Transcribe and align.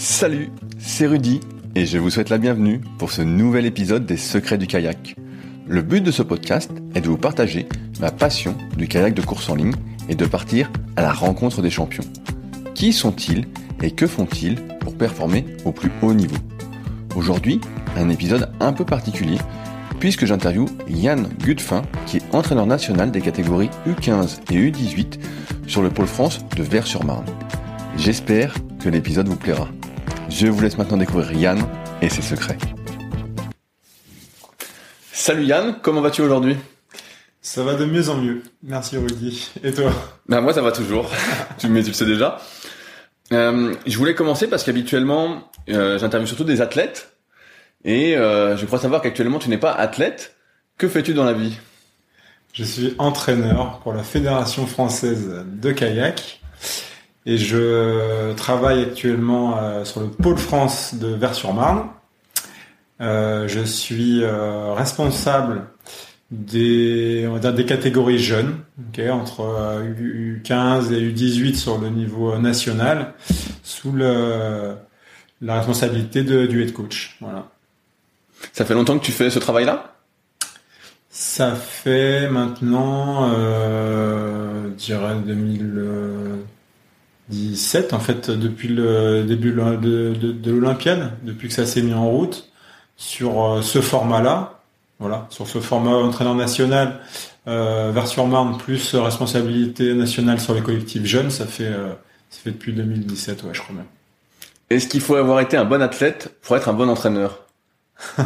Salut, 0.00 0.48
c'est 0.78 1.06
Rudy 1.06 1.40
et 1.74 1.84
je 1.84 1.98
vous 1.98 2.08
souhaite 2.08 2.30
la 2.30 2.38
bienvenue 2.38 2.80
pour 2.96 3.12
ce 3.12 3.20
nouvel 3.20 3.66
épisode 3.66 4.06
des 4.06 4.16
Secrets 4.16 4.56
du 4.56 4.66
kayak. 4.66 5.14
Le 5.68 5.82
but 5.82 6.00
de 6.00 6.10
ce 6.10 6.22
podcast 6.22 6.70
est 6.94 7.02
de 7.02 7.06
vous 7.06 7.18
partager 7.18 7.68
ma 8.00 8.10
passion 8.10 8.56
du 8.78 8.88
kayak 8.88 9.12
de 9.12 9.20
course 9.20 9.50
en 9.50 9.56
ligne 9.56 9.74
et 10.08 10.14
de 10.14 10.24
partir 10.24 10.72
à 10.96 11.02
la 11.02 11.12
rencontre 11.12 11.60
des 11.60 11.68
champions. 11.68 12.04
Qui 12.74 12.94
sont-ils 12.94 13.44
et 13.82 13.90
que 13.90 14.06
font-ils 14.06 14.54
pour 14.80 14.96
performer 14.96 15.44
au 15.66 15.70
plus 15.70 15.92
haut 16.00 16.14
niveau? 16.14 16.38
Aujourd'hui, 17.14 17.60
un 17.94 18.08
épisode 18.08 18.48
un 18.58 18.72
peu 18.72 18.86
particulier 18.86 19.36
puisque 19.98 20.24
j'interviewe 20.24 20.70
Yann 20.88 21.28
Gudfin 21.44 21.82
qui 22.06 22.16
est 22.16 22.34
entraîneur 22.34 22.64
national 22.64 23.10
des 23.10 23.20
catégories 23.20 23.68
U15 23.86 24.38
et 24.50 24.70
U18 24.70 25.18
sur 25.66 25.82
le 25.82 25.90
pôle 25.90 26.06
France 26.06 26.40
de 26.56 26.62
Vers-sur-Marne. 26.62 27.26
J'espère 27.98 28.54
que 28.82 28.88
l'épisode 28.88 29.28
vous 29.28 29.36
plaira. 29.36 29.68
Je 30.30 30.46
vous 30.46 30.60
laisse 30.60 30.78
maintenant 30.78 30.96
découvrir 30.96 31.32
Yann 31.32 31.66
et 32.00 32.08
ses 32.08 32.22
secrets. 32.22 32.56
Salut 35.12 35.44
Yann, 35.44 35.76
comment 35.82 36.00
vas-tu 36.00 36.22
aujourd'hui? 36.22 36.56
Ça 37.42 37.64
va 37.64 37.74
de 37.74 37.84
mieux 37.84 38.08
en 38.08 38.16
mieux. 38.16 38.42
Merci 38.62 38.96
Rudy. 38.96 39.50
Et 39.64 39.72
toi? 39.72 39.92
Ben 40.28 40.40
moi 40.40 40.54
ça 40.54 40.62
va 40.62 40.70
toujours. 40.70 41.10
tu, 41.58 41.68
mais 41.68 41.82
tu 41.82 41.88
le 41.88 41.94
sais 41.94 42.06
déjà. 42.06 42.38
Euh, 43.32 43.74
je 43.86 43.98
voulais 43.98 44.14
commencer 44.14 44.46
parce 44.46 44.62
qu'habituellement 44.62 45.50
euh, 45.68 45.98
j'interviewe 45.98 46.28
surtout 46.28 46.44
des 46.44 46.60
athlètes 46.60 47.12
et 47.84 48.16
euh, 48.16 48.56
je 48.56 48.64
crois 48.66 48.78
savoir 48.78 49.02
qu'actuellement 49.02 49.40
tu 49.40 49.50
n'es 49.50 49.58
pas 49.58 49.72
athlète. 49.72 50.36
Que 50.78 50.88
fais-tu 50.88 51.12
dans 51.12 51.24
la 51.24 51.32
vie? 51.32 51.58
Je 52.52 52.64
suis 52.64 52.94
entraîneur 52.98 53.80
pour 53.80 53.92
la 53.92 54.04
Fédération 54.04 54.66
française 54.66 55.44
de 55.44 55.72
kayak 55.72 56.40
et 57.26 57.36
je 57.36 58.32
travaille 58.34 58.82
actuellement 58.82 59.58
euh, 59.58 59.84
sur 59.84 60.00
le 60.00 60.08
pôle 60.08 60.38
France 60.38 60.94
de 60.94 61.08
Vers-sur-Marne. 61.08 61.88
Euh, 63.00 63.48
je 63.48 63.60
suis 63.60 64.22
euh, 64.22 64.72
responsable 64.72 65.66
des, 66.30 67.26
on 67.28 67.34
va 67.34 67.38
dire 67.40 67.54
des 67.54 67.66
catégories 67.66 68.18
jeunes, 68.18 68.58
okay, 68.88 69.10
entre 69.10 69.82
U15 69.82 70.92
et 70.92 71.12
U18 71.12 71.56
sur 71.56 71.78
le 71.78 71.90
niveau 71.90 72.38
national, 72.38 73.14
sous 73.62 73.92
le, 73.92 74.74
la 75.42 75.56
responsabilité 75.56 76.22
de, 76.22 76.46
du 76.46 76.62
head 76.62 76.72
coach. 76.72 77.16
Voilà. 77.20 77.48
Ça 78.52 78.64
fait 78.64 78.74
longtemps 78.74 78.98
que 78.98 79.04
tu 79.04 79.12
fais 79.12 79.28
ce 79.28 79.38
travail-là? 79.38 79.94
Ça 81.10 81.54
fait 81.54 82.30
maintenant, 82.30 83.28
je 83.28 84.68
dirais 84.76 85.16
2017 87.30 87.92
en 87.92 88.00
fait, 88.00 88.30
depuis 88.30 88.68
le 88.68 89.24
début 89.24 89.52
de, 89.52 90.14
de, 90.14 90.32
de 90.32 90.50
l'Olympiade, 90.52 91.12
depuis 91.22 91.48
que 91.48 91.54
ça 91.54 91.66
s'est 91.66 91.82
mis 91.82 91.94
en 91.94 92.08
route 92.08 92.50
sur 92.96 93.42
euh, 93.42 93.62
ce 93.62 93.80
format-là. 93.80 94.56
Voilà, 94.98 95.26
sur 95.30 95.48
ce 95.48 95.60
format 95.60 95.92
entraîneur 95.92 96.34
national, 96.34 97.00
euh, 97.48 97.90
vers 97.90 98.06
sur 98.06 98.26
Marne 98.26 98.58
plus 98.58 98.94
responsabilité 98.94 99.94
nationale 99.94 100.38
sur 100.38 100.52
les 100.52 100.60
collectifs 100.60 101.06
jeunes, 101.06 101.30
ça 101.30 101.46
fait 101.46 101.64
euh, 101.64 101.94
ça 102.28 102.40
fait 102.44 102.50
depuis 102.50 102.74
2017, 102.74 103.42
ouais, 103.44 103.50
je 103.54 103.62
crois 103.62 103.74
même. 103.74 103.86
Est-ce 104.68 104.86
qu'il 104.86 105.00
faut 105.00 105.16
avoir 105.16 105.40
été 105.40 105.56
un 105.56 105.64
bon 105.64 105.80
athlète 105.80 106.36
pour 106.42 106.54
être 106.56 106.68
un 106.68 106.74
bon 106.74 106.88
entraîneur? 106.90 107.46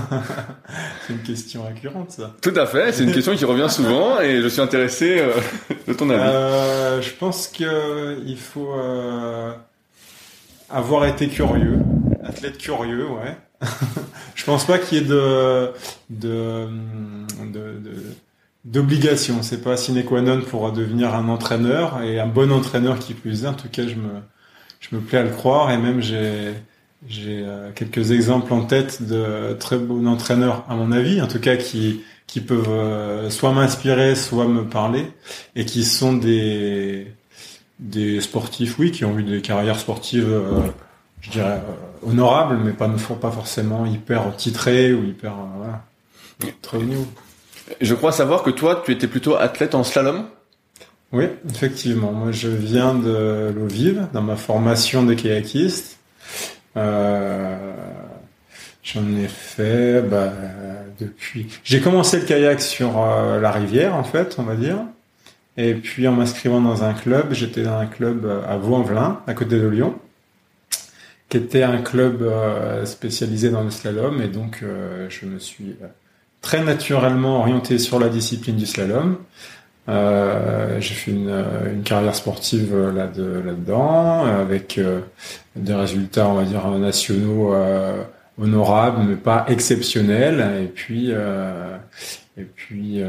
c'est 1.06 1.12
une 1.12 1.22
question 1.22 1.64
récurrente, 1.64 2.12
ça. 2.12 2.34
Tout 2.40 2.52
à 2.56 2.66
fait, 2.66 2.92
c'est 2.92 3.04
une 3.04 3.12
question 3.12 3.34
qui 3.34 3.44
revient 3.44 3.68
souvent 3.68 4.20
et 4.20 4.40
je 4.40 4.48
suis 4.48 4.60
intéressé 4.60 5.18
euh, 5.18 5.32
de 5.88 5.92
ton 5.92 6.08
avis. 6.10 6.22
Euh, 6.22 7.02
je 7.02 7.10
pense 7.10 7.48
que 7.48 8.18
il 8.24 8.38
faut 8.38 8.72
euh, 8.74 9.52
avoir 10.70 11.06
été 11.06 11.28
curieux, 11.28 11.78
athlète 12.24 12.58
curieux, 12.58 13.06
ouais. 13.08 13.36
je 14.34 14.44
pense 14.44 14.64
pas 14.66 14.78
qu'il 14.78 14.98
y 14.98 15.00
ait 15.00 15.04
de 15.04 15.72
de 16.10 16.68
d'obligation. 18.64 19.42
C'est 19.42 19.62
pas 19.62 19.76
sine 19.76 20.04
qua 20.04 20.20
non 20.20 20.40
pour 20.40 20.70
devenir 20.72 21.14
un 21.14 21.28
entraîneur 21.28 22.02
et 22.02 22.20
un 22.20 22.26
bon 22.26 22.52
entraîneur 22.52 22.98
qui 22.98 23.14
plus 23.14 23.44
est. 23.44 23.48
En 23.48 23.54
tout 23.54 23.68
cas, 23.68 23.86
je 23.86 23.94
me 23.94 24.20
je 24.80 24.94
me 24.94 25.00
plais 25.00 25.18
à 25.18 25.22
le 25.22 25.30
croire 25.30 25.70
et 25.70 25.78
même 25.78 26.00
j'ai 26.00 26.54
j'ai 27.08 27.42
euh, 27.44 27.70
quelques 27.74 28.12
exemples 28.12 28.52
en 28.52 28.64
tête 28.64 29.02
de 29.02 29.54
très 29.54 29.78
bons 29.78 30.06
entraîneurs, 30.06 30.64
à 30.68 30.74
mon 30.74 30.92
avis, 30.92 31.20
en 31.20 31.26
tout 31.28 31.40
cas 31.40 31.56
qui 31.56 32.02
qui 32.26 32.40
peuvent 32.40 32.68
euh, 32.68 33.30
soit 33.30 33.52
m'inspirer, 33.52 34.14
soit 34.14 34.48
me 34.48 34.64
parler, 34.64 35.06
et 35.54 35.64
qui 35.64 35.84
sont 35.84 36.14
des 36.14 37.12
des 37.78 38.20
sportifs, 38.20 38.78
oui, 38.78 38.90
qui 38.90 39.04
ont 39.04 39.18
eu 39.18 39.22
des 39.22 39.42
carrières 39.42 39.78
sportives, 39.78 40.30
euh, 40.30 40.60
je 41.20 41.30
dirais 41.30 41.60
honorables, 42.02 42.58
mais 42.64 42.72
pas 42.72 42.88
pas 43.20 43.30
forcément 43.30 43.84
hyper 43.86 44.34
titrés 44.36 44.94
ou 44.94 45.04
hyper 45.04 45.34
voilà, 45.56 45.84
très 46.62 46.78
haut 46.78 47.06
Je 47.80 47.94
crois 47.94 48.12
savoir 48.12 48.42
que 48.42 48.50
toi, 48.50 48.82
tu 48.84 48.92
étais 48.92 49.08
plutôt 49.08 49.36
athlète 49.36 49.74
en 49.74 49.84
slalom. 49.84 50.26
Oui, 51.12 51.26
effectivement. 51.48 52.12
Moi, 52.12 52.32
je 52.32 52.48
viens 52.48 52.94
de 52.94 53.52
l'eau 53.54 53.66
vive, 53.66 54.08
dans 54.12 54.22
ma 54.22 54.36
formation 54.36 55.04
de 55.04 55.14
kayakiste. 55.14 55.93
Euh, 56.76 57.72
J'en 58.82 59.16
ai 59.16 59.28
fait 59.28 60.02
bah, 60.02 60.30
depuis. 61.00 61.46
J'ai 61.64 61.80
commencé 61.80 62.20
le 62.20 62.26
kayak 62.26 62.60
sur 62.60 63.02
euh, 63.02 63.40
la 63.40 63.50
rivière, 63.50 63.94
en 63.94 64.04
fait, 64.04 64.36
on 64.38 64.42
va 64.42 64.56
dire. 64.56 64.76
Et 65.56 65.74
puis 65.74 66.06
en 66.06 66.12
m'inscrivant 66.12 66.60
dans 66.60 66.84
un 66.84 66.92
club, 66.92 67.32
j'étais 67.32 67.62
dans 67.62 67.78
un 67.78 67.86
club 67.86 68.26
euh, 68.26 68.42
à 68.46 68.58
Vaux-en-Velin, 68.58 69.22
à 69.26 69.32
côté 69.32 69.58
de 69.58 69.66
Lyon, 69.66 69.94
qui 71.30 71.38
était 71.38 71.62
un 71.62 71.80
club 71.80 72.30
spécialisé 72.84 73.50
dans 73.50 73.62
le 73.62 73.70
slalom. 73.70 74.20
Et 74.20 74.28
donc, 74.28 74.62
je 75.08 75.26
me 75.26 75.38
suis 75.38 75.76
très 76.42 76.62
naturellement 76.62 77.40
orienté 77.40 77.78
sur 77.78 77.98
la 77.98 78.08
discipline 78.08 78.56
du 78.56 78.66
slalom. 78.66 79.16
Euh, 79.88 80.80
j'ai 80.80 80.94
fait 80.94 81.10
une, 81.10 81.44
une, 81.70 81.82
carrière 81.82 82.14
sportive 82.14 82.74
euh, 82.74 82.90
là 82.90 83.06
de, 83.06 83.42
là-dedans 83.44 84.24
avec 84.24 84.78
euh, 84.78 85.00
des 85.56 85.74
résultats 85.74 86.26
on 86.26 86.34
va 86.36 86.44
dire 86.44 86.66
nationaux 86.70 87.52
euh, 87.52 88.02
honorables 88.40 89.02
mais 89.06 89.16
pas 89.16 89.44
exceptionnels 89.46 90.62
et 90.62 90.68
puis 90.68 91.10
et 91.10 92.44
puis 92.44 93.02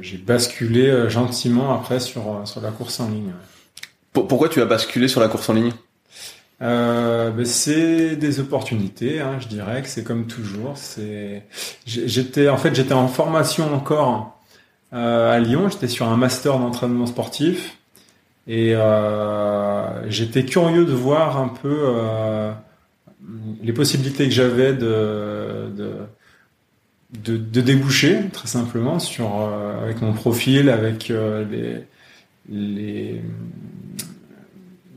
j'ai 0.00 0.16
basculé 0.16 1.10
gentiment 1.10 1.74
après 1.74 2.00
sur 2.00 2.40
sur 2.46 2.62
la 2.62 2.70
course 2.70 2.98
en 2.98 3.10
ligne. 3.10 3.32
Pourquoi 4.12 4.48
tu 4.48 4.62
as 4.62 4.64
basculé 4.64 5.08
sur 5.08 5.20
la 5.20 5.28
course 5.28 5.50
en 5.50 5.52
ligne? 5.52 5.72
Euh, 6.62 7.30
ben 7.30 7.44
c'est 7.44 8.16
des 8.16 8.40
opportunités, 8.40 9.20
hein, 9.20 9.36
je 9.40 9.48
dirais 9.48 9.82
que 9.82 9.88
c'est 9.88 10.02
comme 10.02 10.26
toujours. 10.26 10.72
C'est, 10.76 11.42
j'étais 11.86 12.48
en 12.48 12.56
fait 12.56 12.74
j'étais 12.74 12.94
en 12.94 13.08
formation 13.08 13.74
encore 13.74 14.08
euh, 14.14 14.35
à 14.92 15.38
Lyon. 15.38 15.68
J'étais 15.68 15.88
sur 15.88 16.08
un 16.08 16.16
master 16.16 16.58
d'entraînement 16.58 17.06
sportif 17.06 17.76
et 18.46 18.74
euh, 18.74 20.08
j'étais 20.08 20.44
curieux 20.44 20.84
de 20.84 20.92
voir 20.92 21.38
un 21.38 21.48
peu 21.48 21.76
euh, 21.84 22.52
les 23.62 23.72
possibilités 23.72 24.24
que 24.24 24.34
j'avais 24.34 24.72
de, 24.72 25.70
de 25.76 25.92
de, 27.24 27.36
de, 27.36 27.60
déboucher 27.60 28.28
très 28.32 28.48
simplement 28.48 28.98
sur 28.98 29.40
euh, 29.40 29.82
avec 29.82 30.02
mon 30.02 30.12
profil, 30.12 30.68
avec 30.70 31.10
euh, 31.10 31.44
les, 31.50 31.84
les, 32.48 33.22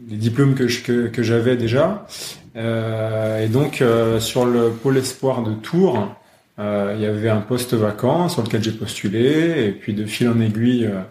les 0.10 0.18
diplômes 0.18 0.56
que 0.56 0.64
que, 0.82 1.08
que 1.08 1.24
j'avais 1.24 1.56
déjà. 1.56 2.08
Euh, 2.56 3.44
et 3.44 3.48
donc 3.48 3.84
sur 4.20 4.46
le 4.46 4.72
pôle 4.72 4.98
espoir 4.98 5.44
de 5.44 5.54
Tours, 5.54 6.16
euh, 6.60 6.94
il 6.96 7.02
y 7.02 7.06
avait 7.06 7.30
un 7.30 7.42
poste 7.42 7.74
vacant 7.74 8.28
sur 8.28 8.44
lequel 8.44 8.62
j'ai 8.62 8.72
postulé 8.72 9.66
et 9.66 9.72
puis 9.72 9.94
de 9.94 10.06
fil 10.06 10.28
en 10.28 10.40
aiguille 10.42 10.88
euh, 10.88 11.02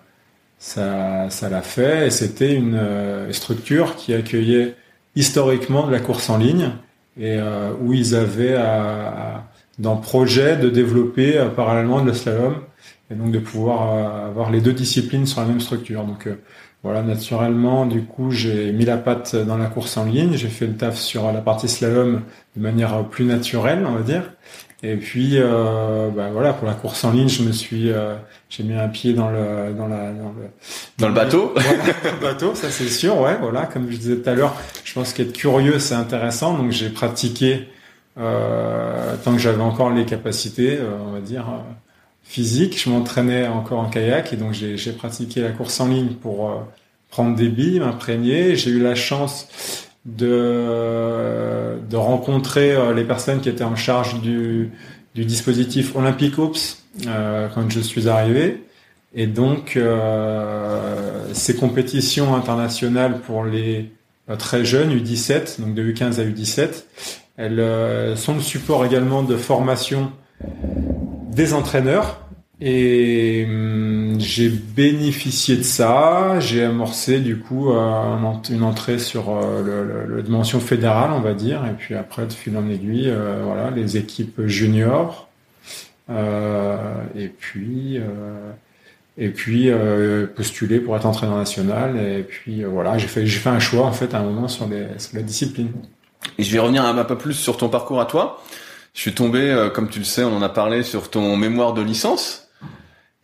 ça 0.58 1.30
ça 1.30 1.48
l'a 1.48 1.62
fait 1.62 2.08
et 2.08 2.10
c'était 2.10 2.54
une 2.54 2.74
euh, 2.74 3.32
structure 3.32 3.96
qui 3.96 4.12
accueillait 4.12 4.74
historiquement 5.16 5.86
de 5.86 5.92
la 5.92 6.00
course 6.00 6.28
en 6.28 6.36
ligne 6.38 6.72
et 7.20 7.38
où 7.80 7.92
ils 7.92 8.14
avaient 8.14 8.54
à, 8.54 9.48
dans 9.80 9.96
projet 9.96 10.56
de 10.56 10.68
développer 10.70 11.44
parallèlement 11.56 12.00
de 12.00 12.06
la 12.06 12.14
slalom 12.14 12.54
et 13.10 13.16
donc 13.16 13.32
de 13.32 13.40
pouvoir 13.40 14.26
avoir 14.26 14.52
les 14.52 14.60
deux 14.60 14.72
disciplines 14.72 15.26
sur 15.26 15.40
la 15.40 15.48
même 15.48 15.60
structure 15.60 16.04
donc 16.04 16.28
voilà, 16.84 17.02
naturellement, 17.02 17.86
du 17.86 18.04
coup, 18.04 18.30
j'ai 18.30 18.70
mis 18.70 18.84
la 18.84 18.96
patte 18.96 19.34
dans 19.34 19.56
la 19.56 19.66
course 19.66 19.96
en 19.96 20.04
ligne. 20.04 20.34
J'ai 20.34 20.48
fait 20.48 20.68
le 20.68 20.76
taf 20.76 20.96
sur 20.96 21.32
la 21.32 21.40
partie 21.40 21.68
slalom 21.68 22.22
de 22.56 22.62
manière 22.62 23.04
plus 23.08 23.24
naturelle, 23.24 23.84
on 23.84 23.94
va 23.94 24.02
dire. 24.02 24.30
Et 24.82 24.96
puis, 24.96 25.32
euh, 25.34 26.08
bah 26.10 26.28
voilà, 26.32 26.52
pour 26.52 26.68
la 26.68 26.74
course 26.74 27.02
en 27.04 27.10
ligne, 27.10 27.28
je 27.28 27.42
me 27.42 27.50
suis, 27.50 27.90
euh, 27.90 28.14
j'ai 28.48 28.62
mis 28.62 28.74
un 28.74 28.86
pied 28.88 29.12
dans 29.12 29.28
le, 29.28 29.74
dans 29.76 29.88
la, 29.88 30.12
dans 30.12 30.28
le, 30.28 30.48
dans 30.98 31.08
le 31.08 31.14
bateau. 31.14 31.52
dans 32.04 32.12
le 32.12 32.20
bateau, 32.20 32.54
ça 32.54 32.70
c'est 32.70 32.88
sûr, 32.88 33.18
ouais, 33.20 33.36
voilà. 33.40 33.66
Comme 33.66 33.90
je 33.90 33.96
disais 33.96 34.16
tout 34.16 34.30
à 34.30 34.34
l'heure, 34.34 34.54
je 34.84 34.94
pense 34.94 35.12
qu'être 35.12 35.32
curieux, 35.32 35.80
c'est 35.80 35.96
intéressant. 35.96 36.56
Donc 36.56 36.70
j'ai 36.70 36.90
pratiqué 36.90 37.68
euh, 38.18 39.16
tant 39.22 39.32
que 39.32 39.38
j'avais 39.38 39.62
encore 39.62 39.90
les 39.90 40.04
capacités, 40.04 40.76
euh, 40.78 40.98
on 41.06 41.12
va 41.12 41.20
dire 41.20 41.48
euh, 41.48 41.62
physiques. 42.24 42.80
Je 42.82 42.90
m'entraînais 42.90 43.46
encore 43.46 43.80
en 43.80 43.88
kayak 43.88 44.32
et 44.32 44.36
donc 44.36 44.52
j'ai, 44.52 44.76
j'ai 44.76 44.92
pratiqué 44.92 45.40
la 45.40 45.50
course 45.50 45.78
en 45.80 45.88
ligne 45.88 46.14
pour 46.14 46.50
euh, 46.50 46.54
prendre 47.10 47.36
des 47.36 47.48
billes, 47.48 47.80
m'imprégner. 47.80 48.56
J'ai 48.56 48.70
eu 48.70 48.80
la 48.80 48.94
chance 48.94 49.87
de, 50.16 51.78
de 51.88 51.96
rencontrer 51.96 52.76
les 52.94 53.04
personnes 53.04 53.40
qui 53.40 53.48
étaient 53.48 53.64
en 53.64 53.76
charge 53.76 54.20
du, 54.20 54.70
du 55.14 55.24
dispositif 55.24 55.94
Olympic 55.96 56.38
Ops 56.38 56.84
quand 57.04 57.68
je 57.68 57.80
suis 57.80 58.08
arrivé. 58.08 58.64
Et 59.14 59.26
donc, 59.26 59.78
ces 61.32 61.56
compétitions 61.56 62.34
internationales 62.34 63.20
pour 63.20 63.44
les 63.44 63.90
très 64.38 64.64
jeunes, 64.64 64.94
U17, 64.94 65.60
donc 65.60 65.74
de 65.74 65.82
U15 65.82 66.20
à 66.20 66.24
U17, 66.24 66.84
elles 67.36 68.16
sont 68.16 68.34
le 68.34 68.40
support 68.40 68.84
également 68.84 69.22
de 69.22 69.36
formation 69.36 70.12
des 71.30 71.54
entraîneurs 71.54 72.27
et 72.60 73.44
hum, 73.48 74.18
j'ai 74.18 74.48
bénéficié 74.48 75.56
de 75.56 75.62
ça. 75.62 76.40
J'ai 76.40 76.64
amorcé 76.64 77.20
du 77.20 77.38
coup 77.38 77.70
euh, 77.70 78.16
une 78.50 78.62
entrée 78.62 78.98
sur 78.98 79.30
euh, 79.30 80.06
le, 80.06 80.22
dimension 80.22 80.58
fédérale, 80.60 81.10
on 81.12 81.20
va 81.20 81.34
dire, 81.34 81.64
et 81.66 81.74
puis 81.74 81.94
après 81.94 82.26
de 82.26 82.32
fil 82.32 82.56
en 82.56 82.68
aiguille, 82.68 83.10
euh, 83.10 83.42
voilà, 83.44 83.70
les 83.70 83.96
équipes 83.96 84.42
juniors, 84.46 85.28
et 86.10 87.28
puis 87.28 88.00
et 89.20 89.28
puis 89.30 89.70
postuler 90.34 90.80
pour 90.80 90.96
être 90.96 91.06
entraîneur 91.06 91.36
national. 91.36 91.96
Et 91.98 92.22
puis 92.22 92.64
voilà, 92.64 92.98
j'ai 92.98 93.08
fait 93.08 93.26
j'ai 93.26 93.38
fait 93.38 93.50
un 93.50 93.58
choix 93.60 93.84
en 93.84 93.92
fait 93.92 94.14
à 94.14 94.18
un 94.18 94.22
moment 94.22 94.48
sur, 94.48 94.66
les, 94.68 94.86
sur 94.98 95.16
la 95.16 95.22
discipline. 95.22 95.70
Et 96.38 96.42
je 96.42 96.52
vais 96.52 96.58
revenir 96.58 96.84
un 96.84 97.04
peu 97.04 97.18
plus 97.18 97.34
sur 97.34 97.56
ton 97.56 97.68
parcours 97.68 98.00
à 98.00 98.06
toi. 98.06 98.42
Je 98.94 99.02
suis 99.02 99.14
tombé, 99.14 99.68
comme 99.74 99.88
tu 99.88 99.98
le 99.98 100.04
sais, 100.04 100.24
on 100.24 100.34
en 100.36 100.42
a 100.42 100.48
parlé 100.48 100.82
sur 100.82 101.10
ton 101.10 101.36
mémoire 101.36 101.74
de 101.74 101.82
licence. 101.82 102.47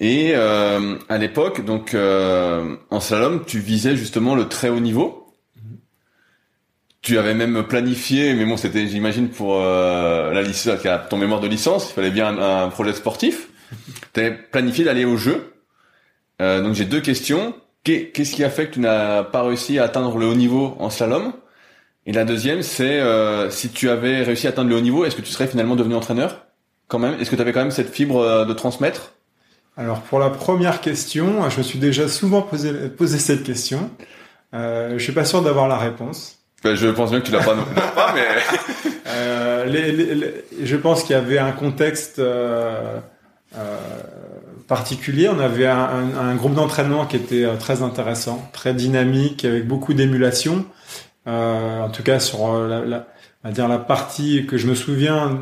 Et 0.00 0.32
euh, 0.34 0.96
à 1.08 1.18
l'époque, 1.18 1.64
donc 1.64 1.94
euh, 1.94 2.76
en 2.90 3.00
slalom, 3.00 3.44
tu 3.46 3.60
visais 3.60 3.96
justement 3.96 4.34
le 4.34 4.48
très 4.48 4.68
haut 4.68 4.80
niveau. 4.80 5.32
Tu 7.00 7.18
avais 7.18 7.34
même 7.34 7.64
planifié, 7.64 8.34
mais 8.34 8.46
bon, 8.46 8.56
c'était, 8.56 8.86
j'imagine, 8.86 9.28
pour 9.28 9.60
euh, 9.60 10.32
la 10.32 10.42
licence, 10.42 10.78
ton 11.10 11.18
mémoire 11.18 11.40
de 11.40 11.48
licence, 11.48 11.90
il 11.90 11.92
fallait 11.92 12.10
bien 12.10 12.38
un, 12.38 12.68
projet 12.70 12.94
sportif. 12.94 13.48
Tu 14.14 14.20
avais 14.20 14.32
planifié 14.32 14.84
d'aller 14.84 15.04
au 15.04 15.16
jeu. 15.16 15.52
Euh, 16.40 16.62
donc 16.62 16.74
j'ai 16.74 16.86
deux 16.86 17.00
questions. 17.00 17.54
Qu'est-ce 17.84 18.34
qui 18.34 18.42
a 18.42 18.48
fait 18.48 18.68
que 18.68 18.74
tu 18.74 18.80
n'as 18.80 19.22
pas 19.22 19.42
réussi 19.42 19.78
à 19.78 19.84
atteindre 19.84 20.16
le 20.16 20.26
haut 20.26 20.34
niveau 20.34 20.74
en 20.78 20.88
slalom? 20.88 21.34
Et 22.06 22.12
la 22.12 22.24
deuxième, 22.24 22.62
c'est 22.62 23.00
euh, 23.00 23.50
si 23.50 23.70
tu 23.70 23.88
avais 23.88 24.22
réussi 24.22 24.46
à 24.46 24.50
atteindre 24.50 24.70
le 24.70 24.76
haut 24.76 24.80
niveau, 24.80 25.04
est-ce 25.04 25.16
que 25.16 25.22
tu 25.22 25.30
serais 25.30 25.46
finalement 25.46 25.76
devenu 25.76 25.94
entraîneur? 25.94 26.46
Quand 26.88 26.98
même 26.98 27.18
Est-ce 27.20 27.30
que 27.30 27.36
tu 27.36 27.42
avais 27.42 27.52
quand 27.52 27.60
même 27.60 27.70
cette 27.70 27.90
fibre 27.90 28.18
euh, 28.20 28.44
de 28.44 28.52
transmettre? 28.52 29.12
Alors 29.76 30.00
pour 30.00 30.18
la 30.18 30.30
première 30.30 30.80
question, 30.80 31.48
je 31.50 31.58
me 31.58 31.62
suis 31.62 31.78
déjà 31.78 32.08
souvent 32.08 32.42
posé, 32.42 32.72
posé 32.88 33.18
cette 33.18 33.42
question. 33.42 33.90
Euh, 34.54 34.94
je 34.98 35.02
suis 35.02 35.12
pas 35.12 35.24
sûr 35.24 35.42
d'avoir 35.42 35.66
la 35.66 35.78
réponse. 35.78 36.38
Ben, 36.62 36.74
je 36.74 36.88
pense 36.88 37.10
bien 37.10 37.20
que 37.20 37.26
tu 37.26 37.32
l'as 37.32 37.44
pas 37.44 37.54
non 37.54 37.64
pas, 37.94 38.14
mais 38.14 38.90
euh, 39.08 39.64
les, 39.66 39.92
les, 39.92 40.44
je 40.62 40.76
pense 40.76 41.02
qu'il 41.02 41.14
y 41.14 41.18
avait 41.18 41.38
un 41.38 41.52
contexte 41.52 42.20
euh, 42.20 43.00
euh, 43.56 43.78
particulier. 44.66 45.28
On 45.28 45.40
avait 45.40 45.66
un, 45.66 46.16
un, 46.16 46.34
groupe 46.36 46.54
d'entraînement 46.54 47.04
qui 47.06 47.16
était 47.16 47.44
euh, 47.44 47.56
très 47.56 47.82
intéressant, 47.82 48.48
très 48.52 48.72
dynamique, 48.74 49.44
avec 49.44 49.66
beaucoup 49.66 49.92
d'émulation. 49.92 50.64
Euh, 51.26 51.80
en 51.80 51.90
tout 51.90 52.02
cas 52.02 52.20
sur 52.20 52.66
la, 52.66 52.84
la, 52.84 53.06
à 53.44 53.50
dire 53.50 53.68
la 53.68 53.78
partie 53.78 54.46
que 54.46 54.56
je 54.56 54.66
me 54.66 54.74
souviens 54.74 55.38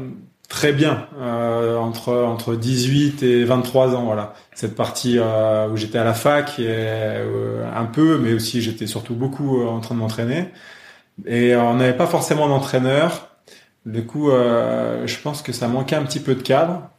très 0.52 0.72
bien. 0.74 1.08
Euh, 1.18 1.78
entre 1.78 2.12
entre 2.12 2.54
18 2.54 3.22
et 3.22 3.44
23 3.44 3.96
ans 3.96 4.04
voilà. 4.04 4.34
Cette 4.54 4.76
partie 4.76 5.16
euh, 5.18 5.68
où 5.70 5.76
j'étais 5.78 5.96
à 5.96 6.04
la 6.04 6.12
fac 6.12 6.58
et 6.58 6.66
euh, 6.68 7.64
un 7.74 7.86
peu 7.86 8.18
mais 8.18 8.34
aussi 8.34 8.60
j'étais 8.60 8.86
surtout 8.86 9.14
beaucoup 9.14 9.62
en 9.66 9.80
train 9.80 9.94
de 9.94 10.00
m'entraîner. 10.00 10.50
Et 11.26 11.56
on 11.56 11.74
n'avait 11.74 11.96
pas 11.96 12.06
forcément 12.06 12.48
d'entraîneur. 12.48 13.28
Du 13.86 14.04
coup 14.04 14.30
je 14.30 15.18
pense 15.22 15.42
que 15.42 15.52
ça 15.52 15.68
manquait 15.68 15.96
un 15.96 16.04
petit 16.04 16.20
peu 16.20 16.34
de 16.34 16.42
cadre. 16.42 16.90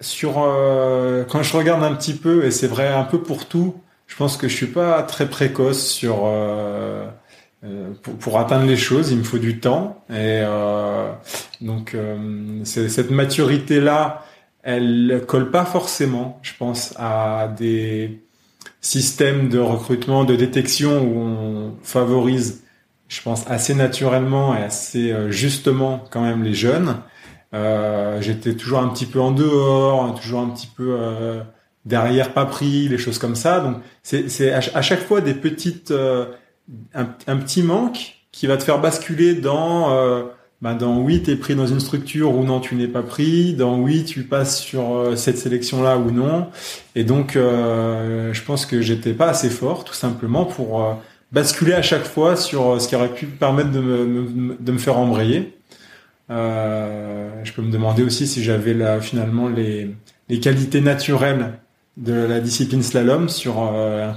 Sur 0.00 0.34
quand 1.28 1.42
je 1.42 1.56
regarde 1.56 1.84
un 1.84 1.94
petit 1.94 2.14
peu 2.14 2.44
et 2.44 2.50
c'est 2.50 2.66
vrai 2.66 2.88
un 2.88 3.04
peu 3.04 3.22
pour 3.22 3.46
tout 3.46 3.76
je 4.08 4.16
pense 4.16 4.36
que 4.36 4.48
je 4.48 4.56
suis 4.56 4.66
pas 4.66 5.02
très 5.02 5.26
précoce 5.28 5.86
sur 5.86 6.24
euh, 7.64 7.90
pour, 8.02 8.14
pour, 8.14 8.38
atteindre 8.38 8.66
les 8.66 8.76
choses, 8.76 9.10
il 9.10 9.18
me 9.18 9.24
faut 9.24 9.38
du 9.38 9.58
temps. 9.58 10.04
Et 10.10 10.14
euh, 10.44 11.10
donc 11.60 11.94
euh, 11.94 12.64
cette 12.64 13.10
maturité 13.10 13.80
là, 13.80 14.24
elle 14.62 15.24
colle 15.26 15.50
pas 15.50 15.64
forcément, 15.64 16.38
je 16.42 16.52
pense, 16.56 16.94
à 16.98 17.52
des 17.58 18.22
systèmes 18.80 19.48
de 19.48 19.58
recrutement, 19.58 20.24
de 20.24 20.36
détection 20.36 21.02
où 21.02 21.18
on 21.18 21.74
favorise, 21.82 22.62
je 23.08 23.20
pense, 23.22 23.44
assez 23.50 23.74
naturellement 23.74 24.56
et 24.56 24.62
assez 24.62 25.10
euh, 25.10 25.30
justement 25.30 26.04
quand 26.10 26.22
même 26.22 26.44
les 26.44 26.54
jeunes. 26.54 26.98
Euh, 27.54 28.20
J'étais 28.20 28.54
toujours 28.54 28.78
un 28.78 28.88
petit 28.88 29.06
peu 29.06 29.20
en 29.20 29.32
dehors, 29.32 30.14
toujours 30.14 30.40
un 30.40 30.50
petit 30.50 30.68
peu 30.68 30.96
derrière, 31.84 32.34
pas 32.34 32.46
pris, 32.46 32.88
les 32.88 32.98
choses 32.98 33.18
comme 33.18 33.34
ça. 33.34 33.58
Donc 33.60 33.78
c'est 34.04 34.52
à, 34.52 34.60
à, 34.74 34.82
chaque 34.82 35.00
fois 35.00 35.20
des 35.22 35.34
petites 35.34 35.92
un, 36.94 37.36
petit 37.36 37.62
manque 37.62 38.16
qui 38.32 38.46
va 38.46 38.56
te 38.56 38.62
faire 38.62 38.80
basculer 38.80 39.34
dans 39.34 39.92
euh, 39.92 40.24
bah 40.60 40.74
dans 40.74 40.98
oui 40.98 41.22
tu 41.22 41.30
es 41.30 41.36
pris 41.36 41.54
dans 41.54 41.68
une 41.68 41.78
structure 41.78 42.34
ou 42.34 42.44
non 42.44 42.60
tu 42.60 42.74
n'es 42.74 42.88
pas 42.88 43.02
pris. 43.02 43.54
Dans 43.54 43.78
oui 43.78 44.04
tu 44.04 44.24
passes 44.24 44.60
sur 44.60 44.96
euh, 44.96 45.16
cette 45.16 45.38
sélection 45.38 45.82
là 45.82 45.98
ou 45.98 46.10
non. 46.10 46.48
Et 46.96 47.04
donc 47.04 47.36
euh, 47.36 48.32
je 48.32 48.42
pense 48.42 48.66
que 48.66 48.80
j'étais 48.80 49.12
pas 49.14 49.28
assez 49.28 49.50
fort 49.50 49.84
tout 49.84 49.94
simplement 49.94 50.44
pour 50.44 50.82
euh, 50.82 50.94
basculer 51.32 51.74
à 51.74 51.82
chaque 51.82 52.04
fois 52.04 52.36
sur 52.36 52.80
ce 52.80 52.88
qui 52.88 52.96
aurait 52.96 53.14
pu 53.14 53.26
me 53.26 53.32
permettre 53.32 53.70
de 53.70 53.80
me, 53.80 54.56
de 54.58 54.72
me 54.72 54.78
faire 54.78 54.98
embrayer. 54.98 55.54
Je 56.28 57.52
peux 57.52 57.62
me 57.62 57.70
demander 57.70 58.02
aussi 58.02 58.26
si 58.26 58.42
j'avais 58.42 58.74
là 58.74 59.00
finalement 59.00 59.48
les, 59.48 59.94
les 60.28 60.40
qualités 60.40 60.80
naturelles 60.80 61.58
de 61.98 62.12
la 62.12 62.40
discipline 62.40 62.82
slalom 62.82 63.28
sur 63.28 63.56
euh, 63.60 64.12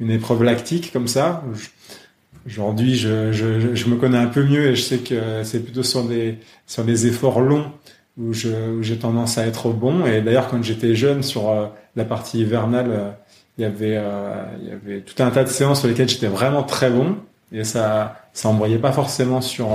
une, 0.00 0.10
épreuve 0.10 0.44
lactique 0.44 0.92
comme 0.92 1.08
ça. 1.08 1.42
Aujourd'hui, 2.46 2.94
je, 2.96 3.88
me 3.88 3.96
connais 3.96 4.18
un 4.18 4.28
peu 4.28 4.44
mieux 4.44 4.68
et 4.68 4.76
je 4.76 4.82
sais 4.82 4.98
que 4.98 5.42
c'est 5.42 5.60
plutôt 5.60 5.82
sur 5.82 6.04
des 6.04 6.38
sur 6.66 6.84
des 6.84 7.06
efforts 7.06 7.40
longs 7.40 7.70
où 8.18 8.32
j'ai 8.32 8.98
tendance 8.98 9.36
à 9.38 9.46
être 9.46 9.70
bon. 9.70 10.06
Et 10.06 10.20
d'ailleurs, 10.20 10.48
quand 10.48 10.62
j'étais 10.62 10.94
jeune, 10.94 11.22
sur 11.22 11.50
euh, 11.50 11.66
la 11.96 12.04
partie 12.04 12.40
hivernale, 12.40 12.90
euh, 12.90 13.10
il 13.58 13.62
y 13.62 13.64
avait 13.64 13.94
y 14.64 14.70
avait 14.70 15.00
tout 15.00 15.20
un 15.22 15.30
tas 15.30 15.44
de 15.44 15.48
séances 15.48 15.80
sur 15.80 15.88
lesquelles 15.88 16.08
j'étais 16.08 16.28
vraiment 16.28 16.62
très 16.62 16.88
bon 16.88 17.16
et 17.52 17.64
ça 17.64 18.16
ça 18.32 18.48
envoyait 18.48 18.78
pas 18.78 18.92
forcément 18.92 19.40
sur 19.40 19.68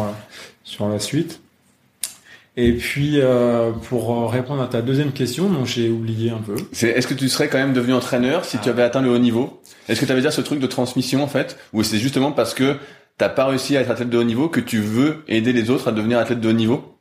sur 0.64 0.90
la 0.90 1.00
suite. 1.00 1.42
Et 2.60 2.74
puis, 2.74 3.22
euh, 3.22 3.72
pour 3.72 4.12
euh, 4.12 4.26
répondre 4.26 4.64
à 4.64 4.68
ta 4.68 4.82
deuxième 4.82 5.12
question, 5.12 5.48
dont 5.48 5.64
j'ai 5.64 5.90
oublié 5.90 6.32
un 6.32 6.40
peu. 6.40 6.56
C'est, 6.72 6.90
est-ce 6.90 7.06
que 7.06 7.14
tu 7.14 7.30
serais 7.30 7.50
quand 7.50 7.60
même 7.60 7.72
devenu 7.72 7.94
entraîneur 7.94 8.46
si 8.46 8.58
tu 8.58 8.68
avais 8.68 8.82
atteint 8.82 9.02
le 9.02 9.12
haut 9.12 9.20
niveau? 9.20 9.62
Est-ce 9.88 10.02
que 10.02 10.06
tu 10.06 10.12
avais 10.12 10.22
déjà 10.22 10.32
ce 10.32 10.42
truc 10.42 10.60
de 10.60 10.66
transmission, 10.66 11.24
en 11.24 11.28
fait? 11.28 11.56
Ou 11.74 11.84
c'est 11.84 12.00
justement 12.00 12.32
parce 12.32 12.56
que 12.56 12.78
t'as 13.20 13.30
pas 13.30 13.46
réussi 13.46 13.78
à 13.78 13.82
être 13.82 13.92
athlète 13.92 14.10
de 14.10 14.18
haut 14.18 14.24
niveau 14.24 14.50
que 14.50 14.60
tu 14.60 14.80
veux 14.80 15.24
aider 15.28 15.54
les 15.54 15.70
autres 15.70 15.88
à 15.88 15.92
devenir 15.92 16.18
athlète 16.18 16.42
de 16.42 16.50
haut 16.50 16.54
niveau? 16.54 16.98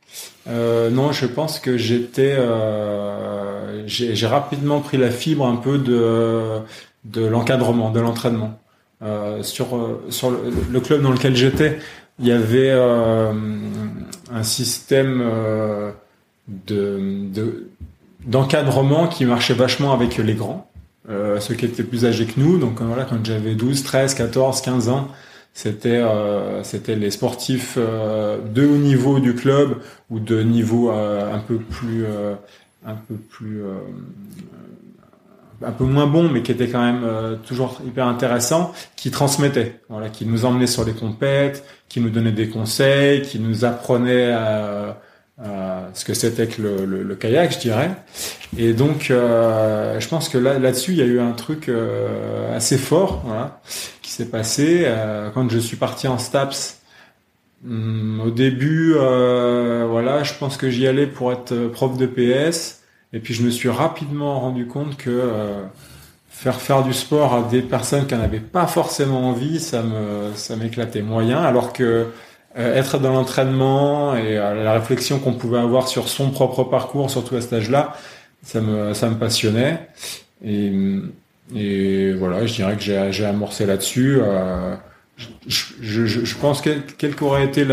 Euh, 0.47 0.91
Non, 0.91 1.11
je 1.11 1.25
pense 1.25 1.59
que 1.59 1.75
j'étais... 1.75 2.35
Euh, 2.37 3.87
j'ai, 3.87 4.15
j'ai 4.15 4.27
rapidement 4.27 4.79
pris 4.81 4.97
la 4.97 5.09
fibre 5.09 5.47
un 5.47 5.55
peu 5.55 5.79
de, 5.79 6.59
de 7.05 7.25
l'encadrement, 7.25 7.89
de 7.89 7.99
l'entraînement. 7.99 8.59
Euh, 9.03 9.43
sur 9.43 9.99
sur 10.09 10.31
le, 10.31 10.39
le, 10.71 10.79
club 10.79 11.03
dans 11.03 11.11
lequel 11.11 11.35
j'étais, 11.35 11.77
il 12.19 12.27
y 12.27 12.31
avait 12.31 12.71
euh, 12.71 13.31
un 14.31 14.43
système 14.43 15.21
euh, 15.21 15.91
de, 16.47 17.69
d'encadrement 18.25 19.07
qui 19.07 19.25
marchait 19.25 19.53
vachement 19.53 19.93
avec 19.93 20.17
les 20.17 20.33
grands, 20.33 20.69
euh, 21.09 21.39
ceux 21.39 21.53
qui 21.53 21.65
étaient 21.65 21.83
plus 21.83 22.05
âgés 22.05 22.25
que 22.25 22.39
nous. 22.39 22.57
Donc 22.57 22.81
voilà, 22.81 23.05
quand 23.05 23.23
j'avais 23.23 23.55
12, 23.55 23.83
13, 23.83 24.15
14, 24.15 24.61
15 24.61 24.89
ans, 24.89 25.09
c'était 25.53 26.03
c'était 26.61 26.95
les 26.95 27.09
sportifs 27.09 27.79
de 27.79 28.67
haut 28.67 28.77
niveau 28.77 29.19
du 29.19 29.33
club 29.33 29.77
ou 30.11 30.19
de 30.19 30.43
niveau 30.43 30.91
un 30.91 31.39
peu 31.39 31.57
plus 31.57 32.05
un 32.85 32.93
peu 32.93 33.15
plus 33.15 33.63
un 35.63 35.71
peu 35.71 35.85
moins 35.85 36.07
bon, 36.07 36.29
mais 36.29 36.41
qui 36.41 36.51
était 36.51 36.67
quand 36.67 36.81
même 36.81 37.03
euh, 37.03 37.35
toujours 37.35 37.81
hyper 37.85 38.07
intéressant, 38.07 38.73
qui 38.95 39.11
transmettait, 39.11 39.79
voilà, 39.89 40.09
qui 40.09 40.25
nous 40.25 40.45
emmenait 40.45 40.67
sur 40.67 40.85
les 40.85 40.93
compètes, 40.93 41.63
qui 41.89 41.99
nous 41.99 42.09
donnait 42.09 42.31
des 42.31 42.49
conseils, 42.49 43.21
qui 43.21 43.39
nous 43.39 43.65
apprenait 43.65 44.31
à, 44.31 44.99
ce 45.93 46.03
que 46.03 46.15
c'était 46.15 46.47
que 46.47 46.63
le, 46.63 47.15
kayak, 47.15 47.53
je 47.53 47.59
dirais. 47.59 47.91
Et 48.57 48.73
donc, 48.73 49.11
euh, 49.11 49.99
je 49.99 50.07
pense 50.07 50.29
que 50.29 50.37
là, 50.39 50.57
là-dessus, 50.57 50.93
il 50.93 50.97
y 50.97 51.01
a 51.03 51.05
eu 51.05 51.19
un 51.19 51.33
truc 51.33 51.69
euh, 51.69 52.55
assez 52.55 52.77
fort, 52.77 53.21
voilà, 53.23 53.61
qui 54.01 54.11
s'est 54.11 54.29
passé 54.29 54.91
quand 55.35 55.47
je 55.49 55.59
suis 55.59 55.77
parti 55.77 56.07
en 56.07 56.17
Staps. 56.17 56.81
Hum, 57.65 58.21
au 58.25 58.31
début, 58.31 58.93
voilà, 58.93 60.23
je 60.23 60.33
pense 60.33 60.57
que 60.57 60.71
j'y 60.71 60.87
allais 60.87 61.07
pour 61.07 61.31
être 61.31 61.67
prof 61.67 61.97
de 61.97 62.07
PS. 62.07 62.77
Et 63.17 63.19
puis 63.19 63.33
je 63.33 63.41
me 63.41 63.49
suis 63.49 63.69
rapidement 63.69 64.39
rendu 64.39 64.67
compte 64.67 64.95
que 64.95 65.09
euh, 65.09 65.63
faire 66.29 66.61
faire 66.61 66.83
du 66.83 66.93
sport 66.93 67.33
à 67.33 67.41
des 67.49 67.63
personnes 67.63 68.05
qui 68.05 68.13
n'avaient 68.13 68.39
pas 68.39 68.67
forcément 68.67 69.27
envie, 69.27 69.59
ça 69.59 69.81
me 69.81 70.35
ça 70.35 70.55
m'éclatait 70.55 71.01
moyen, 71.01 71.41
alors 71.41 71.73
que 71.73 72.05
être 72.55 72.99
dans 72.99 73.11
l'entraînement 73.13 74.15
et 74.15 74.35
la 74.35 74.73
réflexion 74.73 75.17
qu'on 75.17 75.33
pouvait 75.33 75.57
avoir 75.57 75.87
sur 75.87 76.07
son 76.09 76.29
propre 76.29 76.63
parcours, 76.63 77.09
surtout 77.09 77.35
à 77.35 77.41
cet 77.41 77.53
âge-là, 77.53 77.95
ça 78.43 78.61
me 78.61 78.93
ça 78.93 79.09
me 79.09 79.15
passionnait. 79.15 79.89
Et, 80.43 82.13
voilà, 82.13 82.45
je 82.45 82.53
dirais 82.53 82.75
que 82.75 83.11
j'ai 83.11 83.25
amorcé 83.25 83.65
là-dessus. 83.65 84.19
Euh, 84.21 84.75
je, 85.47 86.05
je, 86.05 86.35
pense 86.35 86.61
quelle, 86.61 86.83
quelle 86.99 87.15
qu'aurait 87.15 87.45
été 87.45 87.65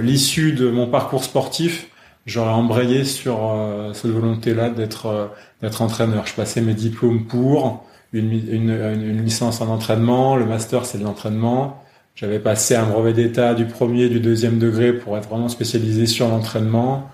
l'issue 0.00 0.52
de 0.52 0.70
mon 0.70 0.86
parcours 0.86 1.24
sportif, 1.24 1.88
j'aurais 2.26 2.50
embrayé 2.50 3.04
sur 3.04 3.38
euh, 3.50 3.92
cette 3.94 4.10
volonté-là 4.10 4.70
d'être 4.70 5.06
euh, 5.06 5.26
d'être 5.62 5.82
entraîneur. 5.82 6.26
Je 6.26 6.34
passais 6.34 6.60
mes 6.60 6.74
diplômes 6.74 7.26
pour 7.26 7.86
une, 8.12 8.32
une, 8.32 8.70
une 8.70 9.24
licence 9.24 9.60
en 9.60 9.68
entraînement, 9.68 10.36
le 10.36 10.46
master 10.46 10.84
c'est 10.84 10.98
de 10.98 11.04
l'entraînement. 11.04 11.82
J'avais 12.14 12.38
passé 12.38 12.74
un 12.74 12.86
brevet 12.86 13.12
d'état 13.12 13.54
du 13.54 13.66
premier 13.66 14.08
du 14.08 14.20
deuxième 14.20 14.58
degré 14.58 14.92
pour 14.92 15.18
être 15.18 15.28
vraiment 15.28 15.48
spécialisé 15.48 16.06
sur 16.06 16.28
l'entraînement. 16.28 17.10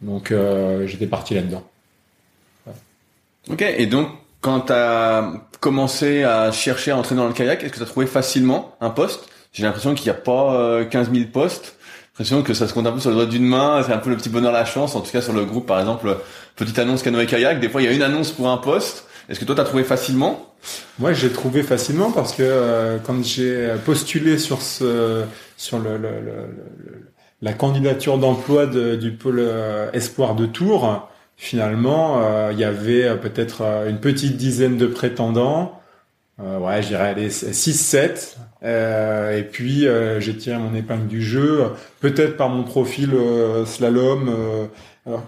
Donc 0.00 0.30
euh, 0.30 0.86
j'étais 0.86 1.06
parti 1.06 1.34
là-dedans. 1.34 1.62
Ok, 3.48 3.62
et 3.62 3.86
donc 3.86 4.08
quand 4.40 4.60
tu 4.60 4.72
as 4.72 5.32
commencé 5.60 6.24
à 6.24 6.52
chercher 6.52 6.90
à 6.90 6.96
entrer 6.96 7.14
dans 7.14 7.26
le 7.26 7.32
kayak, 7.32 7.62
est-ce 7.62 7.72
que 7.72 7.76
tu 7.76 7.82
as 7.82 7.86
trouvé 7.86 8.06
facilement 8.06 8.74
un 8.80 8.90
poste? 8.90 9.28
J'ai 9.52 9.62
l'impression 9.62 9.94
qu'il 9.94 10.10
n'y 10.10 10.18
a 10.18 10.20
pas 10.20 10.84
15 10.84 11.08
euh, 11.08 11.14
000 11.14 11.26
postes. 11.32 11.75
L'impression 12.16 12.42
que 12.42 12.54
ça 12.54 12.66
se 12.66 12.72
compte 12.72 12.86
un 12.86 12.92
peu 12.92 13.00
sur 13.00 13.10
le 13.10 13.16
doigt 13.16 13.26
d'une 13.26 13.44
main. 13.44 13.82
C'est 13.84 13.92
un 13.92 13.98
peu 13.98 14.08
le 14.08 14.16
petit 14.16 14.30
bonheur, 14.30 14.50
la 14.50 14.64
chance. 14.64 14.96
En 14.96 15.02
tout 15.02 15.10
cas, 15.12 15.20
sur 15.20 15.34
le 15.34 15.44
groupe, 15.44 15.66
par 15.66 15.78
exemple, 15.80 16.16
petite 16.56 16.78
annonce 16.78 17.02
canoë 17.02 17.26
kayak. 17.26 17.60
Des 17.60 17.68
fois, 17.68 17.82
il 17.82 17.84
y 17.84 17.88
a 17.88 17.92
une 17.92 18.00
annonce 18.00 18.30
pour 18.32 18.48
un 18.48 18.56
poste. 18.56 19.06
Est-ce 19.28 19.38
que 19.38 19.44
toi, 19.44 19.54
tu 19.54 19.60
as 19.60 19.64
trouvé 19.64 19.84
facilement? 19.84 20.54
Moi, 20.98 21.12
j'ai 21.12 21.28
trouvé 21.28 21.62
facilement 21.62 22.10
parce 22.10 22.32
que 22.32 22.42
euh, 22.42 22.96
quand 23.04 23.22
j'ai 23.22 23.68
postulé 23.84 24.38
sur 24.38 24.62
ce, 24.62 25.24
sur 25.58 25.78
le, 25.78 25.98
le, 25.98 26.08
le, 26.24 27.12
la 27.42 27.52
candidature 27.52 28.16
d'emploi 28.16 28.64
du 28.64 29.12
pôle 29.12 29.40
euh, 29.40 29.90
espoir 29.92 30.36
de 30.36 30.46
Tours, 30.46 31.10
finalement, 31.36 32.22
euh, 32.22 32.48
il 32.50 32.58
y 32.58 32.64
avait 32.64 33.04
euh, 33.04 33.16
peut-être 33.16 33.62
une 33.88 33.98
petite 33.98 34.38
dizaine 34.38 34.78
de 34.78 34.86
prétendants. 34.86 35.78
Ouais, 36.38 36.82
je 36.82 36.88
dirais 36.88 37.14
les 37.14 37.30
6-7. 37.30 38.36
et 38.62 39.42
puis 39.42 39.86
j'ai 40.18 40.36
tiré 40.36 40.58
mon 40.58 40.74
épingle 40.74 41.06
du 41.06 41.22
jeu, 41.22 41.70
peut-être 42.00 42.36
par 42.36 42.48
mon 42.48 42.64
profil 42.64 43.12
slalom. 43.64 44.68
alors, 45.06 45.24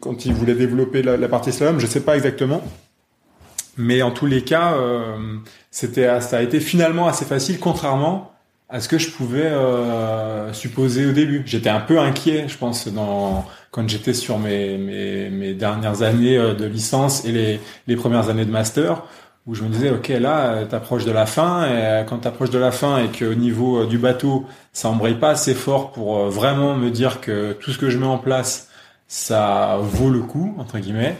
quand 0.00 0.24
il 0.24 0.32
voulait 0.32 0.54
développer 0.54 1.02
la, 1.02 1.28
partie 1.28 1.52
slalom, 1.52 1.80
je 1.80 1.86
sais 1.86 2.02
pas 2.02 2.16
exactement. 2.16 2.62
Mais 3.76 4.02
en 4.02 4.10
tous 4.10 4.26
les 4.26 4.42
cas, 4.42 4.74
c'était, 5.70 6.20
ça 6.20 6.38
a 6.38 6.42
été 6.42 6.60
finalement 6.60 7.08
assez 7.08 7.24
facile, 7.24 7.58
contrairement 7.58 8.32
à 8.68 8.80
ce 8.80 8.88
que 8.88 8.98
je 8.98 9.10
pouvais 9.10 9.46
euh, 9.46 10.52
supposer 10.52 11.06
au 11.06 11.12
début. 11.12 11.42
J'étais 11.46 11.70
un 11.70 11.80
peu 11.80 12.00
inquiet, 12.00 12.48
je 12.48 12.58
pense, 12.58 12.88
dans 12.88 13.44
quand 13.70 13.88
j'étais 13.88 14.14
sur 14.14 14.38
mes, 14.38 14.78
mes, 14.78 15.30
mes, 15.30 15.52
dernières 15.54 16.02
années 16.02 16.38
euh, 16.38 16.54
de 16.54 16.64
licence 16.64 17.24
et 17.24 17.32
les, 17.32 17.60
les 17.86 17.96
premières 17.96 18.28
années 18.30 18.44
de 18.44 18.50
master, 18.50 19.04
où 19.46 19.54
je 19.54 19.62
me 19.62 19.68
disais, 19.68 19.90
ok, 19.90 20.08
là, 20.08 20.64
t'approches 20.64 21.04
de 21.04 21.12
la 21.12 21.26
fin, 21.26 21.66
et 21.66 21.70
euh, 21.70 22.04
quand 22.04 22.18
t'approches 22.18 22.50
de 22.50 22.58
la 22.58 22.72
fin 22.72 22.98
et 22.98 23.08
qu'au 23.08 23.34
niveau 23.34 23.86
du 23.86 23.98
bateau, 23.98 24.44
ça 24.72 24.88
embraye 24.88 25.14
pas 25.14 25.30
assez 25.30 25.54
fort 25.54 25.92
pour 25.92 26.26
vraiment 26.26 26.74
me 26.74 26.90
dire 26.90 27.20
que 27.20 27.52
tout 27.52 27.70
ce 27.70 27.78
que 27.78 27.90
je 27.90 27.98
mets 27.98 28.06
en 28.06 28.18
place 28.18 28.68
ça 29.08 29.78
vaut 29.80 30.10
le 30.10 30.20
coup 30.20 30.54
entre 30.58 30.78
guillemets. 30.78 31.16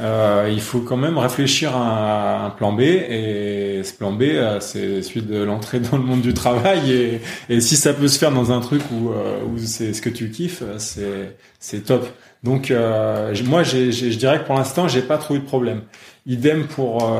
Euh, 0.00 0.48
il 0.50 0.60
faut 0.60 0.80
quand 0.80 0.96
même 0.96 1.18
réfléchir 1.18 1.76
à 1.76 2.46
un 2.46 2.50
plan 2.50 2.72
B 2.72 2.80
et 2.80 3.82
ce 3.84 3.92
plan 3.92 4.12
B 4.12 4.22
euh, 4.22 4.58
c'est 4.60 5.02
celui 5.02 5.22
de 5.22 5.42
l'entrée 5.42 5.78
dans 5.78 5.96
le 5.96 6.02
monde 6.02 6.20
du 6.20 6.34
travail 6.34 7.20
et, 7.48 7.60
si 7.60 7.76
ça 7.76 7.92
peut 7.92 8.08
se 8.08 8.18
faire 8.18 8.32
dans 8.32 8.50
un 8.50 8.60
truc 8.60 8.82
où, 8.92 9.10
euh, 9.10 9.38
c'est 9.58 9.92
ce 9.92 10.02
que 10.02 10.10
tu 10.10 10.30
kiffes, 10.30 10.62
c'est 10.78 11.84
top. 11.84 12.08
Donc 12.42 12.70
euh, 12.70 13.34
moi 13.46 13.62
je 13.62 14.16
dirais 14.16 14.40
que 14.40 14.44
pour 14.44 14.56
l'instant 14.56 14.88
j'ai 14.88 15.02
pas 15.02 15.18
trouvé 15.18 15.38
de 15.38 15.44
problème. 15.44 15.82
Idem 16.26 16.66
pour 16.66 17.10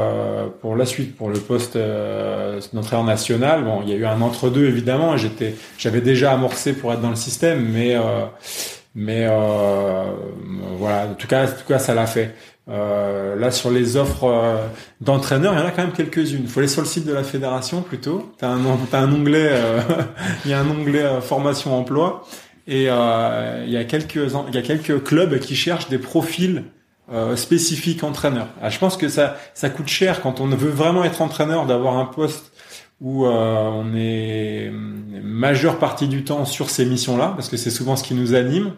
pour 0.61 0.76
la 0.76 0.85
suite 0.85 1.17
pour 1.17 1.31
le 1.31 1.38
poste 1.38 1.78
d'entraîneur 2.73 3.05
national. 3.05 3.64
Bon 3.64 3.81
il 3.83 3.90
y 3.90 3.93
a 3.93 3.97
eu 3.97 4.05
un 4.05 4.21
entre 4.21 4.50
deux 4.50 4.67
évidemment. 4.67 5.17
J'étais 5.17 5.55
j'avais 5.78 6.00
déjà 6.00 6.33
amorcé 6.33 6.73
pour 6.73 6.93
être 6.93 7.00
dans 7.00 7.11
le 7.11 7.17
système 7.17 7.67
mais 7.73 7.97
mais 8.95 9.26
euh, 9.31 10.11
voilà, 10.76 11.07
en 11.07 11.14
tout 11.14 11.28
cas, 11.28 11.45
en 11.45 11.47
tout 11.47 11.67
cas, 11.69 11.78
ça 11.78 11.95
l'a 11.95 12.07
fait. 12.07 12.35
Euh, 12.69 13.37
là, 13.37 13.52
sur 13.52 13.71
les 13.71 13.97
offres 13.97 14.25
euh, 14.25 14.67
d'entraîneurs, 15.00 15.55
il 15.55 15.61
y 15.61 15.62
en 15.62 15.67
a 15.67 15.71
quand 15.71 15.83
même 15.83 15.93
quelques-unes. 15.93 16.40
Il 16.43 16.49
faut 16.49 16.59
aller 16.59 16.69
sur 16.69 16.83
le 16.83 16.88
site 16.88 17.07
de 17.07 17.12
la 17.12 17.23
fédération 17.23 17.83
plutôt. 17.83 18.33
T'as 18.38 18.49
un, 18.49 18.61
as 18.93 18.99
un 18.99 19.12
onglet, 19.12 19.50
euh, 19.52 19.81
il 20.45 20.50
y 20.50 20.55
a 20.55 20.59
un 20.59 20.69
onglet 20.69 21.05
euh, 21.05 21.21
formation 21.21 21.78
emploi, 21.78 22.26
et 22.67 22.83
il 22.83 23.71
y 23.71 23.76
a 23.76 23.85
quelques, 23.85 24.17
il 24.49 24.55
y 24.55 24.59
a 24.59 24.62
quelques 24.62 25.05
clubs 25.05 25.38
qui 25.38 25.55
cherchent 25.55 25.88
des 25.88 25.99
profils 25.99 26.64
spécifiques 27.37 28.05
entraîneurs. 28.05 28.49
Ah, 28.61 28.69
je 28.69 28.79
pense 28.79 28.97
que 28.97 29.09
ça, 29.09 29.37
ça 29.55 29.71
coûte 29.71 29.88
cher 29.88 30.21
quand 30.21 30.41
on 30.41 30.49
veut 30.49 30.71
vraiment 30.71 31.05
être 31.05 31.23
entraîneur 31.23 31.65
d'avoir 31.67 31.97
un 31.97 32.05
poste 32.05 32.53
où 33.00 33.27
euh, 33.27 33.31
on 33.31 33.95
est 33.95 34.71
majeure 35.23 35.79
partie 35.79 36.09
du 36.09 36.25
temps 36.25 36.45
sur 36.45 36.71
ces 36.71 36.85
missions-là, 36.85 37.33
parce 37.37 37.49
que 37.49 37.57
c'est 37.57 37.71
souvent 37.71 37.97
ce 37.97 38.03
qui 38.03 38.15
nous 38.15 38.35
anime, 38.35 38.73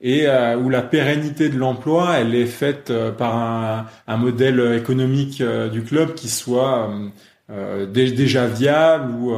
et 0.00 0.26
euh, 0.26 0.56
où 0.56 0.68
la 0.68 0.82
pérennité 0.82 1.48
de 1.48 1.58
l'emploi, 1.58 2.18
elle 2.18 2.34
est 2.34 2.46
faite 2.46 2.90
euh, 2.90 3.10
par 3.10 3.34
un, 3.34 3.86
un, 4.06 4.16
modèle 4.16 4.74
économique 4.76 5.42
du 5.72 5.82
club 5.82 6.14
qui 6.14 6.28
soit 6.28 6.90
déjà 7.88 8.46
viable 8.46 9.12
ou, 9.12 9.32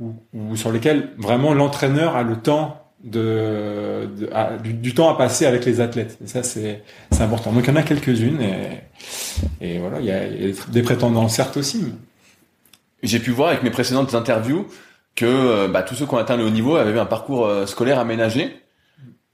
ou, 0.00 0.14
ou, 0.34 0.56
sur 0.56 0.72
lequel 0.72 1.10
vraiment 1.16 1.54
l'entraîneur 1.54 2.16
a 2.16 2.24
le 2.24 2.36
temps 2.36 2.85
de, 3.06 4.08
du, 4.62 4.74
du, 4.74 4.94
temps 4.94 5.08
à 5.08 5.16
passer 5.16 5.46
avec 5.46 5.64
les 5.64 5.80
athlètes. 5.80 6.18
Et 6.22 6.26
ça, 6.26 6.42
c'est 6.42 6.82
important. 7.20 7.52
Donc, 7.52 7.64
il 7.64 7.68
y 7.68 7.72
en 7.72 7.76
a 7.76 7.82
quelques-unes 7.82 8.40
et, 8.40 9.64
et 9.64 9.78
voilà, 9.78 10.00
il 10.00 10.06
y, 10.06 10.10
a, 10.10 10.26
il 10.26 10.48
y 10.48 10.50
a 10.50 10.54
des 10.68 10.82
prétendants 10.82 11.28
certes 11.28 11.56
aussi. 11.56 11.84
Mais 13.02 13.08
j'ai 13.08 13.20
pu 13.20 13.30
voir 13.30 13.50
avec 13.50 13.62
mes 13.62 13.70
précédentes 13.70 14.14
interviews 14.14 14.66
que 15.14 15.24
euh, 15.24 15.68
bah, 15.68 15.82
tous 15.82 15.94
ceux 15.94 16.06
qui 16.06 16.14
ont 16.14 16.18
atteint 16.18 16.36
le 16.36 16.44
haut 16.44 16.50
niveau 16.50 16.76
avaient 16.76 16.92
eu 16.92 16.98
un 16.98 17.06
parcours 17.06 17.46
euh, 17.46 17.64
scolaire 17.66 17.98
aménagé. 17.98 18.56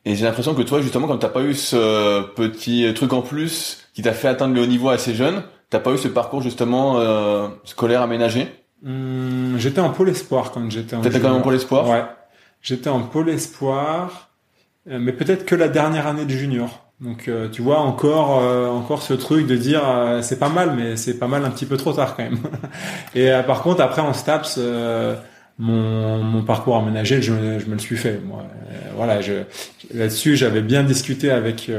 Et 0.04 0.16
j'ai 0.16 0.24
l'impression 0.24 0.54
que 0.54 0.62
toi, 0.62 0.80
justement, 0.80 1.06
quand 1.06 1.18
t'as 1.18 1.28
pas 1.28 1.42
eu 1.42 1.54
ce 1.54 2.22
petit 2.34 2.92
truc 2.94 3.12
en 3.12 3.22
plus 3.22 3.88
qui 3.94 4.02
t'a 4.02 4.12
fait 4.12 4.28
atteindre 4.28 4.54
le 4.54 4.62
haut 4.62 4.66
niveau 4.66 4.88
assez 4.88 5.14
jeune, 5.14 5.42
t'as 5.70 5.78
pas 5.78 5.92
eu 5.92 5.98
ce 5.98 6.08
parcours 6.08 6.42
justement 6.42 6.98
euh, 6.98 7.48
scolaire 7.64 8.02
aménagé? 8.02 8.48
Mmh, 8.82 9.58
J'étais 9.58 9.80
en 9.80 9.90
pôle 9.90 10.08
espoir 10.08 10.50
quand 10.50 10.68
j'étais 10.70 10.96
en. 10.96 11.02
T'étais 11.02 11.20
quand 11.20 11.28
même 11.28 11.38
en 11.38 11.42
pôle 11.42 11.54
espoir? 11.54 11.88
Ouais, 11.88 12.02
j'étais 12.62 12.90
en 12.90 13.00
pôle 13.00 13.28
espoir, 13.28 14.30
mais 14.86 15.12
peut-être 15.12 15.44
que 15.44 15.54
la 15.54 15.68
dernière 15.68 16.06
année 16.06 16.24
de 16.24 16.30
junior. 16.30 16.82
Donc 17.02 17.26
euh, 17.26 17.48
tu 17.48 17.62
vois 17.62 17.80
encore 17.80 18.40
euh, 18.40 18.68
encore 18.68 19.02
ce 19.02 19.12
truc 19.12 19.46
de 19.48 19.56
dire 19.56 19.82
euh, 19.84 20.22
c'est 20.22 20.38
pas 20.38 20.48
mal 20.48 20.74
mais 20.76 20.96
c'est 20.96 21.18
pas 21.18 21.26
mal 21.26 21.44
un 21.44 21.50
petit 21.50 21.66
peu 21.66 21.76
trop 21.76 21.92
tard 21.92 22.14
quand 22.14 22.22
même. 22.22 22.38
et 23.14 23.30
par 23.44 23.62
contre 23.62 23.82
après 23.82 24.02
en 24.02 24.12
STAPS 24.12 24.58
mon, 25.58 26.22
mon 26.22 26.42
parcours 26.42 26.76
aménagé 26.76 27.20
je, 27.20 27.58
je 27.58 27.66
me 27.66 27.72
le 27.72 27.78
suis 27.78 27.96
fait 27.96 28.20
moi. 28.24 28.44
voilà, 28.94 29.20
je 29.20 29.32
là-dessus 29.92 30.36
j'avais 30.36 30.62
bien 30.62 30.84
discuté 30.84 31.30
avec 31.30 31.70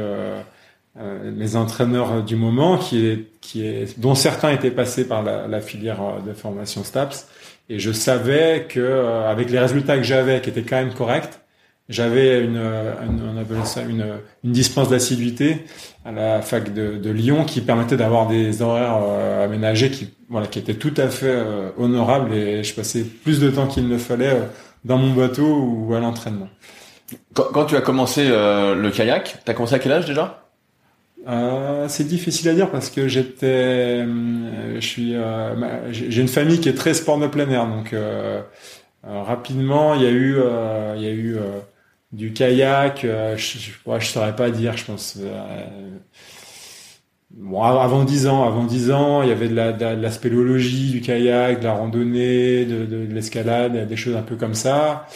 mes 1.00 1.56
entraîneurs 1.56 2.22
du 2.22 2.36
moment 2.36 2.78
qui 2.78 3.06
est 3.08 3.28
qui 3.40 3.66
est 3.66 3.98
dont 4.00 4.16
certains 4.16 4.50
étaient 4.50 4.72
passés 4.72 5.08
par 5.08 5.24
la, 5.24 5.48
la 5.48 5.62
filière 5.62 6.02
de 6.26 6.34
formation 6.34 6.84
STAPS 6.84 7.28
et 7.70 7.80
je 7.80 7.92
savais 7.92 8.66
que 8.70 9.26
avec 9.26 9.50
les 9.50 9.60
résultats 9.60 9.98
que 9.98 10.04
j'avais 10.04 10.42
qui 10.42 10.50
étaient 10.50 10.64
quand 10.64 10.78
même 10.78 10.94
corrects 10.94 11.44
j'avais 11.90 12.44
une, 12.44 12.58
on 12.58 13.38
appelait 13.38 13.66
ça 13.66 13.82
une, 13.82 14.06
une 14.44 14.52
dispense 14.52 14.90
d'assiduité 14.90 15.66
à 16.06 16.12
la 16.12 16.42
fac 16.42 16.74
de, 16.74 16.98
de, 16.98 17.10
Lyon 17.10 17.44
qui 17.44 17.60
permettait 17.60 17.98
d'avoir 17.98 18.28
des 18.28 18.62
horaires 18.62 19.00
euh, 19.04 19.46
aménagés 19.46 19.92
qui, 19.92 20.10
voilà, 20.30 20.48
qui 20.48 20.60
étaient 20.60 20.76
tout 20.76 20.94
à 20.96 21.10
fait 21.10 21.28
euh, 21.28 21.72
honorables 21.78 22.34
et 22.34 22.64
je 22.64 22.74
passais 22.74 23.04
plus 23.04 23.40
de 23.40 23.50
temps 23.50 23.68
qu'il 23.68 23.88
ne 23.90 23.98
fallait 23.98 24.34
euh, 24.34 24.46
dans 24.86 24.98
mon 24.98 25.14
bateau 25.14 25.46
ou 25.46 25.94
à 25.94 26.00
l'entraînement. 26.00 26.48
Quand, 27.34 27.48
quand, 27.54 27.66
tu 27.66 27.76
as 27.76 27.82
commencé 27.82 28.28
le 28.28 28.90
kayak, 28.90 29.42
tu 29.46 29.52
as 29.52 29.54
commencé 29.54 29.76
à 29.76 29.80
quel 29.80 29.92
âge 29.92 30.06
déjà? 30.06 30.43
C'est 31.88 32.08
difficile 32.08 32.50
à 32.50 32.54
dire 32.54 32.70
parce 32.70 32.90
que 32.90 33.08
j'étais, 33.08 34.06
je 34.06 34.80
suis, 34.80 35.16
j'ai 35.92 36.22
une 36.22 36.28
famille 36.28 36.60
qui 36.60 36.70
est 36.70 36.74
très 36.74 36.94
sport 36.94 37.18
de 37.18 37.28
plein 37.28 37.50
air, 37.50 37.68
donc 37.68 37.96
rapidement 39.04 39.96
il 39.96 40.02
y 40.02 40.06
a 40.06 40.12
eu, 40.12 40.38
il 40.96 41.02
y 41.02 41.08
a 41.08 41.12
eu 41.12 41.38
du 42.14 42.32
kayak, 42.32 43.04
euh, 43.04 43.36
je, 43.36 43.58
je, 43.58 44.06
saurais 44.06 44.36
pas 44.36 44.52
dire, 44.52 44.78
je 44.78 44.86
pense. 44.86 45.18
Euh, 45.20 45.66
bon, 47.32 47.62
avant 47.64 48.04
dix 48.04 48.28
ans, 48.28 48.48
avant 48.48 48.64
dix 48.64 48.92
ans, 48.92 49.24
il 49.24 49.30
y 49.30 49.32
avait 49.32 49.50
de 49.50 49.56
la, 49.56 49.74
de, 49.74 49.84
la 49.84 50.10
du 50.10 51.02
kayak, 51.02 51.60
de 51.60 51.64
la 51.64 51.74
randonnée, 51.74 52.66
de, 52.66 52.86
de, 52.86 53.06
de 53.08 53.14
l'escalade, 53.14 53.88
des 53.88 53.96
choses 53.96 54.16
un 54.16 54.22
peu 54.22 54.36
comme 54.36 54.54
ça. 54.54 55.08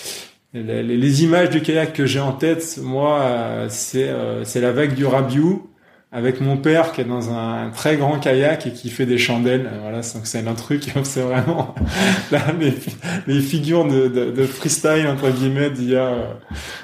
Les, 0.54 1.24
images 1.24 1.52
du 1.52 1.62
kayak 1.62 1.94
que 1.94 2.08
j'ai 2.08 2.20
en 2.20 2.32
tête, 2.32 2.80
moi, 2.82 3.68
c'est 3.70 4.10
euh, 4.10 4.44
c'est 4.44 4.62
la 4.62 4.72
vague 4.72 4.96
du 4.96 5.06
Rabiou 5.06 5.70
avec 6.12 6.40
mon 6.40 6.56
père 6.56 6.94
qui 6.94 7.02
est 7.02 7.06
dans 7.06 7.34
un 7.34 7.70
très 7.70 7.98
grand 7.98 8.18
kayak 8.18 8.66
et 8.66 8.72
qui 8.72 8.90
fait 8.90 9.06
des 9.06 9.18
chandelles. 9.18 9.70
Voilà, 9.82 9.98
donc 9.98 10.22
c'est 10.24 10.48
un 10.48 10.54
truc, 10.54 10.94
c'est 11.04 11.22
vraiment 11.22 11.76
là, 12.32 12.42
les, 13.28 13.42
figures 13.42 13.86
de, 13.86 14.08
de, 14.08 14.32
de, 14.32 14.44
freestyle 14.46 15.08
entre 15.08 15.30
guillemets 15.30 15.70
d'il 15.70 15.90
y 15.90 15.96
a 15.98 16.14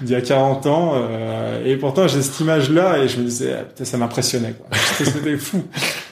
y 0.05 0.13
a 0.13 0.21
40 0.21 0.65
ans. 0.65 0.93
Euh, 0.95 1.65
et 1.65 1.77
pourtant 1.77 2.07
j'ai 2.07 2.21
cette 2.21 2.39
image 2.41 2.69
là 2.69 2.97
et 2.97 3.07
je 3.07 3.19
me 3.19 3.23
disais, 3.23 3.53
ah, 3.53 3.85
ça 3.85 3.97
m'impressionnait. 3.97 4.55
C'était 4.97 5.37
fou, 5.37 5.63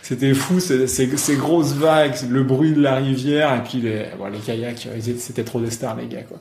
c'était 0.01 0.33
fou 0.33 0.59
ces, 0.59 0.87
ces, 0.87 1.17
ces, 1.17 1.35
grosses 1.35 1.73
vagues, 1.73 2.15
le 2.29 2.43
bruit 2.43 2.73
de 2.73 2.81
la 2.81 2.95
rivière 2.95 3.53
et 3.55 3.61
puis 3.61 3.79
les, 3.79 4.05
bon, 4.17 4.27
les 4.27 4.39
kayaks, 4.39 4.87
c'était 5.17 5.43
trop 5.43 5.59
des 5.59 5.69
stars 5.69 5.95
les 5.95 6.07
gars 6.07 6.23
quoi. 6.23 6.39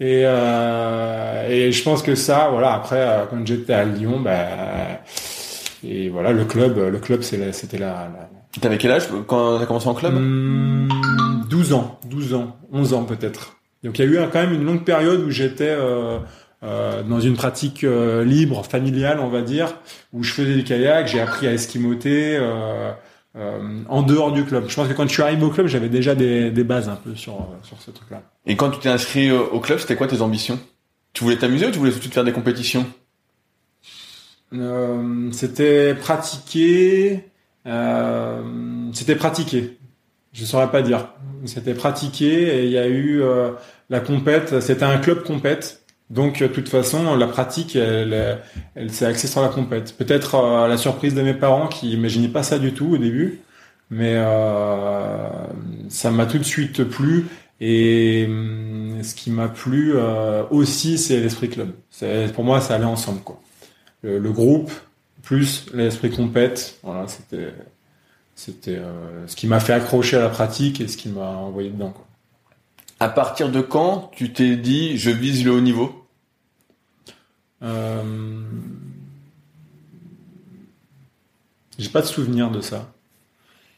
Et, 0.00 0.22
euh, 0.24 1.48
et 1.48 1.70
je 1.70 1.82
pense 1.84 2.02
que 2.02 2.16
ça, 2.16 2.48
voilà. 2.50 2.74
Après, 2.74 2.98
euh, 2.98 3.24
quand 3.30 3.46
j'étais 3.46 3.74
à 3.74 3.84
Lyon, 3.84 4.20
bah 4.20 4.48
et 5.86 6.08
voilà, 6.08 6.32
le 6.32 6.44
club, 6.44 6.78
le 6.78 6.98
club, 6.98 7.22
c'était 7.22 7.78
la, 7.78 8.08
la... 8.08 8.30
T'avais 8.60 8.78
quel 8.78 8.92
âge 8.92 9.08
quand 9.26 9.58
t'as 9.58 9.66
commencé 9.66 9.88
en 9.88 9.94
club? 9.94 10.14
12 10.14 10.20
hmm, 10.20 11.74
ans, 11.74 12.00
12 12.08 12.34
ans, 12.34 12.56
11 12.72 12.94
ans 12.94 13.04
peut-être. 13.04 13.56
Donc 13.82 13.98
il 13.98 14.04
y 14.04 14.08
a 14.08 14.10
eu 14.10 14.28
quand 14.32 14.40
même 14.40 14.54
une 14.54 14.64
longue 14.64 14.84
période 14.84 15.20
où 15.20 15.30
j'étais 15.30 15.68
euh, 15.68 16.18
euh, 16.62 17.02
dans 17.02 17.20
une 17.20 17.34
pratique 17.34 17.84
euh, 17.84 18.24
libre, 18.24 18.64
familiale, 18.64 19.20
on 19.20 19.28
va 19.28 19.42
dire, 19.42 19.74
où 20.12 20.22
je 20.22 20.32
faisais 20.32 20.54
du 20.54 20.64
kayak, 20.64 21.08
j'ai 21.08 21.20
appris 21.20 21.46
à 21.46 21.52
esquimoter 21.52 22.38
en 23.34 24.02
dehors 24.02 24.32
du 24.32 24.44
club. 24.44 24.66
Je 24.68 24.74
pense 24.74 24.88
que 24.88 24.94
quand 24.94 25.06
je 25.06 25.12
suis 25.12 25.22
arrivé 25.22 25.44
au 25.44 25.50
club, 25.50 25.66
j'avais 25.66 25.88
déjà 25.88 26.14
des, 26.14 26.50
des, 26.50 26.64
bases 26.64 26.88
un 26.88 26.96
peu 26.96 27.14
sur 27.14 27.48
sur 27.62 27.80
ce 27.82 27.90
truc-là. 27.90 28.22
Et 28.46 28.56
quand 28.56 28.70
tu 28.70 28.78
t'es 28.78 28.88
inscrit 28.88 29.30
au 29.32 29.60
club, 29.60 29.78
c'était 29.78 29.96
quoi 29.96 30.06
tes 30.06 30.22
ambitions? 30.22 30.58
Tu 31.12 31.24
voulais 31.24 31.36
t'amuser 31.36 31.66
ou 31.66 31.70
tu 31.70 31.78
voulais 31.78 31.90
tout 31.90 31.98
de 31.98 32.02
suite 32.02 32.14
faire 32.14 32.24
des 32.24 32.32
compétitions? 32.32 32.86
Euh, 34.60 35.30
c'était 35.32 35.94
pratiqué. 35.94 37.24
Euh, 37.66 38.42
c'était 38.92 39.16
pratiqué. 39.16 39.78
Je 40.32 40.44
saurais 40.44 40.70
pas 40.70 40.82
dire. 40.82 41.08
C'était 41.44 41.74
pratiqué 41.74 42.58
et 42.58 42.64
il 42.64 42.70
y 42.70 42.78
a 42.78 42.88
eu 42.88 43.22
euh, 43.22 43.52
la 43.90 44.00
compète. 44.00 44.60
C'était 44.60 44.84
un 44.84 44.98
club 44.98 45.22
compète. 45.22 45.82
Donc, 46.10 46.40
de 46.42 46.46
toute 46.48 46.68
façon, 46.68 47.16
la 47.16 47.26
pratique, 47.26 47.76
elle, 47.76 48.38
elle, 48.74 48.90
s'est 48.90 49.06
axée 49.06 49.26
sur 49.26 49.40
la 49.40 49.48
compète. 49.48 49.96
Peut-être 49.96 50.36
à 50.36 50.68
la 50.68 50.76
surprise 50.76 51.14
de 51.14 51.22
mes 51.22 51.34
parents 51.34 51.66
qui 51.66 51.92
imaginaient 51.92 52.28
pas 52.28 52.42
ça 52.42 52.58
du 52.58 52.74
tout 52.74 52.92
au 52.92 52.98
début, 52.98 53.40
mais 53.90 54.12
euh, 54.16 55.28
ça 55.88 56.10
m'a 56.10 56.26
tout 56.26 56.38
de 56.38 56.44
suite 56.44 56.84
plu. 56.84 57.26
Et 57.60 58.26
hum, 58.28 58.98
ce 59.02 59.14
qui 59.14 59.30
m'a 59.30 59.48
plu 59.48 59.94
aussi, 60.50 60.98
c'est 60.98 61.20
l'esprit 61.20 61.48
club. 61.48 61.70
Pour 62.34 62.44
moi, 62.44 62.60
ça 62.60 62.74
allait 62.74 62.84
ensemble, 62.84 63.20
quoi 63.20 63.40
le, 64.04 64.32
groupe 64.32 64.70
plus 65.22 65.66
l'esprit 65.72 66.10
compète. 66.10 66.78
Voilà, 66.82 67.08
c'était 67.08 67.54
c'était 68.34 68.76
euh, 68.76 69.26
ce 69.26 69.36
qui 69.36 69.46
m'a 69.46 69.60
fait 69.60 69.72
accrocher 69.72 70.16
à 70.16 70.20
la 70.20 70.28
pratique 70.28 70.80
et 70.80 70.88
ce 70.88 70.96
qui 70.96 71.08
m'a 71.08 71.26
envoyé 71.26 71.70
dedans. 71.70 71.90
Quoi. 71.90 72.06
À 73.00 73.08
partir 73.08 73.50
de 73.50 73.60
quand 73.60 74.10
tu 74.14 74.32
t'es 74.32 74.56
dit 74.56 74.98
je 74.98 75.10
vise 75.10 75.44
le 75.44 75.52
haut 75.52 75.60
niveau? 75.60 76.06
Euh... 77.62 78.02
J'ai 81.78 81.88
pas 81.88 82.02
de 82.02 82.06
souvenir 82.06 82.50
de 82.50 82.60
ça. 82.60 82.92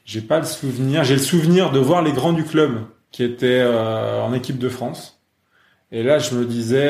J'ai 0.04 0.20
pas 0.20 0.38
le 0.38 0.44
souvenir. 0.44 1.04
J'ai 1.04 1.14
le 1.14 1.22
souvenir 1.22 1.70
de 1.70 1.78
voir 1.78 2.02
les 2.02 2.12
grands 2.12 2.32
du 2.32 2.44
club 2.44 2.84
qui 3.10 3.22
étaient 3.22 3.60
euh, 3.60 4.22
en 4.22 4.34
équipe 4.34 4.58
de 4.58 4.68
France. 4.68 5.20
Et 5.92 6.02
là, 6.02 6.18
je 6.18 6.34
me 6.34 6.44
disais, 6.44 6.88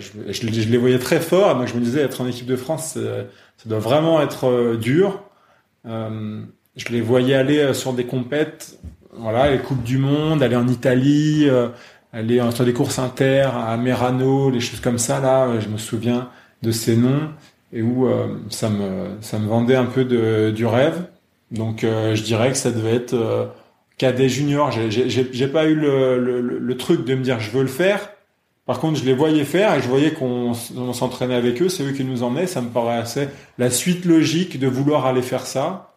euh, 0.00 0.32
je, 0.32 0.46
les 0.46 0.78
voyais 0.78 0.98
très 0.98 1.20
forts. 1.20 1.56
Donc 1.56 1.68
je 1.68 1.74
me 1.74 1.80
disais, 1.80 2.00
être 2.00 2.20
en 2.20 2.26
équipe 2.26 2.46
de 2.46 2.56
France, 2.56 2.94
ça 2.94 3.68
doit 3.68 3.78
vraiment 3.78 4.20
être 4.20 4.48
euh, 4.48 4.76
dur. 4.76 5.22
Euh, 5.86 6.42
je 6.76 6.88
les 6.88 7.00
voyais 7.00 7.34
aller 7.34 7.74
sur 7.74 7.92
des 7.92 8.04
compètes, 8.04 8.78
voilà, 9.12 9.50
les 9.50 9.58
coupes 9.58 9.82
du 9.82 9.98
monde, 9.98 10.42
aller 10.42 10.56
en 10.56 10.68
Italie, 10.68 11.48
aller 12.12 12.40
sur 12.54 12.64
des 12.64 12.72
courses 12.72 12.98
inter 12.98 13.48
à 13.52 13.76
Merano, 13.76 14.50
les 14.50 14.60
choses 14.60 14.80
comme 14.80 14.98
ça. 14.98 15.20
Là, 15.20 15.58
je 15.58 15.68
me 15.68 15.78
souviens 15.78 16.30
de 16.62 16.70
ces 16.70 16.96
noms 16.96 17.30
et 17.72 17.82
où 17.82 18.08
ça 18.50 18.70
me 18.70 19.08
ça 19.20 19.38
me 19.38 19.48
vendait 19.48 19.74
un 19.74 19.86
peu 19.86 20.04
de, 20.04 20.52
du 20.54 20.64
rêve. 20.64 21.06
Donc 21.50 21.80
je 21.82 22.22
dirais 22.22 22.50
que 22.50 22.56
ça 22.56 22.70
devait 22.70 22.94
être 22.94 23.52
cadet 23.98 24.28
junior. 24.28 24.70
J'ai 24.70 25.48
pas 25.48 25.66
eu 25.66 25.74
le, 25.74 26.18
le, 26.18 26.40
le, 26.40 26.76
truc 26.76 27.04
de 27.04 27.14
me 27.14 27.22
dire 27.22 27.40
je 27.40 27.50
veux 27.50 27.62
le 27.62 27.68
faire. 27.68 28.10
Par 28.70 28.78
contre, 28.78 29.00
je 29.00 29.04
les 29.04 29.14
voyais 29.14 29.42
faire 29.42 29.74
et 29.74 29.82
je 29.82 29.88
voyais 29.88 30.12
qu'on 30.12 30.54
s'entraînait 30.54 31.34
avec 31.34 31.60
eux. 31.60 31.68
C'est 31.68 31.82
eux 31.82 31.90
qui 31.90 32.04
nous 32.04 32.22
emmenaient. 32.22 32.46
Ça 32.46 32.60
me 32.60 32.68
paraissait 32.68 33.28
la 33.58 33.68
suite 33.68 34.04
logique 34.04 34.60
de 34.60 34.68
vouloir 34.68 35.06
aller 35.06 35.22
faire 35.22 35.44
ça. 35.44 35.96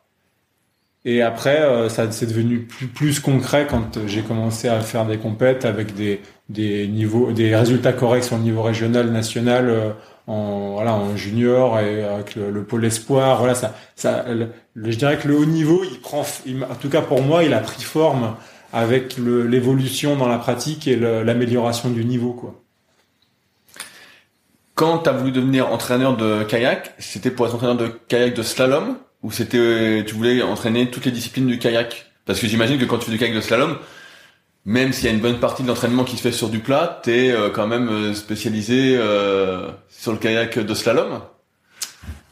Et 1.05 1.21
après, 1.21 1.61
euh, 1.61 1.87
ça 1.87 2.11
c'est 2.11 2.25
devenu 2.25 2.61
plus, 2.61 3.19
concret 3.19 3.67
quand 3.69 3.99
j'ai 4.07 4.23
commencé 4.23 4.69
à 4.69 4.79
faire 4.79 5.05
des 5.05 5.19
compètes 5.19 5.65
avec 5.65 5.93
des, 5.93 6.87
niveaux, 6.87 7.31
des 7.31 7.55
résultats 7.55 7.93
corrects 7.93 8.23
sur 8.23 8.37
le 8.37 8.41
niveau 8.41 8.63
régional, 8.63 9.11
national, 9.11 9.69
euh, 9.69 9.91
en 10.25 10.71
voilà 10.71 10.95
en 10.95 11.15
junior 11.15 11.79
et 11.79 12.03
avec 12.03 12.35
le, 12.35 12.63
pôle 12.63 12.85
espoir. 12.85 13.37
Voilà, 13.37 13.53
ça, 13.53 13.75
je 14.75 14.95
dirais 14.97 15.19
que 15.19 15.27
le 15.27 15.37
haut 15.37 15.45
niveau, 15.45 15.83
il 15.83 15.99
prend, 15.99 16.21
en 16.23 16.75
tout 16.81 16.89
cas 16.89 17.01
pour 17.03 17.21
moi, 17.21 17.43
il 17.43 17.53
a 17.53 17.59
pris 17.59 17.83
forme 17.83 18.33
avec 18.71 19.17
l'évolution 19.19 20.15
dans 20.15 20.27
la 20.27 20.39
pratique 20.39 20.87
et 20.87 20.95
l'amélioration 20.95 21.91
du 21.91 22.03
niveau, 22.03 22.33
quoi. 22.33 22.62
Quand 24.75 24.99
tu 24.99 25.09
as 25.09 25.13
voulu 25.13 25.31
devenir 25.31 25.71
entraîneur 25.71 26.17
de 26.17 26.43
kayak, 26.43 26.95
c'était 26.97 27.31
pour 27.31 27.45
être 27.45 27.55
entraîneur 27.55 27.77
de 27.77 27.91
kayak 28.07 28.35
de 28.35 28.43
slalom 28.43 28.97
ou 29.21 29.31
c'était 29.31 30.03
tu 30.05 30.15
voulais 30.15 30.41
entraîner 30.41 30.89
toutes 30.89 31.05
les 31.05 31.11
disciplines 31.11 31.47
du 31.47 31.59
kayak? 31.59 32.11
Parce 32.25 32.39
que 32.39 32.47
j'imagine 32.47 32.79
que 32.79 32.85
quand 32.85 32.97
tu 32.97 33.05
fais 33.05 33.11
du 33.11 33.17
kayak 33.17 33.35
de 33.35 33.41
slalom, 33.41 33.77
même 34.65 34.93
s'il 34.93 35.05
y 35.05 35.07
a 35.09 35.11
une 35.11 35.19
bonne 35.19 35.39
partie 35.39 35.63
de 35.63 35.67
l'entraînement 35.67 36.03
qui 36.03 36.17
se 36.17 36.21
fait 36.21 36.31
sur 36.31 36.49
du 36.49 36.59
plat, 36.59 37.01
tu 37.03 37.11
es 37.11 37.31
euh, 37.31 37.49
quand 37.49 37.67
même 37.67 37.89
euh, 37.89 38.13
spécialisé 38.13 38.95
euh, 38.97 39.69
sur 39.89 40.11
le 40.11 40.17
kayak 40.17 40.57
de 40.59 40.73
slalom 40.73 41.21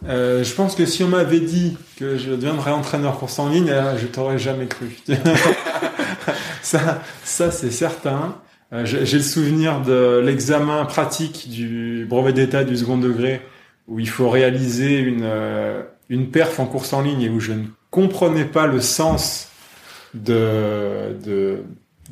euh, 0.07 0.43
je 0.43 0.53
pense 0.55 0.73
que 0.73 0.87
si 0.87 1.03
on 1.03 1.09
m'avait 1.09 1.41
dit 1.41 1.77
que 1.95 2.17
je 2.17 2.31
deviendrais 2.31 2.71
entraîneur 2.71 3.19
course 3.19 3.37
en 3.37 3.49
ligne, 3.49 3.71
je 3.99 4.07
t'aurais 4.07 4.39
jamais 4.39 4.65
cru. 4.65 4.97
ça, 6.63 7.03
ça 7.23 7.51
c'est 7.51 7.69
certain. 7.69 8.35
Euh, 8.73 8.85
j'ai 8.85 9.17
le 9.17 9.23
souvenir 9.23 9.81
de 9.81 10.21
l'examen 10.23 10.85
pratique 10.85 11.49
du 11.49 12.05
brevet 12.09 12.31
d'état 12.31 12.63
du 12.63 12.77
second 12.77 12.97
degré 12.97 13.41
où 13.87 13.99
il 13.99 14.07
faut 14.07 14.29
réaliser 14.29 14.99
une, 14.99 15.23
euh, 15.23 15.83
une 16.09 16.31
perf 16.31 16.59
en 16.59 16.65
course 16.65 16.93
en 16.93 17.01
ligne 17.01 17.21
et 17.21 17.29
où 17.29 17.39
je 17.39 17.51
ne 17.51 17.65
comprenais 17.89 18.45
pas 18.45 18.67
le 18.67 18.79
sens 18.79 19.49
de, 20.13 21.17
de, 21.25 21.63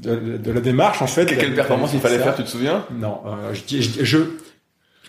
de, 0.02 0.52
la 0.52 0.62
démarche 0.62 1.02
en 1.02 1.08
fait. 1.08 1.26
quelle 1.26 1.56
performance 1.56 1.92
il 1.94 2.00
fallait 2.00 2.20
faire, 2.20 2.36
tu 2.36 2.44
te 2.44 2.50
souviens? 2.50 2.86
Non, 2.92 3.22
euh, 3.26 3.54
je, 3.54 3.80
je, 4.04 4.18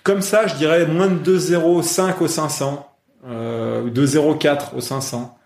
comme 0.02 0.22
ça, 0.22 0.46
je 0.46 0.54
dirais 0.54 0.86
moins 0.86 1.08
de 1.08 1.38
2,05 1.38 2.18
au 2.20 2.26
500 2.28 2.86
euh, 3.26 3.82
ou 3.82 3.90
2,04 3.90 4.74
au 4.76 4.80
500. 4.80 5.36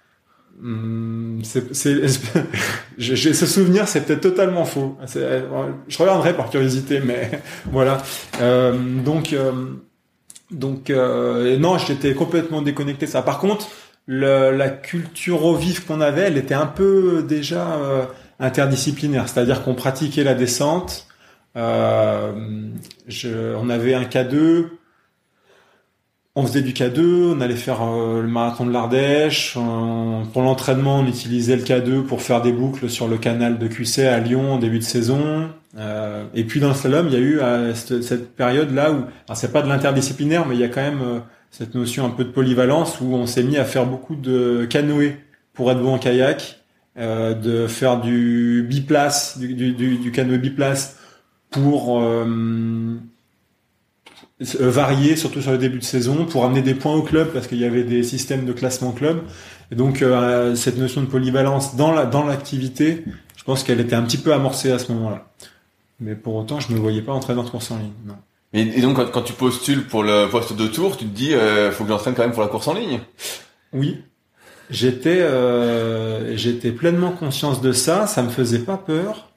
Hmm, 0.60 1.40
j'ai 2.98 3.34
ce 3.34 3.46
souvenir, 3.46 3.88
c'est 3.88 4.02
peut-être 4.02 4.20
totalement 4.20 4.64
faux. 4.64 4.96
Je 5.12 5.98
regarderai 5.98 6.34
par 6.34 6.50
curiosité, 6.50 7.00
mais 7.00 7.42
voilà. 7.72 8.02
Euh, 8.40 8.72
donc, 9.04 9.32
euh, 9.32 9.52
donc 10.50 10.90
euh, 10.90 11.58
non, 11.58 11.78
j'étais 11.78 12.14
complètement 12.14 12.62
déconnecté 12.62 13.06
ça. 13.06 13.22
Par 13.22 13.38
contre, 13.38 13.68
le, 14.06 14.50
la 14.50 14.68
culture 14.68 15.44
au 15.44 15.56
vif 15.56 15.86
qu'on 15.86 16.00
avait, 16.00 16.22
elle 16.22 16.38
était 16.38 16.54
un 16.54 16.66
peu 16.66 17.24
déjà 17.26 17.74
euh, 17.76 18.04
interdisciplinaire. 18.38 19.28
C'est-à-dire 19.28 19.64
qu'on 19.64 19.74
pratiquait 19.74 20.24
la 20.24 20.34
descente. 20.34 21.06
Euh, 21.56 22.32
je, 23.06 23.54
on 23.56 23.70
avait 23.70 23.94
un 23.94 24.04
K2 24.04 24.66
on 26.36 26.46
faisait 26.46 26.62
du 26.62 26.72
K2, 26.72 27.34
on 27.36 27.40
allait 27.40 27.54
faire 27.54 27.82
euh, 27.82 28.20
le 28.20 28.28
marathon 28.28 28.66
de 28.66 28.72
l'Ardèche. 28.72 29.54
pour 29.54 30.42
l'entraînement, 30.42 30.98
on 30.98 31.06
utilisait 31.06 31.56
le 31.56 31.62
K2 31.62 32.02
pour 32.02 32.22
faire 32.22 32.42
des 32.42 32.52
boucles 32.52 32.90
sur 32.90 33.06
le 33.06 33.18
canal 33.18 33.58
de 33.58 33.68
QC 33.68 34.00
à 34.00 34.18
Lyon 34.18 34.54
en 34.54 34.58
début 34.58 34.80
de 34.80 34.84
saison. 34.84 35.48
Euh, 35.78 36.24
et 36.34 36.44
puis 36.44 36.58
dans 36.58 36.68
le 36.68 36.74
slalom, 36.74 37.06
il 37.06 37.12
y 37.12 37.16
a 37.16 37.20
eu 37.20 37.38
euh, 37.40 37.74
cette, 37.74 38.34
période-là 38.34 38.92
où, 38.92 38.96
alors 38.96 39.36
c'est 39.36 39.52
pas 39.52 39.62
de 39.62 39.68
l'interdisciplinaire, 39.68 40.46
mais 40.46 40.56
il 40.56 40.60
y 40.60 40.64
a 40.64 40.68
quand 40.68 40.82
même 40.82 41.22
cette 41.52 41.74
notion 41.74 42.04
un 42.04 42.10
peu 42.10 42.24
de 42.24 42.30
polyvalence 42.30 43.00
où 43.00 43.14
on 43.14 43.26
s'est 43.26 43.44
mis 43.44 43.56
à 43.56 43.64
faire 43.64 43.86
beaucoup 43.86 44.16
de 44.16 44.66
canoë 44.68 45.16
pour 45.52 45.70
être 45.70 45.80
bon 45.80 45.94
en 45.94 45.98
kayak, 45.98 46.60
de 46.96 47.66
faire 47.68 48.00
du 48.00 48.66
biplace, 48.68 49.38
du, 49.38 49.54
du, 49.54 49.72
du, 49.72 50.10
canoë 50.10 50.38
biplace 50.38 50.98
pour 51.50 52.02
euh, 54.40 54.70
varier, 54.70 55.16
surtout 55.16 55.40
sur 55.40 55.52
le 55.52 55.58
début 55.58 55.78
de 55.78 55.84
saison, 55.84 56.24
pour 56.24 56.44
amener 56.44 56.62
des 56.62 56.74
points 56.74 56.94
au 56.94 57.02
club, 57.02 57.32
parce 57.32 57.46
qu'il 57.46 57.58
y 57.58 57.64
avait 57.64 57.84
des 57.84 58.02
systèmes 58.02 58.44
de 58.44 58.52
classement 58.52 58.92
club. 58.92 59.22
Et 59.70 59.74
donc 59.76 60.02
euh, 60.02 60.54
cette 60.54 60.78
notion 60.78 61.00
de 61.00 61.06
polyvalence 61.06 61.76
dans 61.76 61.92
la 61.92 62.06
dans 62.06 62.24
l'activité, 62.24 63.04
je 63.36 63.44
pense 63.44 63.62
qu'elle 63.62 63.80
était 63.80 63.96
un 63.96 64.02
petit 64.02 64.18
peu 64.18 64.32
amorcée 64.32 64.72
à 64.72 64.78
ce 64.78 64.92
moment-là. 64.92 65.26
Mais 66.00 66.14
pour 66.14 66.34
autant, 66.34 66.60
je 66.60 66.70
ne 66.70 66.76
me 66.76 66.80
voyais 66.80 67.02
pas 67.02 67.12
entraîneur 67.12 67.44
de 67.44 67.50
course 67.50 67.70
en 67.70 67.78
ligne. 67.78 67.92
Non. 68.06 68.16
Et, 68.52 68.80
donc 68.80 69.10
quand, 69.10 69.22
tu 69.22 69.32
postules 69.32 69.84
pour 69.84 70.04
le 70.04 70.28
poste 70.28 70.54
de 70.54 70.68
tour, 70.68 70.96
tu 70.96 71.06
te 71.06 71.10
dis, 71.14 71.34
euh, 71.34 71.72
faut 71.72 71.82
que 71.82 71.90
j'entraîne 71.90 72.14
quand 72.14 72.22
même 72.22 72.32
pour 72.32 72.42
la 72.42 72.48
course 72.48 72.68
en 72.68 72.74
ligne? 72.74 73.00
Oui, 73.72 74.02
j'étais 74.70 75.20
euh, 75.20 76.36
j'étais 76.36 76.70
pleinement 76.70 77.10
conscience 77.10 77.60
de 77.60 77.72
ça. 77.72 78.06
Ça 78.06 78.22
me 78.22 78.30
faisait 78.30 78.60
pas 78.60 78.76
peur. 78.76 79.30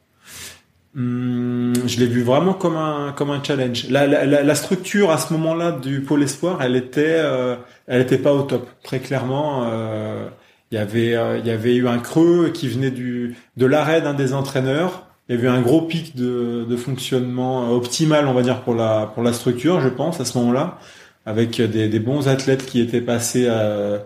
Hum, 0.97 1.73
je 1.85 1.99
l'ai 1.99 2.07
vu 2.07 2.23
vraiment 2.23 2.55
comme 2.55 2.75
un 2.75 3.13
comme 3.15 3.29
un 3.29 3.43
challenge. 3.43 3.87
La, 3.89 4.07
la, 4.07 4.25
la 4.25 4.55
structure 4.55 5.11
à 5.11 5.19
ce 5.19 5.31
moment-là 5.33 5.71
du 5.71 6.01
pôle 6.01 6.23
espoir, 6.23 6.59
elle 6.63 6.75
était 6.75 7.03
euh, 7.19 7.55
elle 7.85 8.01
était 8.01 8.17
pas 8.17 8.33
au 8.33 8.41
top. 8.41 8.67
Très 8.83 8.99
clairement, 8.99 9.65
euh, 9.69 10.27
il 10.71 10.75
y 10.75 10.77
avait 10.79 11.15
euh, 11.15 11.37
il 11.37 11.45
y 11.45 11.51
avait 11.51 11.75
eu 11.75 11.87
un 11.87 11.99
creux 11.99 12.49
qui 12.51 12.67
venait 12.67 12.89
du 12.89 13.35
de 13.57 13.65
l'arrêt 13.67 14.01
d'un 14.01 14.15
des 14.15 14.33
entraîneurs. 14.33 15.03
Il 15.29 15.35
y 15.35 15.37
avait 15.37 15.47
eu 15.47 15.51
un 15.51 15.61
gros 15.61 15.81
pic 15.83 16.15
de, 16.15 16.65
de 16.67 16.75
fonctionnement 16.77 17.71
optimal, 17.71 18.27
on 18.27 18.33
va 18.33 18.41
dire 18.41 18.61
pour 18.61 18.73
la 18.73 19.11
pour 19.13 19.21
la 19.21 19.33
structure, 19.33 19.81
je 19.81 19.89
pense 19.89 20.19
à 20.19 20.25
ce 20.25 20.35
moment-là, 20.39 20.79
avec 21.27 21.61
des, 21.61 21.89
des 21.89 21.99
bons 21.99 22.27
athlètes 22.27 22.65
qui 22.65 22.79
étaient 22.81 23.01
passés 23.01 23.47
à 23.47 24.03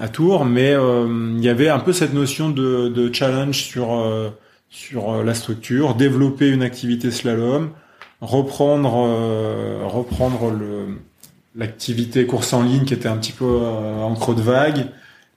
à 0.00 0.08
Tours, 0.08 0.46
mais 0.46 0.72
il 0.72 1.44
y 1.44 1.48
avait 1.48 1.68
un 1.68 1.78
peu 1.78 1.92
cette 1.92 2.14
notion 2.14 2.48
de, 2.48 2.88
de 2.88 3.14
challenge 3.14 3.62
sur 3.62 3.92
sur 4.70 5.12
euh, 5.12 5.24
la 5.24 5.34
structure, 5.34 5.94
développer 5.94 6.48
une 6.48 6.62
activité 6.62 7.10
slalom, 7.10 7.72
reprendre 8.20 9.04
euh, 9.06 9.82
reprendre 9.84 10.50
le 10.50 10.98
l'activité 11.56 12.26
course 12.26 12.52
en 12.52 12.62
ligne 12.62 12.84
qui 12.84 12.94
était 12.94 13.08
un 13.08 13.16
petit 13.16 13.32
peu 13.32 13.44
euh, 13.44 14.02
en 14.02 14.14
creux 14.14 14.36
de 14.36 14.40
vague 14.40 14.86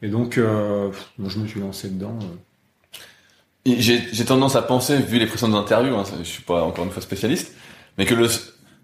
et 0.04 0.10
donc 0.10 0.38
moi 0.38 1.30
je 1.30 1.40
me 1.40 1.48
suis 1.48 1.60
lancé 1.60 1.90
dedans. 1.90 2.20
J'ai 3.66 4.26
tendance 4.26 4.56
à 4.56 4.62
penser, 4.62 4.98
vu 4.98 5.18
les 5.18 5.26
précédentes 5.26 5.56
interviews, 5.56 5.96
hein, 5.96 6.04
je 6.20 6.24
suis 6.24 6.44
pas 6.44 6.64
encore 6.64 6.84
une 6.84 6.92
fois 6.92 7.02
spécialiste, 7.02 7.56
mais 7.98 8.06
que 8.06 8.14
le, 8.14 8.30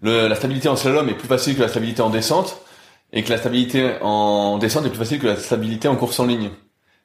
la 0.02 0.34
stabilité 0.34 0.68
en 0.68 0.76
slalom 0.76 1.08
est 1.10 1.14
plus 1.14 1.28
facile 1.28 1.54
que 1.54 1.60
la 1.60 1.68
stabilité 1.68 2.00
en 2.00 2.08
descente, 2.08 2.56
et 3.12 3.22
que 3.22 3.30
la 3.30 3.36
stabilité 3.36 3.96
en 4.00 4.56
descente 4.56 4.86
est 4.86 4.88
plus 4.88 4.98
facile 4.98 5.18
que 5.18 5.26
la 5.26 5.36
stabilité 5.36 5.88
en 5.88 5.96
course 5.96 6.18
en 6.18 6.26
ligne. 6.26 6.50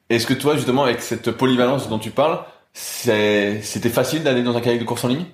Est-ce 0.10 0.28
que 0.28 0.34
toi, 0.34 0.56
justement, 0.56 0.84
avec 0.84 1.02
cette 1.02 1.32
polyvalence 1.32 1.90
dont 1.90 2.00
tu 2.00 2.12
parles, 2.12 2.40
c'était 2.76 3.90
facile 3.90 4.24
d'aller 4.24 4.44
dans 4.44 4.56
un 4.56 4.62
kayak 4.62 4.80
de 4.80 4.86
course 4.86 5.06
en 5.06 5.08
ligne? 5.08 5.26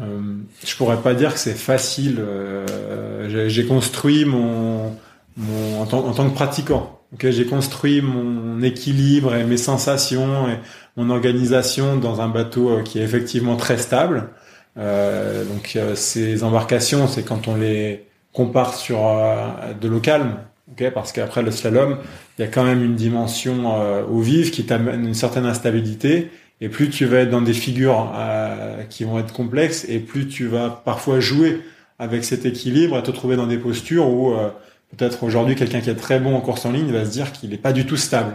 Euh, 0.00 0.20
Je 0.64 0.76
pourrais 0.76 1.02
pas 1.02 1.14
dire 1.14 1.34
que 1.34 1.40
c'est 1.40 1.54
facile. 1.54 2.18
Euh, 2.20 3.48
j'ai 3.48 3.66
construit 3.66 4.24
mon, 4.24 4.96
mon 5.36 5.80
en, 5.80 5.86
tant, 5.86 5.98
en, 6.06 6.12
tant, 6.12 6.28
que 6.30 6.34
pratiquant. 6.34 7.00
Okay, 7.14 7.32
j'ai 7.32 7.46
construit 7.46 8.00
mon 8.00 8.62
équilibre 8.62 9.34
et 9.34 9.44
mes 9.44 9.58
sensations 9.58 10.48
et 10.48 10.58
mon 10.96 11.10
organisation 11.10 11.96
dans 11.96 12.20
un 12.22 12.28
bateau 12.28 12.70
euh, 12.70 12.82
qui 12.82 13.00
est 13.00 13.02
effectivement 13.02 13.56
très 13.56 13.76
stable. 13.76 14.30
Euh, 14.78 15.44
donc 15.44 15.74
euh, 15.76 15.94
ces 15.94 16.44
embarcations, 16.44 17.08
c'est 17.08 17.22
quand 17.22 17.48
on 17.48 17.56
les 17.56 18.06
compare 18.32 18.74
sur 18.74 19.06
euh, 19.06 19.74
de 19.78 19.88
l'eau 19.88 20.00
calme, 20.00 20.36
okay, 20.72 20.90
parce 20.90 21.12
qu'après 21.12 21.42
le 21.42 21.50
slalom, 21.50 21.98
il 22.38 22.42
y 22.42 22.44
a 22.44 22.48
quand 22.48 22.64
même 22.64 22.82
une 22.82 22.96
dimension 22.96 23.74
euh, 23.76 24.04
au 24.04 24.20
vif 24.20 24.50
qui 24.50 24.64
t'amène 24.64 25.06
une 25.06 25.14
certaine 25.14 25.46
instabilité. 25.46 26.30
Et 26.60 26.68
plus 26.68 26.90
tu 26.90 27.06
vas 27.06 27.18
être 27.18 27.30
dans 27.30 27.42
des 27.42 27.54
figures 27.54 28.12
euh, 28.14 28.84
qui 28.84 29.04
vont 29.04 29.18
être 29.18 29.32
complexes, 29.32 29.84
et 29.88 29.98
plus 29.98 30.28
tu 30.28 30.46
vas 30.46 30.70
parfois 30.84 31.18
jouer 31.18 31.60
avec 31.98 32.24
cet 32.24 32.46
équilibre 32.46 32.96
et 32.98 33.02
te 33.02 33.10
trouver 33.10 33.36
dans 33.36 33.46
des 33.46 33.58
postures 33.58 34.08
où 34.08 34.32
euh, 34.32 34.48
peut-être 34.96 35.24
aujourd'hui 35.24 35.56
quelqu'un 35.56 35.80
qui 35.80 35.90
est 35.90 35.96
très 35.96 36.20
bon 36.20 36.36
en 36.36 36.40
course 36.40 36.64
en 36.64 36.72
ligne 36.72 36.90
va 36.92 37.04
se 37.04 37.10
dire 37.10 37.32
qu'il 37.32 37.50
n'est 37.50 37.56
pas 37.58 37.72
du 37.72 37.86
tout 37.86 37.96
stable. 37.96 38.34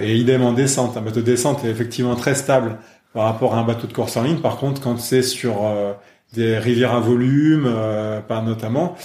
et 0.00 0.16
idem 0.16 0.42
en 0.42 0.52
descente. 0.52 0.96
Un 0.96 1.02
bateau 1.02 1.20
de 1.20 1.26
descente 1.26 1.64
est 1.64 1.68
effectivement 1.68 2.16
très 2.16 2.34
stable 2.34 2.78
par 3.12 3.24
rapport 3.24 3.54
à 3.54 3.58
un 3.60 3.64
bateau 3.64 3.86
de 3.86 3.92
course 3.92 4.16
en 4.16 4.22
ligne. 4.22 4.38
Par 4.38 4.56
contre, 4.56 4.80
quand 4.80 4.98
c'est 4.98 5.22
sur 5.22 5.62
des 6.34 6.58
rivières 6.58 6.94
à 6.94 7.00
volume, 7.00 7.64
euh, 7.66 8.20
pas 8.20 8.42
notamment, 8.42 8.96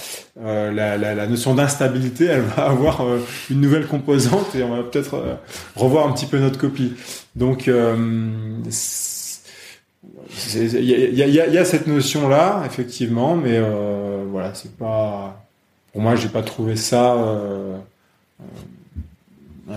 euh, 0.42 0.70
la, 0.70 0.98
la, 0.98 1.14
la, 1.14 1.26
notion 1.26 1.54
d'instabilité, 1.54 2.26
elle 2.26 2.42
va 2.42 2.64
avoir 2.70 3.02
euh, 3.02 3.18
une 3.50 3.60
nouvelle 3.60 3.86
composante 3.86 4.54
et 4.54 4.62
on 4.62 4.76
va 4.76 4.82
peut-être 4.82 5.14
euh, 5.14 5.34
revoir 5.74 6.06
un 6.06 6.12
petit 6.12 6.26
peu 6.26 6.38
notre 6.38 6.58
copie. 6.58 6.92
Donc, 7.34 7.66
il 7.66 7.72
y 10.52 11.22
a, 11.22 11.26
y, 11.26 11.40
a, 11.40 11.46
y 11.48 11.58
a, 11.58 11.64
cette 11.64 11.86
notion-là, 11.86 12.62
effectivement, 12.66 13.36
mais 13.36 13.60
voilà, 14.30 14.54
c'est 14.54 14.76
pas, 14.76 15.42
pour 15.92 16.02
moi, 16.02 16.16
j'ai 16.16 16.28
pas 16.28 16.42
trouvé 16.42 16.76
ça. 16.76 17.16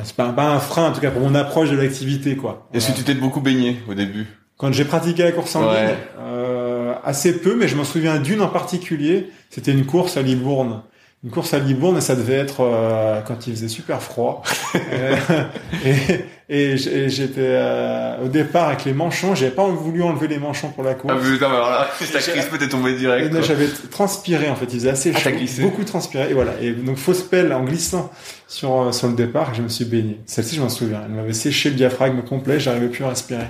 c'est 0.03 0.15
pas, 0.15 0.33
pas, 0.33 0.51
un 0.51 0.59
frein, 0.59 0.89
en 0.89 0.91
tout 0.91 1.01
cas 1.01 1.11
pour 1.11 1.21
mon 1.21 1.33
approche 1.33 1.71
de 1.71 1.77
l'activité, 1.77 2.35
quoi. 2.35 2.67
Est-ce 2.73 2.91
que 2.91 2.97
tu 2.97 3.03
t'es 3.03 3.15
beaucoup 3.15 3.41
baigné 3.41 3.77
au 3.89 3.95
début? 3.95 4.27
Quand 4.57 4.71
j'ai 4.71 4.85
pratiqué 4.85 5.23
la 5.23 5.31
course 5.31 5.55
en 5.55 5.71
ligne, 5.71 5.95
assez 7.07 7.39
peu, 7.39 7.55
mais 7.55 7.69
je 7.69 7.75
m'en 7.75 7.85
souviens 7.85 8.19
d'une 8.19 8.41
en 8.41 8.49
particulier. 8.49 9.29
C'était 9.49 9.71
une 9.71 9.85
course 9.85 10.17
à 10.17 10.21
Libourne. 10.21 10.81
Une 11.23 11.31
course 11.31 11.53
à 11.53 11.59
Libourne 11.59 11.97
et 11.97 12.01
ça 12.01 12.15
devait 12.15 12.35
être 12.35 12.61
euh, 12.61 13.21
quand 13.21 13.47
il 13.47 13.53
faisait 13.53 13.69
super 13.69 14.03
froid. 14.03 14.43
et, 15.85 15.95
et, 16.49 16.77
j'étais 16.77 17.39
euh, 17.39 18.25
au 18.25 18.27
départ 18.27 18.67
avec 18.67 18.83
les 18.83 18.93
manchons. 18.93 19.35
J'avais 19.35 19.51
pas 19.51 19.65
voulu 19.65 20.03
enlever 20.03 20.27
les 20.27 20.37
manchons 20.37 20.69
pour 20.69 20.83
la 20.83 20.95
course. 20.95 21.15
Ah 21.17 21.23
putain, 21.23 21.47
alors 21.47 21.69
là, 21.69 21.87
ta 21.97 22.19
crispe 22.19 22.57
t'es 22.59 22.67
tombé 22.67 22.93
direct. 22.93 23.41
J'avais 23.41 23.69
transpiré 23.89 24.49
en 24.49 24.55
fait. 24.55 24.65
Il 24.65 24.79
faisait 24.79 24.89
assez 24.89 25.13
ah, 25.15 25.19
chaud, 25.19 25.31
beaucoup 25.61 25.85
transpiré. 25.85 26.29
Et 26.29 26.33
voilà. 26.33 26.53
Et 26.61 26.71
donc 26.71 26.97
fausse 26.97 27.23
pelle 27.23 27.53
en 27.53 27.63
glissant 27.63 28.11
sur 28.47 28.81
euh, 28.81 28.91
sur 28.91 29.07
le 29.07 29.15
départ, 29.15 29.55
je 29.55 29.61
me 29.61 29.69
suis 29.69 29.85
baigné. 29.85 30.19
Celle-ci, 30.25 30.57
je 30.57 30.61
m'en 30.61 30.69
souviens. 30.69 31.01
Elle 31.05 31.15
m'avait 31.15 31.33
séché 31.33 31.69
le 31.69 31.75
diaphragme 31.75 32.21
complet. 32.21 32.59
J'arrivais 32.59 32.89
plus 32.89 33.05
à 33.05 33.09
respirer. 33.09 33.47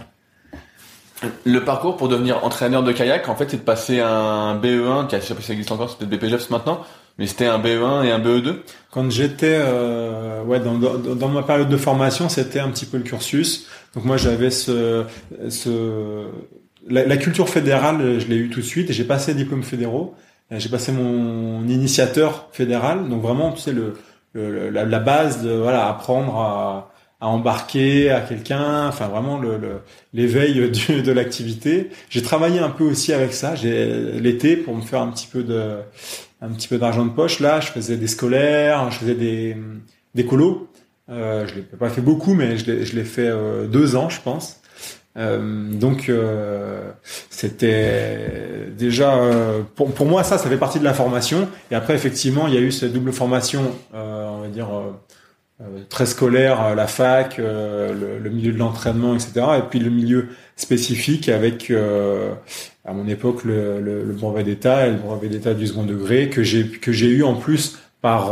Le 1.45 1.63
parcours 1.63 1.97
pour 1.97 2.09
devenir 2.09 2.45
entraîneur 2.45 2.83
de 2.83 2.91
kayak, 2.91 3.27
en 3.27 3.35
fait, 3.35 3.49
c'est 3.49 3.57
de 3.57 3.61
passer 3.63 3.99
un 3.99 4.55
BE1, 4.55 5.07
qui 5.07 5.15
a, 5.15 5.19
je 5.19 5.25
sais 5.25 5.33
pas 5.33 5.41
si 5.41 5.47
ça 5.47 5.53
existe 5.53 5.71
encore, 5.71 5.89
c'est 5.89 5.97
peut-être 5.97 6.21
BPGEPS 6.21 6.51
maintenant, 6.51 6.81
mais 7.17 7.25
c'était 7.25 7.47
un 7.47 7.57
BE1 7.57 8.05
et 8.05 8.11
un 8.11 8.19
BE2. 8.19 8.57
Quand 8.91 9.09
j'étais, 9.09 9.57
euh, 9.59 10.43
ouais, 10.43 10.59
dans, 10.59 11.29
ma 11.29 11.41
période 11.41 11.69
de 11.69 11.77
formation, 11.77 12.29
c'était 12.29 12.59
un 12.59 12.69
petit 12.69 12.85
peu 12.85 12.97
le 12.97 13.03
cursus. 13.03 13.67
Donc 13.95 14.05
moi, 14.05 14.17
j'avais 14.17 14.51
ce, 14.51 15.05
ce, 15.49 16.27
la, 16.87 17.17
culture 17.17 17.49
fédérale, 17.49 18.19
je 18.19 18.27
l'ai 18.27 18.37
eu 18.37 18.49
tout 18.49 18.59
de 18.59 18.65
suite, 18.65 18.91
j'ai 18.91 19.03
passé 19.03 19.33
les 19.33 19.39
diplômes 19.39 19.63
fédéraux. 19.63 20.15
J'ai 20.51 20.69
passé 20.69 20.93
mon 20.93 21.67
initiateur 21.67 22.47
fédéral, 22.53 23.09
donc 23.09 23.21
vraiment, 23.21 23.51
tu 23.51 23.61
sais, 23.61 23.73
le, 23.73 23.95
la, 24.33 24.85
la, 24.85 24.99
base 24.99 25.43
de 25.43 25.51
voilà 25.51 25.89
apprendre 25.89 26.37
à 26.37 26.93
à 27.19 27.27
embarquer 27.27 28.11
à 28.11 28.21
quelqu'un, 28.21 28.87
enfin 28.87 29.07
vraiment 29.07 29.37
le, 29.37 29.59
l'éveil 30.13 30.71
de 31.03 31.11
l'activité. 31.11 31.89
J'ai 32.09 32.21
travaillé 32.21 32.59
un 32.59 32.69
peu 32.69 32.83
aussi 32.83 33.13
avec 33.13 33.33
ça. 33.33 33.55
J'ai 33.55 34.19
l'été 34.19 34.57
pour 34.57 34.75
me 34.75 34.81
faire 34.81 35.01
un 35.01 35.09
petit 35.09 35.27
peu 35.27 35.43
de 35.43 35.77
un 36.41 36.49
petit 36.49 36.67
peu 36.67 36.77
d'argent 36.77 37.05
de 37.05 37.11
poche. 37.11 37.39
Là, 37.39 37.59
je 37.59 37.67
faisais 37.67 37.97
des 37.97 38.07
scolaires, 38.07 38.91
je 38.91 38.99
faisais 38.99 39.15
des 39.15 39.57
des 40.15 40.25
colos. 40.25 40.67
Euh, 41.09 41.47
je 41.47 41.55
l'ai 41.55 41.61
pas 41.61 41.89
fait 41.89 42.01
beaucoup, 42.01 42.33
mais 42.33 42.57
je 42.57 42.65
l'ai, 42.65 42.85
je 42.85 42.95
l'ai 42.95 43.05
fait 43.05 43.29
euh, 43.29 43.65
deux 43.65 43.95
ans, 43.95 44.09
je 44.09 44.19
pense. 44.21 44.61
Euh, 45.17 45.73
donc 45.73 46.09
euh, 46.09 46.91
c'était 47.31 48.69
déjà 48.77 49.15
euh, 49.15 49.63
pour, 49.75 49.91
pour 49.91 50.05
moi 50.05 50.23
ça 50.23 50.37
ça 50.37 50.47
fait 50.47 50.57
partie 50.57 50.77
de 50.77 50.83
la 50.83 50.93
formation 50.93 51.49
et 51.71 51.75
après 51.75 51.95
effectivement 51.95 52.47
il 52.47 52.53
y 52.53 52.57
a 52.57 52.59
eu 52.59 52.71
cette 52.71 52.93
double 52.93 53.11
formation 53.11 53.63
on 53.93 54.41
va 54.41 54.47
dire 54.47 54.67
euh, 54.69 54.91
très 55.89 56.05
scolaire, 56.05 56.63
euh, 56.63 56.75
la 56.75 56.87
fac, 56.87 57.39
euh, 57.39 58.19
le, 58.21 58.29
milieu 58.29 58.51
de 58.51 58.57
l'entraînement, 58.57 59.15
etc. 59.15 59.45
Et 59.57 59.61
puis 59.69 59.79
le 59.79 59.89
milieu 59.89 60.29
spécifique 60.55 61.29
avec, 61.29 61.71
à 62.85 62.93
mon 62.93 63.07
époque, 63.07 63.43
le, 63.43 63.79
le, 63.81 64.13
brevet 64.13 64.43
d'État 64.43 64.87
et 64.87 64.91
le 64.91 64.97
brevet 64.97 65.29
d'État 65.29 65.53
du 65.53 65.67
second 65.67 65.83
degré 65.83 66.29
que 66.29 66.43
j'ai 66.43 66.67
que 66.67 66.91
j'ai 66.91 67.07
eu 67.07 67.23
en 67.23 67.35
plus 67.35 67.79
par 68.01 68.31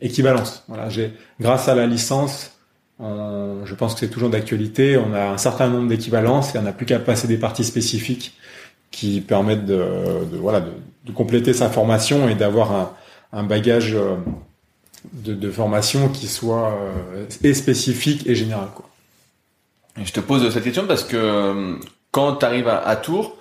équivalence. 0.00 0.64
Voilà, 0.68 0.88
j'ai 0.88 1.12
grâce 1.40 1.68
à 1.68 1.74
la 1.74 1.86
licence, 1.86 2.52
je 3.00 3.74
pense 3.74 3.94
que 3.94 4.00
c'est 4.00 4.10
toujours 4.10 4.30
d'actualité. 4.30 4.96
On 4.96 5.12
a 5.12 5.24
un 5.30 5.38
certain 5.38 5.68
nombre 5.68 5.88
d'équivalences 5.88 6.54
et 6.54 6.58
on 6.58 6.62
n'a 6.62 6.72
plus 6.72 6.86
qu'à 6.86 7.00
passer 7.00 7.26
des 7.26 7.38
parties 7.38 7.64
spécifiques 7.64 8.36
qui 8.92 9.20
permettent 9.20 9.66
de, 9.66 9.84
de 10.30 10.36
voilà 10.36 10.60
de, 10.60 10.70
de, 11.06 11.12
compléter 11.12 11.52
sa 11.52 11.68
formation 11.68 12.28
et 12.28 12.36
d'avoir 12.36 12.70
un, 12.70 12.92
un 13.32 13.42
bagage 13.42 13.96
de, 15.12 15.34
de, 15.34 15.50
formation 15.50 16.08
qui 16.08 16.26
soit 16.26 16.72
euh, 16.72 17.26
et 17.42 17.54
spécifique 17.54 18.26
et 18.26 18.34
générale. 18.34 18.68
Quoi. 18.74 18.88
Et 20.00 20.04
je 20.04 20.12
te 20.12 20.20
pose 20.20 20.48
cette 20.52 20.64
question 20.64 20.86
parce 20.86 21.04
que 21.04 21.16
euh, 21.16 21.76
quand 22.10 22.36
tu 22.36 22.44
arrives 22.44 22.68
à, 22.68 22.96
Tours, 22.96 23.36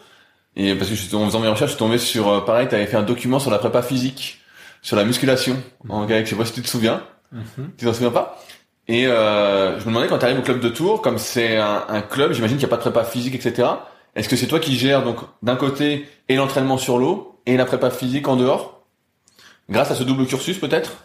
et 0.56 0.76
parce 0.76 0.89
que 0.89 0.95
je 0.95 1.02
suis, 1.02 1.15
en 1.15 1.26
faisant 1.26 1.39
mes 1.39 1.47
recherches, 1.47 1.71
je 1.71 1.76
suis 1.76 1.80
tombé 1.80 1.97
sur, 1.97 2.30
euh, 2.30 2.41
pareil, 2.41 2.67
tu 2.67 2.76
avais 2.76 2.86
fait 2.86 2.97
un 2.97 3.04
document 3.04 3.39
sur 3.39 3.52
la 3.52 3.58
prépa 3.58 3.82
physique, 3.82 4.39
sur 4.82 4.95
la 4.95 5.06
musculation, 5.06 5.58
en 5.89 6.06
kayak, 6.06 6.26
je 6.26 6.32
sais 6.32 6.36
pas 6.36 6.45
si 6.45 6.54
tu 6.54 6.62
te 6.62 6.67
souviens. 6.67 7.04
Mm-hmm. 7.34 7.65
Tu 7.78 7.86
t'en 7.86 7.93
souviens 7.93 8.12
pas? 8.12 8.43
Et 8.88 9.08
euh, 9.08 9.80
je 9.80 9.86
me 9.86 9.89
demandais 9.89 10.08
quand 10.08 10.19
tu 10.19 10.26
arrives 10.26 10.39
au 10.39 10.43
club 10.43 10.60
de 10.60 10.69
Tours, 10.69 11.02
comme 11.02 11.17
c'est 11.17 11.58
un, 11.58 11.86
un, 11.88 12.02
club, 12.02 12.34
j'imagine 12.34 12.58
qu'il 12.58 12.67
n'y 12.67 12.73
a 12.73 12.76
pas 12.76 12.84
de 12.84 12.91
prépa 12.91 13.04
physique, 13.04 13.34
etc. 13.34 13.67
Est-ce 14.15 14.30
que 14.30 14.36
c'est 14.36 14.47
toi 14.47 14.60
qui 14.60 14.78
gères 14.78 15.04
donc 15.04 15.17
d'un 15.41 15.56
côté 15.56 16.08
et 16.30 16.36
l'entraînement 16.36 16.78
sur 16.78 16.99
l'eau 16.99 17.39
et 17.45 17.58
la 17.58 17.65
prépa 17.65 17.89
physique 17.89 18.28
en 18.28 18.36
dehors? 18.36 18.86
Grâce 19.69 19.89
à 19.89 19.95
ce 19.95 20.04
double 20.04 20.26
cursus 20.26 20.60
peut-être? 20.60 20.97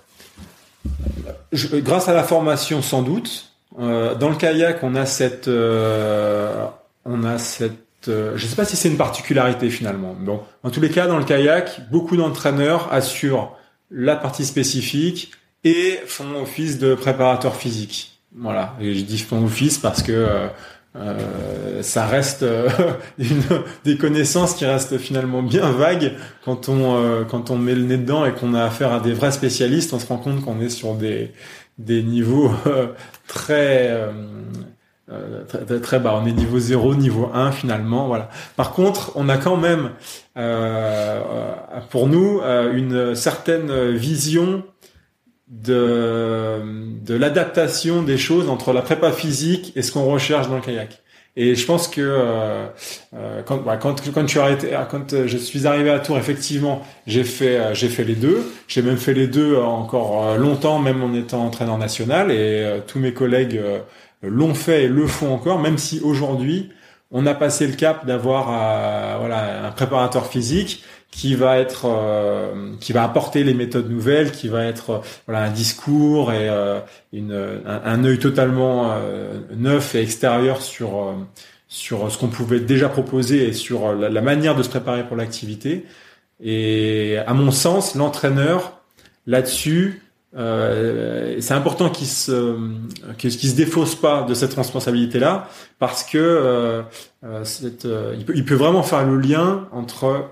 Grâce 1.52 2.08
à 2.08 2.14
la 2.14 2.22
formation 2.22 2.82
sans 2.82 3.02
doute. 3.02 3.52
Euh, 3.78 4.14
dans 4.14 4.28
le 4.28 4.36
kayak, 4.36 4.82
on 4.82 4.94
a 4.94 5.06
cette, 5.06 5.48
euh, 5.48 6.64
on 7.04 7.24
a 7.24 7.38
cette 7.38 8.08
euh, 8.08 8.36
je 8.36 8.46
sais 8.46 8.56
pas 8.56 8.64
si 8.64 8.76
c'est 8.76 8.88
une 8.88 8.96
particularité 8.96 9.70
finalement. 9.70 10.16
Bon, 10.18 10.40
en 10.62 10.70
tous 10.70 10.80
les 10.80 10.90
cas, 10.90 11.06
dans 11.06 11.18
le 11.18 11.24
kayak, 11.24 11.90
beaucoup 11.90 12.16
d'entraîneurs 12.16 12.92
assurent 12.92 13.56
la 13.90 14.16
partie 14.16 14.44
spécifique 14.44 15.32
et 15.64 15.98
font 16.06 16.40
office 16.40 16.78
de 16.78 16.94
préparateur 16.94 17.56
physique. 17.56 18.20
Voilà, 18.36 18.74
et 18.80 18.94
je 18.94 19.04
dis 19.04 19.18
font 19.18 19.44
office 19.44 19.78
parce 19.78 20.02
que 20.02 20.48
euh, 20.98 21.14
euh 21.78 21.82
ça 21.82 22.06
reste 22.06 22.44
une, 23.18 23.42
des 23.84 23.96
connaissances 23.96 24.54
qui 24.54 24.64
restent 24.64 24.98
finalement 24.98 25.42
bien 25.42 25.70
vagues 25.70 26.12
quand 26.44 26.68
on 26.68 27.24
quand 27.24 27.50
on 27.50 27.56
met 27.56 27.74
le 27.74 27.82
nez 27.82 27.98
dedans 27.98 28.26
et 28.26 28.32
qu'on 28.32 28.52
a 28.54 28.64
affaire 28.64 28.92
à 28.92 29.00
des 29.00 29.12
vrais 29.12 29.32
spécialistes. 29.32 29.92
On 29.92 30.00
se 30.00 30.06
rend 30.06 30.18
compte 30.18 30.44
qu'on 30.44 30.60
est 30.60 30.70
sur 30.70 30.94
des 30.94 31.32
des 31.78 32.02
niveaux 32.02 32.50
très 33.28 34.08
euh, 35.10 35.44
très, 35.44 35.80
très, 35.80 35.98
bas. 35.98 36.20
On 36.22 36.26
est 36.26 36.32
niveau 36.32 36.58
0, 36.58 36.94
niveau 36.94 37.30
1 37.32 37.50
finalement. 37.52 38.08
Voilà. 38.08 38.28
Par 38.56 38.72
contre, 38.72 39.12
on 39.14 39.30
a 39.30 39.38
quand 39.38 39.56
même 39.56 39.92
euh, 40.36 41.22
pour 41.88 42.08
nous 42.08 42.40
euh, 42.42 42.74
une 42.74 43.14
certaine 43.14 43.92
vision 43.92 44.64
de, 45.48 46.60
de 47.04 47.14
l'adaptation 47.14 48.02
des 48.02 48.18
choses 48.18 48.48
entre 48.48 48.72
la 48.72 48.82
prépa 48.82 49.12
physique 49.12 49.72
et 49.76 49.82
ce 49.82 49.92
qu'on 49.92 50.04
recherche 50.04 50.48
dans 50.48 50.56
le 50.56 50.60
kayak. 50.60 51.02
Et 51.36 51.54
je 51.54 51.66
pense 51.66 51.86
que 51.86 52.00
euh, 52.00 52.66
euh 53.14 53.42
quand, 53.46 53.58
bah, 53.58 53.76
quand, 53.76 54.02
quand 54.12 54.24
tu 54.24 54.40
arrêté, 54.40 54.70
quand 54.90 55.26
je 55.26 55.36
suis 55.36 55.66
arrivé 55.66 55.90
à 55.90 56.00
Tours, 56.00 56.18
effectivement, 56.18 56.82
j'ai 57.06 57.22
fait 57.22 57.74
j'ai 57.74 57.88
fait 57.88 58.04
les 58.04 58.16
deux. 58.16 58.50
J'ai 58.66 58.82
même 58.82 58.96
fait 58.96 59.14
les 59.14 59.28
deux 59.28 59.56
encore 59.56 60.36
longtemps, 60.36 60.80
même 60.80 61.02
en 61.02 61.14
étant 61.14 61.44
entraîneur 61.44 61.78
national. 61.78 62.32
Et 62.32 62.80
tous 62.88 62.98
mes 62.98 63.14
collègues 63.14 63.60
l'ont 64.22 64.54
fait 64.54 64.84
et 64.84 64.88
le 64.88 65.06
font 65.06 65.32
encore, 65.32 65.60
même 65.60 65.78
si 65.78 66.00
aujourd'hui 66.00 66.70
on 67.10 67.26
a 67.26 67.34
passé 67.34 67.66
le 67.66 67.74
cap 67.74 68.06
d'avoir 68.06 68.48
euh, 68.50 69.16
voilà 69.18 69.66
un 69.66 69.70
préparateur 69.70 70.26
physique 70.26 70.84
qui 71.10 71.34
va 71.34 71.58
être 71.58 71.86
euh, 71.86 72.74
qui 72.80 72.92
va 72.92 73.02
apporter 73.02 73.44
les 73.44 73.54
méthodes 73.54 73.90
nouvelles, 73.90 74.32
qui 74.32 74.48
va 74.48 74.64
être 74.64 74.90
euh, 74.90 74.98
voilà 75.26 75.42
un 75.44 75.50
discours 75.50 76.32
et 76.32 76.48
une, 77.12 77.32
un, 77.32 77.82
un, 77.84 78.04
œil 78.04 78.18
totalement 78.18 78.94
neuf 79.54 79.94
et 79.94 80.02
extérieur 80.02 80.62
sur 80.62 81.14
sur 81.68 82.10
ce 82.10 82.18
qu'on 82.18 82.28
pouvait 82.28 82.60
déjà 82.60 82.88
proposer 82.88 83.48
et 83.48 83.52
sur 83.52 83.94
la, 83.94 84.08
la 84.08 84.20
manière 84.20 84.54
de 84.54 84.62
se 84.62 84.68
préparer 84.68 85.06
pour 85.06 85.16
l'activité. 85.16 85.84
Et 86.40 87.18
à 87.26 87.34
mon 87.34 87.50
sens, 87.50 87.94
l'entraîneur 87.94 88.80
là-dessus 89.26 90.02
euh, 90.36 91.38
c'est 91.40 91.54
important 91.54 91.88
qu'il 91.88 92.06
se 92.06 92.54
qu'il 93.16 93.32
se 93.32 93.56
défausse 93.56 93.94
pas 93.94 94.24
de 94.24 94.34
cette 94.34 94.52
responsabilité 94.52 95.18
là 95.18 95.48
parce 95.78 96.04
que 96.04 96.18
euh, 96.18 96.82
euh, 97.24 97.44
euh, 97.86 98.14
il, 98.18 98.24
peut, 98.26 98.34
il 98.36 98.44
peut 98.44 98.54
vraiment 98.54 98.82
faire 98.82 99.06
le 99.06 99.16
lien 99.18 99.66
entre 99.72 100.28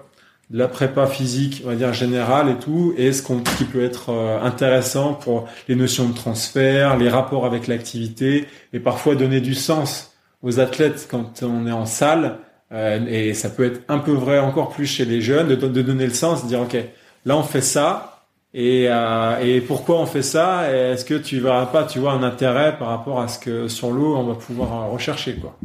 la 0.50 0.68
prépa 0.68 1.06
physique 1.06 1.62
on 1.64 1.68
va 1.68 1.74
dire 1.74 1.92
générale 1.92 2.48
et 2.48 2.54
tout 2.56 2.94
et 2.96 3.12
ce 3.12 3.22
qu'on 3.22 3.40
qui 3.40 3.64
peut 3.64 3.82
être 3.82 4.10
euh, 4.10 4.40
intéressant 4.40 5.14
pour 5.14 5.48
les 5.68 5.74
notions 5.74 6.08
de 6.08 6.14
transfert 6.14 6.96
les 6.96 7.08
rapports 7.08 7.46
avec 7.46 7.66
l'activité 7.66 8.46
et 8.72 8.80
parfois 8.80 9.14
donner 9.14 9.40
du 9.40 9.54
sens 9.54 10.14
aux 10.42 10.60
athlètes 10.60 11.08
quand 11.10 11.42
on 11.42 11.66
est 11.66 11.72
en 11.72 11.86
salle 11.86 12.38
et 12.72 13.32
ça 13.34 13.48
peut 13.48 13.64
être 13.64 13.82
un 13.88 13.98
peu 13.98 14.10
vrai 14.10 14.40
encore 14.40 14.70
plus 14.70 14.86
chez 14.86 15.04
les 15.04 15.20
jeunes 15.20 15.48
de, 15.48 15.54
de 15.54 15.82
donner 15.82 16.04
le 16.04 16.12
sens 16.12 16.42
de 16.42 16.48
dire 16.48 16.60
ok 16.60 16.76
là 17.24 17.36
on 17.36 17.44
fait 17.44 17.60
ça 17.60 18.16
et, 18.58 18.86
euh, 18.88 19.38
et 19.42 19.60
pourquoi 19.60 20.00
on 20.00 20.06
fait 20.06 20.22
ça 20.22 20.72
Est-ce 20.72 21.04
que 21.04 21.12
tu 21.12 21.40
verras 21.40 21.66
pas, 21.66 21.84
tu 21.84 21.98
vois, 21.98 22.12
un 22.12 22.22
intérêt 22.22 22.78
par 22.78 22.88
rapport 22.88 23.20
à 23.20 23.28
ce 23.28 23.38
que 23.38 23.68
sur 23.68 23.90
l'eau 23.90 24.16
on 24.16 24.24
va 24.24 24.34
pouvoir 24.34 24.90
rechercher 24.90 25.34
quoi 25.34 25.58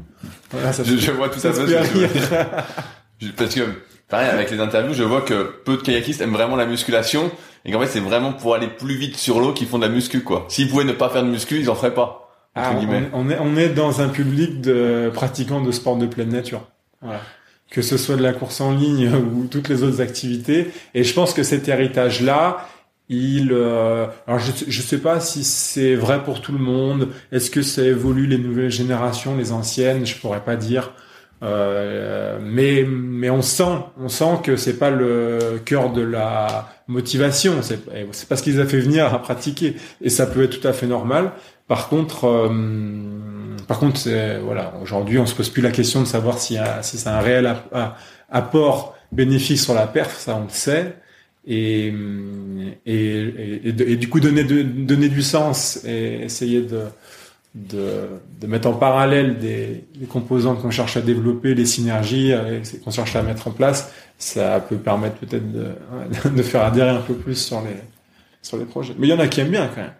voilà, 0.51 0.73
ça 0.73 0.83
je, 0.83 0.97
je, 0.97 1.11
vois 1.11 1.29
tout 1.29 1.39
ça. 1.39 1.53
ça 1.53 1.63
que 1.63 3.31
parce 3.37 3.55
que 3.55 3.61
pareil 4.11 4.29
avec 4.29 4.51
les 4.51 4.59
interviews, 4.59 4.93
je 4.93 5.03
vois 5.03 5.21
que 5.21 5.51
peu 5.65 5.77
de 5.77 5.81
kayakistes 5.81 6.21
aiment 6.21 6.33
vraiment 6.33 6.55
la 6.55 6.67
musculation 6.67 7.31
et 7.65 7.71
qu'en 7.71 7.79
fait 7.79 7.87
c'est 7.87 7.99
vraiment 7.99 8.33
pour 8.33 8.53
aller 8.53 8.67
plus 8.67 8.95
vite 8.95 9.17
sur 9.17 9.39
l'eau 9.39 9.53
qu'ils 9.53 9.67
font 9.67 9.79
de 9.79 9.85
la 9.85 9.91
muscu 9.91 10.21
quoi. 10.21 10.45
S'ils 10.49 10.69
pouvaient 10.69 10.83
ne 10.83 10.93
pas 10.93 11.09
faire 11.09 11.23
de 11.23 11.29
muscu, 11.29 11.59
ils 11.59 11.69
en 11.69 11.75
feraient 11.75 11.93
pas. 11.93 12.29
Ah, 12.53 12.73
on, 13.13 13.29
est 13.29 13.37
on 13.39 13.55
est 13.55 13.69
dans 13.69 14.01
un 14.01 14.09
public 14.09 14.59
de 14.59 15.09
pratiquants 15.13 15.61
de 15.61 15.71
sport 15.71 15.95
de 15.95 16.05
pleine 16.05 16.29
nature. 16.29 16.67
Voilà 17.01 17.21
que 17.71 17.81
ce 17.81 17.97
soit 17.97 18.17
de 18.17 18.21
la 18.21 18.33
course 18.33 18.61
en 18.61 18.71
ligne 18.71 19.09
ou 19.35 19.47
toutes 19.47 19.69
les 19.69 19.81
autres 19.81 20.01
activités. 20.01 20.71
Et 20.93 21.03
je 21.03 21.13
pense 21.13 21.33
que 21.33 21.41
cet 21.41 21.67
héritage-là, 21.67 22.67
il, 23.09 23.49
euh, 23.51 24.05
alors 24.27 24.39
je 24.39 24.51
je 24.67 24.81
sais 24.81 24.99
pas 24.99 25.19
si 25.19 25.43
c'est 25.43 25.95
vrai 25.95 26.23
pour 26.23 26.41
tout 26.41 26.51
le 26.51 26.59
monde. 26.59 27.09
Est-ce 27.31 27.49
que 27.49 27.61
ça 27.61 27.81
évolue 27.81 28.27
les 28.27 28.37
nouvelles 28.37 28.69
générations, 28.69 29.35
les 29.35 29.51
anciennes? 29.51 30.05
Je 30.05 30.17
pourrais 30.17 30.43
pas 30.43 30.55
dire. 30.55 30.93
Euh, 31.43 32.37
mais 32.41 32.85
mais 32.87 33.31
on 33.31 33.41
sent 33.41 33.77
on 33.99 34.09
sent 34.09 34.39
que 34.43 34.55
c'est 34.55 34.77
pas 34.77 34.91
le 34.91 35.59
cœur 35.65 35.91
de 35.91 36.01
la 36.01 36.69
motivation. 36.87 37.61
C'est 37.61 37.79
c'est 38.11 38.29
pas 38.29 38.35
ce 38.35 38.43
qu'ils 38.43 38.61
a 38.61 38.65
fait 38.65 38.79
venir 38.79 39.11
à 39.11 39.21
pratiquer 39.21 39.75
et 40.01 40.09
ça 40.09 40.27
peut 40.27 40.43
être 40.43 40.59
tout 40.59 40.67
à 40.67 40.73
fait 40.73 40.87
normal. 40.87 41.31
Par 41.67 41.89
contre 41.89 42.25
euh, 42.25 42.49
par 43.67 43.79
contre 43.79 44.01
voilà 44.43 44.73
aujourd'hui 44.81 45.17
on 45.17 45.25
se 45.25 45.33
pose 45.33 45.49
plus 45.49 45.61
la 45.61 45.71
question 45.71 46.01
de 46.01 46.05
savoir 46.05 46.37
si 46.37 46.57
si 46.81 46.97
c'est 46.97 47.09
un 47.09 47.21
réel 47.21 47.51
apport 48.29 48.95
bénéfique 49.11 49.59
sur 49.59 49.73
la 49.73 49.87
perf 49.87 50.19
ça 50.19 50.35
on 50.35 50.43
le 50.43 50.49
sait 50.49 50.95
et, 51.47 51.93
et, 52.85 53.61
et, 53.65 53.95
du 53.95 54.09
coup 54.09 54.19
donner, 54.19 54.43
donner 54.43 55.09
du 55.09 55.21
sens 55.21 55.83
et 55.85 56.21
essayer 56.23 56.61
de, 56.61 56.81
de, 57.55 58.07
de 58.39 58.47
mettre 58.47 58.67
en 58.67 58.73
parallèle 58.73 59.37
des, 59.39 59.85
des 59.95 60.05
composantes 60.05 60.61
qu'on 60.61 60.71
cherche 60.71 60.97
à 60.97 61.01
développer, 61.01 61.53
les 61.53 61.65
synergies 61.65 62.33
qu'on 62.83 62.91
cherche 62.91 63.15
à 63.15 63.23
mettre 63.23 63.47
en 63.47 63.51
place, 63.51 63.93
ça 64.17 64.59
peut 64.59 64.77
permettre 64.77 65.15
peut-être 65.17 65.51
de, 65.51 65.75
de 66.29 66.43
faire 66.43 66.63
adhérer 66.63 66.89
un 66.89 67.01
peu 67.01 67.13
plus 67.13 67.35
sur 67.35 67.61
les, 67.61 67.77
sur 68.41 68.57
les 68.57 68.65
projets. 68.65 68.93
Mais 68.97 69.07
il 69.07 69.09
y 69.09 69.13
en 69.13 69.19
a 69.19 69.27
qui 69.27 69.41
aiment 69.41 69.51
bien 69.51 69.67
quand 69.67 69.81
même. 69.81 69.93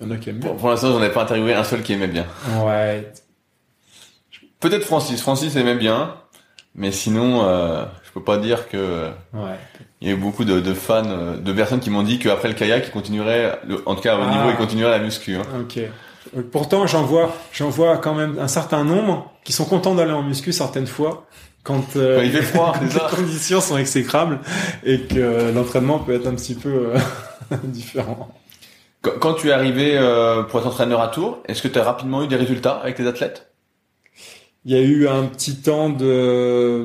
Il 0.00 0.06
y 0.06 0.10
en 0.10 0.14
a 0.14 0.16
qui 0.16 0.30
aiment 0.30 0.38
bien. 0.38 0.54
Pour, 0.54 0.70
l'instant, 0.70 0.92
j'en 0.92 1.02
ai 1.02 1.10
pas 1.10 1.22
interviewé 1.22 1.54
un 1.54 1.64
seul 1.64 1.82
qui 1.82 1.92
aimait 1.92 2.08
bien. 2.08 2.26
Ouais. 2.64 3.12
Peut-être 4.60 4.84
Francis. 4.84 5.20
Francis 5.20 5.56
aimait 5.56 5.74
bien, 5.74 6.14
mais 6.74 6.90
sinon, 6.90 7.44
euh, 7.44 7.84
je 8.04 8.12
peux 8.12 8.22
pas 8.22 8.38
dire 8.38 8.68
que. 8.68 9.10
Ouais 9.34 9.58
il 10.00 10.08
y 10.08 10.10
a 10.10 10.14
eu 10.14 10.18
beaucoup 10.18 10.44
de, 10.44 10.60
de 10.60 10.74
fans, 10.74 11.02
euh, 11.06 11.36
de 11.36 11.52
personnes 11.52 11.80
qui 11.80 11.90
m'ont 11.90 12.02
dit 12.02 12.18
qu'après 12.18 12.48
le 12.48 12.54
kayak, 12.54 12.86
ils 12.86 12.90
continueraient, 12.90 13.58
en 13.84 13.94
tout 13.94 14.00
cas 14.00 14.16
au 14.16 14.24
niveau, 14.30 14.48
ils 14.48 14.54
ah. 14.54 14.56
continueraient 14.56 14.98
la 14.98 15.04
muscu. 15.04 15.36
Hein. 15.36 15.42
Ok. 15.60 15.80
Pourtant, 16.52 16.86
j'en 16.86 17.02
vois, 17.02 17.34
j'en 17.52 17.68
vois 17.68 17.98
quand 17.98 18.14
même 18.14 18.38
un 18.38 18.48
certain 18.48 18.84
nombre 18.84 19.32
qui 19.44 19.52
sont 19.52 19.64
contents 19.64 19.94
d'aller 19.94 20.12
en 20.12 20.22
muscu 20.22 20.52
certaines 20.52 20.86
fois 20.86 21.26
quand, 21.68 21.96
euh, 21.96 22.22
il 22.24 22.32
fait 22.32 22.42
froid, 22.42 22.74
les 22.82 23.16
conditions 23.16 23.60
sont 23.60 23.76
exécrables 23.76 24.40
et 24.84 25.00
que 25.02 25.52
l'entraînement 25.52 25.98
peut 25.98 26.14
être 26.14 26.26
un 26.26 26.34
petit 26.34 26.54
peu 26.54 26.94
euh, 26.94 26.98
différent. 27.64 28.34
Quand, 29.02 29.34
tu 29.34 29.48
es 29.48 29.52
arrivé 29.52 29.96
euh, 29.96 30.42
pour 30.44 30.60
être 30.60 30.66
entraîneur 30.66 31.00
à 31.00 31.08
Tours, 31.08 31.38
est-ce 31.46 31.62
que 31.62 31.68
tu 31.68 31.78
as 31.78 31.84
rapidement 31.84 32.24
eu 32.24 32.26
des 32.26 32.36
résultats 32.36 32.72
avec 32.72 32.96
tes 32.96 33.06
athlètes? 33.06 33.50
Il 34.64 34.72
y 34.72 34.76
a 34.76 34.80
eu 34.80 35.06
un 35.08 35.24
petit 35.24 35.56
temps 35.56 35.88
de 35.88 36.84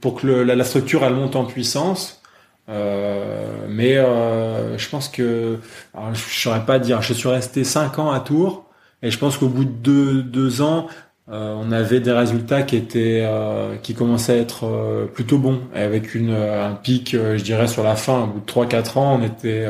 pour 0.00 0.20
que 0.20 0.26
le, 0.26 0.44
la, 0.44 0.64
structure 0.64 1.04
elle 1.04 1.14
monte 1.14 1.36
en 1.36 1.44
puissance. 1.44 2.20
Euh, 2.68 3.66
mais 3.68 3.96
euh, 3.96 4.76
je 4.76 4.88
pense 4.88 5.08
que 5.08 5.58
alors, 5.94 6.14
je 6.14 6.40
saurais 6.40 6.64
pas 6.66 6.78
dire. 6.78 7.02
Je 7.02 7.14
suis 7.14 7.28
resté 7.28 7.64
cinq 7.64 7.98
ans 7.98 8.10
à 8.10 8.20
Tours 8.20 8.66
et 9.02 9.10
je 9.10 9.18
pense 9.18 9.38
qu'au 9.38 9.48
bout 9.48 9.64
de 9.64 9.70
deux, 9.70 10.22
deux 10.22 10.60
ans, 10.62 10.86
euh, 11.30 11.54
on 11.58 11.72
avait 11.72 12.00
des 12.00 12.12
résultats 12.12 12.62
qui 12.62 12.76
étaient 12.76 13.22
euh, 13.22 13.76
qui 13.76 13.94
commençaient 13.94 14.32
à 14.32 14.36
être 14.36 14.64
euh, 14.64 15.06
plutôt 15.06 15.38
bons 15.38 15.60
avec 15.74 16.14
une 16.14 16.32
un 16.32 16.74
pic, 16.74 17.12
je 17.12 17.42
dirais 17.42 17.68
sur 17.68 17.82
la 17.82 17.96
fin. 17.96 18.24
Au 18.24 18.26
bout 18.28 18.40
de 18.40 18.46
trois 18.46 18.66
quatre 18.66 18.96
ans, 18.96 19.18
on 19.20 19.24
était 19.24 19.66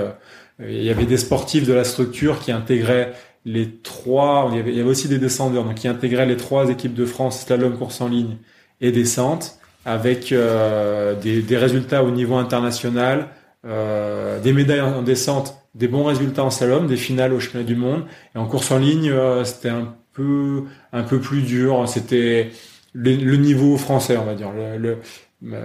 il 0.61 0.83
y 0.83 0.91
avait 0.91 1.07
des 1.07 1.17
sportifs 1.17 1.67
de 1.67 1.73
la 1.73 1.85
structure 1.85 2.41
qui 2.41 2.53
intégraient 2.53 3.13
les 3.45 3.77
trois. 3.81 4.49
Il 4.53 4.57
y 4.57 4.61
avait, 4.61 4.71
il 4.71 4.77
y 4.77 4.81
avait 4.81 4.91
aussi 4.91 5.09
des 5.09 5.19
descendeurs 5.19 5.65
donc 5.65 5.75
qui 5.77 5.89
intégraient 5.89 6.27
les 6.27 6.37
trois 6.37 6.69
équipes 6.71 6.95
de 6.95 7.07
France 7.07 7.41
slalom 7.45 7.77
course 7.77 8.01
en 8.01 8.09
ligne 8.09 8.37
et 8.81 8.93
descente 8.93 9.59
avec 9.89 10.33
euh, 10.33 11.15
des, 11.15 11.57
résultats 11.57 12.05
au 12.05 12.11
niveau 12.11 12.37
international, 12.37 13.29
euh, 13.67 14.39
des 14.39 14.53
médailles 14.53 14.83
en 14.83 15.01
descente, 15.01 15.57
des 15.75 15.89
bons 15.89 16.05
résultats 16.05 16.45
en 16.45 16.51
slalom, 16.51 16.87
des 16.87 16.99
finales 16.99 17.33
au 17.33 17.41
championnat 17.41 17.65
du 17.65 17.75
monde. 17.75 18.05
Et 18.35 18.39
en 18.39 18.47
course 18.47 18.71
en 18.71 18.79
ligne, 18.79 19.11
euh, 19.11 19.45
c'était 19.45 19.71
un 19.71 19.95
peu 20.13 20.65
un 20.93 21.03
peu 21.05 21.21
plus 21.21 21.41
dur. 21.41 21.89
C'était 21.89 22.51
le, 22.93 23.37
niveau 23.37 23.79
français, 23.79 24.19
on 24.19 24.27
va 24.27 24.35
dire, 24.35 24.51
le, 24.53 24.99
le, 25.41 25.59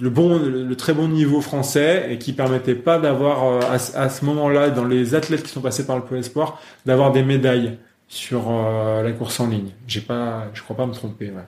le 0.00 0.10
bon, 0.10 0.40
le, 0.40 0.74
très 0.74 0.92
bon 0.92 1.06
niveau 1.06 1.40
français 1.40 2.08
et 2.10 2.18
qui 2.18 2.32
permettait 2.32 2.74
pas 2.74 2.98
d'avoir 2.98 3.62
à, 3.70 3.74
à, 3.74 4.08
ce 4.08 4.24
moment-là 4.24 4.70
dans 4.70 4.84
les 4.84 5.14
athlètes 5.14 5.44
qui 5.44 5.50
sont 5.50 5.60
passés 5.60 5.86
par 5.86 5.94
le 5.96 6.02
pôle 6.02 6.18
espoir 6.18 6.60
d'avoir 6.84 7.12
des 7.12 7.22
médailles 7.22 7.78
sur 8.08 8.50
euh, 8.50 9.02
la 9.02 9.12
course 9.12 9.40
en 9.40 9.48
ligne. 9.48 9.70
J'ai 9.86 10.00
pas, 10.00 10.50
je 10.54 10.62
crois 10.62 10.76
pas 10.76 10.86
me 10.86 10.92
tromper. 10.92 11.30
Ouais. 11.30 11.44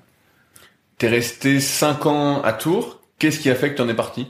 T'es 0.99 1.09
resté 1.09 1.61
cinq 1.61 2.07
ans 2.07 2.43
à 2.43 2.53
Tours. 2.53 3.01
Qu'est-ce 3.19 3.41
qui 3.41 3.51
a 3.51 3.55
fait 3.55 3.71
que 3.71 3.77
tu 3.77 3.83
en 3.83 3.89
es 3.89 3.95
parti? 3.95 4.27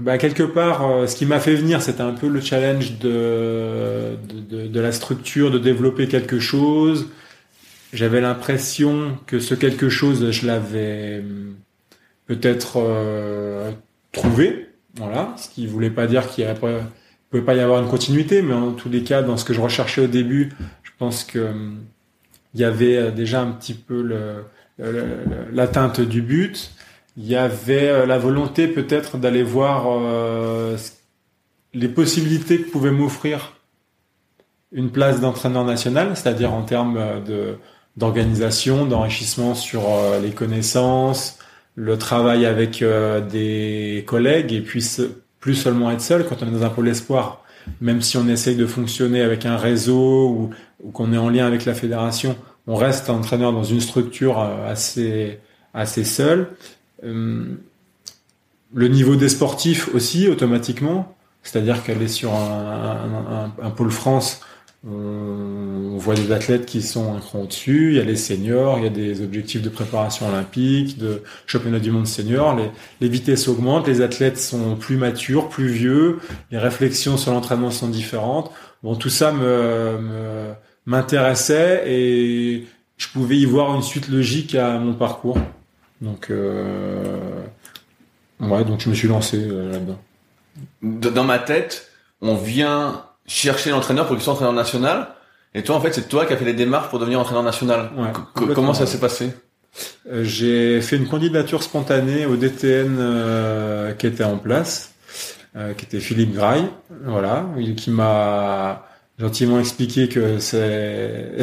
Bah, 0.00 0.18
quelque 0.18 0.44
part, 0.44 1.08
ce 1.08 1.16
qui 1.16 1.26
m'a 1.26 1.40
fait 1.40 1.56
venir, 1.56 1.82
c'était 1.82 2.02
un 2.02 2.12
peu 2.12 2.28
le 2.28 2.40
challenge 2.40 2.98
de, 2.98 4.16
de, 4.48 4.68
de, 4.68 4.80
la 4.80 4.92
structure, 4.92 5.50
de 5.50 5.58
développer 5.58 6.06
quelque 6.06 6.38
chose. 6.38 7.08
J'avais 7.92 8.20
l'impression 8.20 9.18
que 9.26 9.40
ce 9.40 9.56
quelque 9.56 9.88
chose, 9.88 10.30
je 10.30 10.46
l'avais 10.46 11.24
peut-être 12.26 12.78
trouvé, 14.12 14.68
voilà, 14.94 15.34
ce 15.36 15.48
qui 15.48 15.66
voulait 15.66 15.90
pas 15.90 16.06
dire 16.06 16.28
qu'il 16.28 16.44
y 16.44 16.46
avait 16.46 16.58
pouvait 17.30 17.44
pas 17.44 17.54
y 17.54 17.60
avoir 17.60 17.82
une 17.82 17.88
continuité, 17.88 18.42
mais 18.42 18.54
en 18.54 18.72
tous 18.72 18.88
les 18.88 19.02
cas, 19.02 19.22
dans 19.22 19.36
ce 19.36 19.44
que 19.44 19.54
je 19.54 19.60
recherchais 19.60 20.02
au 20.02 20.06
début, 20.08 20.50
je 20.82 20.90
pense 20.98 21.24
que 21.24 21.38
hum, 21.38 21.80
il 22.54 22.60
y 22.60 22.64
avait 22.64 22.96
euh, 22.96 23.10
déjà 23.10 23.42
un 23.42 23.52
petit 23.52 23.74
peu 23.74 24.02
l'atteinte 25.52 26.00
du 26.00 26.22
but. 26.22 26.72
Il 27.16 27.26
y 27.26 27.36
avait 27.36 27.88
euh, 27.88 28.06
la 28.06 28.18
volonté 28.18 28.66
peut-être 28.66 29.18
d'aller 29.18 29.42
voir 29.42 29.86
euh, 29.88 30.76
les 31.74 31.88
possibilités 31.88 32.60
que 32.60 32.70
pouvait 32.70 32.90
m'offrir 32.90 33.54
une 34.72 34.90
place 34.90 35.20
d'entraîneur 35.20 35.64
national, 35.64 36.16
c'est-à-dire 36.16 36.52
en 36.52 36.62
termes 36.62 37.00
d'organisation, 37.96 38.86
d'enrichissement 38.86 39.56
sur 39.56 39.82
les 40.22 40.30
connaissances, 40.30 41.40
le 41.74 41.98
travail 41.98 42.46
avec 42.46 42.84
des 43.32 44.04
collègues 44.06 44.52
et 44.52 44.60
puis 44.60 44.80
plus 45.40 45.54
seulement 45.54 45.90
être 45.90 46.00
seul 46.00 46.26
quand 46.26 46.42
on 46.42 46.48
est 46.48 46.50
dans 46.50 46.64
un 46.64 46.70
pôle 46.70 46.88
espoir, 46.88 47.42
même 47.80 48.02
si 48.02 48.16
on 48.16 48.28
essaye 48.28 48.56
de 48.56 48.66
fonctionner 48.66 49.22
avec 49.22 49.46
un 49.46 49.56
réseau 49.56 50.50
ou, 50.82 50.90
qu'on 50.92 51.12
est 51.12 51.18
en 51.18 51.28
lien 51.28 51.46
avec 51.46 51.64
la 51.64 51.74
fédération, 51.74 52.36
on 52.66 52.74
reste 52.76 53.10
entraîneur 53.10 53.52
dans 53.52 53.64
une 53.64 53.80
structure 53.80 54.40
euh, 54.40 54.70
assez 54.70 55.40
assez 55.72 56.04
seul. 56.04 56.50
Euh, 57.04 57.44
le 58.72 58.88
niveau 58.88 59.16
des 59.16 59.28
sportifs 59.28 59.92
aussi 59.94 60.28
automatiquement, 60.28 61.16
c'est-à-dire 61.42 61.82
qu'elle 61.82 62.02
est 62.02 62.08
sur 62.08 62.32
un, 62.34 63.70
pôle 63.76 63.90
France 63.90 64.40
on 64.86 65.98
voit 65.98 66.14
des 66.14 66.32
athlètes 66.32 66.64
qui 66.64 66.80
sont 66.80 67.14
un 67.14 67.20
cran 67.20 67.40
au-dessus, 67.40 67.90
il 67.90 67.96
y 67.96 68.00
a 68.00 68.04
les 68.04 68.16
seniors, 68.16 68.78
il 68.78 68.84
y 68.84 68.86
a 68.86 68.90
des 68.90 69.22
objectifs 69.22 69.60
de 69.60 69.68
préparation 69.68 70.28
olympique, 70.28 70.96
de 70.96 71.22
championnat 71.46 71.80
du 71.80 71.90
monde 71.90 72.06
senior, 72.06 72.58
les, 73.00 73.08
vitesses 73.08 73.46
augmentent, 73.48 73.86
les 73.86 74.00
athlètes 74.00 74.38
sont 74.38 74.76
plus 74.76 74.96
matures, 74.96 75.50
plus 75.50 75.68
vieux, 75.68 76.20
les 76.50 76.58
réflexions 76.58 77.18
sur 77.18 77.32
l'entraînement 77.32 77.70
sont 77.70 77.88
différentes. 77.88 78.50
Bon, 78.82 78.96
tout 78.96 79.10
ça 79.10 79.32
me, 79.32 80.54
m'intéressait 80.86 81.82
et 81.86 82.66
je 82.96 83.08
pouvais 83.08 83.36
y 83.36 83.44
voir 83.44 83.74
une 83.74 83.82
suite 83.82 84.08
logique 84.08 84.54
à 84.54 84.78
mon 84.78 84.94
parcours. 84.94 85.38
Donc, 86.00 86.30
euh, 86.30 87.42
ouais, 88.40 88.64
donc 88.64 88.80
je 88.80 88.88
me 88.88 88.94
suis 88.94 89.08
lancé 89.08 89.36
euh, 89.36 89.72
là-dedans. 89.72 90.00
Dans 90.82 91.24
ma 91.24 91.38
tête, 91.38 91.90
on 92.22 92.34
vient 92.34 93.04
chercher 93.30 93.70
l'entraîneur 93.70 94.06
pour 94.06 94.16
qu'il 94.16 94.24
soit 94.24 94.32
entraîneur 94.32 94.52
national. 94.52 95.08
Et 95.54 95.62
toi, 95.62 95.76
en 95.76 95.80
fait, 95.80 95.92
c'est 95.92 96.08
toi 96.08 96.26
qui 96.26 96.32
as 96.32 96.36
fait 96.36 96.44
les 96.44 96.52
démarches 96.52 96.88
pour 96.88 96.98
devenir 96.98 97.20
entraîneur 97.20 97.42
national. 97.42 97.90
comment 98.34 98.74
ça 98.74 98.86
s'est 98.86 99.00
passé? 99.00 99.32
Euh, 100.10 100.24
J'ai 100.24 100.80
fait 100.80 100.96
une 100.96 101.08
candidature 101.08 101.62
spontanée 101.62 102.26
au 102.26 102.36
DTN 102.36 102.96
euh, 102.98 103.92
qui 103.92 104.08
était 104.08 104.24
en 104.24 104.36
place, 104.36 104.94
euh, 105.56 105.74
qui 105.74 105.84
était 105.84 106.00
Philippe 106.00 106.34
Graille, 106.34 106.68
voilà, 107.04 107.46
qui 107.76 107.90
m'a 107.90 108.84
gentiment 109.20 109.60
expliqué 109.60 110.08
que 110.08 110.38
c'est 110.38 111.32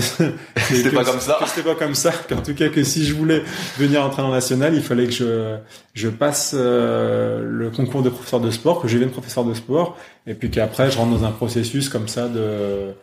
c'était 0.57 0.89
pas 0.89 1.03
comme 1.03 1.19
ça. 1.19 1.37
que 1.39 1.47
c'était 1.49 1.69
pas 1.69 1.75
comme 1.75 1.93
ça 1.93 2.11
qu'en 2.27 2.41
tout 2.41 2.55
cas 2.55 2.69
que 2.69 2.83
si 2.83 3.05
je 3.05 3.13
voulais 3.13 3.43
venir 3.77 4.03
entraîneur 4.03 4.31
national 4.31 4.73
il 4.73 4.81
fallait 4.81 5.05
que 5.05 5.11
je 5.11 5.57
je 5.93 6.09
passe 6.09 6.55
euh, 6.57 7.43
le 7.47 7.69
concours 7.69 8.01
de 8.01 8.09
professeur 8.09 8.39
de 8.39 8.49
sport 8.49 8.81
que 8.81 8.87
je 8.87 8.93
devienne 8.95 9.11
professeur 9.11 9.45
de 9.45 9.53
sport 9.53 9.95
et 10.25 10.33
puis 10.33 10.49
qu'après 10.49 10.89
je 10.89 10.97
rentre 10.97 11.19
dans 11.19 11.25
un 11.25 11.31
processus 11.31 11.87
comme 11.87 12.07
ça 12.07 12.27
de 12.27 12.93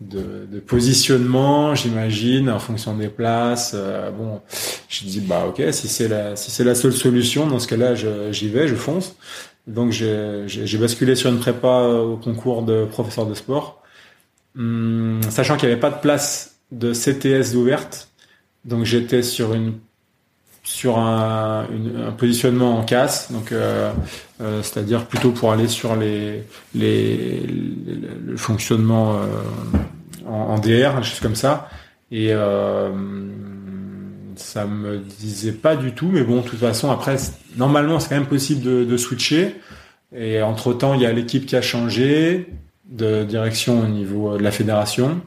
de, 0.00 0.46
de 0.50 0.60
positionnement 0.60 1.74
j'imagine 1.74 2.50
en 2.50 2.60
fonction 2.60 2.94
des 2.96 3.08
places 3.08 3.72
euh, 3.74 4.10
bon 4.12 4.40
je 4.88 5.04
dis 5.04 5.20
bah 5.20 5.44
ok 5.48 5.60
si 5.72 5.88
c'est 5.88 6.08
la 6.08 6.36
si 6.36 6.52
c'est 6.52 6.64
la 6.64 6.76
seule 6.76 6.92
solution 6.92 7.48
dans 7.48 7.58
ce 7.58 7.66
cas-là 7.66 7.94
j'y 8.30 8.48
vais 8.48 8.68
je 8.68 8.76
fonce. 8.76 9.16
Donc 9.66 9.92
j'ai 9.92 10.78
basculé 10.78 11.14
sur 11.14 11.30
une 11.30 11.38
prépa 11.38 11.82
au 11.82 12.16
concours 12.16 12.62
de 12.62 12.86
professeur 12.86 13.26
de 13.26 13.34
sport 13.34 13.79
Hum, 14.56 15.20
sachant 15.30 15.56
qu'il 15.56 15.68
n'y 15.68 15.72
avait 15.72 15.80
pas 15.80 15.90
de 15.90 16.00
place 16.00 16.56
de 16.72 16.92
CTS 16.92 17.54
ouverte, 17.54 18.08
donc 18.64 18.84
j'étais 18.84 19.22
sur 19.22 19.54
une 19.54 19.74
sur 20.62 20.98
un, 20.98 21.66
positionnement 22.16 22.78
en 22.78 22.84
casse, 22.84 23.32
donc 23.32 23.50
euh, 23.50 23.92
euh, 24.40 24.62
c'est-à-dire 24.62 25.06
plutôt 25.06 25.32
pour 25.32 25.52
aller 25.52 25.68
sur 25.68 25.96
les, 25.96 26.44
les, 26.74 27.40
le 27.46 28.36
fonctionnement 28.36 29.16
euh, 29.16 30.28
en, 30.28 30.58
DR, 30.58 30.98
des 30.98 31.02
choses 31.02 31.20
comme 31.20 31.34
ça. 31.34 31.68
Et 32.12 32.32
ça 34.36 34.64
me 34.64 34.98
disait 34.98 35.52
pas 35.52 35.76
du 35.76 35.92
tout, 35.92 36.08
mais 36.12 36.22
bon, 36.22 36.40
de 36.40 36.48
toute 36.48 36.58
façon, 36.58 36.90
après, 36.90 37.16
normalement, 37.56 38.00
c'est 38.00 38.08
quand 38.08 38.16
même 38.16 38.26
possible 38.26 38.62
de, 38.62 38.84
de 38.84 38.96
switcher. 38.96 39.56
Et 40.14 40.42
entre 40.42 40.72
temps, 40.72 40.94
il 40.94 41.02
y 41.02 41.06
a 41.06 41.12
l'équipe 41.12 41.46
qui 41.46 41.56
a 41.56 41.62
changé 41.62 42.48
de 42.90 43.24
direction 43.24 43.80
au 43.80 43.86
niveau 43.86 44.36
de 44.36 44.42
la 44.42 44.50
fédération. 44.50 45.20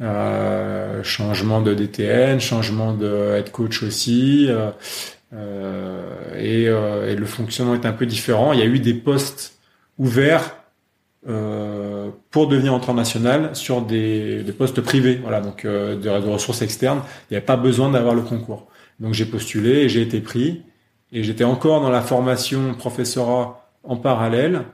Euh, 0.00 1.02
changement 1.04 1.60
de 1.60 1.72
DTN, 1.74 2.40
changement 2.40 2.94
de 2.94 3.36
head 3.36 3.52
coach 3.52 3.82
aussi, 3.84 4.46
euh, 4.48 4.70
euh, 5.34 6.34
et, 6.38 6.68
euh, 6.68 7.14
le 7.14 7.26
fonctionnement 7.26 7.74
est 7.74 7.86
un 7.86 7.92
peu 7.92 8.06
différent. 8.06 8.52
Il 8.52 8.60
y 8.60 8.62
a 8.62 8.66
eu 8.66 8.78
des 8.78 8.94
postes 8.94 9.58
ouverts 9.98 10.56
euh, 11.28 12.10
pour 12.30 12.48
devenir 12.48 12.74
entraîneur 12.74 12.96
national 12.96 13.56
sur 13.56 13.82
des, 13.82 14.42
des, 14.42 14.52
postes 14.52 14.80
privés, 14.80 15.18
voilà, 15.22 15.40
donc 15.40 15.64
de, 15.64 15.94
de, 15.94 16.08
ressources 16.08 16.62
externes. 16.62 17.02
Il 17.30 17.34
n'y 17.34 17.36
avait 17.36 17.46
pas 17.46 17.56
besoin 17.56 17.90
d'avoir 17.90 18.14
le 18.14 18.22
concours. 18.22 18.66
Donc 19.00 19.14
j'ai 19.14 19.24
postulé 19.24 19.70
et 19.70 19.88
j'ai 19.88 20.02
été 20.02 20.20
pris, 20.20 20.62
et 21.12 21.24
j'étais 21.24 21.44
encore 21.44 21.80
dans 21.80 21.90
la 21.90 22.02
formation 22.02 22.74
professorat 22.74 23.70
en 23.82 23.96
parallèle 23.96 24.64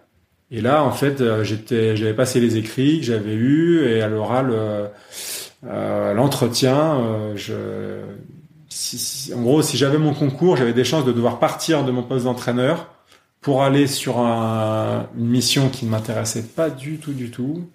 et 0.50 0.60
là, 0.60 0.84
en 0.84 0.90
fait, 0.90 1.20
euh, 1.20 1.44
j'étais, 1.44 1.96
j'avais 1.96 2.14
passé 2.14 2.40
les 2.40 2.56
écrits 2.56 3.00
que 3.00 3.06
j'avais 3.06 3.34
eus 3.34 3.86
et 3.86 4.02
à 4.02 4.08
l'oral, 4.08 4.50
euh, 4.50 4.88
euh 5.64 6.12
l'entretien, 6.14 7.34
je, 7.36 8.02
si, 8.68 9.32
en 9.34 9.42
gros, 9.42 9.62
si 9.62 9.76
j'avais 9.76 9.98
mon 9.98 10.14
concours, 10.14 10.56
j'avais 10.56 10.72
des 10.72 10.84
chances 10.84 11.04
de 11.04 11.12
devoir 11.12 11.38
partir 11.38 11.84
de 11.84 11.92
mon 11.92 12.02
poste 12.02 12.24
d'entraîneur 12.24 12.88
pour 13.40 13.62
aller 13.62 13.86
sur 13.86 14.18
un, 14.18 15.08
une 15.16 15.28
mission 15.28 15.68
qui 15.68 15.86
ne 15.86 15.90
m'intéressait 15.90 16.42
pas 16.42 16.70
du 16.70 16.98
tout, 16.98 17.12
du 17.12 17.30
tout. 17.30 17.68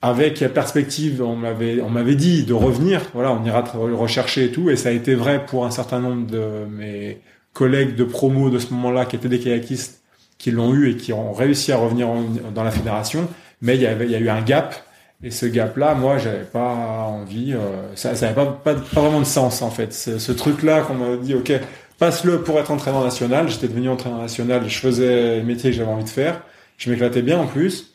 Avec 0.00 0.40
la 0.40 0.48
perspective, 0.48 1.22
on 1.22 1.36
m'avait, 1.36 1.80
on 1.82 1.90
m'avait 1.90 2.14
dit 2.14 2.44
de 2.44 2.54
revenir. 2.54 3.02
Voilà, 3.14 3.32
on 3.32 3.44
ira 3.44 3.62
rechercher 3.62 4.44
et 4.44 4.52
tout. 4.52 4.70
Et 4.70 4.76
ça 4.76 4.90
a 4.90 4.92
été 4.92 5.14
vrai 5.14 5.44
pour 5.44 5.66
un 5.66 5.70
certain 5.70 6.00
nombre 6.00 6.26
de 6.28 6.66
mes 6.70 7.20
collègues 7.52 7.96
de 7.96 8.04
promo 8.04 8.50
de 8.50 8.58
ce 8.58 8.72
moment-là 8.74 9.06
qui 9.06 9.16
étaient 9.16 9.28
des 9.28 9.40
kayakistes 9.40 10.02
qui 10.38 10.50
l'ont 10.50 10.72
eu 10.72 10.90
et 10.90 10.96
qui 10.96 11.12
ont 11.12 11.32
réussi 11.32 11.72
à 11.72 11.76
revenir 11.76 12.08
dans 12.54 12.64
la 12.64 12.70
fédération, 12.70 13.28
mais 13.60 13.74
il 13.74 13.82
y, 13.82 13.86
avait, 13.86 14.04
il 14.06 14.10
y 14.10 14.14
a 14.14 14.18
eu 14.18 14.28
un 14.28 14.40
gap. 14.40 14.74
Et 15.22 15.32
ce 15.32 15.46
gap-là, 15.46 15.94
moi, 15.94 16.18
j'avais 16.18 16.44
pas 16.44 16.74
envie. 17.08 17.52
Euh, 17.52 17.96
ça, 17.96 18.14
ça 18.14 18.28
pas, 18.28 18.46
pas, 18.46 18.74
vraiment 18.92 19.18
de 19.18 19.24
sens 19.24 19.62
en 19.62 19.70
fait. 19.70 19.92
Ce, 19.92 20.18
ce 20.18 20.30
truc-là 20.30 20.82
qu'on 20.82 20.94
m'a 20.94 21.16
dit, 21.16 21.34
ok, 21.34 21.52
passe-le 21.98 22.42
pour 22.42 22.58
être 22.60 22.70
entraîneur 22.70 23.02
national. 23.02 23.48
J'étais 23.48 23.66
devenu 23.66 23.88
entraîneur 23.88 24.20
national. 24.20 24.68
Je 24.68 24.78
faisais 24.78 25.38
le 25.38 25.42
métier 25.42 25.70
que 25.70 25.76
j'avais 25.76 25.90
envie 25.90 26.04
de 26.04 26.08
faire. 26.08 26.40
Je 26.76 26.88
m'éclatais 26.90 27.22
bien 27.22 27.38
en 27.40 27.46
plus. 27.46 27.92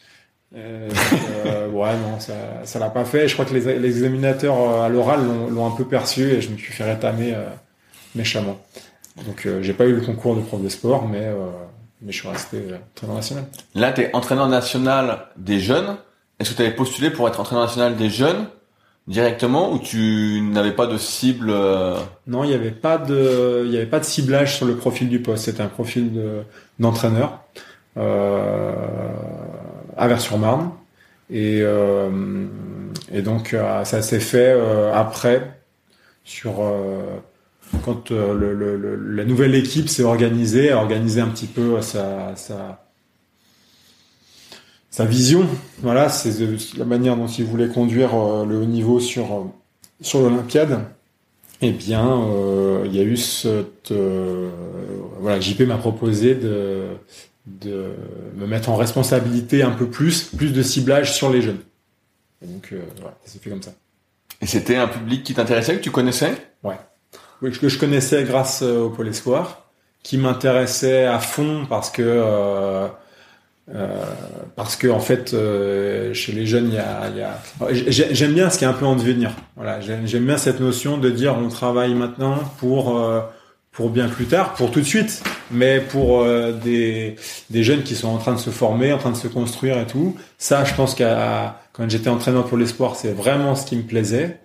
Euh, 0.56 0.90
euh, 1.46 1.70
ouais, 1.70 1.94
non, 1.94 2.20
ça, 2.20 2.34
ça 2.64 2.80
l'a 2.80 2.90
pas 2.90 3.06
fait. 3.06 3.28
Je 3.28 3.34
crois 3.34 3.46
que 3.46 3.54
les, 3.54 3.80
les 3.80 3.88
examinateurs 3.88 4.60
euh, 4.60 4.82
à 4.84 4.90
l'oral 4.90 5.22
l'ont 5.50 5.66
un 5.66 5.76
peu 5.76 5.86
perçu 5.86 6.24
et 6.24 6.42
je 6.42 6.50
me 6.50 6.58
suis 6.58 6.74
fait 6.74 6.84
rétamer 6.84 7.34
euh, 7.34 7.46
méchamment. 8.16 8.60
Donc, 9.26 9.48
j'ai 9.62 9.74
pas 9.74 9.86
eu 9.86 9.94
le 9.94 10.02
concours 10.02 10.36
de 10.36 10.42
prof 10.42 10.62
de 10.62 10.70
sport, 10.70 11.08
mais 11.08 11.28
mais 12.04 12.12
je 12.12 12.20
suis 12.20 12.28
resté 12.28 12.58
euh, 12.58 12.78
entraîneur 12.96 13.16
national. 13.16 13.46
Là, 13.76 13.92
tu 13.92 14.02
es 14.02 14.16
entraîneur 14.16 14.48
national 14.48 15.28
des 15.38 15.60
jeunes. 15.60 15.98
Est-ce 16.40 16.52
que 16.52 16.56
tu 16.56 16.62
avais 16.62 16.76
postulé 16.76 17.10
pour 17.10 17.28
être 17.28 17.40
entraîneur 17.40 17.66
national 17.66 17.96
des 17.96 18.10
jeunes 18.10 18.48
directement 19.08 19.74
ou 19.74 19.80
tu 19.80 20.42
n'avais 20.42 20.72
pas 20.72 20.88
de 20.88 20.98
cible 20.98 21.50
euh 21.50 21.98
Non, 22.28 22.44
il 22.44 22.50
n'y 22.50 22.54
avait 22.54 22.72
pas 22.72 22.98
de, 22.98 23.64
il 23.66 23.72
y 23.72 23.78
avait 23.78 23.86
pas 23.86 24.00
de 24.00 24.06
ciblage 24.06 24.56
sur 24.58 24.66
le 24.66 24.76
profil 24.76 25.10
du 25.10 25.22
poste. 25.22 25.46
C'était 25.46 25.62
un 25.62 25.68
profil 25.68 26.44
d'entraîneur 26.80 27.44
euh, 27.96 28.74
à 29.96 30.08
Vers-sur-Marne 30.08 30.72
et 31.30 31.60
euh, 31.62 32.48
et 33.12 33.22
donc 33.22 33.54
euh, 33.54 33.84
ça 33.84 34.02
s'est 34.02 34.20
fait 34.20 34.60
après 34.92 35.60
sur 36.24 36.64
quand 37.84 38.12
euh, 38.12 38.34
le, 38.34 38.54
le, 38.54 38.96
la 39.16 39.26
nouvelle 39.26 39.56
équipe 39.56 39.90
s'est 39.90 40.04
organisée, 40.04 40.72
a 40.72 40.78
organisé 40.78 41.22
un 41.22 41.28
petit 41.28 41.48
peu 41.48 41.82
sa, 41.82 42.36
sa, 42.36 42.86
sa 44.90 45.06
vision. 45.06 45.48
Voilà, 45.82 46.10
c'est 46.10 46.34
la 46.78 46.86
manière 46.86 47.16
dont 47.18 47.28
il 47.28 47.46
voulait 47.46 47.68
conduire 47.68 48.16
euh, 48.16 48.46
le 48.46 48.58
haut 48.58 48.66
niveau 48.66 49.00
sur, 49.00 49.34
euh, 49.34 49.44
sur 50.02 50.22
l'Olympiade. 50.22 50.80
eh 51.62 51.72
bien, 51.72 52.28
il 52.86 52.96
y 52.96 53.00
a 53.00 53.04
eu 53.04 53.18
cette 53.18 53.94
voilà, 55.20 55.40
JP 55.40 55.62
m'a 55.62 55.78
proposé 55.78 56.36
de 56.36 56.88
de 57.46 57.92
me 58.38 58.48
mettre 58.48 58.70
en 58.70 58.78
responsabilité 58.78 59.64
un 59.64 59.72
peu 59.72 59.90
plus, 59.90 60.24
plus 60.24 60.54
de 60.54 60.62
ciblage 60.64 61.14
sur 61.14 61.30
les 61.30 61.42
jeunes. 61.42 61.60
donc 62.42 62.74
voilà, 63.02 63.18
ça 63.26 63.34
s'est 63.34 63.40
fait 63.40 63.50
comme 63.50 63.62
ça. 63.62 63.74
Et 64.42 64.46
c'était 64.48 64.78
un 64.78 64.88
public 64.88 65.24
qui 65.24 65.34
t'intéressait, 65.34 65.76
que 65.76 65.82
tu 65.82 65.92
connaissais? 65.92 66.36
Que 67.52 67.70
je 67.70 67.78
connaissais 67.78 68.24
grâce 68.24 68.62
au 68.62 68.90
Pôle 68.90 69.08
Espoir, 69.10 69.64
qui 70.04 70.18
m'intéressait 70.18 71.06
à 71.06 71.20
fond 71.20 71.66
parce 71.68 71.90
que 71.90 72.02
euh, 72.04 72.88
euh, 73.74 74.04
parce 74.58 74.76
que 74.76 74.90
en 74.90 75.00
fait 75.00 75.34
euh, 75.34 76.14
chez 76.14 76.34
les 76.34 76.46
jeunes 76.46 76.68
il 76.68 76.74
y 76.74 76.78
a, 76.78 77.10
y 77.10 77.22
a... 77.22 77.40
j'aime 77.90 78.34
bien 78.34 78.50
ce 78.50 78.58
qui 78.58 78.66
est 78.66 78.68
un 78.68 78.74
peu 78.74 78.86
en 78.86 78.98
devenir. 78.98 79.32
Voilà 79.56 79.80
j'aime 79.80 80.26
bien 80.26 80.38
cette 80.38 80.60
notion 80.60 80.98
de 80.98 81.10
dire 81.10 81.38
on 81.38 81.48
travaille 81.48 81.94
maintenant 81.94 82.40
pour 82.58 82.98
euh, 82.98 83.22
pour 83.72 83.90
bien 83.90 84.10
plus 84.10 84.26
tard 84.26 84.54
pour 84.56 84.70
tout 84.70 84.82
de 84.82 84.86
suite 84.86 85.24
mais 85.50 85.80
pour 85.80 86.24
euh, 86.24 86.52
des 86.52 87.16
des 87.50 87.64
jeunes 87.64 87.84
qui 87.84 87.96
sont 87.96 88.10
en 88.10 88.18
train 88.18 88.34
de 88.34 88.40
se 88.40 88.50
former 88.50 88.92
en 88.92 88.98
train 88.98 89.12
de 89.12 89.18
se 89.18 89.30
construire 89.30 89.80
et 89.80 89.88
tout. 89.88 90.18
Ça 90.38 90.66
je 90.66 90.74
pense 90.74 90.94
qu'à 90.94 91.62
quand 91.72 91.90
j'étais 91.90 92.10
entraîneur 92.10 92.46
pour 92.46 92.58
l'espoir 92.58 92.98
c'est 92.98 93.14
vraiment 93.14 93.56
ce 93.56 93.66
qui 93.66 93.78
me 93.78 93.84
plaisait 93.84 94.42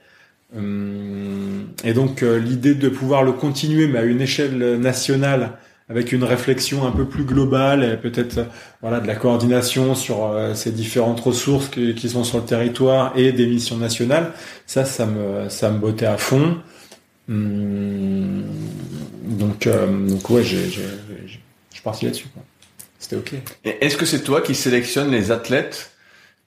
et 0.54 1.92
donc 1.92 2.22
l'idée 2.22 2.74
de 2.74 2.88
pouvoir 2.88 3.22
le 3.22 3.32
continuer 3.32 3.86
mais 3.86 3.98
à 3.98 4.04
une 4.04 4.20
échelle 4.20 4.78
nationale 4.80 5.58
avec 5.90 6.12
une 6.12 6.24
réflexion 6.24 6.86
un 6.86 6.90
peu 6.90 7.06
plus 7.06 7.24
globale 7.24 7.82
et 7.82 7.96
peut-être 7.96 8.46
voilà 8.82 9.00
de 9.00 9.06
la 9.06 9.14
coordination 9.14 9.94
sur 9.94 10.24
euh, 10.24 10.54
ces 10.54 10.70
différentes 10.70 11.20
ressources 11.20 11.68
qui, 11.68 12.08
sont 12.08 12.24
sur 12.24 12.38
le 12.38 12.44
territoire 12.44 13.12
et 13.16 13.32
des 13.32 13.46
missions 13.46 13.78
nationales. 13.78 14.32
Ça, 14.66 14.84
ça 14.84 15.06
me 15.06 15.48
ça 15.48 15.70
me 15.70 15.78
bottait 15.78 16.06
à 16.06 16.18
fond. 16.18 16.58
Hum, 17.28 18.44
donc 19.24 19.66
euh, 19.66 20.08
donc 20.08 20.28
ouais, 20.30 20.42
j'ai 20.42 20.68
je 20.70 20.80
suis 21.70 21.82
parti 21.82 22.04
là-dessus. 22.04 22.28
C'était 22.98 23.16
ok. 23.16 23.34
Est-ce 23.64 23.96
que 23.96 24.04
c'est 24.04 24.22
toi 24.22 24.40
qui 24.42 24.54
sélectionnes 24.54 25.10
les 25.10 25.30
athlètes 25.30 25.92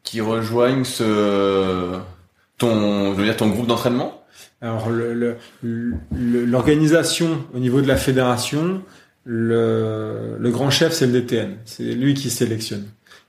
qui 0.04 0.22
rejoignent 0.22 0.84
ce 0.84 2.00
ton 2.62 3.14
je 3.14 3.18
veux 3.18 3.26
dire 3.26 3.36
ton 3.36 3.50
groupe 3.50 3.68
d'entraînement? 3.68 4.24
Alors 4.62 4.90
l'organisation 6.12 7.28
le, 7.28 7.34
le, 7.34 7.58
au 7.58 7.60
niveau 7.60 7.82
de 7.82 7.88
la 7.88 7.98
fédération, 7.98 8.84
le, 9.26 10.38
le 10.40 10.52
grand 10.52 10.70
chef, 10.70 10.94
c'est 10.94 11.08
le 11.08 11.14
DTN. 11.14 11.58
C'est 11.66 11.84
lui 11.84 12.14
qui 12.14 12.30
sélectionne. 12.30 12.86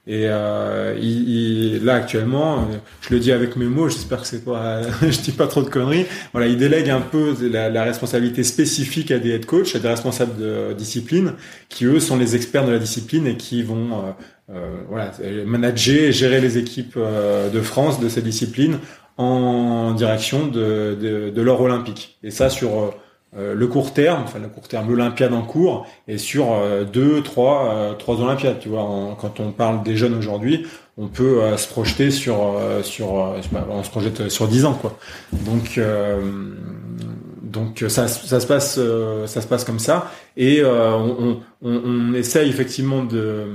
Et 0.06 0.24
euh, 0.26 0.98
il, 1.00 1.28
il, 1.28 1.84
là 1.84 1.94
actuellement, 1.94 2.68
je 3.02 3.14
le 3.14 3.20
dis 3.20 3.30
avec 3.30 3.54
mes 3.54 3.66
mots, 3.66 3.88
j'espère 3.88 4.22
que 4.22 4.26
c'est 4.26 4.44
pas, 4.44 4.82
je 5.02 5.20
dis 5.20 5.30
pas 5.30 5.46
trop 5.46 5.62
de 5.62 5.68
conneries. 5.68 6.06
Voilà, 6.32 6.48
il 6.48 6.56
délègue 6.58 6.90
un 6.90 7.00
peu 7.00 7.34
la, 7.40 7.70
la, 7.70 7.84
responsabilité 7.84 8.42
spécifique 8.42 9.12
à 9.12 9.20
des 9.20 9.30
head 9.30 9.46
coachs, 9.46 9.76
à 9.76 9.78
des 9.78 9.88
responsables 9.88 10.36
de 10.36 10.72
discipline, 10.72 11.34
qui 11.68 11.84
eux 11.84 12.00
sont 12.00 12.18
les 12.18 12.34
experts 12.34 12.66
de 12.66 12.72
la 12.72 12.80
discipline 12.80 13.28
et 13.28 13.36
qui 13.36 13.62
vont 13.62 13.92
euh, 13.92 14.10
euh, 14.50 14.82
voilà 14.88 15.12
manager 15.46 16.10
gérer 16.10 16.40
les 16.40 16.58
équipes 16.58 16.96
euh, 16.96 17.48
de 17.48 17.60
France 17.60 18.00
de 18.00 18.08
ces 18.08 18.22
disciplines 18.22 18.80
en 19.16 19.92
direction 19.92 20.46
de, 20.46 20.96
de, 21.00 21.30
de 21.30 21.42
l'or 21.42 21.60
olympique. 21.60 22.18
Et 22.22 22.30
ça 22.30 22.50
sur 22.50 22.92
euh, 23.34 23.54
le 23.54 23.66
court 23.66 23.94
terme, 23.94 24.24
enfin 24.24 24.38
le 24.38 24.48
court 24.48 24.68
terme, 24.68 24.90
l'Olympiade 24.90 25.32
en 25.32 25.40
cours, 25.40 25.86
et 26.06 26.18
sur 26.18 26.52
euh, 26.52 26.84
deux, 26.84 27.22
trois, 27.22 27.72
euh, 27.72 27.94
trois 27.94 28.20
Olympiades. 28.20 28.58
Tu 28.60 28.68
vois, 28.68 29.16
quand 29.18 29.40
on 29.40 29.52
parle 29.52 29.82
des 29.82 29.96
jeunes 29.96 30.14
aujourd'hui, 30.14 30.66
on 30.98 31.08
peut 31.08 31.40
se 31.56 31.66
projeter 31.66 32.10
sur, 32.10 32.54
sur, 32.82 33.14
on 33.70 33.82
se 33.82 33.88
projette 33.88 34.28
sur 34.28 34.46
dix 34.46 34.66
ans, 34.66 34.74
quoi. 34.74 34.98
Donc, 35.32 35.80
donc 37.40 37.82
ça, 37.88 38.08
ça 38.08 38.40
se 38.40 38.46
passe, 38.46 38.78
ça 39.24 39.40
se 39.40 39.46
passe 39.46 39.64
comme 39.64 39.78
ça, 39.78 40.10
et 40.36 40.62
on, 40.62 41.40
on, 41.62 41.82
on, 41.82 42.12
essaye 42.12 42.50
effectivement 42.50 43.04
de 43.04 43.46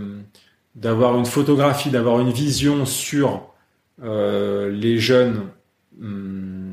d'avoir 0.74 1.16
une 1.16 1.28
photographie, 1.28 1.92
d'avoir 1.92 2.20
une 2.20 2.32
vision 2.32 2.88
sur 2.88 3.54
les 4.02 5.00
jeunes. 5.00 5.42
Hum, 6.00 6.68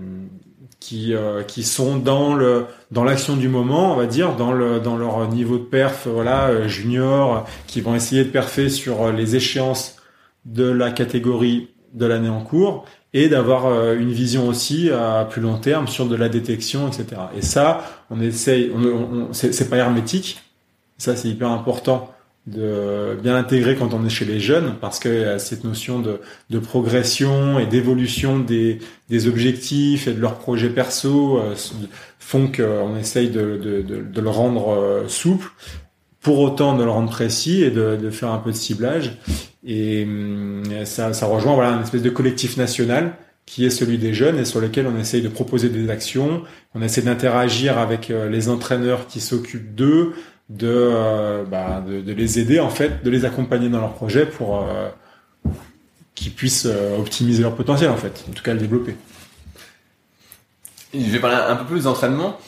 qui 0.84 1.14
euh, 1.14 1.42
qui 1.42 1.62
sont 1.62 1.96
dans 1.96 2.34
le 2.34 2.66
dans 2.90 3.04
l'action 3.04 3.36
du 3.36 3.48
moment, 3.48 3.94
on 3.94 3.96
va 3.96 4.04
dire, 4.04 4.36
dans 4.36 4.52
le 4.52 4.80
dans 4.80 4.96
leur 4.98 5.26
niveau 5.28 5.56
de 5.56 5.64
perf, 5.64 6.06
voilà, 6.06 6.48
euh, 6.48 6.68
junior, 6.68 7.46
qui 7.66 7.80
vont 7.80 7.94
essayer 7.94 8.22
de 8.24 8.28
perfer 8.28 8.68
sur 8.68 9.02
euh, 9.02 9.12
les 9.12 9.34
échéances 9.34 9.96
de 10.44 10.64
la 10.64 10.90
catégorie 10.90 11.70
de 11.94 12.04
l'année 12.04 12.28
en 12.28 12.42
cours 12.42 12.84
et 13.14 13.28
d'avoir 13.28 13.92
une 13.94 14.10
vision 14.10 14.48
aussi 14.48 14.90
à 14.90 15.24
plus 15.30 15.40
long 15.40 15.56
terme 15.56 15.86
sur 15.86 16.06
de 16.06 16.16
la 16.16 16.28
détection, 16.28 16.88
etc. 16.88 17.06
Et 17.36 17.42
ça, 17.42 17.84
on 18.10 18.20
essaye, 18.20 18.72
on, 18.74 18.82
on, 18.82 19.32
c'est 19.32 19.70
pas 19.70 19.76
hermétique, 19.76 20.42
ça 20.98 21.14
c'est 21.14 21.28
hyper 21.28 21.48
important 21.48 22.12
de 22.46 23.16
bien 23.22 23.36
intégrer 23.36 23.74
quand 23.74 23.94
on 23.94 24.04
est 24.04 24.10
chez 24.10 24.26
les 24.26 24.38
jeunes, 24.38 24.74
parce 24.80 24.98
que 24.98 25.38
cette 25.38 25.64
notion 25.64 25.98
de, 25.98 26.20
de 26.50 26.58
progression 26.58 27.58
et 27.58 27.66
d'évolution 27.66 28.38
des, 28.38 28.80
des, 29.08 29.28
objectifs 29.28 30.08
et 30.08 30.12
de 30.12 30.20
leurs 30.20 30.38
projets 30.38 30.68
perso 30.68 31.38
euh, 31.38 31.54
font 32.18 32.52
qu'on 32.52 32.96
essaye 32.96 33.30
de, 33.30 33.56
de, 33.56 33.82
de, 34.02 34.20
le 34.20 34.28
rendre 34.28 34.74
euh, 34.74 35.08
souple, 35.08 35.50
pour 36.20 36.38
autant 36.40 36.76
de 36.76 36.84
le 36.84 36.90
rendre 36.90 37.10
précis 37.10 37.62
et 37.62 37.70
de, 37.70 38.10
faire 38.10 38.30
un 38.30 38.38
peu 38.38 38.50
de 38.50 38.56
ciblage. 38.56 39.18
Et 39.66 40.06
ça, 40.84 41.12
ça 41.12 41.26
rejoint 41.26 41.54
voilà, 41.54 41.72
une 41.72 41.82
espèce 41.82 42.02
de 42.02 42.10
collectif 42.10 42.56
national 42.56 43.14
qui 43.46 43.64
est 43.64 43.70
celui 43.70 43.98
des 43.98 44.14
jeunes 44.14 44.38
et 44.38 44.44
sur 44.44 44.60
lequel 44.60 44.86
on 44.86 44.98
essaye 44.98 45.20
de 45.20 45.28
proposer 45.28 45.68
des 45.68 45.90
actions, 45.90 46.42
on 46.74 46.82
essaie 46.82 47.02
d'interagir 47.02 47.78
avec 47.78 48.10
euh, 48.10 48.28
les 48.28 48.48
entraîneurs 48.48 49.06
qui 49.06 49.20
s'occupent 49.20 49.74
d'eux, 49.74 50.14
de, 50.48 50.68
euh, 50.68 51.44
bah, 51.44 51.82
de, 51.86 52.00
de, 52.00 52.12
les 52.12 52.38
aider 52.38 52.60
en 52.60 52.70
fait, 52.70 53.02
de 53.02 53.10
les 53.10 53.24
accompagner 53.24 53.68
dans 53.68 53.80
leur 53.80 53.94
projet 53.94 54.26
pour 54.26 54.62
euh, 54.62 54.88
qu'ils 56.14 56.32
puissent 56.32 56.66
euh, 56.66 56.98
optimiser 56.98 57.42
leur 57.42 57.54
potentiel 57.54 57.90
en 57.90 57.96
fait, 57.96 58.24
en 58.28 58.32
tout 58.32 58.42
cas 58.42 58.52
le 58.52 58.60
développer. 58.60 58.96
Je 60.92 61.10
vais 61.10 61.18
parler 61.18 61.36
un 61.36 61.56
peu 61.56 61.64
plus 61.64 61.84
d'entraînement. 61.84 62.38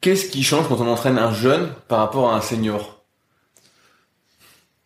Qu'est-ce 0.00 0.30
qui 0.30 0.42
change 0.42 0.68
quand 0.68 0.80
on 0.80 0.88
entraîne 0.88 1.18
un 1.18 1.32
jeune 1.32 1.68
par 1.88 1.98
rapport 1.98 2.32
à 2.32 2.36
un 2.36 2.40
senior? 2.40 3.04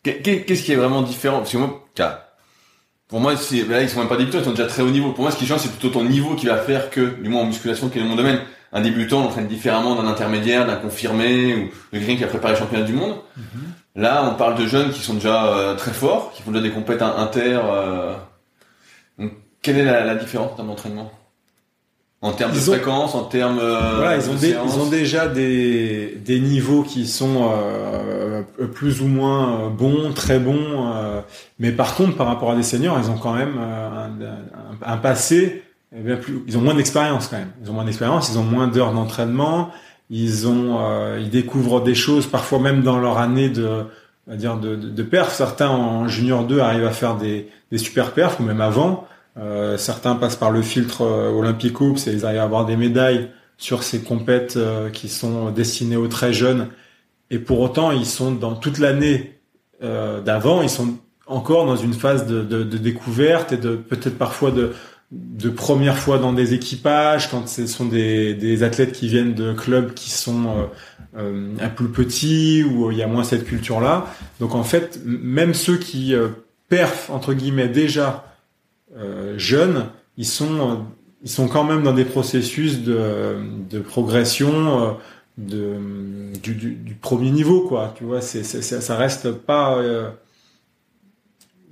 Qu'est-ce 0.03 0.63
qui 0.63 0.71
est 0.71 0.75
vraiment 0.75 1.01
différent? 1.01 1.39
Parce 1.39 1.51
que 1.51 1.57
moi, 1.57 1.85
pour 3.09 3.19
moi, 3.19 3.33
là, 3.33 3.81
ils 3.81 3.89
sont 3.89 3.99
même 3.99 4.07
pas 4.07 4.17
débutants, 4.17 4.37
ils 4.37 4.45
sont 4.45 4.51
déjà 4.51 4.67
très 4.67 4.83
haut 4.83 4.91
niveau. 4.91 5.11
Pour 5.11 5.23
moi, 5.23 5.31
ce 5.31 5.37
qui 5.37 5.47
change, 5.47 5.61
c'est 5.61 5.71
plutôt 5.71 5.89
ton 5.89 6.05
niveau 6.05 6.35
qui 6.35 6.45
va 6.45 6.57
faire 6.57 6.91
que, 6.91 7.01
du 7.01 7.27
moins 7.27 7.41
en 7.41 7.45
musculation, 7.47 7.89
qui 7.89 7.97
est 7.97 8.03
mon 8.03 8.15
domaine, 8.15 8.39
un 8.71 8.81
débutant 8.81 9.23
l'entraîne 9.23 9.47
différemment 9.47 9.95
d'un 9.95 10.07
intermédiaire, 10.07 10.67
d'un 10.67 10.75
confirmé 10.75 11.55
ou 11.55 11.69
de 11.91 11.99
quelqu'un 11.99 12.15
qui 12.17 12.23
a 12.23 12.27
préparé 12.27 12.53
le 12.53 12.59
championnat 12.59 12.85
du 12.85 12.93
monde. 12.93 13.15
Mhm. 13.35 13.43
Là, 13.95 14.29
on 14.31 14.35
parle 14.35 14.55
de 14.55 14.67
jeunes 14.67 14.91
qui 14.91 15.01
sont 15.01 15.15
déjà 15.15 15.47
euh, 15.47 15.75
très 15.75 15.91
forts, 15.91 16.31
qui 16.33 16.43
font 16.43 16.51
déjà 16.51 16.63
des 16.63 16.69
compétences 16.69 17.17
inter. 17.17 17.59
Euh... 17.63 18.13
Donc, 19.17 19.31
quelle 19.63 19.79
est 19.79 19.85
la, 19.85 20.05
la 20.05 20.13
différence 20.13 20.55
dans 20.55 20.63
l'entraînement 20.63 21.11
en 22.21 22.33
termes 22.33 22.51
de 22.51 22.57
fréquence, 22.59 23.15
en 23.15 23.23
termes 23.23 23.59
euh, 23.59 23.95
voilà, 23.95 24.17
ils 24.17 24.29
ont, 24.29 24.35
ils 24.41 24.79
ont 24.79 24.89
déjà 24.89 25.27
des, 25.27 26.17
des 26.25 26.39
niveaux 26.39 26.83
qui 26.83 27.07
sont 27.07 27.49
euh, 27.51 28.41
plus 28.73 29.01
ou 29.01 29.07
moins 29.07 29.69
bons, 29.69 30.11
très 30.13 30.39
bons. 30.39 30.91
mais 31.59 31.71
par 31.71 31.95
contre, 31.95 32.17
par 32.17 32.27
rapport 32.27 32.51
à 32.51 32.55
des 32.55 32.63
seniors, 32.63 32.99
ils 33.01 33.09
ont 33.09 33.17
quand 33.17 33.33
même 33.33 33.57
un, 33.57 34.09
un, 34.89 34.93
un 34.93 34.97
passé 34.97 35.63
eh 35.95 36.01
bien 36.01 36.17
plus, 36.17 36.43
ils 36.47 36.57
ont 36.57 36.61
moins 36.61 36.75
d'expérience 36.75 37.27
quand 37.27 37.37
même. 37.37 37.51
Ils 37.63 37.69
ont 37.69 37.73
moins 37.73 37.85
d'expérience, 37.85 38.29
ils 38.29 38.37
ont 38.37 38.43
moins 38.43 38.67
d'heures 38.67 38.93
d'entraînement, 38.93 39.71
ils 40.09 40.47
ont, 40.47 40.77
euh, 40.79 41.19
ils 41.19 41.29
découvrent 41.29 41.81
des 41.81 41.95
choses 41.95 42.27
parfois 42.27 42.59
même 42.59 42.83
dans 42.83 42.99
leur 42.99 43.17
année 43.17 43.49
de, 43.49 43.85
dire 44.27 44.57
de, 44.57 44.75
de, 44.75 44.89
de 44.89 45.03
perf. 45.03 45.33
Certains 45.33 45.69
en 45.69 46.07
junior 46.07 46.43
2 46.43 46.59
arrivent 46.59 46.85
à 46.85 46.91
faire 46.91 47.15
des, 47.15 47.49
des 47.71 47.77
super 47.77 48.11
perfs 48.11 48.39
ou 48.39 48.43
même 48.43 48.61
avant. 48.61 49.07
Euh, 49.39 49.77
certains 49.77 50.15
passent 50.15 50.35
par 50.35 50.51
le 50.51 50.61
filtre 50.61 51.03
euh, 51.03 51.31
Olympique 51.31 51.79
Oops 51.79 52.07
et 52.07 52.11
ils 52.11 52.25
arrivent 52.25 52.39
à 52.39 52.43
avoir 52.43 52.65
des 52.65 52.75
médailles 52.75 53.29
sur 53.57 53.83
ces 53.83 54.01
compètes 54.01 54.57
euh, 54.57 54.89
qui 54.89 55.07
sont 55.07 55.51
destinées 55.51 55.95
aux 55.97 56.07
très 56.07 56.33
jeunes. 56.33 56.67
Et 57.29 57.39
pour 57.39 57.59
autant, 57.59 57.91
ils 57.91 58.05
sont 58.05 58.31
dans 58.31 58.55
toute 58.55 58.79
l'année 58.79 59.39
euh, 59.83 60.21
d'avant, 60.21 60.61
ils 60.61 60.69
sont 60.69 60.95
encore 61.27 61.65
dans 61.65 61.75
une 61.75 61.93
phase 61.93 62.25
de, 62.25 62.41
de, 62.41 62.63
de 62.63 62.77
découverte 62.77 63.51
et 63.51 63.57
de 63.57 63.75
peut-être 63.75 64.17
parfois 64.17 64.51
de, 64.51 64.73
de 65.11 65.49
première 65.49 65.97
fois 65.97 66.17
dans 66.17 66.33
des 66.33 66.53
équipages, 66.53 67.29
quand 67.29 67.47
ce 67.47 67.67
sont 67.67 67.85
des, 67.85 68.33
des 68.33 68.63
athlètes 68.63 68.93
qui 68.93 69.07
viennent 69.07 69.35
de 69.35 69.53
clubs 69.53 69.93
qui 69.93 70.09
sont 70.09 70.69
euh, 71.17 71.55
un 71.61 71.69
peu 71.69 71.87
petits, 71.87 72.63
où 72.63 72.91
il 72.91 72.97
y 72.97 73.03
a 73.03 73.07
moins 73.07 73.23
cette 73.23 73.45
culture-là. 73.45 74.07
Donc 74.39 74.55
en 74.55 74.63
fait, 74.63 74.99
même 75.05 75.53
ceux 75.53 75.77
qui 75.77 76.15
perfent, 76.67 77.09
entre 77.11 77.33
guillemets, 77.33 77.67
déjà 77.67 78.28
euh, 78.97 79.37
jeunes, 79.37 79.87
ils 80.17 80.25
sont, 80.25 80.85
ils 81.23 81.29
sont 81.29 81.47
quand 81.47 81.63
même 81.63 81.83
dans 81.83 81.93
des 81.93 82.05
processus 82.05 82.81
de, 82.81 83.35
de 83.69 83.79
progression 83.79 84.83
euh, 84.83 84.91
de, 85.37 85.77
du, 86.41 86.55
du, 86.55 86.75
du, 86.75 86.95
premier 86.95 87.31
niveau, 87.31 87.61
quoi. 87.61 87.93
Tu 87.95 88.03
vois, 88.03 88.21
c'est, 88.21 88.43
ça 88.43 88.95
reste 88.97 89.31
pas 89.31 89.81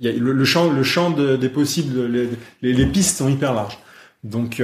il 0.00 0.06
y 0.06 0.08
a 0.08 0.12
le, 0.12 0.44
champ, 0.44 0.70
le 0.70 0.82
champ 0.84 1.10
des 1.10 1.48
possibles, 1.48 2.06
les, 2.06 2.72
les, 2.72 2.86
pistes 2.86 3.18
sont 3.18 3.28
hyper 3.28 3.52
larges. 3.52 3.78
Donc 4.24 4.62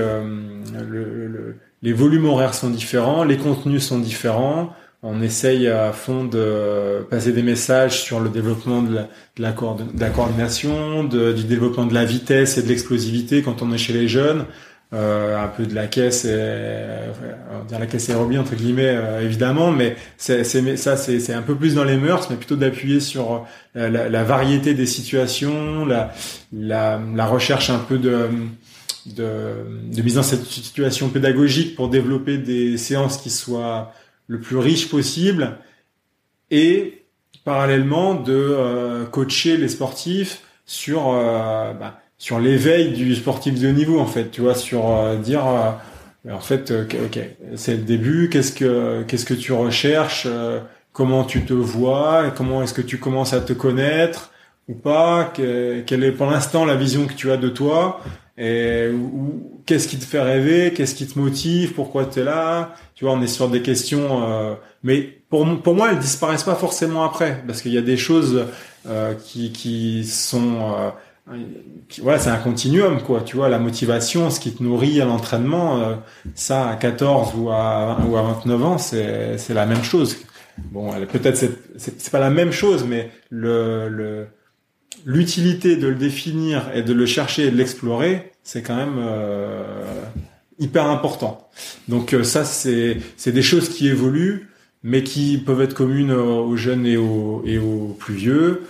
les 1.82 1.92
volumes 1.92 2.24
horaires 2.26 2.54
sont 2.54 2.70
différents, 2.70 3.24
les 3.24 3.36
contenus 3.36 3.84
sont 3.84 3.98
différents. 3.98 4.74
On 5.06 5.20
essaye 5.20 5.68
à 5.68 5.92
fond 5.92 6.24
de 6.24 7.06
passer 7.10 7.32
des 7.32 7.42
messages 7.42 8.00
sur 8.00 8.20
le 8.20 8.30
développement 8.30 8.80
de 8.80 9.00
la, 9.36 9.52
coordination, 9.52 11.04
du 11.04 11.44
développement 11.44 11.84
de 11.84 11.92
la 11.92 12.06
vitesse 12.06 12.56
et 12.56 12.62
de 12.62 12.68
l'explosivité 12.68 13.42
quand 13.42 13.60
on 13.60 13.70
est 13.74 13.78
chez 13.78 13.92
les 13.92 14.08
jeunes. 14.08 14.46
Euh, 14.94 15.36
un 15.36 15.48
peu 15.48 15.66
de 15.66 15.74
la 15.74 15.88
caisse, 15.88 16.24
et, 16.24 16.30
euh, 16.30 17.12
on 17.52 17.64
dire 17.64 17.80
la 17.80 17.86
caisse 17.86 18.08
aérobie 18.10 18.38
entre 18.38 18.54
guillemets 18.54 18.94
euh, 18.96 19.22
évidemment, 19.22 19.72
mais 19.72 19.96
c'est, 20.16 20.44
ça 20.44 20.96
c'est, 20.96 21.32
un 21.32 21.42
peu 21.42 21.56
plus 21.56 21.74
dans 21.74 21.82
les 21.82 21.96
mœurs, 21.96 22.28
mais 22.30 22.36
plutôt 22.36 22.54
d'appuyer 22.54 23.00
sur 23.00 23.44
la, 23.74 24.24
variété 24.24 24.72
des 24.72 24.86
situations, 24.86 25.84
la, 25.84 26.12
la, 26.52 27.26
recherche 27.26 27.70
un 27.70 27.78
peu 27.78 27.98
de, 27.98 28.28
de, 29.06 29.26
de 29.92 30.02
mise 30.02 30.16
en 30.16 30.22
cette 30.22 30.44
situation 30.44 31.08
pédagogique 31.08 31.74
pour 31.74 31.88
développer 31.88 32.38
des 32.38 32.78
séances 32.78 33.16
qui 33.16 33.30
soient 33.30 33.92
le 34.26 34.40
plus 34.40 34.58
riches 34.58 34.88
possible 34.88 35.58
et 36.50 37.04
parallèlement 37.44 38.14
de 38.14 39.04
coacher 39.10 39.56
les 39.56 39.68
sportifs 39.68 40.42
sur 40.64 41.12
bah, 41.12 42.00
sur 42.24 42.40
l'éveil 42.40 42.92
du 42.92 43.14
sportif 43.14 43.60
de 43.60 43.68
niveau 43.68 43.98
en 43.98 44.06
fait 44.06 44.30
tu 44.30 44.40
vois 44.40 44.54
sur 44.54 44.90
euh, 44.90 45.16
dire 45.16 45.46
euh, 45.46 46.32
en 46.32 46.40
fait 46.40 46.70
euh, 46.70 46.86
ok 47.04 47.18
c'est 47.56 47.76
le 47.76 47.82
début 47.82 48.28
qu'est-ce 48.30 48.52
que 48.52 49.02
qu'est-ce 49.02 49.26
que 49.26 49.34
tu 49.34 49.52
recherches 49.52 50.26
comment 50.92 51.24
tu 51.24 51.44
te 51.44 51.52
vois 51.52 52.30
comment 52.30 52.62
est-ce 52.62 52.72
que 52.72 52.82
tu 52.82 52.98
commences 52.98 53.34
à 53.34 53.40
te 53.40 53.52
connaître 53.52 54.30
ou 54.68 54.74
pas 54.74 55.32
quelle 55.34 56.04
est 56.04 56.12
pour 56.12 56.26
l'instant 56.30 56.64
la 56.64 56.76
vision 56.76 57.06
que 57.06 57.12
tu 57.12 57.30
as 57.30 57.36
de 57.36 57.48
toi 57.48 58.00
et 58.38 58.88
qu'est-ce 59.66 59.88
qui 59.88 59.98
te 59.98 60.04
fait 60.04 60.20
rêver 60.20 60.72
qu'est-ce 60.72 60.94
qui 60.94 61.06
te 61.06 61.18
motive 61.18 61.72
pourquoi 61.72 62.04
tu 62.06 62.20
es 62.20 62.24
là 62.24 62.74
tu 62.94 63.04
vois 63.04 63.14
on 63.14 63.22
est 63.22 63.26
sur 63.26 63.48
des 63.48 63.62
questions 63.62 64.56
mais 64.82 65.00
pour 65.28 65.46
pour 65.62 65.74
moi 65.74 65.90
elles 65.92 65.98
disparaissent 65.98 66.44
pas 66.44 66.54
forcément 66.54 67.04
après 67.04 67.42
parce 67.46 67.62
qu'il 67.62 67.72
y 67.72 67.78
a 67.78 67.82
des 67.82 67.96
choses 67.96 68.46
qui 69.24 69.52
qui 69.52 70.04
sont 70.04 70.92
voilà, 72.02 72.18
c'est 72.18 72.30
un 72.30 72.36
continuum, 72.36 73.00
quoi. 73.02 73.22
Tu 73.22 73.36
vois, 73.36 73.48
la 73.48 73.58
motivation, 73.58 74.28
ce 74.30 74.40
qui 74.40 74.52
te 74.52 74.62
nourrit 74.62 75.00
à 75.00 75.06
l'entraînement, 75.06 75.80
euh, 75.80 75.94
ça, 76.34 76.68
à 76.68 76.76
14 76.76 77.34
ou 77.36 77.50
à, 77.50 77.98
ou 78.06 78.16
à 78.16 78.22
29 78.22 78.64
ans, 78.64 78.78
c'est, 78.78 79.38
c'est 79.38 79.54
la 79.54 79.64
même 79.64 79.82
chose. 79.82 80.18
Bon, 80.70 80.92
peut-être 81.06 81.36
c'est, 81.36 81.50
c'est, 81.78 82.10
pas 82.10 82.20
la 82.20 82.30
même 82.30 82.52
chose, 82.52 82.84
mais 82.86 83.10
le, 83.30 83.88
le, 83.88 84.26
l'utilité 85.04 85.76
de 85.76 85.88
le 85.88 85.94
définir 85.94 86.70
et 86.74 86.82
de 86.82 86.92
le 86.92 87.06
chercher 87.06 87.46
et 87.46 87.50
de 87.50 87.56
l'explorer, 87.56 88.32
c'est 88.44 88.62
quand 88.62 88.76
même 88.76 88.96
euh, 88.98 90.02
hyper 90.58 90.86
important. 90.86 91.48
Donc 91.88 92.12
euh, 92.12 92.22
ça, 92.22 92.44
c'est, 92.44 92.98
c'est 93.16 93.32
des 93.32 93.42
choses 93.42 93.70
qui 93.70 93.88
évoluent, 93.88 94.50
mais 94.82 95.02
qui 95.02 95.38
peuvent 95.38 95.62
être 95.62 95.74
communes 95.74 96.12
aux 96.12 96.56
jeunes 96.56 96.86
et 96.86 96.98
aux, 96.98 97.42
et 97.46 97.58
aux 97.58 97.96
plus 97.98 98.14
vieux. 98.14 98.62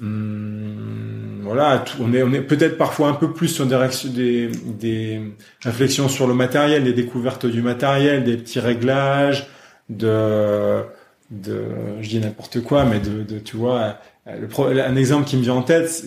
Hum, 0.00 1.40
voilà, 1.42 1.84
on 2.00 2.12
est, 2.12 2.22
on 2.22 2.32
est 2.32 2.42
peut-être 2.42 2.76
parfois 2.76 3.08
un 3.08 3.14
peu 3.14 3.32
plus 3.32 3.48
sur 3.48 3.66
des, 3.66 4.48
des, 4.78 5.20
réflexions 5.62 6.08
sur 6.08 6.26
le 6.26 6.34
matériel, 6.34 6.84
des 6.84 6.92
découvertes 6.92 7.46
du 7.46 7.62
matériel, 7.62 8.24
des 8.24 8.36
petits 8.36 8.60
réglages, 8.60 9.48
de, 9.88 10.82
de 11.30 11.64
je 12.00 12.08
dis 12.08 12.18
n'importe 12.20 12.62
quoi, 12.62 12.84
mais 12.84 13.00
de, 13.00 13.22
de 13.22 13.38
tu 13.38 13.56
vois, 13.56 13.98
le, 14.26 14.48
un 14.80 14.96
exemple 14.96 15.26
qui 15.26 15.36
me 15.36 15.42
vient 15.42 15.54
en 15.54 15.62
tête, 15.62 16.04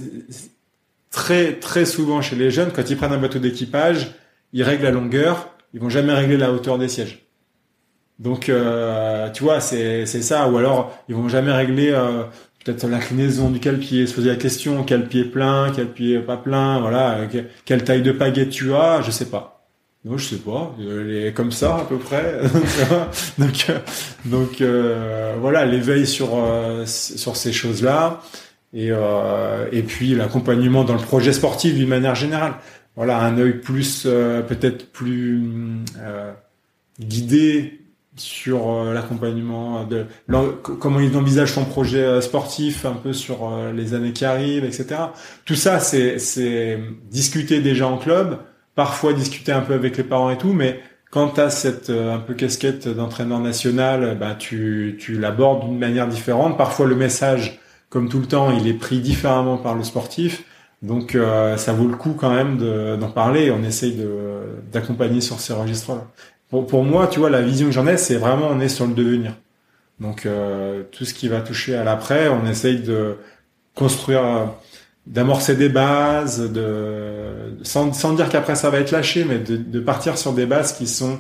très 1.16 1.54
très 1.54 1.86
souvent 1.86 2.22
chez 2.22 2.36
les 2.36 2.52
jeunes, 2.52 2.72
quand 2.76 2.90
ils 2.90 2.98
prennent 2.98 3.14
un 3.14 3.18
bateau 3.18 3.40
d'équipage, 3.40 4.12
ils 4.52 4.64
règlent 4.64 4.84
la 4.84 4.92
longueur, 4.92 5.50
ils 5.74 5.80
vont 5.80 5.90
jamais 5.90 6.14
régler 6.14 6.36
la 6.36 6.52
hauteur 6.52 6.78
des 6.78 6.90
sièges. 6.90 7.26
Donc, 8.20 8.50
euh, 8.50 9.30
tu 9.32 9.44
vois, 9.44 9.62
c'est 9.62 10.06
ça. 10.06 10.50
Ou 10.50 10.58
alors, 10.58 10.94
ils 11.08 11.16
vont 11.16 11.30
jamais 11.30 11.54
régler 11.54 11.92
euh, 11.92 12.24
peut-être 12.64 12.86
l'inclinaison 12.86 13.50
du 13.50 13.60
pied, 13.60 14.06
se 14.08 14.14
poser 14.14 14.30
la 14.30 14.36
question, 14.36 14.84
quel 14.84 15.08
pied 15.08 15.24
plein, 15.24 15.72
quel 15.74 15.88
pied 15.88 16.20
pas 16.20 16.36
plein, 16.36 16.82
voilà, 16.82 17.20
quelle 17.64 17.84
taille 17.86 18.02
de 18.02 18.12
pagaie 18.12 18.50
tu 18.50 18.74
as, 18.74 19.02
je 19.02 19.12
sais 19.12 19.30
pas. 19.30 19.56
Non, 20.06 20.20
je 20.20 20.36
sais 20.36 20.36
pas, 20.36 20.76
elle 20.80 21.16
est 21.16 21.34
comme 21.34 21.52
ça 21.52 21.78
à 21.78 21.86
peu 21.86 21.98
près. 21.98 22.40
donc, 23.40 23.66
euh, 23.70 23.80
donc 24.26 24.62
euh, 24.62 25.34
voilà, 25.42 25.66
l'éveil 25.66 26.06
sur 26.06 26.36
euh, 26.36 26.86
sur 26.86 27.36
ces 27.36 27.52
choses-là, 27.52 28.22
et 28.76 28.92
et 29.72 29.84
puis 29.84 30.16
l'accompagnement 30.16 30.84
dans 30.84 30.94
le 30.94 31.00
projet 31.00 31.34
sportif 31.34 31.76
d'une 31.76 31.90
manière 31.90 32.16
générale. 32.16 32.56
Voilà, 32.96 33.20
un 33.20 33.38
œil 33.38 33.54
plus 33.54 34.04
peut-être 34.48 34.92
plus 34.92 35.42
guidé 37.00 37.86
sur 38.16 38.72
euh, 38.72 38.94
l'accompagnement 38.94 39.84
de 39.84 40.06
comment 40.80 41.00
il 41.00 41.16
envisage 41.18 41.52
son 41.52 41.66
projet 41.66 42.04
euh, 42.04 42.22
sportif 42.22 42.86
un 42.86 42.94
peu 42.94 43.12
sur 43.12 43.50
euh, 43.50 43.74
les 43.74 43.94
années 43.94 44.14
qui 44.14 44.24
arrivent 44.24 44.64
etc 44.64 45.02
tout 45.44 45.56
ça 45.56 45.80
c'est 45.80 46.18
c'est 46.18 46.80
discuter 47.12 47.60
déjà 47.60 47.88
en 47.88 47.98
club 47.98 48.40
parfois 48.74 49.14
discuter 49.14 49.52
un 49.52 49.62
peu 49.62 49.74
avec 49.74 49.98
les 49.98 50.04
parents 50.04 50.30
et 50.30 50.38
tout 50.38 50.54
mais 50.54 50.80
quand 51.12 51.30
tu 51.30 51.42
as 51.42 51.50
cette 51.50 51.90
un 51.90 52.20
peu 52.20 52.34
casquette 52.36 52.88
d'entraîneur 52.88 53.40
national 53.40 54.18
bah 54.18 54.36
tu 54.38 54.98
tu 55.00 55.20
l'abordes 55.20 55.68
d'une 55.68 55.78
manière 55.78 56.08
différente 56.08 56.58
parfois 56.58 56.86
le 56.86 56.96
message 56.96 57.60
comme 57.96 58.10
tout 58.10 58.20
le 58.20 58.28
temps 58.28 58.52
il 58.52 58.68
est 58.68 58.74
pris 58.74 59.00
différemment 59.00 59.58
par 59.58 59.74
le 59.74 59.84
sportif 59.84 60.44
donc 60.82 61.18
ça 61.58 61.74
vaut 61.74 61.88
le 61.88 61.96
coup 61.96 62.14
quand 62.20 62.30
même 62.30 62.58
d'en 63.00 63.10
parler 63.10 63.50
on 63.50 63.64
essaye 63.64 64.06
d'accompagner 64.72 65.22
sur 65.22 65.40
ces 65.40 65.54
registres 65.54 65.94
là 65.94 66.08
pour, 66.50 66.84
moi, 66.84 67.08
tu 67.08 67.20
vois, 67.20 67.30
la 67.30 67.42
vision 67.42 67.68
que 67.68 67.74
j'en 67.74 67.88
ai, 67.88 67.98
c'est 67.98 68.16
vraiment 68.16 68.48
on 68.48 68.60
est 68.60 68.70
sur 68.70 68.88
le 68.88 68.94
devenir. 68.94 69.34
Donc 70.00 70.26
euh, 70.26 70.84
tout 70.92 71.06
ce 71.06 71.14
qui 71.14 71.28
va 71.28 71.42
toucher 71.42 71.76
à 71.76 71.84
l'après, 71.84 72.28
on 72.30 72.46
essaye 72.46 72.80
de 72.80 73.18
construire, 73.74 74.54
d'amorcer 75.08 75.56
des 75.56 75.70
bases, 75.70 76.52
sans, 77.64 78.14
dire 78.14 78.30
qu'après 78.30 78.56
ça 78.56 78.70
va 78.70 78.80
être 78.80 78.92
lâché, 78.92 79.26
mais 79.26 79.40
de, 79.40 79.80
partir 79.80 80.18
sur 80.18 80.34
des 80.34 80.46
bases 80.46 80.74
qui 80.74 80.88
sont 80.88 81.20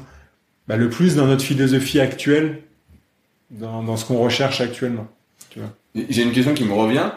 bah, 0.67 0.77
le 0.77 0.89
plus 0.89 1.15
dans 1.15 1.25
notre 1.25 1.43
philosophie 1.43 1.99
actuelle, 1.99 2.61
dans, 3.51 3.97
ce 3.97 4.05
qu'on 4.05 4.19
recherche 4.19 4.61
actuellement. 4.61 5.07
J'ai 5.95 6.23
une 6.23 6.31
question 6.31 6.53
qui 6.53 6.65
me 6.65 6.73
revient. 6.73 7.09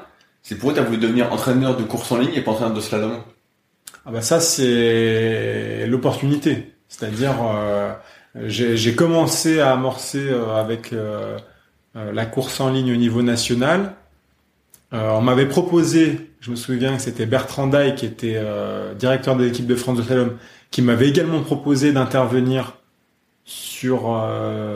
C'est 0.43 0.55
pourquoi 0.55 0.74
tu 0.74 0.81
as 0.81 0.85
voulu 0.85 0.99
devenir 0.99 1.33
entraîneur 1.33 1.76
de 1.76 1.83
course 1.83 2.11
en 2.12 2.18
ligne 2.18 2.33
et 2.35 2.41
pas 2.41 2.53
entraîneur 2.53 2.74
de 2.74 2.81
slalom? 2.81 3.20
Ah 4.07 4.11
bah 4.11 4.22
ça 4.22 4.41
c'est 4.41 5.87
l'opportunité. 5.87 6.72
C'est-à-dire, 6.89 7.35
euh, 7.43 7.93
j'ai 8.47 8.95
commencé 8.95 9.61
à 9.61 9.72
amorcer 9.72 10.26
euh, 10.31 10.57
avec 10.57 10.93
euh, 10.93 11.39
la 11.95 12.24
course 12.24 12.61
en 12.61 12.70
ligne 12.70 12.93
au 12.93 12.97
niveau 12.97 13.22
national. 13.22 13.95
on 14.93 15.20
m'avait 15.20 15.49
proposé, 15.49 16.31
je 16.41 16.51
me 16.51 16.57
souviens 16.57 16.97
que 16.97 17.03
c'était 17.03 17.26
Bertrand 17.26 17.66
Day 17.66 17.95
qui 17.95 18.07
était 18.07 18.41
directeur 18.99 19.37
de 19.37 19.45
l'équipe 19.45 19.66
de 19.66 19.74
France 19.74 19.99
de 19.99 20.03
slalom, 20.03 20.37
qui 20.70 20.81
m'avait 20.81 21.09
également 21.09 21.43
proposé 21.43 21.93
d'intervenir 21.93 22.78
sur 23.51 24.14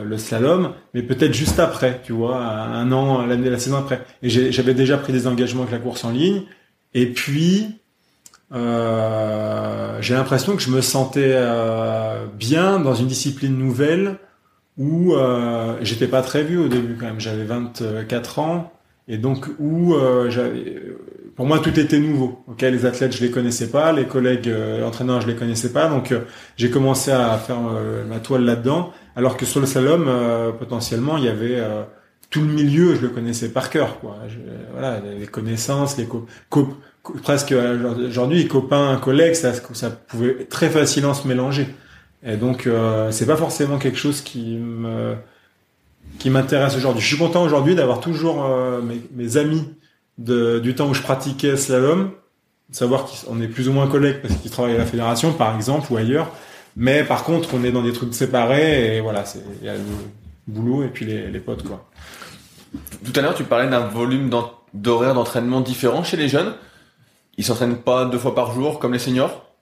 le 0.03 0.17
slalom, 0.17 0.73
mais 0.93 1.03
peut-être 1.03 1.33
juste 1.33 1.59
après, 1.59 2.01
tu 2.03 2.11
vois, 2.11 2.37
un 2.37 2.91
an, 2.91 3.23
l'année, 3.25 3.49
la 3.49 3.59
saison 3.59 3.77
après. 3.77 4.01
Et 4.23 4.29
j'avais 4.29 4.73
déjà 4.73 4.97
pris 4.97 5.13
des 5.13 5.27
engagements 5.27 5.61
avec 5.61 5.73
la 5.73 5.79
course 5.79 6.03
en 6.03 6.09
ligne. 6.09 6.43
Et 6.95 7.05
puis, 7.05 7.79
euh, 8.53 9.97
j'ai 10.01 10.13
l'impression 10.13 10.55
que 10.55 10.61
je 10.61 10.69
me 10.69 10.81
sentais 10.81 11.33
euh, 11.33 12.25
bien 12.27 12.79
dans 12.79 12.93
une 12.93 13.07
discipline 13.07 13.57
nouvelle 13.57 14.19
où 14.77 15.13
euh, 15.13 15.77
j'étais 15.81 16.07
pas 16.07 16.21
très 16.21 16.43
vieux 16.43 16.61
au 16.61 16.67
début 16.67 16.95
quand 16.95 17.07
même. 17.07 17.19
J'avais 17.19 17.45
24 17.45 18.39
ans 18.39 18.73
et 19.07 19.17
donc 19.17 19.47
où 19.59 19.95
euh, 19.95 20.29
j'avais, 20.29 20.83
pour 21.35 21.45
moi 21.45 21.59
tout 21.59 21.77
était 21.79 21.99
nouveau. 21.99 22.43
Ok, 22.47 22.61
les 22.61 22.85
athlètes 22.85 23.15
je 23.15 23.21
les 23.23 23.31
connaissais 23.31 23.69
pas, 23.69 23.91
les 23.91 24.05
collègues 24.05 24.49
euh, 24.49 24.85
entraîneurs 24.85 25.21
je 25.21 25.27
les 25.27 25.35
connaissais 25.35 25.71
pas, 25.71 25.87
donc 25.87 26.13
j'ai 26.57 26.69
commencé 26.69 27.11
à 27.11 27.37
faire 27.37 27.59
ma 28.07 28.19
toile 28.19 28.43
là-dedans. 28.43 28.91
Alors 29.15 29.37
que 29.37 29.45
sur 29.45 29.59
le 29.59 29.65
slalom 29.65 30.09
potentiellement 30.57 31.17
il 31.17 31.25
y 31.25 31.29
avait 31.29 31.61
tout 32.29 32.41
le 32.41 32.47
milieu, 32.47 32.95
je 32.95 33.01
le 33.01 33.09
connaissais 33.09 33.49
par 33.49 33.69
cœur, 33.69 33.99
quoi. 33.99 34.17
voilà, 34.71 34.99
les 35.19 35.27
connaissances, 35.27 35.97
les 35.97 36.07
co 36.07 36.27
presque 37.21 37.51
euh, 37.51 38.07
aujourd'hui 38.07 38.47
copains, 38.47 38.97
collègues, 38.97 39.35
ça, 39.35 39.53
ça 39.73 39.89
pouvait 39.89 40.45
très 40.45 40.69
facilement 40.69 41.13
se 41.13 41.27
mélanger. 41.27 41.67
Et 42.25 42.37
donc 42.37 42.65
euh, 42.65 43.11
c'est 43.11 43.25
pas 43.25 43.35
forcément 43.35 43.77
quelque 43.77 43.97
chose 43.97 44.21
qui 44.21 44.55
me 44.55 45.15
qui 46.19 46.29
m'intéresse 46.29 46.75
aujourd'hui. 46.75 47.01
Je 47.01 47.07
suis 47.07 47.17
content 47.17 47.43
aujourd'hui 47.43 47.75
d'avoir 47.75 47.99
toujours 47.99 48.45
euh, 48.45 48.81
mes, 49.13 49.37
amis 49.37 49.65
de, 50.17 50.59
du 50.59 50.75
temps 50.75 50.89
où 50.89 50.93
je 50.93 51.01
pratiquais 51.01 51.57
slalom, 51.57 52.11
savoir 52.71 53.05
qu'on 53.05 53.41
est 53.41 53.47
plus 53.47 53.69
ou 53.69 53.73
moins 53.73 53.87
collègues 53.87 54.21
parce 54.21 54.35
qu'ils 54.35 54.51
travaillent 54.51 54.75
à 54.75 54.79
la 54.79 54.85
fédération 54.85 55.33
par 55.33 55.55
exemple 55.55 55.91
ou 55.91 55.97
ailleurs. 55.97 56.31
Mais 56.75 57.03
par 57.03 57.23
contre, 57.23 57.49
on 57.53 57.63
est 57.63 57.71
dans 57.71 57.83
des 57.83 57.93
trucs 57.93 58.13
séparés 58.13 58.97
et 58.97 59.01
voilà, 59.01 59.25
c'est 59.25 59.43
il 59.61 59.65
y 59.65 59.69
a 59.69 59.75
le 59.75 59.81
boulot 60.47 60.83
et 60.83 60.87
puis 60.87 61.05
les, 61.05 61.29
les 61.29 61.39
potes 61.39 61.63
quoi. 61.63 61.89
Tout 63.05 63.13
à 63.15 63.21
l'heure, 63.21 63.35
tu 63.35 63.43
parlais 63.43 63.69
d'un 63.69 63.87
volume 63.87 64.29
d'horaire 64.73 65.13
d'entraînement 65.13 65.61
différent 65.61 66.03
chez 66.03 66.17
les 66.17 66.27
jeunes. 66.27 66.53
Ils 67.37 67.43
s'entraînent 67.43 67.77
pas 67.77 68.05
deux 68.05 68.17
fois 68.17 68.33
par 68.33 68.53
jour 68.53 68.79
comme 68.79 68.93
les 68.93 68.99
seniors? 68.99 69.52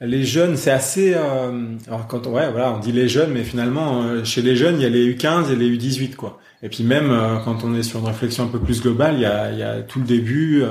Les 0.00 0.24
jeunes, 0.24 0.56
c'est 0.56 0.70
assez. 0.70 1.14
Euh, 1.14 1.76
alors 1.86 2.06
quand 2.06 2.26
ouais, 2.26 2.50
voilà, 2.50 2.72
on 2.72 2.78
dit 2.78 2.92
les 2.92 3.08
jeunes, 3.08 3.30
mais 3.32 3.44
finalement, 3.44 4.02
euh, 4.02 4.24
chez 4.24 4.42
les 4.42 4.56
jeunes, 4.56 4.76
il 4.80 4.82
y 4.82 4.86
a 4.86 4.88
les 4.88 5.14
U15 5.14 5.52
et 5.52 5.56
les 5.56 5.70
U18, 5.70 6.14
quoi. 6.16 6.40
Et 6.62 6.68
puis 6.68 6.82
même 6.82 7.10
euh, 7.10 7.36
quand 7.44 7.62
on 7.64 7.74
est 7.74 7.82
sur 7.82 8.00
une 8.00 8.06
réflexion 8.06 8.44
un 8.44 8.48
peu 8.48 8.58
plus 8.58 8.82
globale, 8.82 9.14
il 9.16 9.20
y 9.20 9.26
a, 9.26 9.52
il 9.52 9.58
y 9.58 9.62
a 9.62 9.82
tout 9.82 10.00
le 10.00 10.06
début 10.06 10.64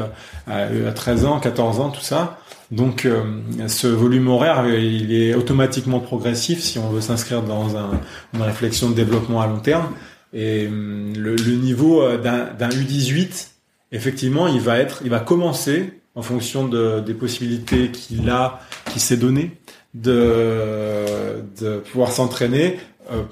à, 0.47 0.91
13 0.91 1.25
ans, 1.25 1.39
14 1.39 1.79
ans, 1.79 1.89
tout 1.89 2.01
ça. 2.01 2.39
Donc 2.71 3.07
ce 3.67 3.87
volume 3.87 4.27
horaire, 4.29 4.67
il 4.67 5.13
est 5.13 5.35
automatiquement 5.35 5.99
progressif 5.99 6.59
si 6.59 6.79
on 6.79 6.89
veut 6.89 7.01
s'inscrire 7.01 7.43
dans 7.43 7.77
un, 7.77 8.01
une 8.33 8.41
réflexion 8.41 8.89
de 8.89 8.95
développement 8.95 9.41
à 9.41 9.47
long 9.47 9.59
terme. 9.59 9.89
Et 10.33 10.67
le, 10.67 11.35
le 11.35 11.55
niveau 11.55 12.01
d'un 12.17 12.69
U18, 12.69 13.49
effectivement, 13.91 14.47
il 14.47 14.59
va 14.59 14.79
être, 14.79 15.01
il 15.03 15.11
va 15.11 15.19
commencer 15.19 16.01
en 16.15 16.21
fonction 16.21 16.67
de, 16.67 16.99
des 16.99 17.13
possibilités 17.13 17.89
qu'il 17.89 18.29
a, 18.29 18.59
qui 18.93 18.99
s'est 18.99 19.17
donné, 19.17 19.51
de, 19.93 21.05
de 21.59 21.77
pouvoir 21.79 22.11
s'entraîner 22.11 22.77
euh, 23.11 23.23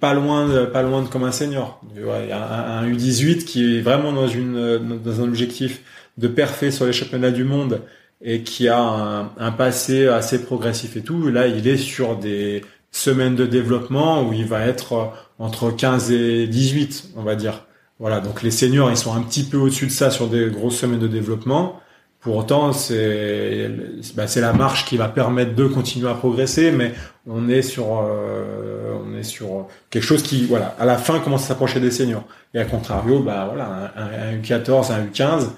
pas 0.00 0.14
loin, 0.14 0.48
de, 0.48 0.64
pas 0.64 0.82
loin 0.82 1.02
de 1.02 1.08
comme 1.08 1.24
un 1.24 1.32
senior. 1.32 1.80
Y 1.94 2.32
a 2.32 2.78
un, 2.78 2.90
U18 2.90 3.44
qui 3.44 3.78
est 3.78 3.80
vraiment 3.82 4.12
dans 4.12 4.28
une 4.28 4.98
dans 5.04 5.20
un 5.20 5.24
objectif 5.24 5.82
de 6.16 6.26
perfer 6.26 6.70
sur 6.70 6.86
les 6.86 6.92
championnats 6.92 7.30
du 7.30 7.44
monde 7.44 7.82
et 8.22 8.42
qui 8.42 8.68
a 8.68 8.80
un, 8.80 9.30
un, 9.38 9.52
passé 9.52 10.08
assez 10.08 10.42
progressif 10.42 10.96
et 10.96 11.02
tout. 11.02 11.28
Là, 11.28 11.46
il 11.46 11.68
est 11.68 11.76
sur 11.76 12.16
des 12.16 12.62
semaines 12.90 13.36
de 13.36 13.46
développement 13.46 14.26
où 14.26 14.32
il 14.32 14.46
va 14.46 14.66
être 14.66 15.12
entre 15.38 15.70
15 15.70 16.10
et 16.12 16.46
18, 16.46 17.10
on 17.16 17.22
va 17.22 17.34
dire. 17.36 17.66
Voilà, 17.98 18.20
donc 18.20 18.42
les 18.42 18.50
seniors, 18.50 18.90
ils 18.90 18.96
sont 18.96 19.14
un 19.14 19.20
petit 19.20 19.44
peu 19.44 19.58
au-dessus 19.58 19.86
de 19.86 19.92
ça 19.92 20.10
sur 20.10 20.28
des 20.28 20.48
grosses 20.48 20.78
semaines 20.78 20.98
de 20.98 21.08
développement. 21.08 21.80
Pour 22.20 22.36
autant, 22.36 22.74
c'est 22.74 23.70
bah, 24.14 24.26
la 24.36 24.52
marche 24.52 24.84
qui 24.84 24.98
va 24.98 25.08
permettre 25.08 25.54
de 25.54 25.66
continuer 25.66 26.10
à 26.10 26.14
progresser, 26.14 26.70
mais 26.70 26.92
on 27.26 27.48
est 27.48 27.62
sur 27.62 28.02
euh, 28.02 28.92
on 29.02 29.16
est 29.16 29.22
sur 29.22 29.68
quelque 29.88 30.02
chose 30.02 30.22
qui 30.22 30.44
voilà 30.44 30.76
à 30.78 30.84
la 30.84 30.98
fin 30.98 31.18
commence 31.20 31.44
à 31.44 31.48
s'approcher 31.48 31.80
des 31.80 31.90
seniors. 31.90 32.24
Et 32.52 32.58
à 32.58 32.66
contrario, 32.66 33.20
bah 33.20 33.46
voilà 33.48 33.90
un, 33.96 34.34
un, 34.34 34.36
U14, 34.38 34.92
un 34.92 35.06
U15, 35.06 35.48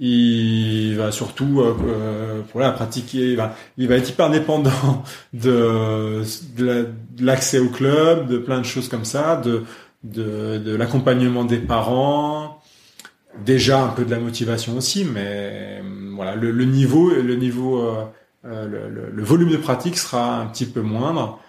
il 0.00 0.96
va 0.98 1.12
surtout 1.12 1.62
euh, 1.62 1.74
euh 1.86 2.42
voilà 2.52 2.72
pratiquer, 2.72 3.30
il 3.30 3.36
va, 3.36 3.54
il 3.78 3.88
va 3.88 3.94
être 3.96 4.10
hyper 4.10 4.28
dépendant 4.28 5.04
de 5.32 6.22
de 6.58 6.88
l'accès 7.20 7.58
au 7.58 7.70
club, 7.70 8.28
de 8.28 8.36
plein 8.36 8.58
de 8.58 8.66
choses 8.66 8.88
comme 8.88 9.06
ça, 9.06 9.36
de 9.36 9.62
de, 10.04 10.58
de 10.58 10.76
l'accompagnement 10.76 11.44
des 11.44 11.58
parents 11.58 12.51
déjà 13.44 13.82
un 13.82 13.88
peu 13.88 14.04
de 14.04 14.10
la 14.10 14.18
motivation 14.18 14.76
aussi, 14.76 15.04
mais 15.04 15.22
euh, 15.24 15.80
voilà, 16.14 16.34
le, 16.34 16.64
niveau, 16.64 17.10
le 17.10 17.34
niveau, 17.36 17.80
euh, 17.80 18.04
euh, 18.44 19.10
le, 19.12 19.22
volume 19.22 19.50
de 19.50 19.56
pratique 19.56 19.98
sera 19.98 20.40
un 20.40 20.46
petit 20.46 20.66
peu 20.66 20.80
moindre 20.80 21.40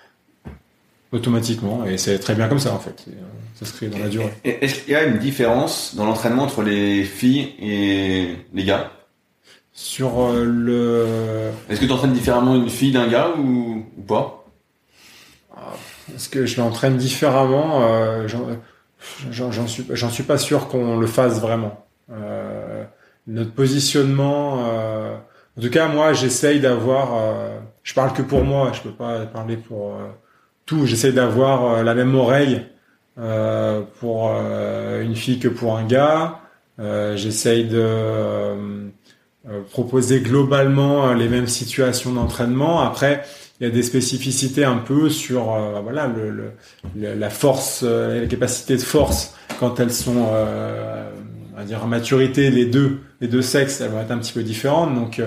automatiquement, 1.12 1.86
et 1.86 1.98
c'est 1.98 2.18
très 2.20 2.36
bien 2.36 2.48
comme 2.48 2.60
ça 2.60 2.74
en 2.74 2.80
fait. 2.80 3.06
Ça 3.56 3.66
se 3.66 3.74
crée 3.74 3.88
dans 3.88 4.00
la 4.00 4.10
durée. 4.10 4.34
Est-ce 4.44 4.82
qu'il 4.82 4.94
y 4.94 4.96
a 4.96 5.04
une 5.04 5.20
différence 5.20 5.96
dans 5.96 6.06
l'entraînement 6.06 6.44
entre 6.44 6.64
les 6.64 7.04
filles 7.04 7.54
et 7.62 8.30
les 8.54 8.64
gars? 8.64 8.92
Sur 9.76 10.32
le. 10.34 11.52
Est-ce 11.70 11.80
que 11.80 11.86
tu 11.86 11.92
entraînes 11.92 12.14
différemment 12.14 12.56
une 12.56 12.70
fille 12.70 12.92
d'un 12.92 13.08
gars 13.08 13.30
ou, 13.38 13.86
ou 13.98 14.02
pas? 14.02 14.46
Ah, 15.56 15.74
Est-ce 16.16 16.30
que 16.30 16.46
je 16.46 16.60
l'entraîne 16.60 16.98
différemment 16.98 17.82
J'en 19.32 19.68
suis, 19.68 19.86
j'en 19.90 20.10
suis 20.10 20.24
pas 20.24 20.38
sûr 20.38 20.68
qu'on 20.68 20.98
le 20.98 21.08
fasse 21.08 21.40
vraiment. 21.42 21.86
Euh, 22.12 22.84
notre 23.28 23.54
positionnement, 23.54 24.66
euh, 24.68 25.16
en 25.58 25.62
tout 25.62 25.70
cas 25.70 25.88
moi, 25.88 26.14
j'essaye 26.14 26.60
d'avoir. 26.60 27.16
Euh, 27.16 27.60
je 27.84 27.94
parle 27.94 28.14
que 28.14 28.22
pour 28.22 28.44
moi, 28.44 28.72
je 28.74 28.82
peux 28.82 28.92
pas 28.92 29.26
parler 29.26 29.58
pour 29.58 29.94
euh, 29.94 30.08
tout. 30.66 30.86
J'essaye 30.86 31.14
d'avoir 31.14 31.66
euh, 31.66 31.84
la 31.84 31.94
même 31.94 32.16
oreille 32.16 32.66
pour 34.00 34.32
une 34.32 35.16
fille 35.16 35.38
que 35.38 35.48
pour 35.48 35.78
un 35.78 35.86
gars. 35.86 36.40
j'essaye 36.80 37.66
de 37.66 38.90
proposer 39.70 40.22
globalement 40.22 41.14
les 41.14 41.30
mêmes 41.30 41.46
situations 41.46 42.12
d'entraînement. 42.12 42.82
Après, 42.82 43.24
il 43.64 43.68
y 43.68 43.70
a 43.70 43.74
des 43.74 43.84
spécificités 43.84 44.66
un 44.66 44.76
peu 44.76 45.08
sur 45.10 45.54
euh, 45.54 45.80
la 46.98 47.30
force, 47.30 47.80
euh, 47.86 48.20
la 48.20 48.28
capacité 48.28 48.76
de 48.76 48.82
force 48.82 49.36
quand 49.58 49.80
elles 49.80 49.94
sont 49.94 50.28
euh, 50.34 51.10
dire 51.66 51.88
maturité 51.88 52.52
les 52.52 52.66
deux 52.66 53.00
les 53.22 53.30
deux 53.30 53.42
sexes 53.42 53.80
elles 53.80 53.92
vont 53.92 54.02
être 54.02 54.12
un 54.12 54.18
petit 54.18 54.34
peu 54.34 54.44
différentes. 54.44 54.94
Donc 54.94 55.22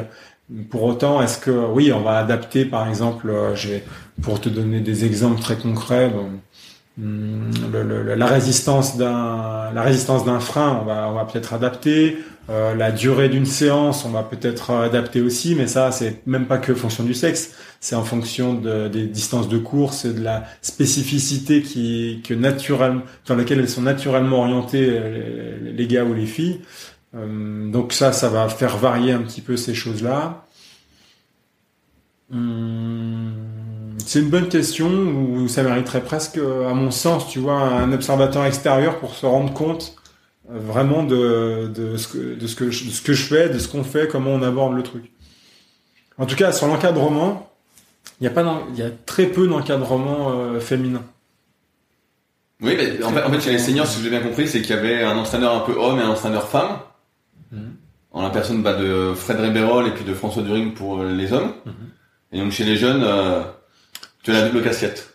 pour 0.68 0.82
autant 0.82 1.22
est-ce 1.22 1.38
que 1.38 1.50
oui 1.50 1.94
on 1.94 2.02
va 2.02 2.18
adapter 2.18 2.66
par 2.66 2.86
exemple 2.86 3.32
pour 4.20 4.38
te 4.38 4.50
donner 4.50 4.80
des 4.80 5.06
exemples 5.06 5.40
très 5.40 5.56
concrets 5.56 6.12
le, 6.98 8.14
la 8.14 8.26
résistance 8.26 8.96
d'un 8.96 9.70
la 9.74 9.82
résistance 9.82 10.24
d'un 10.24 10.40
frein, 10.40 10.80
on 10.80 10.84
va 10.84 11.08
on 11.08 11.14
va 11.14 11.24
peut-être 11.24 11.52
adapter. 11.52 12.18
Euh, 12.48 12.76
la 12.76 12.92
durée 12.92 13.28
d'une 13.28 13.44
séance, 13.44 14.04
on 14.04 14.10
va 14.10 14.22
peut-être 14.22 14.70
adapter 14.70 15.20
aussi, 15.20 15.56
mais 15.56 15.66
ça 15.66 15.90
c'est 15.90 16.24
même 16.26 16.46
pas 16.46 16.58
que 16.58 16.74
fonction 16.74 17.02
du 17.02 17.12
sexe, 17.12 17.52
c'est 17.80 17.96
en 17.96 18.04
fonction 18.04 18.54
de, 18.54 18.86
des 18.86 19.06
distances 19.06 19.48
de 19.48 19.58
course 19.58 20.06
de 20.06 20.22
la 20.22 20.44
spécificité 20.62 21.62
qui 21.62 22.22
que 22.24 22.34
naturellement 22.34 23.02
dans 23.26 23.34
laquelle 23.34 23.58
elles 23.58 23.68
sont 23.68 23.82
naturellement 23.82 24.40
orientées 24.40 24.88
les, 24.88 25.72
les 25.72 25.86
gars 25.88 26.04
ou 26.04 26.14
les 26.14 26.26
filles. 26.26 26.60
Euh, 27.16 27.70
donc 27.70 27.92
ça, 27.92 28.12
ça 28.12 28.28
va 28.28 28.48
faire 28.48 28.76
varier 28.76 29.12
un 29.12 29.22
petit 29.22 29.40
peu 29.40 29.56
ces 29.56 29.74
choses-là. 29.74 30.46
Hmm. 32.30 33.35
C'est 34.06 34.20
une 34.20 34.30
bonne 34.30 34.48
question 34.48 34.88
où 34.88 35.48
ça 35.48 35.62
mériterait 35.62 36.02
presque, 36.02 36.38
à 36.38 36.72
mon 36.72 36.90
sens, 36.90 37.28
tu 37.28 37.40
vois, 37.40 37.60
un 37.60 37.92
observateur 37.92 38.44
extérieur 38.44 38.98
pour 38.98 39.14
se 39.14 39.26
rendre 39.26 39.52
compte 39.52 39.96
euh, 40.50 40.58
vraiment 40.60 41.02
de, 41.02 41.70
de, 41.74 41.96
ce, 41.96 42.08
que, 42.08 42.34
de, 42.34 42.46
ce, 42.46 42.54
que 42.54 42.70
je, 42.70 42.88
ce 42.88 43.02
que 43.02 43.12
je 43.12 43.24
fais, 43.24 43.48
de 43.48 43.58
ce 43.58 43.68
qu'on 43.68 43.82
fait, 43.82 44.08
comment 44.08 44.30
on 44.30 44.42
aborde 44.42 44.76
le 44.76 44.82
truc. 44.82 45.10
En 46.18 46.26
tout 46.26 46.36
cas, 46.36 46.52
sur 46.52 46.68
l'encadrement, 46.68 47.50
il 48.20 48.24
y 48.24 48.26
a 48.28 48.30
pas, 48.30 48.62
il 48.72 48.78
y 48.78 48.82
a 48.82 48.90
très 48.90 49.26
peu 49.26 49.48
d'encadrement 49.48 50.30
euh, 50.30 50.60
féminin. 50.60 51.02
Oui, 52.62 52.74
mais 52.76 53.02
en 53.02 53.10
fait, 53.10 53.22
en 53.22 53.30
fait, 53.30 53.40
chez 53.40 53.52
les 53.52 53.58
seniors, 53.58 53.86
si 53.86 54.02
j'ai 54.02 54.08
bien 54.08 54.20
compris, 54.20 54.46
c'est 54.46 54.62
qu'il 54.62 54.74
y 54.74 54.78
avait 54.78 55.02
un 55.02 55.16
entraîneur 55.18 55.54
un 55.54 55.60
peu 55.60 55.72
homme 55.72 55.98
et 55.98 56.02
un 56.02 56.10
entraîneur 56.10 56.48
femme. 56.48 56.78
Mhm. 57.50 57.74
En 58.12 58.22
la 58.22 58.30
personne 58.30 58.62
bah, 58.62 58.74
de 58.74 59.12
Fred 59.14 59.40
Reberol 59.40 59.88
et 59.88 59.90
puis 59.90 60.04
de 60.04 60.14
François 60.14 60.42
During 60.42 60.72
pour 60.72 61.02
les 61.02 61.32
hommes. 61.32 61.52
Mhm. 61.66 61.72
Et 62.32 62.38
donc 62.38 62.52
chez 62.52 62.64
les 62.64 62.76
jeunes, 62.76 63.02
euh, 63.04 63.42
tu 64.26 64.32
as 64.32 64.40
la 64.40 64.48
double 64.48 64.60
casquette. 64.60 65.14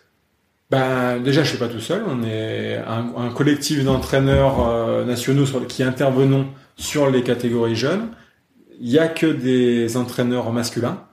Ben, 0.70 1.20
déjà, 1.22 1.42
je 1.42 1.50
suis 1.50 1.58
pas 1.58 1.68
tout 1.68 1.80
seul. 1.80 2.02
On 2.08 2.24
est 2.24 2.78
un, 2.78 3.28
collectif 3.28 3.84
d'entraîneurs 3.84 4.66
euh, 4.66 5.04
nationaux 5.04 5.44
qui 5.68 5.82
intervenons 5.82 6.46
sur 6.76 7.10
les 7.10 7.22
catégories 7.22 7.76
jeunes. 7.76 8.08
Il 8.80 8.88
y 8.88 8.98
a 8.98 9.08
que 9.08 9.26
des 9.26 9.98
entraîneurs 9.98 10.50
masculins. 10.50 11.04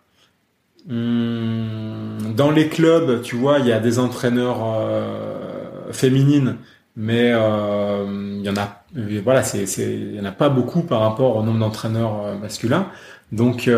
Hum, 0.89 2.33
dans 2.37 2.51
les 2.51 2.69
clubs, 2.69 3.21
tu 3.21 3.35
vois, 3.35 3.59
il 3.59 3.67
y 3.67 3.73
a 3.73 3.81
des 3.81 3.99
entraîneurs 3.99 4.59
euh, 4.63 5.91
féminines, 5.91 6.55
mais 6.95 7.33
euh, 7.33 8.37
il 8.39 8.45
y 8.45 8.49
en 8.49 8.55
a, 8.55 8.85
voilà, 9.25 9.43
il 9.53 10.15
y 10.15 10.19
en 10.21 10.25
a 10.25 10.31
pas 10.31 10.47
beaucoup 10.47 10.83
par 10.83 11.01
rapport 11.01 11.35
au 11.35 11.43
nombre 11.43 11.59
d'entraîneurs 11.59 12.39
masculins. 12.39 12.87
Donc 13.33 13.69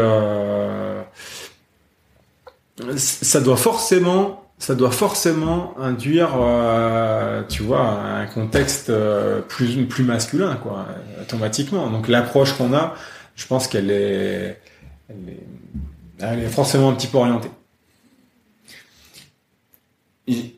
ça 2.98 3.42
doit 3.42 3.58
forcément 3.58 4.46
ça 4.60 4.76
doit 4.76 4.92
forcément 4.92 5.74
induire 5.80 6.36
euh, 6.40 7.42
tu 7.50 7.64
vois 7.64 7.82
un 7.82 8.28
contexte 8.28 8.92
euh, 8.92 9.42
plus 9.42 9.86
plus 9.88 10.04
masculin 10.04 10.56
quoi 10.62 10.86
automatiquement. 11.22 11.90
Donc 11.90 12.08
l'approche 12.08 12.54
qu'on 12.54 12.74
a 12.74 12.96
je 13.36 13.48
pense 13.48 13.68
qu'elle 13.68 13.90
est, 13.90 14.62
elle 16.20 16.40
est 16.40 16.50
forcément 16.50 16.90
un 16.90 16.94
petit 16.94 17.08
peu 17.08 17.18
orientée. 17.18 17.50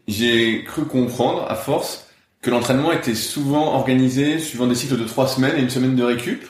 J'ai 0.07 0.63
cru 0.65 0.83
comprendre 0.85 1.45
à 1.49 1.55
force 1.55 2.07
que 2.41 2.51
l'entraînement 2.51 2.91
était 2.91 3.15
souvent 3.15 3.73
organisé 3.73 4.37
suivant 4.37 4.67
des 4.67 4.75
cycles 4.75 4.97
de 4.97 5.05
trois 5.05 5.27
semaines 5.27 5.55
et 5.55 5.61
une 5.61 5.69
semaine 5.69 5.95
de 5.95 6.03
récup 6.03 6.43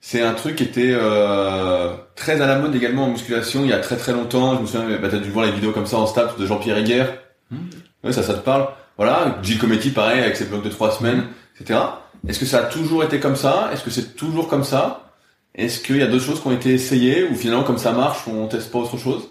c'est 0.00 0.22
un 0.22 0.34
truc 0.34 0.56
qui 0.56 0.64
était 0.64 0.92
euh, 0.92 1.94
très 2.14 2.40
à 2.40 2.46
la 2.46 2.58
mode 2.58 2.74
également 2.74 3.04
en 3.04 3.10
musculation 3.10 3.64
il 3.64 3.70
y 3.70 3.72
a 3.72 3.78
très 3.78 3.96
très 3.96 4.12
longtemps. 4.12 4.56
Je 4.56 4.60
me 4.60 4.66
souviens, 4.66 4.98
bah, 4.98 5.08
t'as 5.10 5.18
dû 5.18 5.30
voir 5.30 5.46
les 5.46 5.52
vidéos 5.52 5.72
comme 5.72 5.86
ça 5.86 5.98
en 5.98 6.06
stats 6.06 6.34
de 6.38 6.46
Jean-Pierre 6.46 6.78
Higuer. 6.78 7.04
Hmm. 7.50 7.56
Ouais, 8.04 8.12
ça, 8.12 8.22
ça 8.22 8.34
te 8.34 8.40
parle. 8.40 8.68
Voilà, 8.96 9.38
Gilles 9.42 9.58
Cometti, 9.58 9.90
pareil, 9.90 10.20
avec 10.20 10.36
ses 10.36 10.44
blocs 10.44 10.64
de 10.64 10.68
trois 10.70 10.90
semaines, 10.90 11.24
etc. 11.60 11.80
Est-ce 12.26 12.38
que 12.38 12.46
ça 12.46 12.60
a 12.60 12.62
toujours 12.64 13.04
été 13.04 13.20
comme 13.20 13.36
ça? 13.36 13.70
Est-ce 13.72 13.84
que 13.84 13.90
c'est 13.90 14.16
toujours 14.16 14.48
comme 14.48 14.64
ça? 14.64 15.12
Est-ce 15.54 15.80
qu'il 15.80 15.96
y 15.96 16.02
a 16.02 16.06
d'autres 16.06 16.24
choses 16.24 16.40
qui 16.40 16.46
ont 16.48 16.52
été 16.52 16.72
essayées 16.72 17.28
ou 17.28 17.34
finalement 17.34 17.64
comme 17.64 17.78
ça 17.78 17.92
marche, 17.92 18.26
on 18.28 18.46
teste 18.46 18.70
pas 18.70 18.78
autre 18.78 18.96
chose? 18.96 19.30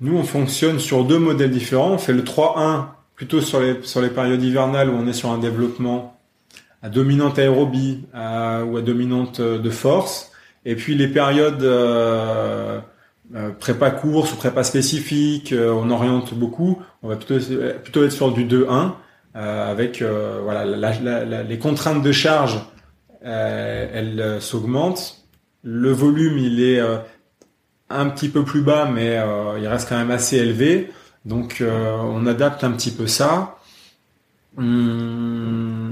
Nous, 0.00 0.16
on 0.16 0.24
fonctionne 0.24 0.78
sur 0.78 1.04
deux 1.04 1.18
modèles 1.18 1.50
différents. 1.50 1.90
On 1.90 1.98
fait 1.98 2.12
le 2.12 2.22
3-1 2.22 2.86
plutôt 3.14 3.40
sur 3.40 3.60
les 3.60 3.82
sur 3.82 4.02
les 4.02 4.10
périodes 4.10 4.42
hivernales 4.42 4.90
où 4.90 4.92
on 4.92 5.06
est 5.06 5.12
sur 5.12 5.30
un 5.30 5.38
développement 5.38 6.15
dominante 6.88 7.38
aérobie 7.38 8.04
ou 8.14 8.76
à 8.76 8.82
dominante 8.82 9.40
euh, 9.40 9.58
de 9.58 9.70
force. 9.70 10.32
Et 10.64 10.74
puis 10.74 10.94
les 10.94 11.08
périodes 11.08 11.62
euh, 11.62 12.80
euh, 13.34 13.50
prépa 13.50 13.90
course 13.90 14.32
ou 14.32 14.36
prépa 14.36 14.64
spécifique, 14.64 15.54
on 15.56 15.90
oriente 15.90 16.34
beaucoup. 16.34 16.82
On 17.02 17.08
va 17.08 17.16
plutôt, 17.16 17.38
plutôt 17.82 18.04
être 18.04 18.12
sur 18.12 18.32
du 18.32 18.44
2-1 18.46 18.92
avec 19.34 20.02
voilà 20.02 20.64
les 21.42 21.58
contraintes 21.58 22.02
de 22.02 22.10
charge, 22.10 22.58
elles 23.22 24.38
s'augmentent. 24.40 25.26
Le 25.62 25.92
volume, 25.92 26.38
il 26.38 26.62
est 26.62 26.80
un 27.90 28.08
petit 28.08 28.30
peu 28.30 28.44
plus 28.44 28.62
bas, 28.62 28.88
mais 28.90 29.20
il 29.60 29.66
reste 29.68 29.90
quand 29.90 29.98
même 29.98 30.10
assez 30.10 30.38
élevé. 30.38 30.90
Donc 31.26 31.62
on 31.62 32.26
adapte 32.26 32.64
un 32.64 32.70
petit 32.72 32.90
peu 32.90 33.06
ça. 33.06 33.58
Hum, 34.56 35.85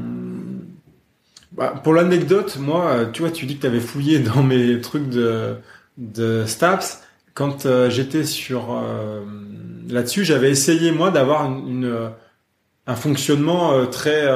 bah, 1.54 1.74
pour 1.82 1.94
l'anecdote, 1.94 2.58
moi, 2.58 3.06
tu 3.12 3.22
vois, 3.22 3.30
tu 3.30 3.46
dis 3.46 3.56
que 3.56 3.62
tu 3.62 3.66
avais 3.66 3.80
fouillé 3.80 4.18
dans 4.18 4.42
mes 4.42 4.80
trucs 4.80 5.08
de, 5.08 5.56
de 5.98 6.44
Staps. 6.46 7.02
Quand 7.34 7.66
euh, 7.66 7.90
j'étais 7.90 8.24
sur 8.24 8.72
euh, 8.72 9.24
là-dessus, 9.88 10.24
j'avais 10.24 10.50
essayé 10.50 10.92
moi 10.92 11.10
d'avoir 11.10 11.46
une, 11.46 11.84
euh, 11.84 12.08
un 12.86 12.94
fonctionnement 12.94 13.86
très 13.86 14.26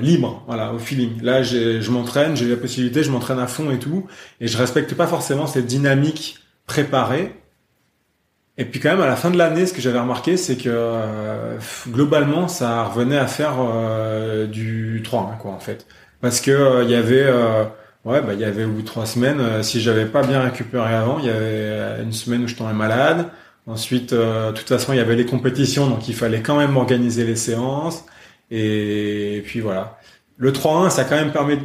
libre, 0.00 0.44
voilà, 0.46 0.72
au 0.72 0.78
feeling. 0.78 1.20
Là, 1.20 1.42
je 1.42 1.90
m'entraîne, 1.90 2.36
j'ai 2.36 2.48
la 2.48 2.56
possibilité, 2.56 3.02
je 3.02 3.10
m'entraîne 3.10 3.40
à 3.40 3.48
fond 3.48 3.72
et 3.72 3.78
tout, 3.80 4.06
et 4.40 4.46
je 4.46 4.56
respecte 4.56 4.94
pas 4.94 5.08
forcément 5.08 5.48
cette 5.48 5.66
dynamique 5.66 6.38
préparée. 6.66 7.34
Et 8.56 8.66
puis 8.66 8.78
quand 8.78 8.90
même 8.90 9.00
à 9.00 9.06
la 9.06 9.16
fin 9.16 9.30
de 9.30 9.36
l'année, 9.36 9.66
ce 9.66 9.72
que 9.72 9.80
j'avais 9.80 9.98
remarqué, 9.98 10.36
c'est 10.36 10.56
que 10.56 11.58
globalement, 11.88 12.46
ça 12.46 12.84
revenait 12.84 13.18
à 13.18 13.26
faire 13.26 13.56
du 14.46 15.00
3 15.02 15.38
quoi 15.40 15.50
en 15.50 15.58
fait, 15.58 15.88
parce 16.22 16.40
que 16.40 16.82
il 16.84 16.90
y 16.90 16.94
avait 16.94 17.26
Ouais, 18.04 18.20
bah 18.20 18.34
il 18.34 18.40
y 18.40 18.44
avait 18.44 18.64
au 18.64 18.70
bout 18.70 18.82
de 18.82 18.86
trois 18.86 19.06
semaines, 19.06 19.38
euh, 19.40 19.62
si 19.62 19.80
j'avais 19.80 20.06
pas 20.06 20.22
bien 20.26 20.42
récupéré 20.42 20.92
avant, 20.92 21.20
il 21.20 21.26
y 21.26 21.30
avait 21.30 21.38
euh, 21.40 22.02
une 22.02 22.12
semaine 22.12 22.42
où 22.42 22.48
je 22.48 22.56
tombais 22.56 22.72
malade. 22.72 23.28
Ensuite, 23.66 24.12
euh, 24.12 24.50
de 24.50 24.56
toute 24.56 24.68
façon, 24.68 24.92
il 24.92 24.96
y 24.96 25.00
avait 25.00 25.14
les 25.14 25.24
compétitions, 25.24 25.88
donc 25.88 26.08
il 26.08 26.14
fallait 26.14 26.42
quand 26.42 26.58
même 26.58 26.76
organiser 26.76 27.24
les 27.24 27.36
séances. 27.36 28.04
Et, 28.50 29.42
puis 29.46 29.60
voilà. 29.60 29.98
Le 30.36 30.50
3-1, 30.50 30.90
ça 30.90 31.04
quand 31.04 31.14
même 31.14 31.30
permet, 31.30 31.58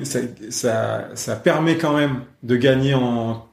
ça, 0.51 1.09
ça, 1.15 1.35
permet 1.37 1.77
quand 1.77 1.93
même 1.97 2.21
de 2.43 2.55
gagner 2.55 2.93
en, 2.93 3.47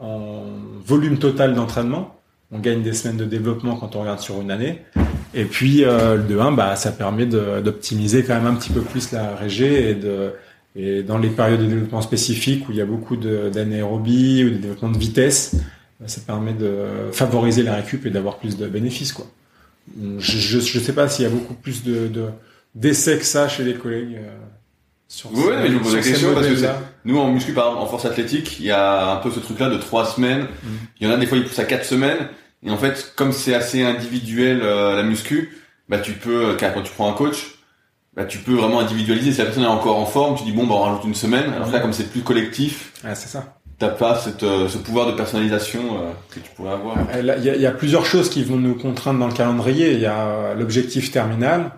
en 0.00 0.44
volume 0.86 1.18
total 1.18 1.54
d'entraînement. 1.54 2.16
On 2.52 2.58
gagne 2.58 2.82
des 2.82 2.94
semaines 2.94 3.18
de 3.18 3.26
développement 3.26 3.76
quand 3.76 3.96
on 3.96 4.00
regarde 4.00 4.20
sur 4.20 4.40
une 4.40 4.50
année. 4.50 4.82
Et 5.34 5.44
puis 5.44 5.82
le 5.82 6.18
2-1, 6.18 6.54
bah 6.56 6.74
ça 6.76 6.90
permet 6.90 7.26
d'optimiser 7.26 8.24
quand 8.24 8.34
même 8.34 8.46
un 8.46 8.54
petit 8.54 8.70
peu 8.70 8.80
plus 8.80 9.12
la 9.12 9.36
régé 9.36 9.90
et 9.90 9.94
de 9.94 10.32
et 10.76 11.02
dans 11.02 11.18
les 11.18 11.30
périodes 11.30 11.60
de 11.60 11.66
développement 11.66 12.02
spécifiques 12.02 12.68
où 12.68 12.72
il 12.72 12.78
y 12.78 12.80
a 12.80 12.86
beaucoup 12.86 13.16
d'anaérobie 13.16 14.44
ou 14.44 14.50
de 14.50 14.56
développement 14.56 14.90
de 14.90 14.98
vitesse, 14.98 15.56
ça 16.06 16.20
permet 16.26 16.54
de 16.54 16.86
favoriser 17.12 17.62
la 17.62 17.74
récup 17.74 18.06
et 18.06 18.10
d'avoir 18.10 18.38
plus 18.38 18.56
de 18.56 18.66
bénéfices. 18.66 19.12
Quoi. 19.12 19.26
Je 20.18 20.56
ne 20.56 20.60
sais 20.60 20.92
pas 20.92 21.08
s'il 21.08 21.24
y 21.24 21.26
a 21.26 21.30
beaucoup 21.30 21.54
plus 21.54 21.82
de 21.82 22.10
d'essais 22.74 23.18
que 23.18 23.24
ça 23.24 23.48
chez 23.48 23.64
les 23.64 23.74
collègues. 23.74 24.16
Euh, 24.16 24.30
sur 25.08 25.32
oui, 25.32 25.42
mais 25.60 25.68
je 25.68 25.72
vous 25.72 25.80
pose 25.80 25.96
la 25.96 26.02
question 26.02 26.34
parce 26.34 26.46
que 26.46 26.54
nous 27.04 27.18
en 27.18 27.32
muscu 27.32 27.52
par 27.52 27.66
exemple 27.66 27.82
en 27.82 27.86
force 27.86 28.04
athlétique, 28.04 28.60
il 28.60 28.66
y 28.66 28.70
a 28.70 29.10
un 29.10 29.16
peu 29.16 29.30
ce 29.32 29.40
truc-là 29.40 29.68
de 29.68 29.76
trois 29.76 30.06
semaines. 30.06 30.42
Mm. 30.42 30.68
Il 31.00 31.06
y 31.08 31.10
en 31.10 31.12
a 31.12 31.16
des 31.16 31.26
fois 31.26 31.36
ils 31.36 31.44
poussent 31.44 31.58
à 31.58 31.64
quatre 31.64 31.84
semaines. 31.84 32.28
Et 32.62 32.70
en 32.70 32.76
fait, 32.76 33.12
comme 33.16 33.32
c'est 33.32 33.54
assez 33.54 33.82
individuel 33.82 34.60
euh, 34.62 34.94
la 34.94 35.02
muscu, 35.02 35.58
bah 35.88 35.98
tu 35.98 36.12
peux 36.12 36.56
quand 36.60 36.82
tu 36.82 36.92
prends 36.92 37.10
un 37.10 37.14
coach, 37.14 37.59
bah, 38.14 38.24
tu 38.24 38.38
peux 38.38 38.54
vraiment 38.54 38.80
individualiser. 38.80 39.32
Si 39.32 39.38
la 39.38 39.44
personne 39.44 39.64
est 39.64 39.68
encore 39.68 39.96
en 39.96 40.06
forme, 40.06 40.36
tu 40.36 40.44
dis 40.44 40.52
bon, 40.52 40.66
bah, 40.66 40.74
on 40.74 40.82
rajoute 40.82 41.04
une 41.04 41.14
semaine. 41.14 41.52
Alors 41.52 41.70
là, 41.70 41.80
comme 41.80 41.92
c'est 41.92 42.10
plus 42.10 42.22
collectif, 42.22 42.92
ah, 43.04 43.14
c'est 43.14 43.28
ça. 43.28 43.56
T'as 43.78 43.88
pas 43.88 44.16
cette, 44.16 44.42
euh, 44.42 44.68
ce 44.68 44.76
pouvoir 44.76 45.06
de 45.06 45.12
personnalisation 45.12 45.80
euh, 45.80 46.12
que 46.30 46.40
tu 46.40 46.50
pourrais 46.54 46.72
avoir. 46.72 46.96
Il 47.18 47.44
y, 47.44 47.66
a, 47.66 47.70
plusieurs 47.70 48.04
choses 48.04 48.28
qui 48.28 48.44
vont 48.44 48.56
nous 48.56 48.74
contraindre 48.74 49.20
dans 49.20 49.26
le 49.26 49.32
calendrier. 49.32 49.92
Il 49.92 50.00
y 50.00 50.06
a 50.06 50.26
euh, 50.26 50.54
l'objectif 50.54 51.10
terminal. 51.10 51.70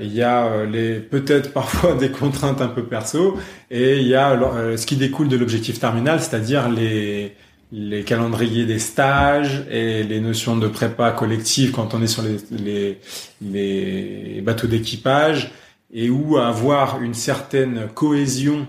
Il 0.00 0.12
y 0.12 0.22
a 0.22 0.64
les 0.64 1.00
peut-être 1.00 1.52
parfois 1.52 1.94
des 1.94 2.10
contraintes 2.10 2.62
un 2.62 2.68
peu 2.68 2.84
perso. 2.84 3.36
Et 3.70 3.98
il 3.98 4.06
y 4.06 4.14
a 4.14 4.38
ce 4.76 4.86
qui 4.86 4.96
découle 4.96 5.28
de 5.28 5.36
l'objectif 5.36 5.80
terminal, 5.80 6.20
c'est-à-dire 6.20 6.70
les 6.70 7.36
les 7.76 8.04
calendriers 8.04 8.66
des 8.66 8.78
stages 8.78 9.66
et 9.68 10.04
les 10.04 10.20
notions 10.20 10.56
de 10.56 10.68
prépa 10.68 11.10
collective 11.10 11.72
quand 11.72 11.92
on 11.92 12.02
est 12.02 12.06
sur 12.06 12.22
les, 12.22 12.36
les, 12.52 13.00
les 13.42 14.40
bateaux 14.42 14.68
d'équipage 14.68 15.50
et 15.92 16.08
où 16.08 16.36
avoir 16.36 17.02
une 17.02 17.14
certaine 17.14 17.88
cohésion 17.92 18.68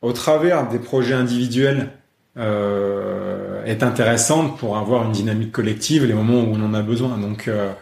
au 0.00 0.12
travers 0.12 0.68
des 0.68 0.78
projets 0.78 1.14
individuels 1.14 1.88
euh, 2.36 3.64
est 3.64 3.82
intéressante 3.82 4.58
pour 4.58 4.76
avoir 4.76 5.04
une 5.04 5.12
dynamique 5.12 5.50
collective 5.50 6.04
les 6.04 6.14
moments 6.14 6.40
où 6.40 6.54
on 6.54 6.64
en 6.64 6.74
a 6.74 6.82
besoin. 6.82 7.18
Donc 7.18 7.48
euh, 7.48 7.72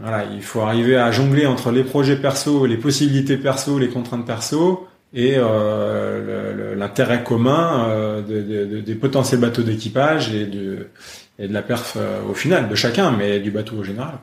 voilà, 0.00 0.26
il 0.32 0.42
faut 0.42 0.60
arriver 0.60 0.96
à 0.96 1.10
jongler 1.10 1.46
entre 1.46 1.72
les 1.72 1.82
projets 1.82 2.16
perso, 2.16 2.66
les 2.66 2.76
possibilités 2.76 3.36
perso, 3.36 3.80
les 3.80 3.88
contraintes 3.88 4.26
perso, 4.26 4.86
et 5.14 5.34
euh, 5.36 6.74
l'intérêt 6.74 7.22
commun 7.22 7.88
euh, 7.88 8.22
de, 8.22 8.66
de, 8.66 8.80
des 8.80 8.94
potentiels 8.94 9.40
bateaux 9.40 9.62
d'équipage 9.62 10.34
et 10.34 10.46
de, 10.46 10.88
et 11.38 11.48
de 11.48 11.52
la 11.52 11.62
perf 11.62 11.94
euh, 11.96 12.22
au 12.28 12.34
final 12.34 12.68
de 12.68 12.74
chacun, 12.74 13.10
mais 13.10 13.40
du 13.40 13.50
bateau 13.50 13.76
au 13.76 13.84
général. 13.84 14.14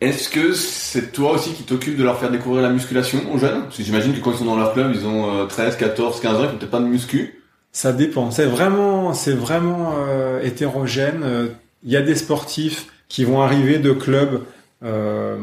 Est-ce 0.00 0.28
que 0.28 0.52
c'est 0.52 1.10
toi 1.12 1.32
aussi 1.32 1.54
qui 1.54 1.62
t'occupe 1.62 1.96
de 1.96 2.04
leur 2.04 2.20
faire 2.20 2.30
découvrir 2.30 2.62
la 2.62 2.68
musculation 2.68 3.20
aux 3.32 3.38
jeunes? 3.38 3.62
Parce 3.62 3.78
que 3.78 3.82
j'imagine 3.82 4.12
que 4.12 4.20
quand 4.20 4.32
ils 4.32 4.38
sont 4.38 4.44
dans 4.44 4.56
leur 4.56 4.74
club, 4.74 4.92
ils 4.94 5.06
ont 5.06 5.46
13, 5.46 5.76
14, 5.76 6.20
15 6.20 6.34
ans, 6.34 6.40
ils 6.42 6.48
font 6.50 6.56
peut-être 6.58 6.70
pas 6.70 6.80
de 6.80 6.86
muscu. 6.86 7.42
Ça 7.72 7.92
dépend. 7.92 8.30
C'est 8.30 8.44
vraiment, 8.44 9.14
c'est 9.14 9.32
vraiment 9.32 9.94
euh, 9.98 10.42
hétérogène. 10.42 11.50
Il 11.82 11.90
y 11.90 11.96
a 11.96 12.02
des 12.02 12.14
sportifs 12.14 12.88
qui 13.08 13.24
vont 13.24 13.40
arriver 13.40 13.78
de 13.78 13.92
clubs 13.92 14.42
euh, 14.86 15.36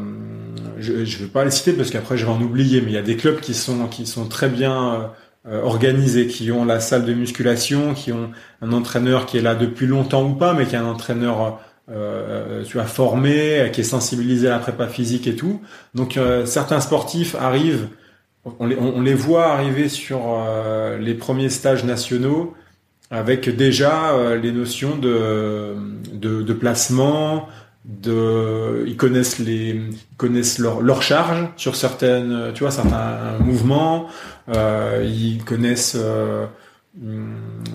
je 0.78 0.92
ne 0.92 1.04
vais 1.04 1.26
pas 1.26 1.44
les 1.44 1.50
citer 1.50 1.72
parce 1.72 1.90
qu'après 1.90 2.16
je 2.16 2.24
vais 2.24 2.32
en 2.32 2.40
oublier, 2.40 2.80
mais 2.80 2.90
il 2.90 2.94
y 2.94 2.98
a 2.98 3.02
des 3.02 3.16
clubs 3.16 3.40
qui 3.40 3.54
sont 3.54 3.86
qui 3.86 4.06
sont 4.06 4.26
très 4.26 4.48
bien 4.48 5.12
euh, 5.46 5.62
organisés, 5.62 6.26
qui 6.26 6.50
ont 6.50 6.64
la 6.64 6.80
salle 6.80 7.04
de 7.04 7.14
musculation, 7.14 7.94
qui 7.94 8.12
ont 8.12 8.30
un 8.62 8.72
entraîneur 8.72 9.26
qui 9.26 9.38
est 9.38 9.42
là 9.42 9.54
depuis 9.54 9.86
longtemps 9.86 10.24
ou 10.24 10.34
pas, 10.34 10.54
mais 10.54 10.66
qui 10.66 10.74
est 10.74 10.78
un 10.78 10.86
entraîneur 10.86 11.60
euh, 11.90 12.64
tu 12.64 12.80
as 12.80 12.86
formé, 12.86 13.70
qui 13.72 13.82
est 13.82 13.84
sensibilisé 13.84 14.48
à 14.48 14.52
la 14.52 14.58
prépa 14.58 14.88
physique 14.88 15.26
et 15.26 15.36
tout. 15.36 15.60
Donc 15.94 16.16
euh, 16.16 16.46
certains 16.46 16.80
sportifs 16.80 17.34
arrivent, 17.34 17.88
on 18.58 18.66
les, 18.66 18.76
on, 18.76 19.00
les 19.02 19.14
voit 19.14 19.48
arriver 19.52 19.88
sur 19.88 20.20
euh, 20.26 20.98
les 20.98 21.14
premiers 21.14 21.50
stages 21.50 21.84
nationaux 21.84 22.54
avec 23.10 23.54
déjà 23.54 24.16
les 24.36 24.50
notions 24.50 24.96
de, 24.96 25.74
de, 26.12 26.42
de 26.42 26.52
placement, 26.52 27.48
de 27.84 28.84
ils 28.86 28.96
connaissent 28.96 29.38
les 29.38 29.70
ils 29.70 30.16
connaissent 30.16 30.58
leur 30.58 30.80
leur 30.80 31.02
charge 31.02 31.48
sur 31.56 31.76
certaines 31.76 32.52
tu 32.54 32.60
vois 32.60 32.70
certains 32.70 33.38
mouvements. 33.40 34.08
Euh, 34.48 35.04
ils 35.06 35.44
connaissent 35.44 35.96
euh, 35.98 36.46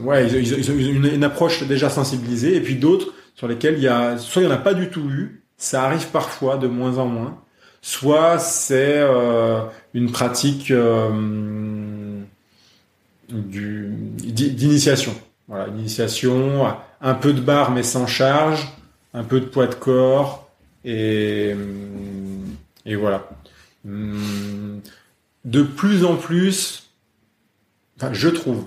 ouais 0.03 0.27
ils, 0.27 0.71
ont 0.71 0.75
une, 0.75 1.23
approche 1.23 1.63
déjà 1.67 1.89
sensibilisée. 1.89 2.55
Et 2.55 2.61
puis 2.61 2.75
d'autres 2.75 3.13
sur 3.35 3.47
lesquels 3.47 3.75
il 3.75 3.83
y 3.83 3.87
a 3.87 4.17
soit 4.17 4.41
il 4.41 4.45
y 4.45 4.47
en 4.47 4.53
a 4.53 4.57
pas 4.57 4.73
du 4.73 4.89
tout 4.89 5.07
eu 5.09 5.43
ça 5.57 5.83
arrive 5.83 6.07
parfois 6.07 6.57
de 6.57 6.67
moins 6.67 6.97
en 6.97 7.05
moins. 7.05 7.37
Soit 7.81 8.39
c'est 8.39 8.97
euh, 8.97 9.61
une 9.93 10.11
pratique 10.11 10.71
euh, 10.71 12.19
d'initiation. 13.29 15.13
Voilà 15.47 15.67
initiation 15.67 16.65
un 17.01 17.13
peu 17.13 17.33
de 17.33 17.41
barre 17.41 17.71
mais 17.71 17.83
sans 17.83 18.07
charge 18.07 18.67
un 19.13 19.23
peu 19.23 19.39
de 19.39 19.45
poids 19.45 19.67
de 19.67 19.75
corps 19.75 20.49
et, 20.85 21.55
et 22.85 22.95
voilà. 22.95 23.29
Hum, 23.85 24.81
de 25.45 25.63
plus 25.63 26.05
en 26.05 26.15
plus, 26.15 26.91
enfin, 27.97 28.13
je 28.13 28.29
trouve. 28.29 28.65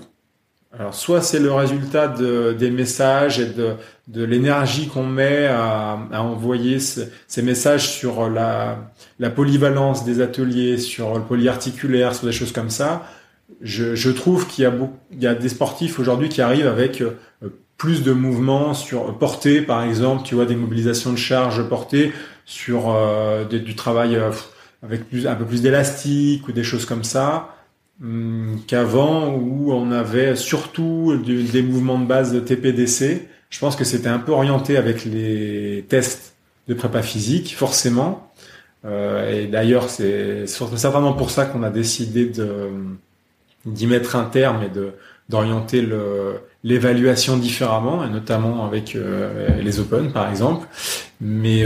Alors, 0.77 0.95
soit 0.95 1.21
c'est 1.21 1.39
le 1.39 1.51
résultat 1.53 2.07
de, 2.07 2.55
des 2.57 2.71
messages 2.71 3.39
et 3.39 3.45
de, 3.45 3.73
de 4.07 4.23
l'énergie 4.23 4.87
qu'on 4.87 5.05
met 5.05 5.45
à, 5.45 5.99
envoyer 6.13 6.79
ces 6.79 7.41
messages 7.43 7.89
sur 7.89 8.27
la, 8.27 8.91
la 9.19 9.29
polyvalence 9.29 10.03
des 10.03 10.19
ateliers, 10.19 10.79
sur 10.79 11.13
le 11.13 11.21
polyarticulaire, 11.21 12.15
sur 12.15 12.25
des 12.25 12.31
choses 12.31 12.51
comme 12.51 12.71
ça. 12.71 13.05
Je, 13.61 13.93
je 13.93 14.09
trouve 14.09 14.47
qu'il 14.47 14.63
y 14.63 14.65
a, 14.65 14.71
beaucoup, 14.71 14.97
y 15.19 15.27
a 15.27 15.35
des 15.35 15.49
sportifs 15.49 15.99
aujourd'hui 15.99 16.27
qui 16.27 16.41
arrivent 16.41 16.65
avec 16.67 17.01
euh, 17.01 17.19
plus 17.77 18.03
de 18.03 18.13
mouvements 18.13 18.73
sur 18.73 19.17
portée, 19.17 19.61
par 19.61 19.83
exemple, 19.83 20.23
tu 20.23 20.35
vois, 20.35 20.45
des 20.45 20.55
mobilisations 20.55 21.11
de 21.11 21.17
charge 21.17 21.67
portées 21.67 22.13
sur 22.45 22.91
euh, 22.91 23.45
du 23.45 23.75
travail 23.75 24.15
euh, 24.15 24.31
avec 24.83 25.09
plus, 25.09 25.27
un 25.27 25.35
peu 25.35 25.45
plus 25.45 25.61
d'élastique 25.61 26.47
ou 26.47 26.51
des 26.51 26.63
choses 26.63 26.85
comme 26.85 27.03
ça, 27.03 27.55
hum, 28.01 28.59
qu'avant 28.67 29.33
où 29.33 29.71
on 29.73 29.91
avait 29.91 30.35
surtout 30.35 31.17
des 31.25 31.61
mouvements 31.61 31.99
de 31.99 32.05
base 32.05 32.33
de 32.33 32.39
TPDC. 32.39 33.27
Je 33.49 33.59
pense 33.59 33.75
que 33.75 33.83
c'était 33.83 34.09
un 34.09 34.19
peu 34.19 34.31
orienté 34.31 34.77
avec 34.77 35.05
les 35.05 35.85
tests 35.87 36.35
de 36.67 36.73
prépa 36.73 37.01
physique, 37.01 37.55
forcément. 37.55 38.31
Euh, 38.85 39.43
et 39.43 39.47
d'ailleurs, 39.47 39.89
c'est 39.89 40.47
certainement 40.47 41.13
pour 41.13 41.31
ça 41.31 41.45
qu'on 41.45 41.63
a 41.63 41.69
décidé 41.69 42.31
d'y 43.65 43.87
mettre 43.87 44.15
un 44.15 44.25
terme 44.25 44.63
et 44.63 44.71
d'orienter 45.29 45.81
le 45.81 46.39
l'évaluation 46.63 47.37
différemment, 47.37 48.03
et 48.05 48.09
notamment 48.09 48.65
avec 48.65 48.97
les 49.61 49.79
Open 49.79 50.11
par 50.11 50.29
exemple. 50.29 50.67
Mais 51.19 51.65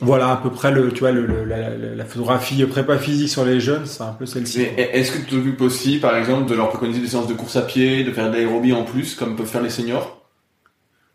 voilà 0.00 0.30
à 0.30 0.36
peu 0.36 0.50
près 0.50 0.70
le, 0.70 0.92
tu 0.92 1.00
vois, 1.00 1.10
le, 1.10 1.44
la, 1.44 1.76
la, 1.76 2.04
photographie 2.04 2.64
prépa 2.66 2.98
physique 2.98 3.28
sur 3.28 3.44
les 3.44 3.60
jeunes, 3.60 3.86
c'est 3.86 4.02
un 4.02 4.12
peu 4.12 4.26
celle-ci. 4.26 4.62
Est-ce 4.76 5.12
que 5.12 5.18
tu 5.18 5.36
t'occupes 5.36 5.60
aussi, 5.60 5.98
par 5.98 6.16
exemple, 6.16 6.48
de 6.48 6.54
leur 6.54 6.68
préconiser 6.68 7.00
des 7.00 7.08
séances 7.08 7.26
de 7.26 7.34
course 7.34 7.56
à 7.56 7.62
pied, 7.62 8.04
de 8.04 8.12
faire 8.12 8.30
de 8.30 8.36
l'aérobie 8.36 8.72
en 8.72 8.84
plus, 8.84 9.14
comme 9.14 9.34
peuvent 9.34 9.46
faire 9.46 9.62
les 9.62 9.70
seniors? 9.70 10.20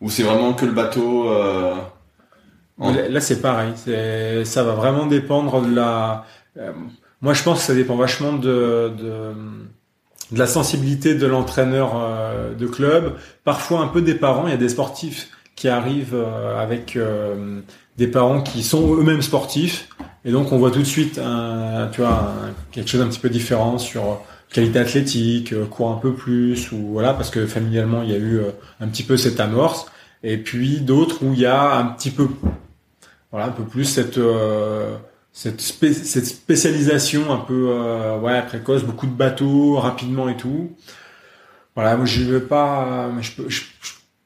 Ou 0.02 0.10
c'est 0.10 0.24
vraiment 0.24 0.54
que 0.54 0.66
le 0.66 0.74
bateau 0.74 1.30
euh... 1.30 1.76
Là, 2.80 3.22
c'est 3.22 3.42
pareil. 3.42 3.74
Ça 4.46 4.64
va 4.64 4.74
vraiment 4.74 5.06
dépendre 5.06 5.62
de 5.62 5.76
la. 5.76 6.26
Euh, 6.58 6.74
moi, 7.22 7.34
je 7.34 7.44
pense 7.44 7.60
que 7.60 7.66
ça 7.66 7.76
dépend 7.76 7.96
vachement 7.96 8.34
de, 8.34 8.92
de, 8.98 9.34
de 10.34 10.40
la 10.40 10.48
sensibilité 10.48 11.16
de 11.16 11.26
l'entraîneur 11.26 11.94
euh, 11.96 12.54
de 12.54 12.68
club. 12.68 13.16
Parfois, 13.44 13.80
un 13.80 13.88
peu 13.88 14.02
des 14.02 14.16
parents. 14.16 14.48
Il 14.48 14.52
y 14.52 14.54
a 14.54 14.58
des 14.58 14.70
sportifs 14.70 15.30
qui 15.56 15.70
arrivent 15.70 16.16
euh, 16.16 16.62
avec 16.62 16.98
des 17.98 18.08
parents 18.08 18.42
qui 18.42 18.64
sont 18.64 18.96
eux-mêmes 18.96 19.22
sportifs 19.22 19.88
et 20.26 20.32
donc 20.32 20.52
on 20.52 20.58
voit 20.58 20.72
tout 20.72 20.80
de 20.80 20.84
suite 20.84 21.20
un, 21.20 21.90
tu 21.92 22.02
vois 22.02 22.34
quelque 22.72 22.90
chose 22.90 23.02
un 23.02 23.08
petit 23.08 23.20
peu 23.20 23.30
différent 23.30 23.78
sur 23.78 24.22
qualité 24.52 24.80
athlétique, 24.80 25.52
euh, 25.52 25.66
court 25.66 25.92
un 25.92 25.98
peu 25.98 26.14
plus 26.14 26.72
ou 26.72 26.94
voilà 26.94 27.14
parce 27.14 27.30
que 27.30 27.46
familialement 27.46 28.04
il 28.04 28.12
y 28.12 28.14
a 28.14 28.18
eu 28.18 28.38
euh, 28.38 28.52
un 28.80 28.88
petit 28.88 29.04
peu 29.04 29.18
cette 29.18 29.40
amorce 29.40 29.88
et 30.24 30.38
puis 30.38 30.80
d'autres 30.80 31.24
où 31.26 31.34
il 31.34 31.40
y 31.40 31.46
a 31.46 31.76
un 31.76 31.86
petit 31.86 32.12
peu 32.12 32.28
voilà 33.32 33.48
un 33.48 33.52
peu 33.52 33.64
plus 33.64 33.86
cette 33.86 34.20
euh, 35.46 35.52
cette, 35.58 35.62
cette 35.62 36.26
spécialisation 36.26 37.32
un 37.32 37.38
peu 37.38 37.74
ouais 38.22 38.42
précoce, 38.44 38.84
beaucoup 38.84 39.08
de 39.08 39.12
bateaux 39.12 39.76
rapidement 39.78 40.30
et 40.30 40.38
tout. 40.38 40.72
Voilà, 41.76 41.98
moi 41.98 42.06
je 42.06 42.24
veux 42.24 42.44
pas 42.44 43.12
je, 43.20 43.62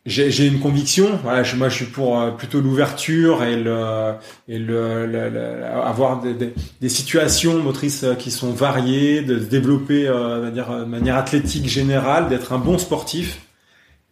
j'ai 0.08 0.48
une 0.48 0.60
conviction. 0.60 1.20
Voilà, 1.24 1.44
je, 1.44 1.56
moi, 1.56 1.70
je 1.70 1.76
suis 1.76 1.86
pour 1.86 2.20
euh, 2.20 2.32
plutôt 2.32 2.62
l'ouverture 2.62 3.44
et 3.44 3.58
le 3.58 4.14
et 4.48 4.58
le, 4.58 5.06
le, 5.06 5.66
avoir 5.66 6.22
des, 6.22 6.54
des, 6.82 6.90
situations 6.90 7.62
motrices 7.62 8.04
euh, 8.04 8.16
qui 8.16 8.32
sont 8.32 8.52
variées, 8.52 9.22
de 9.22 9.40
se 9.40 9.46
développer 9.46 10.08
euh, 10.08 10.50
dire, 10.52 10.72
de 10.72 10.86
manière 10.86 11.18
athlétique 11.18 11.68
générale, 11.68 12.30
d'être 12.30 12.54
un 12.54 12.58
bon 12.58 12.78
sportif 12.78 13.42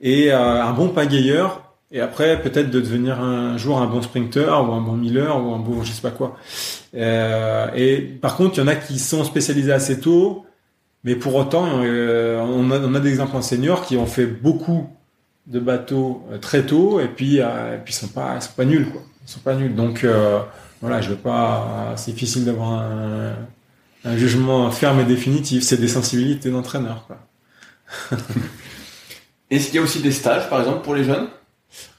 et 0.01 0.31
euh, 0.31 0.63
un 0.63 0.73
bon 0.73 0.89
pagayeur. 0.89 1.64
Et 1.91 2.01
après, 2.01 2.41
peut-être 2.41 2.71
de 2.71 2.81
devenir 2.81 3.19
un 3.19 3.57
jour 3.57 3.79
un 3.79 3.85
bon 3.85 4.01
sprinter 4.01 4.49
ou 4.49 4.73
un 4.73 4.81
bon 4.81 4.93
miller 4.97 5.43
ou 5.43 5.53
un 5.53 5.59
bon 5.59 5.83
je 5.83 5.91
sais 5.91 6.01
pas 6.01 6.11
quoi. 6.11 6.37
Euh, 6.95 7.67
et 7.75 8.01
par 8.01 8.35
contre, 8.35 8.57
il 8.57 8.61
y 8.61 8.63
en 8.63 8.67
a 8.67 8.75
qui 8.75 8.99
sont 8.99 9.23
spécialisés 9.23 9.71
assez 9.71 9.99
tôt, 9.99 10.45
mais 11.03 11.15
pour 11.15 11.35
autant, 11.35 11.65
on 11.65 12.71
a, 12.71 12.79
on 12.79 12.95
a 12.95 12.99
des 12.99 13.09
exemples 13.09 13.37
en 13.37 13.41
seniors 13.41 13.85
qui 13.85 13.97
ont 13.97 14.07
fait 14.07 14.25
beaucoup 14.25 14.89
de 15.47 15.59
bateaux 15.59 16.23
euh, 16.31 16.37
très 16.37 16.65
tôt 16.65 16.99
et 16.99 17.07
puis 17.07 17.39
euh, 17.39 17.75
et 17.75 17.77
puis 17.77 17.93
sont 17.93 18.07
pas 18.07 18.39
sont 18.41 18.53
pas 18.53 18.65
nuls 18.65 18.89
quoi. 18.89 19.01
Ils 19.25 19.31
sont 19.31 19.39
pas 19.39 19.55
nuls. 19.55 19.75
Donc 19.75 20.03
euh, 20.03 20.39
voilà 20.81 21.01
je 21.01 21.09
veux 21.09 21.15
pas 21.15 21.93
c'est 21.97 22.11
difficile 22.11 22.45
d'avoir 22.45 22.71
un, 22.71 23.35
un, 24.05 24.17
jugement 24.17 24.69
ferme 24.71 24.99
et 24.99 25.05
définitif. 25.05 25.63
C'est 25.63 25.77
des 25.77 25.87
sensibilités 25.87 26.49
d'entraîneur 26.49 27.05
quoi. 27.07 27.17
Est-ce 29.51 29.67
qu'il 29.67 29.75
y 29.75 29.79
a 29.79 29.81
aussi 29.81 30.01
des 30.01 30.11
stages 30.11 30.49
par 30.49 30.59
exemple 30.59 30.83
pour 30.83 30.95
les 30.95 31.03
jeunes? 31.03 31.27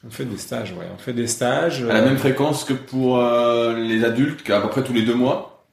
On 0.07 0.11
fait 0.11 0.25
des 0.25 0.39
stages 0.39 0.73
ouais. 0.73 0.87
On 0.95 0.99
fait 0.99 1.13
des 1.13 1.27
stages 1.27 1.83
à 1.83 1.93
la 1.93 2.03
même 2.03 2.19
fréquence 2.19 2.65
que 2.65 2.73
pour 2.73 3.19
les 3.19 4.05
adultes 4.05 4.49
à 4.51 4.61
peu 4.61 4.69
près 4.69 4.83
tous 4.83 4.93
les 4.93 5.03
deux 5.03 5.15
mois. 5.15 5.67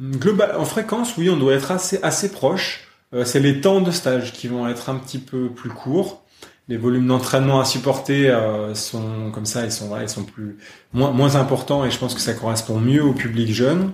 Global 0.00 0.56
en 0.56 0.64
fréquence 0.64 1.16
oui 1.16 1.30
on 1.30 1.36
doit 1.36 1.54
être 1.54 1.70
assez 1.70 2.00
assez 2.02 2.30
proche. 2.30 2.88
C'est 3.24 3.40
les 3.40 3.60
temps 3.60 3.80
de 3.80 3.92
stage 3.92 4.32
qui 4.32 4.48
vont 4.48 4.66
être 4.66 4.88
un 4.88 4.96
petit 4.96 5.18
peu 5.18 5.48
plus 5.48 5.70
courts. 5.70 6.24
Les 6.66 6.78
volumes 6.78 7.06
d'entraînement 7.06 7.60
à 7.60 7.66
supporter 7.66 8.30
euh, 8.30 8.74
sont 8.74 9.30
comme 9.32 9.44
ça, 9.44 9.64
ils 9.64 9.72
sont 9.72 9.90
ils 10.00 10.08
sont 10.08 10.24
plus 10.24 10.56
moins 10.94 11.10
moins 11.10 11.36
importants 11.36 11.84
et 11.84 11.90
je 11.90 11.98
pense 11.98 12.14
que 12.14 12.22
ça 12.22 12.32
correspond 12.32 12.80
mieux 12.80 13.04
au 13.04 13.12
public 13.12 13.52
jeune. 13.52 13.92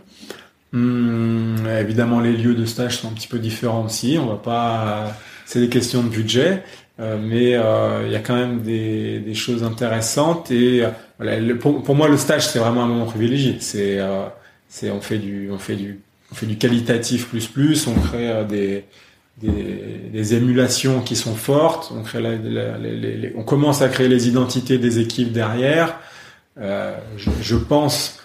Hum, 0.72 1.66
évidemment, 1.66 2.20
les 2.20 2.32
lieux 2.32 2.54
de 2.54 2.64
stage 2.64 2.98
sont 2.98 3.08
un 3.08 3.12
petit 3.12 3.26
peu 3.26 3.40
différents 3.40 3.84
aussi. 3.84 4.18
On 4.20 4.26
va 4.26 4.36
pas, 4.36 5.12
c'est 5.46 5.58
des 5.58 5.68
questions 5.68 6.04
de 6.04 6.08
budget, 6.08 6.52
euh, 6.52 6.79
mais 7.00 7.54
euh, 7.54 8.02
il 8.06 8.12
y 8.12 8.16
a 8.16 8.20
quand 8.20 8.36
même 8.36 8.60
des, 8.60 9.20
des 9.20 9.34
choses 9.34 9.62
intéressantes 9.62 10.50
et 10.50 10.84
voilà, 11.18 11.54
pour, 11.54 11.82
pour, 11.82 11.94
moi 11.94 12.08
le 12.08 12.16
stage 12.16 12.46
c'est 12.46 12.58
vraiment 12.58 12.84
un 12.84 12.86
moment 12.86 13.06
privilégié. 13.06 13.56
C'est 13.60 14.00
on 14.90 15.00
fait 15.00 15.18
du 15.18 15.50
on 15.50 15.58
fait 15.58 15.76
du 15.76 16.00
on 16.30 16.34
fait 16.34 16.46
du 16.46 16.56
qualitatif 16.56 17.28
plus 17.28 17.46
plus, 17.48 17.86
on 17.86 17.94
crée 17.94 18.44
des 18.48 18.84
des, 19.42 20.34
émulations 20.34 21.00
qui 21.00 21.16
sont 21.16 21.34
fortes. 21.34 21.92
On, 21.94 22.02
crée 22.02 22.20
on 23.34 23.42
commence 23.42 23.82
à 23.82 23.88
créer 23.88 24.08
les 24.08 24.28
identités 24.28 24.78
des 24.78 24.98
équipes 24.98 25.32
derrière. 25.32 25.98
Euh, 26.58 26.98
je, 27.16 27.56
pense 27.56 28.22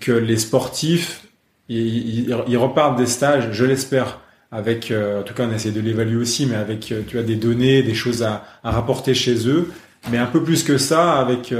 que 0.00 0.12
les 0.12 0.36
sportifs, 0.36 1.26
ils, 1.68 2.32
repartent 2.56 2.98
des 2.98 3.06
stages, 3.06 3.52
je 3.52 3.64
l'espère, 3.64 4.20
avec, 4.52 4.90
euh, 4.90 5.20
en 5.20 5.22
tout 5.24 5.34
cas 5.34 5.46
on 5.50 5.52
essaie 5.52 5.72
de 5.72 5.80
l'évaluer 5.80 6.16
aussi, 6.16 6.46
mais 6.46 6.54
avec 6.54 6.92
euh, 6.92 7.02
tu 7.06 7.18
as 7.18 7.22
des 7.22 7.36
données, 7.36 7.82
des 7.82 7.94
choses 7.94 8.22
à, 8.22 8.44
rapporter 8.62 9.14
chez 9.14 9.48
eux, 9.48 9.72
mais 10.10 10.18
un 10.18 10.26
peu 10.26 10.44
plus 10.44 10.62
que 10.62 10.78
ça, 10.78 11.14
avec 11.14 11.54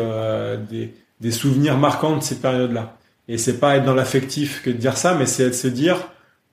des, 0.71 0.95
des 1.21 1.31
souvenirs 1.31 1.79
marquants 1.79 2.17
de 2.17 2.23
ces 2.23 2.37
périodes-là. 2.37 2.97
Et 3.29 3.39
c'est 3.39 3.59
pas 3.59 3.77
être 3.77 3.85
dans 3.85 3.95
l'affectif 3.95 4.63
que 4.63 4.71
de 4.71 4.77
dire 4.77 4.97
ça, 4.97 5.15
mais 5.15 5.27
c'est 5.27 5.49
de 5.49 5.55
se 5.55 5.69
dire, 5.69 5.97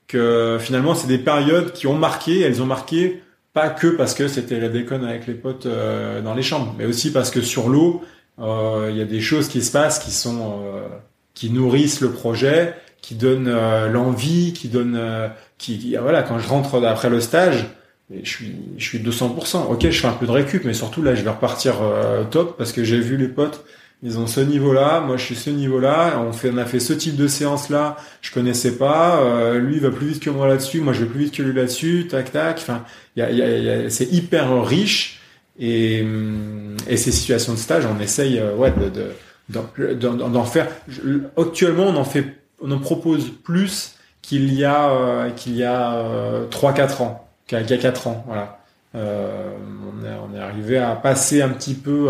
que 0.10 0.58
finalement 0.60 0.96
c'est 0.96 1.08
des 1.08 1.20
périodes 1.20 1.72
qui 1.72 1.88
ont 1.88 1.96
marqué, 1.96 2.42
elles 2.42 2.62
ont 2.62 2.66
marqué 2.66 3.22
pas 3.54 3.70
que 3.70 3.88
parce 3.88 4.14
que 4.14 4.28
c'était 4.28 4.60
la 4.60 4.68
déconne 4.68 5.06
avec 5.06 5.28
les 5.28 5.36
potes 5.36 5.66
euh, 5.66 6.22
dans 6.22 6.34
les 6.34 6.44
chambres, 6.44 6.76
mais 6.78 6.86
aussi 6.86 7.12
parce 7.14 7.32
que 7.32 7.42
sur 7.42 7.70
l'eau, 7.70 8.04
euh, 8.40 8.90
il 8.92 8.98
y 8.98 9.02
a 9.02 9.06
des 9.06 9.22
choses 9.22 9.48
qui 9.48 9.62
se 9.62 9.72
passent 9.72 10.00
qui 10.00 10.12
sont 10.12 10.62
euh, 10.64 10.88
qui 11.34 11.52
nourrissent 11.52 12.02
le 12.02 12.12
projet, 12.12 12.76
qui 13.02 13.16
donnent 13.16 13.50
l'envie, 13.88 14.52
qui 14.54 14.68
donnent 14.68 15.00
qui, 15.60 15.96
voilà 16.02 16.24
quand 16.24 16.40
je 16.40 16.48
rentre 16.48 16.84
après 16.84 17.10
le 17.10 17.22
stage, 17.22 17.68
je 18.12 18.28
suis 18.28 18.56
je 18.78 18.84
suis 18.84 19.00
200%. 19.00 19.72
OK, 19.72 19.82
je 19.84 20.00
fais 20.00 20.08
un 20.08 20.14
peu 20.14 20.26
de 20.26 20.32
récup 20.32 20.64
mais 20.66 20.74
surtout 20.74 21.04
là 21.04 21.14
je 21.14 21.22
vais 21.22 21.30
repartir 21.30 21.76
top 22.32 22.58
parce 22.58 22.72
que 22.72 22.84
j'ai 22.84 23.00
vu 23.00 23.18
les 23.18 23.28
potes 23.28 23.64
ils 24.02 24.18
ont 24.18 24.28
ce 24.28 24.40
niveau-là, 24.40 25.02
moi 25.02 25.18
je 25.18 25.26
suis 25.26 25.36
ce 25.36 25.50
niveau-là, 25.50 26.24
on 26.26 26.32
fait 26.32 26.52
on 26.54 26.58
a 26.58 26.66
fait 26.66 26.80
ce 26.80 26.94
type 26.94 27.18
de 27.18 27.28
séance 27.28 27.70
là, 27.70 27.98
je 28.22 28.32
connaissais 28.32 28.78
pas, 28.78 29.22
euh, 29.22 29.60
lui 29.60 29.80
va 29.80 29.92
plus 29.92 30.08
vite 30.08 30.24
que 30.24 30.30
moi 30.30 30.48
là-dessus, 30.48 30.80
moi 30.80 30.94
je 30.94 31.04
vais 31.04 31.10
plus 31.10 31.20
vite 31.26 31.36
que 31.36 31.44
lui 31.44 31.54
là-dessus, 31.54 32.08
tac 32.10 32.32
tac, 32.32 32.58
enfin 32.60 32.86
y 33.18 33.22
a, 33.22 33.30
y 33.30 33.42
a, 33.42 33.58
y 33.58 33.70
a, 33.70 33.90
c'est 33.90 34.06
hyper 34.06 34.64
riche 34.66 35.20
et, 35.60 36.06
et 36.88 36.96
ces 36.96 37.12
situations 37.12 37.54
de 37.54 37.58
stage 37.58 37.84
on 37.86 38.00
essaye 38.00 38.40
euh, 38.40 38.56
ouais 38.56 38.72
de, 38.72 39.12
d'en 39.50 40.46
faire 40.46 40.68
actuellement 41.36 41.88
on 41.88 41.96
en 41.98 42.06
fait 42.06 42.38
on 42.62 42.72
en 42.72 42.80
propose 42.80 43.30
plus 43.44 43.96
qu'il 44.30 44.54
y 44.54 44.64
a 44.64 44.92
euh, 44.92 45.30
qu'il 45.32 45.56
y 45.56 45.64
a 45.64 45.96
euh, 45.96 46.46
3 46.48 46.74
4 46.74 47.02
ans 47.02 47.28
qu'il 47.48 47.60
y 47.60 47.74
a 47.74 47.78
4 47.78 48.08
ans 48.08 48.24
voilà. 48.28 48.60
Euh, 48.96 49.52
on 50.02 50.36
est 50.36 50.40
arrivé 50.40 50.78
à 50.78 50.96
passer 50.96 51.42
un 51.42 51.50
petit 51.50 51.74
peu 51.74 52.10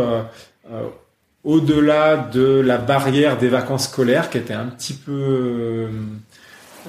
au-delà 1.44 2.18
de 2.18 2.60
la 2.60 2.78
barrière 2.78 3.38
des 3.38 3.48
vacances 3.48 3.86
scolaires 3.86 4.30
qui 4.30 4.38
était 4.38 4.54
un 4.54 4.66
petit 4.66 4.94
peu 4.94 5.12
euh, 5.12 5.88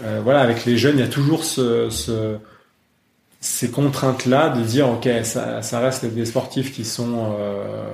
euh, 0.04 0.20
voilà 0.22 0.40
avec 0.40 0.64
les 0.64 0.76
jeunes 0.76 0.96
il 0.98 1.00
y 1.00 1.04
a 1.04 1.08
toujours 1.08 1.44
ce, 1.44 1.88
ce 1.90 2.36
ces 3.40 3.70
contraintes 3.70 4.26
là 4.26 4.48
de 4.48 4.62
dire 4.62 4.88
ok 4.88 5.08
ça, 5.22 5.62
ça 5.62 5.78
reste 5.78 6.04
des 6.04 6.24
sportifs 6.24 6.74
qui 6.74 6.84
sont 6.84 7.36
euh, 7.38 7.92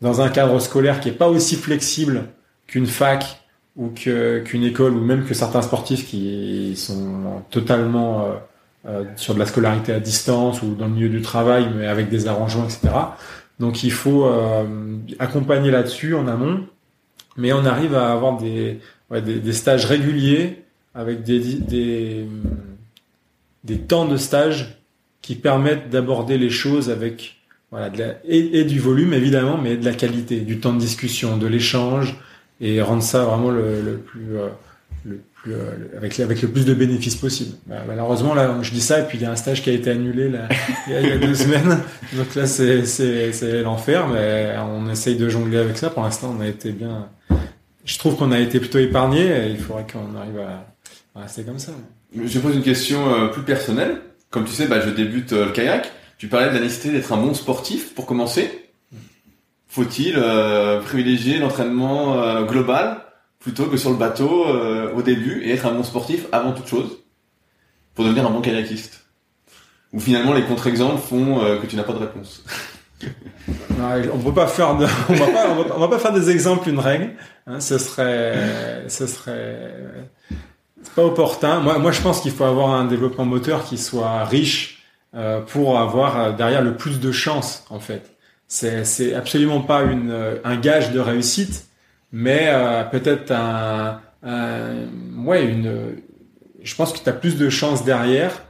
dans 0.00 0.20
un 0.20 0.28
cadre 0.28 0.58
scolaire 0.60 1.00
qui 1.00 1.08
est 1.08 1.12
pas 1.12 1.28
aussi 1.28 1.56
flexible 1.56 2.24
qu'une 2.66 2.86
fac 2.86 3.42
ou 3.76 3.88
que 3.88 4.40
qu'une 4.40 4.64
école 4.64 4.94
ou 4.94 5.04
même 5.04 5.24
que 5.24 5.34
certains 5.34 5.62
sportifs 5.62 6.06
qui 6.06 6.74
sont 6.76 7.42
totalement 7.50 8.26
euh, 8.86 9.04
sur 9.16 9.34
de 9.34 9.38
la 9.38 9.46
scolarité 9.46 9.92
à 9.92 10.00
distance 10.00 10.62
ou 10.62 10.74
dans 10.74 10.86
le 10.86 10.92
milieu 10.92 11.08
du 11.08 11.20
travail 11.20 11.68
mais 11.76 11.86
avec 11.86 12.08
des 12.08 12.26
arrangements 12.26 12.64
etc 12.64 12.88
donc 13.58 13.82
il 13.82 13.92
faut 13.92 14.26
euh, 14.26 14.64
accompagner 15.18 15.70
là-dessus 15.70 16.14
en 16.14 16.26
amont, 16.28 16.66
mais 17.36 17.52
on 17.52 17.64
arrive 17.64 17.94
à 17.94 18.12
avoir 18.12 18.36
des, 18.36 18.80
ouais, 19.10 19.22
des, 19.22 19.38
des, 19.40 19.52
stages 19.52 19.86
réguliers 19.86 20.62
avec 20.94 21.22
des, 21.22 21.40
des, 21.40 22.26
des 23.64 23.78
temps 23.78 24.04
de 24.04 24.16
stage 24.16 24.78
qui 25.22 25.34
permettent 25.34 25.88
d'aborder 25.88 26.38
les 26.38 26.50
choses 26.50 26.90
avec 26.90 27.36
voilà, 27.70 27.90
de 27.90 27.98
la, 27.98 28.14
et, 28.24 28.64
du 28.64 28.78
volume 28.78 29.14
évidemment, 29.14 29.58
mais 29.58 29.76
de 29.76 29.84
la 29.84 29.94
qualité, 29.94 30.40
du 30.40 30.60
temps 30.60 30.72
de 30.72 30.78
discussion, 30.78 31.38
de 31.38 31.46
l'échange, 31.46 32.16
et 32.60 32.80
rendre 32.80 33.02
ça 33.02 33.24
vraiment 33.24 33.50
le, 33.50 33.82
le 33.82 33.98
plus 33.98 34.38
euh, 34.38 34.48
le 35.04 35.20
euh, 35.48 35.96
avec, 35.96 36.18
avec 36.18 36.42
le 36.42 36.48
plus 36.48 36.64
de 36.64 36.74
bénéfices 36.74 37.16
possible. 37.16 37.56
Bah, 37.66 37.76
malheureusement, 37.86 38.34
là, 38.34 38.56
je 38.62 38.70
dis 38.72 38.80
ça, 38.80 39.00
et 39.00 39.04
puis 39.04 39.18
il 39.18 39.22
y 39.22 39.24
a 39.24 39.30
un 39.30 39.36
stage 39.36 39.62
qui 39.62 39.70
a 39.70 39.72
été 39.72 39.90
annulé 39.90 40.28
là, 40.28 40.48
il, 40.88 40.92
y 40.92 41.12
a, 41.12 41.18
deux 41.18 41.34
semaines. 41.34 41.78
Donc 42.14 42.34
là, 42.34 42.46
c'est, 42.46 42.84
c'est, 42.84 43.62
l'enfer, 43.62 44.08
mais 44.08 44.54
on 44.58 44.90
essaye 44.90 45.16
de 45.16 45.28
jongler 45.28 45.58
avec 45.58 45.76
ça. 45.76 45.90
Pour 45.90 46.02
l'instant, 46.02 46.34
on 46.36 46.40
a 46.40 46.46
été 46.46 46.72
bien. 46.72 47.08
Je 47.84 47.98
trouve 47.98 48.16
qu'on 48.16 48.32
a 48.32 48.40
été 48.40 48.58
plutôt 48.58 48.78
épargné. 48.78 49.48
Il 49.50 49.58
faudrait 49.58 49.86
qu'on 49.90 50.16
arrive 50.16 50.40
à, 50.40 51.20
rester 51.20 51.44
comme 51.44 51.58
ça. 51.58 51.72
je 52.14 52.38
pose 52.38 52.56
une 52.56 52.62
question 52.62 53.14
euh, 53.14 53.28
plus 53.28 53.42
personnelle. 53.42 54.00
Comme 54.30 54.44
tu 54.44 54.52
sais, 54.52 54.66
bah, 54.66 54.80
je 54.80 54.90
débute 54.90 55.32
le 55.32 55.52
kayak. 55.52 55.92
Tu 56.18 56.28
parlais 56.28 56.48
de 56.48 56.54
la 56.54 56.60
nécessité 56.60 56.90
d'être 56.90 57.12
un 57.12 57.18
bon 57.18 57.34
sportif 57.34 57.94
pour 57.94 58.06
commencer. 58.06 58.65
Faut-il 59.68 60.14
euh, 60.16 60.80
privilégier 60.80 61.38
l'entraînement 61.38 62.42
global 62.44 63.02
plutôt 63.40 63.66
que 63.66 63.76
sur 63.76 63.90
le 63.90 63.96
bateau 63.96 64.46
au 64.94 65.02
début 65.02 65.42
et 65.42 65.52
être 65.52 65.66
un 65.66 65.72
bon 65.72 65.84
sportif 65.84 66.26
avant 66.32 66.52
toute 66.52 66.66
chose 66.66 66.98
pour 67.94 68.04
devenir 68.04 68.26
un 68.26 68.30
bon 68.30 68.40
kayakiste 68.40 69.04
Ou 69.92 70.00
finalement 70.00 70.32
les 70.32 70.42
contre-exemples 70.42 71.00
font 71.00 71.40
que 71.60 71.66
tu 71.66 71.76
n'as 71.76 71.82
pas 71.82 71.92
de 71.92 71.98
réponse? 71.98 72.44
On 74.12 74.18
peut 74.18 74.32
pas 74.32 74.46
faire 74.46 74.76
de, 74.76 74.86
on 75.10 75.14
va 75.14 75.26
pas, 75.26 75.48
on 75.76 75.80
va, 75.80 75.88
pas 75.88 75.98
faire 75.98 76.12
des 76.12 76.30
exemples 76.30 76.68
une 76.70 76.78
règle. 76.78 77.10
Hein, 77.46 77.60
ce 77.60 77.76
serait, 77.76 78.88
ce 78.88 79.06
serait 79.06 80.08
pas 80.94 81.04
opportun. 81.04 81.60
Moi, 81.60 81.78
moi, 81.78 81.92
je 81.92 82.00
pense 82.00 82.20
qu'il 82.20 82.32
faut 82.32 82.44
avoir 82.44 82.70
un 82.70 82.84
développement 82.84 83.24
moteur 83.24 83.64
qui 83.64 83.78
soit 83.78 84.24
riche 84.24 84.82
euh, 85.14 85.40
pour 85.40 85.78
avoir 85.78 86.18
euh, 86.18 86.32
derrière 86.32 86.62
le 86.62 86.76
plus 86.76 87.00
de 87.00 87.12
chances, 87.12 87.64
en 87.70 87.80
fait. 87.80 88.15
C'est, 88.48 88.84
c'est 88.84 89.14
absolument 89.14 89.60
pas 89.60 89.82
une, 89.82 90.10
euh, 90.10 90.36
un 90.44 90.56
gage 90.56 90.92
de 90.92 91.00
réussite, 91.00 91.66
mais 92.12 92.46
euh, 92.48 92.84
peut-être 92.84 93.32
un, 93.32 94.00
un, 94.22 94.86
ouais, 95.24 95.44
une. 95.44 95.96
Je 96.62 96.74
pense 96.74 96.92
que 96.92 96.98
tu 96.98 97.08
as 97.08 97.12
plus 97.12 97.36
de 97.36 97.48
chances 97.48 97.84
derrière 97.84 98.42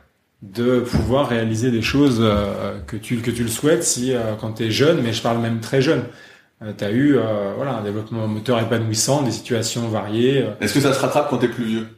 de 0.43 0.81
pouvoir 0.81 1.29
réaliser 1.29 1.71
des 1.71 1.83
choses 1.83 2.19
euh, 2.21 2.79
que 2.87 2.97
tu 2.97 3.17
que 3.19 3.31
tu 3.31 3.43
le 3.43 3.49
souhaites 3.49 3.83
si 3.83 4.15
euh, 4.15 4.35
quand 4.41 4.53
tu 4.53 4.65
es 4.65 4.71
jeune 4.71 5.01
mais 5.03 5.13
je 5.13 5.23
parle 5.23 5.39
même 5.39 5.61
très 5.61 5.81
jeune. 5.81 6.05
Euh, 6.63 6.73
tu 6.77 6.85
as 6.85 6.91
eu 6.91 7.19
voilà 7.57 7.77
un 7.79 7.83
développement 7.83 8.27
moteur 8.27 8.61
épanouissant 8.61 9.23
des 9.23 9.31
situations 9.31 9.89
variées 9.89 10.47
est-ce 10.61 10.75
que 10.75 10.81
ça 10.81 10.93
se 10.93 11.01
rattrape 11.01 11.29
quand 11.31 11.39
tu 11.39 11.47
es 11.47 11.49
plus 11.49 11.65
vieux? 11.65 11.89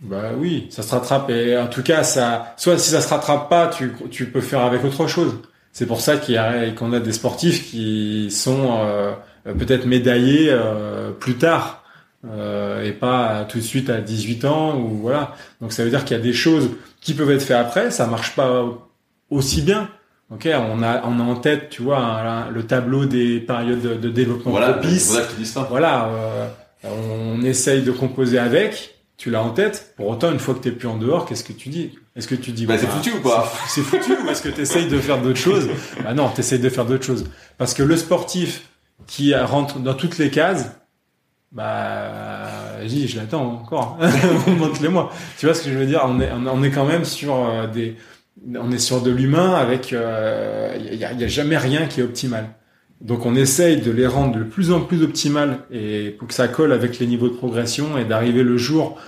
Bah 0.00 0.32
oui 0.36 0.66
ça 0.70 0.82
se 0.82 0.90
rattrape 0.90 1.30
et 1.30 1.56
en 1.56 1.68
tout 1.68 1.82
cas 1.82 2.02
ça 2.02 2.54
soit 2.56 2.78
si 2.78 2.90
ça 2.90 3.00
se 3.00 3.08
rattrape 3.08 3.48
pas 3.48 3.68
tu 3.68 3.92
tu 4.10 4.26
peux 4.26 4.40
faire 4.40 4.60
avec 4.60 4.84
autre 4.84 5.06
chose 5.06 5.34
c'est 5.72 5.86
pour 5.86 6.00
ça 6.00 6.16
qu'il 6.16 6.34
y 6.34 6.38
a 6.38 6.70
qu'on 6.70 6.92
a 6.92 7.00
des 7.00 7.12
sportifs 7.12 7.70
qui 7.70 8.30
sont 8.30 8.78
peut-être 9.44 9.86
médaillés 9.86 10.54
plus 11.18 11.36
tard 11.36 11.82
euh, 12.24 12.84
et 12.84 12.92
pas 12.92 13.44
tout 13.48 13.58
de 13.58 13.64
suite 13.64 13.90
à 13.90 14.00
18 14.00 14.44
ans 14.44 14.78
ou 14.78 14.98
voilà. 15.00 15.34
Donc 15.60 15.72
ça 15.72 15.82
veut 15.82 15.90
dire 15.90 16.04
qu'il 16.04 16.16
y 16.16 16.20
a 16.20 16.22
des 16.22 16.32
choses 16.32 16.70
qui 17.00 17.14
peuvent 17.14 17.30
être 17.30 17.42
faites 17.42 17.56
après, 17.56 17.90
ça 17.90 18.06
marche 18.06 18.36
pas 18.36 18.64
aussi 19.30 19.62
bien. 19.62 19.88
Ok, 20.30 20.48
on 20.48 20.82
a 20.82 21.02
on 21.04 21.18
a 21.18 21.22
en 21.22 21.34
tête, 21.34 21.68
tu 21.68 21.82
vois, 21.82 22.48
le 22.50 22.62
tableau 22.62 23.06
des 23.06 23.40
périodes 23.40 24.00
de, 24.00 24.08
développement 24.08 24.52
voilà, 24.52 24.80
ça. 24.98 25.66
Voilà, 25.68 26.08
euh, 26.08 26.48
on 26.84 27.42
essaye 27.42 27.82
de 27.82 27.90
composer 27.90 28.38
avec. 28.38 29.01
Tu 29.22 29.30
l'as 29.30 29.44
en 29.44 29.50
tête. 29.50 29.94
Pour 29.96 30.08
autant, 30.08 30.32
une 30.32 30.40
fois 30.40 30.52
que 30.52 30.58
t'es 30.58 30.72
plus 30.72 30.88
en 30.88 30.96
dehors, 30.96 31.26
qu'est-ce 31.26 31.44
que 31.44 31.52
tu 31.52 31.68
dis? 31.68 31.92
Est-ce 32.16 32.26
que 32.26 32.34
tu 32.34 32.50
dis 32.50 32.66
bah, 32.66 32.76
c'est 32.76 32.88
foutu 32.88 33.12
ou 33.12 33.20
pas? 33.20 33.52
C'est 33.68 33.82
foutu 33.82 34.16
ou 34.20 34.28
est-ce 34.28 34.42
que 34.42 34.48
tu 34.48 34.62
essayes 34.62 34.88
de 34.88 34.98
faire 34.98 35.22
d'autres 35.22 35.38
choses? 35.38 35.68
Bah 36.02 36.12
non, 36.12 36.28
t'essayes 36.28 36.58
de 36.58 36.68
faire 36.68 36.84
d'autres 36.84 37.04
choses. 37.04 37.26
Parce 37.56 37.72
que 37.72 37.84
le 37.84 37.96
sportif 37.96 38.68
qui 39.06 39.32
rentre 39.32 39.78
dans 39.78 39.94
toutes 39.94 40.18
les 40.18 40.28
cases, 40.28 40.72
bah, 41.52 42.48
dis, 42.84 43.06
je 43.06 43.16
l'attends 43.16 43.60
encore. 43.60 43.96
Montre-les-moi. 44.58 45.12
Tu 45.38 45.46
vois 45.46 45.54
ce 45.54 45.62
que 45.62 45.70
je 45.70 45.78
veux 45.78 45.86
dire? 45.86 46.02
On 46.04 46.18
est, 46.20 46.32
on 46.32 46.60
est 46.64 46.70
quand 46.72 46.86
même 46.86 47.04
sur 47.04 47.36
euh, 47.36 47.68
des, 47.68 47.94
on 48.56 48.72
est 48.72 48.78
sur 48.78 49.02
de 49.02 49.12
l'humain 49.12 49.54
avec, 49.54 49.92
il 49.92 49.98
euh, 50.00 50.76
y, 50.78 51.04
a, 51.04 51.12
y, 51.12 51.22
a, 51.22 51.28
jamais 51.28 51.58
rien 51.58 51.86
qui 51.86 52.00
est 52.00 52.02
optimal. 52.02 52.48
Donc 53.00 53.24
on 53.24 53.36
essaye 53.36 53.80
de 53.80 53.92
les 53.92 54.08
rendre 54.08 54.36
de 54.36 54.42
plus 54.42 54.72
en 54.72 54.80
plus 54.80 55.04
optimales 55.04 55.58
et 55.70 56.10
pour 56.10 56.26
que 56.26 56.34
ça 56.34 56.48
colle 56.48 56.72
avec 56.72 56.98
les 56.98 57.06
niveaux 57.06 57.28
de 57.28 57.36
progression 57.36 57.96
et 57.98 58.04
d'arriver 58.04 58.42
le 58.42 58.56
jour 58.56 58.98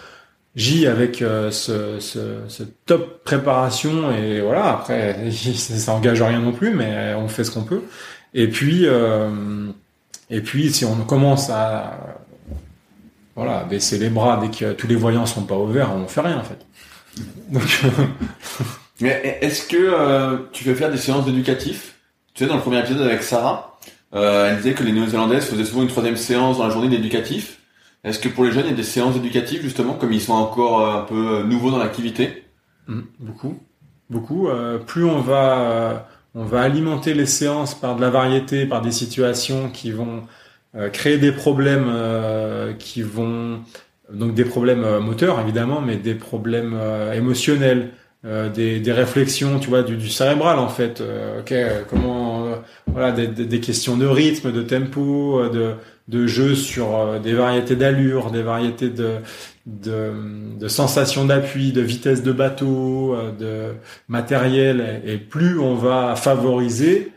J 0.56 0.86
avec 0.86 1.20
euh, 1.22 1.50
ce, 1.50 2.62
top 2.86 3.24
préparation 3.24 4.12
et 4.12 4.40
voilà 4.40 4.74
après 4.74 5.30
ça, 5.30 5.76
ça 5.78 5.92
engage 5.92 6.22
rien 6.22 6.40
non 6.40 6.52
plus 6.52 6.70
mais 6.70 7.14
on 7.14 7.28
fait 7.28 7.44
ce 7.44 7.50
qu'on 7.50 7.64
peut 7.64 7.82
et 8.34 8.48
puis 8.48 8.86
et 10.30 10.40
puis 10.40 10.72
si 10.72 10.84
on 10.84 10.96
commence 11.04 11.50
à 11.50 11.98
voilà, 13.36 13.64
baisser 13.64 13.98
les 13.98 14.10
bras 14.10 14.40
dès 14.40 14.48
que 14.56 14.72
tous 14.72 14.86
les 14.86 14.94
voyants 14.94 15.26
sont 15.26 15.42
pas 15.42 15.56
ouverts, 15.56 15.90
on 15.94 16.06
fait 16.06 16.20
rien 16.20 16.38
en 16.38 16.44
fait. 16.44 16.64
Mais 19.00 19.38
est-ce 19.40 19.66
que 19.66 19.76
euh, 19.76 20.38
tu 20.52 20.64
veux 20.64 20.74
faire 20.74 20.90
des 20.90 20.98
séances 20.98 21.24
d'éducatif? 21.24 21.96
Tu 22.32 22.44
sais, 22.44 22.48
dans 22.48 22.56
le 22.56 22.60
premier 22.60 22.78
épisode 22.78 23.02
avec 23.02 23.22
Sarah, 23.22 23.78
euh, 24.14 24.50
elle 24.50 24.56
disait 24.58 24.74
que 24.74 24.84
les 24.84 24.92
Néo-Zélandaises 24.92 25.44
faisaient 25.46 25.64
souvent 25.64 25.82
une 25.82 25.88
troisième 25.88 26.16
séance 26.16 26.58
dans 26.58 26.64
la 26.64 26.70
journée 26.70 26.88
d'éducatif. 26.88 27.58
Est-ce 28.04 28.18
que 28.18 28.28
pour 28.28 28.44
les 28.44 28.52
jeunes, 28.52 28.66
il 28.66 28.70
y 28.70 28.74
a 28.74 28.76
des 28.76 28.82
séances 28.82 29.16
éducatives 29.16 29.62
justement, 29.62 29.94
comme 29.94 30.12
ils 30.12 30.20
sont 30.20 30.34
encore 30.34 30.80
euh, 30.80 31.00
un 31.00 31.02
peu 31.02 31.42
nouveaux 31.44 31.70
dans 31.70 31.78
l'activité? 31.78 32.44
Mmh, 32.86 33.00
Beaucoup, 33.18 33.58
beaucoup. 34.10 34.48
plus 34.86 35.04
on 35.04 35.20
va, 35.20 36.06
on 36.34 36.44
va 36.44 36.60
alimenter 36.60 37.14
les 37.14 37.26
séances 37.26 37.74
par 37.74 37.96
de 37.96 38.02
la 38.02 38.10
variété, 38.10 38.66
par 38.66 38.82
des 38.82 38.92
situations 38.92 39.70
qui 39.70 39.90
vont 39.90 40.24
euh, 40.76 40.88
créer 40.90 41.18
des 41.18 41.30
problèmes 41.30 41.86
euh, 41.88 42.72
qui 42.72 43.02
vont 43.02 43.60
donc 44.12 44.34
des 44.34 44.44
problèmes 44.44 44.82
euh, 44.82 44.98
moteurs 44.98 45.38
évidemment, 45.40 45.80
mais 45.80 45.96
des 45.96 46.14
problèmes 46.14 46.76
émotionnels, 47.14 47.90
des, 48.24 48.80
des, 48.80 48.92
réflexions, 48.92 49.58
tu 49.58 49.68
vois, 49.68 49.82
du, 49.82 49.96
du 49.98 50.08
cérébral 50.08 50.58
en 50.58 50.68
fait. 50.68 51.02
ok, 51.40 51.54
comment, 51.90 52.54
voilà, 52.86 53.12
des, 53.12 53.26
des, 53.26 53.60
questions 53.60 53.98
de 53.98 54.06
rythme, 54.06 54.50
de 54.50 54.62
tempo, 54.62 55.46
de, 55.50 55.74
de 56.08 56.26
jeu 56.26 56.54
sur 56.54 57.20
des 57.20 57.32
variétés 57.32 57.76
d'allure, 57.76 58.30
des 58.30 58.42
variétés 58.42 58.90
de, 58.90 59.16
de, 59.66 60.12
de 60.58 60.68
sensations 60.68 61.24
d'appui, 61.24 61.72
de 61.72 61.80
vitesse 61.80 62.22
de 62.22 62.32
bateau, 62.32 63.16
de 63.38 63.72
matériel. 64.08 65.02
Et 65.06 65.16
plus 65.16 65.58
on 65.58 65.74
va 65.74 66.14
favoriser 66.14 67.12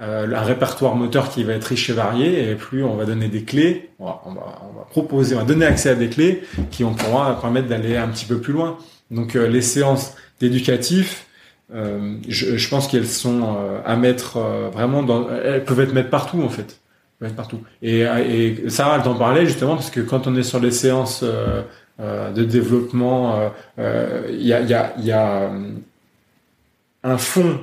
euh, 0.00 0.34
un 0.34 0.40
répertoire 0.40 0.96
moteur 0.96 1.28
qui 1.28 1.44
va 1.44 1.52
être 1.52 1.64
riche 1.64 1.90
et 1.90 1.92
varié, 1.92 2.50
et 2.50 2.54
plus 2.54 2.82
on 2.82 2.96
va 2.96 3.04
donner 3.04 3.28
des 3.28 3.44
clés, 3.44 3.90
on 3.98 4.06
va, 4.06 4.22
on 4.26 4.32
va, 4.32 4.86
proposer, 4.88 5.34
on 5.34 5.40
va 5.40 5.44
donner 5.44 5.66
accès 5.66 5.90
à 5.90 5.94
des 5.94 6.08
clés 6.08 6.42
qui 6.70 6.84
vont 6.84 6.94
pourra 6.94 7.38
permettre 7.38 7.68
d'aller 7.68 7.98
un 7.98 8.08
petit 8.08 8.24
peu 8.24 8.38
plus 8.38 8.54
loin. 8.54 8.78
Donc 9.10 9.36
euh, 9.36 9.46
les 9.46 9.60
séances 9.60 10.14
d'éducatif, 10.40 11.26
euh, 11.74 12.16
je, 12.26 12.56
je, 12.56 12.68
pense 12.70 12.88
qu'elles 12.88 13.06
sont 13.06 13.42
euh, 13.42 13.80
à 13.84 13.94
mettre 13.96 14.38
euh, 14.38 14.70
vraiment 14.70 15.02
dans, 15.02 15.28
elles 15.30 15.64
peuvent 15.64 15.80
être 15.80 15.92
mettre 15.92 16.10
partout 16.10 16.42
en 16.42 16.48
fait, 16.48 16.80
partout. 17.36 17.60
Et, 17.82 18.00
et 18.00 18.70
Sarah 18.70 18.96
elle 18.96 19.02
t'en 19.02 19.14
parlait 19.14 19.46
justement 19.46 19.74
parce 19.74 19.90
que 19.90 20.00
quand 20.00 20.26
on 20.26 20.34
est 20.36 20.42
sur 20.42 20.60
les 20.60 20.70
séances 20.70 21.22
de 21.22 22.44
développement, 22.44 23.50
il 23.78 24.46
y 24.46 24.52
a, 24.52 24.60
y, 24.98 25.12
a, 25.12 25.50
un 27.02 27.18
fond 27.18 27.60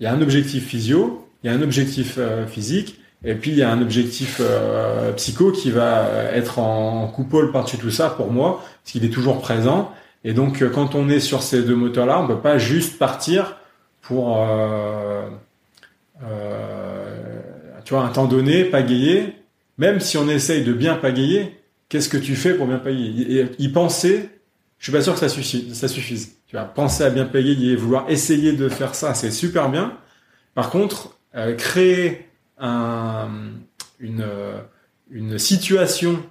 il 0.00 0.04
y 0.04 0.06
a 0.06 0.12
un 0.12 0.20
objectif 0.22 0.66
physio, 0.66 1.28
il 1.42 1.50
y 1.50 1.52
a 1.52 1.56
un 1.56 1.62
objectif 1.62 2.16
euh, 2.18 2.46
physique, 2.46 3.00
et 3.24 3.34
puis 3.34 3.52
il 3.52 3.56
y 3.56 3.62
a 3.62 3.70
un 3.70 3.80
objectif 3.80 4.38
euh, 4.40 5.12
psycho 5.12 5.52
qui 5.52 5.70
va 5.70 6.08
être 6.32 6.58
en, 6.58 7.06
coupole 7.08 7.52
par-dessus 7.52 7.78
tout 7.78 7.90
ça 7.90 8.10
pour 8.10 8.32
moi, 8.32 8.62
parce 8.82 8.92
qu'il 8.92 9.04
est 9.04 9.10
toujours 9.10 9.40
présent. 9.40 9.92
Et 10.24 10.32
donc 10.32 10.62
euh, 10.62 10.68
quand 10.68 10.94
on 10.94 11.08
est 11.08 11.20
sur 11.20 11.42
ces 11.42 11.62
deux 11.62 11.76
moteurs-là, 11.76 12.20
on 12.20 12.26
peut 12.26 12.40
pas 12.40 12.58
juste 12.58 12.98
partir 12.98 13.56
pour, 14.02 14.46
tu 17.84 17.94
vois, 17.94 18.04
un 18.04 18.08
temps 18.08 18.26
donné, 18.26 18.64
pagayer. 18.64 19.34
Même 19.78 20.00
si 20.00 20.16
on 20.18 20.28
essaye 20.28 20.62
de 20.64 20.72
bien 20.72 20.94
pagayer, 20.94 21.56
qu'est-ce 21.88 22.08
que 22.08 22.16
tu 22.16 22.36
fais 22.36 22.54
pour 22.54 22.66
bien 22.66 22.78
pagayer? 22.78 23.48
Y 23.58 23.68
penser, 23.68 24.28
je 24.78 24.84
suis 24.84 24.92
pas 24.92 25.02
sûr 25.02 25.14
que 25.14 25.20
ça 25.20 25.28
suffise. 25.28 25.74
Ça 25.74 25.88
suffise. 25.88 26.36
Tu 26.46 26.56
vas 26.56 26.64
penser 26.64 27.04
à 27.04 27.10
bien 27.10 27.24
payer, 27.24 27.74
vouloir 27.74 28.08
essayer 28.08 28.52
de 28.52 28.68
faire 28.68 28.94
ça, 28.94 29.14
c'est 29.14 29.30
super 29.30 29.68
bien. 29.70 29.96
Par 30.54 30.70
contre, 30.70 31.16
euh, 31.34 31.54
créer 31.54 32.28
un, 32.58 33.28
une, 33.98 34.20
euh, 34.20 34.58
une 35.10 35.38
situation, 35.38 36.22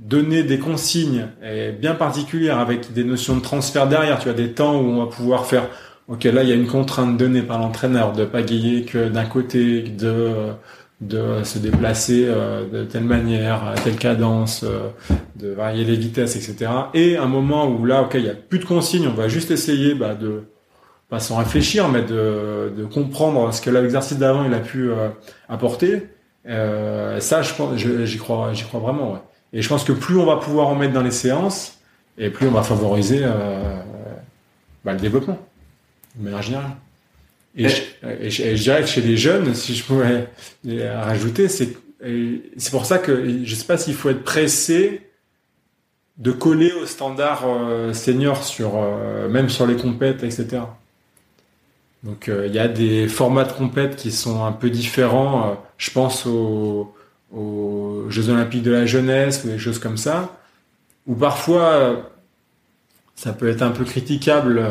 donner 0.00 0.42
des 0.42 0.58
consignes 0.58 1.28
et 1.42 1.72
bien 1.72 1.94
particulières 1.94 2.58
avec 2.58 2.92
des 2.92 3.04
notions 3.04 3.36
de 3.36 3.42
transfert 3.42 3.86
derrière. 3.86 4.18
Tu 4.18 4.28
as 4.28 4.32
des 4.32 4.52
temps 4.52 4.80
où 4.80 4.84
on 4.84 5.04
va 5.04 5.10
pouvoir 5.10 5.46
faire. 5.46 5.68
Ok, 6.08 6.24
là 6.24 6.42
il 6.42 6.48
y 6.48 6.52
a 6.52 6.56
une 6.56 6.66
contrainte 6.66 7.16
donnée 7.16 7.42
par 7.42 7.60
l'entraîneur 7.60 8.12
de 8.12 8.24
pagayer 8.24 8.84
que 8.84 9.08
d'un 9.08 9.26
côté, 9.26 9.82
de 9.82 10.52
de 11.00 11.42
se 11.44 11.58
déplacer 11.58 12.26
euh, 12.28 12.68
de 12.68 12.84
telle 12.84 13.04
manière, 13.04 13.66
à 13.66 13.74
telle 13.74 13.96
cadence, 13.96 14.64
euh, 14.64 14.90
de 15.36 15.48
varier 15.48 15.84
les 15.84 15.96
vitesses, 15.96 16.36
etc. 16.36 16.70
Et 16.92 17.16
un 17.16 17.26
moment 17.26 17.68
où 17.68 17.86
là, 17.86 18.02
ok, 18.02 18.12
il 18.14 18.26
y 18.26 18.28
a 18.28 18.34
plus 18.34 18.58
de 18.58 18.66
consignes, 18.66 19.08
on 19.08 19.14
va 19.14 19.28
juste 19.28 19.50
essayer 19.50 19.94
bah, 19.94 20.14
de 20.14 20.42
pas 21.08 21.18
sans 21.18 21.36
réfléchir, 21.36 21.88
mais 21.88 22.02
de, 22.02 22.72
de 22.76 22.84
comprendre 22.84 23.52
ce 23.52 23.60
que 23.60 23.70
l'exercice 23.70 24.18
d'avant 24.18 24.44
il 24.44 24.54
a 24.54 24.60
pu 24.60 24.90
euh, 24.90 25.08
apporter. 25.48 26.06
ça, 26.46 27.42
je 27.42 28.04
j'y 28.04 28.18
crois, 28.18 28.52
j'y 28.52 28.64
crois 28.64 28.80
vraiment. 28.80 29.22
Et 29.52 29.62
je 29.62 29.68
pense 29.68 29.84
que 29.84 29.92
plus 29.92 30.16
on 30.16 30.26
va 30.26 30.36
pouvoir 30.36 30.68
en 30.68 30.76
mettre 30.76 30.92
dans 30.92 31.02
les 31.02 31.10
séances, 31.10 31.78
et 32.18 32.30
plus 32.30 32.46
on 32.46 32.52
va 32.52 32.62
favoriser 32.62 33.24
bah, 34.84 34.92
le 34.92 35.00
développement, 35.00 35.38
de 36.16 36.24
manière 36.24 36.42
générale. 36.42 36.70
Et, 37.56 37.68
je, 37.68 38.62
dirais 38.62 38.82
que 38.82 38.86
chez 38.86 39.00
les 39.00 39.16
jeunes, 39.16 39.54
si 39.54 39.74
je 39.74 39.84
pouvais 39.84 40.28
rajouter, 40.64 41.48
c'est 41.48 41.76
c'est 42.56 42.70
pour 42.70 42.86
ça 42.86 42.98
que 42.98 43.44
je 43.44 43.54
sais 43.54 43.66
pas 43.66 43.76
s'il 43.76 43.94
faut 43.94 44.08
être 44.08 44.24
pressé 44.24 45.10
de 46.18 46.32
coller 46.32 46.72
au 46.72 46.86
standard 46.86 47.44
euh, 47.46 47.92
senior 47.92 48.44
sur 48.44 48.72
euh, 48.76 49.28
même 49.28 49.48
sur 49.48 49.66
les 49.66 49.76
compètes, 49.76 50.22
etc. 50.22 50.62
Donc 52.02 52.28
euh, 52.28 52.46
il 52.46 52.54
y 52.54 52.58
a 52.58 52.68
des 52.68 53.08
formats 53.08 53.44
de 53.44 53.52
compètes 53.52 53.96
qui 53.96 54.12
sont 54.12 54.44
un 54.44 54.52
peu 54.52 54.70
différents. 54.70 55.62
je 55.76 55.90
pense 55.90 56.26
aux, 56.26 56.94
aux, 57.34 58.06
Jeux 58.08 58.28
Olympiques 58.28 58.62
de 58.62 58.70
la 58.70 58.86
jeunesse 58.86 59.42
ou 59.44 59.48
des 59.48 59.58
choses 59.58 59.78
comme 59.78 59.96
ça, 59.96 60.38
où 61.06 61.14
parfois 61.14 62.10
ça 63.20 63.32
peut 63.32 63.48
être 63.48 63.62
un 63.62 63.70
peu 63.70 63.84
critiquable. 63.84 64.62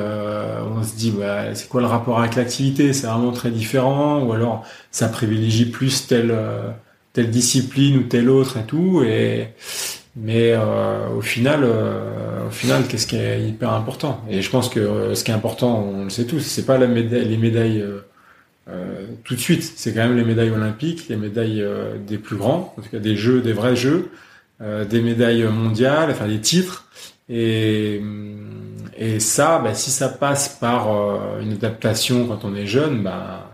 on 0.76 0.84
se 0.84 0.96
dit 0.96 1.12
bah, 1.12 1.54
c'est 1.56 1.70
quoi 1.70 1.82
le 1.82 1.88
rapport 1.88 2.20
avec 2.20 2.36
l'activité? 2.36 2.94
C'est 2.94 3.08
vraiment 3.08 3.32
très 3.32 3.52
différent, 3.52 4.24
ou 4.24 4.34
alors 4.34 4.66
ça 4.92 5.08
privilégie 5.08 5.66
plus 5.66 6.08
telle 6.08 6.36
telle 7.14 7.30
discipline 7.30 7.98
ou 7.98 8.04
telle 8.04 8.30
autre 8.30 8.58
et 8.58 8.64
tout. 8.64 9.04
Et 9.04 9.50
mais 10.16 10.52
euh, 10.54 11.10
au 11.16 11.22
final, 11.22 11.62
euh, 11.64 12.48
au 12.48 12.52
final, 12.52 12.88
qu'est-ce 12.88 13.08
qui 13.08 13.16
est 13.16 13.48
hyper 13.48 13.72
important? 13.74 14.22
Et 14.30 14.42
je 14.42 14.50
pense 14.50 14.70
que 14.70 14.80
euh, 14.80 15.16
ce 15.16 15.24
qui 15.24 15.32
est 15.32 15.34
important, 15.34 15.80
on 15.80 16.04
le 16.06 16.10
sait 16.10 16.26
tous, 16.26 16.40
c'est 16.42 16.66
pas 16.66 16.78
les 16.78 16.88
médailles 17.38 17.86
tout 19.24 19.36
de 19.36 19.40
suite. 19.40 19.64
C'est 19.64 19.94
quand 19.94 20.08
même 20.08 20.18
les 20.18 20.24
médailles 20.24 20.52
olympiques, 20.52 21.08
les 21.10 21.16
médailles 21.16 21.66
des 22.06 22.18
plus 22.18 22.36
grands, 22.36 22.74
en 22.78 22.82
tout 22.82 22.90
cas 22.90 23.00
des 23.00 23.16
jeux, 23.16 23.42
des 23.42 23.54
vrais 23.54 23.76
jeux, 23.76 24.12
des 24.62 25.02
médailles 25.02 25.44
mondiales, 25.44 26.12
enfin 26.12 26.28
des 26.28 26.40
titres. 26.40 26.88
Et 27.30 28.02
et 28.98 29.20
ça, 29.22 29.60
bah, 29.60 29.74
si 29.76 29.92
ça 29.92 30.10
passe 30.10 30.50
par 30.50 30.90
une 31.40 31.54
adaptation 31.54 32.28
quand 32.28 32.44
on 32.44 32.54
est 32.54 32.68
jeune, 32.68 33.02
bah 33.02 33.50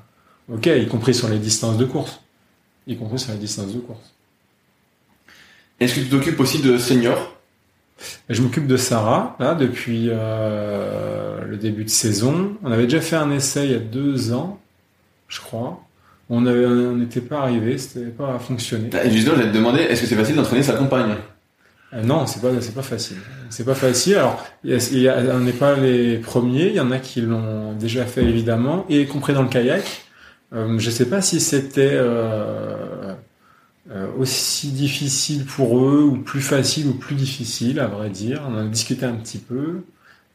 ok, 0.52 0.66
y 0.66 0.88
compris 0.88 1.14
sur 1.14 1.30
les 1.30 1.38
distances 1.38 1.78
de 1.78 1.86
course, 1.86 2.20
y 2.88 2.98
compris 2.98 3.20
sur 3.20 3.32
les 3.32 3.38
distances 3.38 3.74
de 3.74 3.80
course. 3.80 4.14
Est-ce 5.80 5.96
que 5.96 6.00
tu 6.00 6.10
t'occupes 6.10 6.40
aussi 6.40 6.62
de 6.62 6.78
seniors 6.78 7.36
je 8.30 8.42
m'occupe 8.42 8.68
de 8.68 8.78
Sarah 8.78 9.36
là 9.40 9.56
depuis 9.56 10.08
euh, 10.10 11.46
le 11.46 11.58
début 11.58 11.86
de 11.86 11.90
saison. 11.90 12.58
On 12.64 12.72
avait 12.72 12.84
déjà 12.84 13.02
fait 13.02 13.16
un 13.16 13.32
essai 13.32 13.66
il 13.66 13.72
y 13.72 13.76
a 13.76 13.80
deux 13.80 14.34
ans, 14.34 14.60
je 15.28 15.40
crois. 15.40 15.82
On 16.30 16.42
n'était 16.42 17.22
pas 17.22 17.40
arrivé, 17.40 17.78
c'était 17.78 18.10
pas 18.10 18.40
fonctionné. 18.40 18.90
Et 19.04 19.12
justement, 19.12 19.38
j'allais 19.38 19.52
te 19.52 19.56
demander, 19.56 19.82
est-ce 19.82 20.02
que 20.02 20.08
c'est 20.08 20.16
facile 20.16 20.36
d'entraîner 20.36 20.64
sa 20.64 20.74
compagne? 20.74 21.12
euh, 21.12 21.35
Non, 21.94 22.26
c'est 22.28 22.42
pas, 22.42 22.50
c'est 22.60 22.74
pas 22.74 22.82
facile. 22.82 23.18
C'est 23.50 23.64
pas 23.64 23.76
facile. 23.76 24.16
Alors, 24.16 24.46
on 24.66 25.40
n'est 25.40 25.54
pas 25.54 25.76
les 25.76 26.18
premiers. 26.18 26.68
Il 26.68 26.76
y 26.76 26.80
en 26.80 26.92
a 26.92 27.00
qui 27.00 27.22
l'ont 27.22 27.74
déjà 27.74 28.06
fait 28.06 28.24
évidemment, 28.24 28.86
y 28.90 29.06
compris 29.06 29.34
dans 29.34 29.44
le 29.44 29.50
kayak. 29.50 30.06
Euh, 30.54 30.78
je 30.80 30.90
sais 30.90 31.10
pas 31.10 31.22
si 31.22 31.40
c'était 31.40 31.92
euh, 31.94 33.14
euh, 33.92 34.08
aussi 34.18 34.72
difficile 34.72 35.46
pour 35.46 35.80
eux 35.80 36.04
ou 36.04 36.18
plus 36.18 36.42
facile 36.42 36.88
ou 36.88 36.94
plus 36.94 37.16
difficile 37.16 37.80
à 37.80 37.88
vrai 37.88 38.10
dire. 38.10 38.42
On 38.50 38.58
a 38.58 38.64
discuté 38.66 39.06
un 39.06 39.16
petit 39.16 39.38
peu 39.38 39.84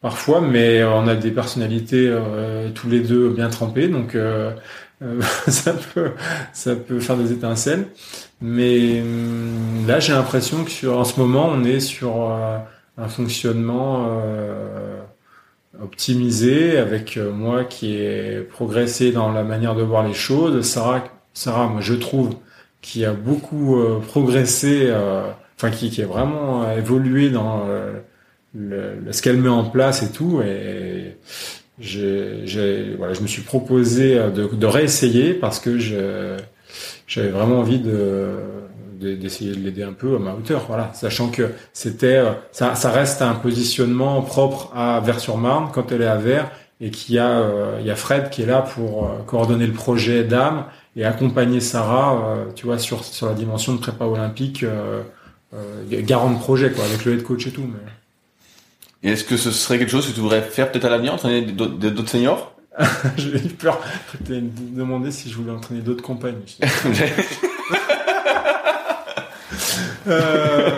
parfois, 0.01 0.41
mais 0.41 0.83
on 0.85 1.07
a 1.09 1.15
des 1.15 1.31
personnalités 1.31 2.09
euh, 2.09 2.71
tous 2.75 2.89
les 2.89 3.01
deux 3.01 3.31
bien 3.31 3.49
trempées, 3.49 3.89
donc 3.89 4.17
euh, 5.03 5.21
ça 5.49 5.73
peut 5.73 6.13
ça 6.53 6.77
peut 6.77 7.01
faire 7.01 7.17
des 7.17 7.33
étincelles. 7.33 7.87
Mais 8.41 9.01
hum, 9.01 9.87
là, 9.87 10.01
j'ai 10.01 10.13
l'impression 10.13 10.65
que 10.65 10.71
sur 10.71 10.99
en 10.99 11.05
ce 11.05 11.19
moment, 11.21 11.49
on 11.49 11.65
est 11.65 11.81
sur 11.81 12.33
un 12.99 13.09
fonctionnement 13.09 14.23
optimisé 15.83 16.77
avec 16.79 17.17
moi 17.17 17.65
qui 17.65 17.95
ai 17.95 18.41
progressé 18.41 19.13
dans 19.13 19.33
la 19.33 19.45
manière 19.45 19.75
de 19.75 19.83
voir 19.83 20.07
les 20.07 20.15
choses. 20.15 20.61
Sarah, 20.67 21.05
Sarah, 21.33 21.69
moi 21.69 21.81
je 21.81 21.95
trouve 21.95 22.35
qui 22.81 23.05
a 23.05 23.13
beaucoup 23.13 23.79
euh, 23.79 24.01
progressé, 24.01 24.87
euh, 24.87 25.31
enfin 25.57 25.71
qui, 25.71 25.91
qui 25.91 26.03
a 26.03 26.07
vraiment 26.07 26.65
euh, 26.65 26.79
évolué 26.79 27.31
dans 27.31 27.67
le, 28.55 28.95
ce 29.11 29.23
qu'elle 29.23 29.37
met 29.37 29.49
en 29.49 29.65
place 29.65 30.03
et 30.03 30.13
tout. 30.13 30.41
Et 30.43 31.17
voilà, 31.81 33.15
je 33.15 33.21
me 33.23 33.27
suis 33.27 33.43
proposé 33.43 34.17
de, 34.17 34.47
de 34.47 34.67
réessayer 34.67 35.35
parce 35.35 35.59
que 35.61 35.79
j'avais 35.79 37.31
vraiment 37.31 37.61
envie 37.61 37.81
de 37.81 38.29
d'essayer 39.01 39.55
de 39.55 39.61
l'aider 39.61 39.83
un 39.83 39.95
peu 39.95 40.17
à 40.17 40.19
ma 40.19 40.35
hauteur, 40.35 40.67
voilà, 40.69 40.91
sachant 40.93 41.31
que 41.31 41.53
c'était, 41.73 42.23
ça, 42.53 42.75
ça 42.75 42.91
reste 42.91 43.23
un 43.23 43.33
positionnement 43.33 44.21
propre 44.21 44.71
à 44.75 45.01
Vers-sur-Marne 45.01 45.71
quand 45.73 45.91
elle 45.91 46.03
est 46.03 46.07
à 46.07 46.19
Vers 46.19 46.51
et 46.83 46.91
qu'il 46.91 47.15
y 47.15 47.19
a, 47.19 47.43
il 47.81 47.87
y 47.87 47.91
a 47.91 47.97
Fred 47.97 48.29
qui 48.29 48.43
est 48.43 48.47
là 48.47 48.61
pour 48.61 49.11
coordonner 49.25 49.67
le 49.67 49.73
projet 49.73 50.23
d'âme 50.25 50.67
et 50.97 51.05
accompagner 51.05 51.61
Sarah, 51.61 52.37
euh, 52.37 52.53
tu 52.55 52.67
vois, 52.67 52.79
sur, 52.79 53.05
sur 53.05 53.27
la 53.27 53.35
dimension 53.35 53.75
de 53.75 53.79
prépa 53.79 54.05
olympique, 54.05 54.63
euh, 54.63 55.03
euh, 55.55 56.03
garant 56.03 56.31
de 56.31 56.39
projet, 56.39 56.73
quoi, 56.73 56.85
avec 56.85 57.05
le 57.05 57.15
head 57.15 57.23
coach 57.23 57.47
et 57.47 57.51
tout. 57.51 57.67
Et 59.03 59.11
est-ce 59.13 59.25
que 59.25 59.37
ce 59.37 59.51
serait 59.51 59.79
quelque 59.79 59.91
chose 59.91 60.07
que 60.07 60.13
tu 60.13 60.21
voudrais 60.21 60.43
faire 60.43 60.71
peut-être 60.71 60.85
à 60.85 60.91
l'avenir, 60.91 61.15
entraîner 61.15 61.43
d'autres 61.43 62.09
seniors? 62.09 62.55
J'ai 63.17 63.37
eu 63.37 63.49
peur 63.49 63.81
de 64.21 64.43
demander 64.75 65.11
si 65.11 65.31
je 65.31 65.37
voulais 65.37 65.51
entraîner 65.53 65.81
d'autres 65.81 66.03
compagnes. 66.03 66.37
euh, 70.09 70.71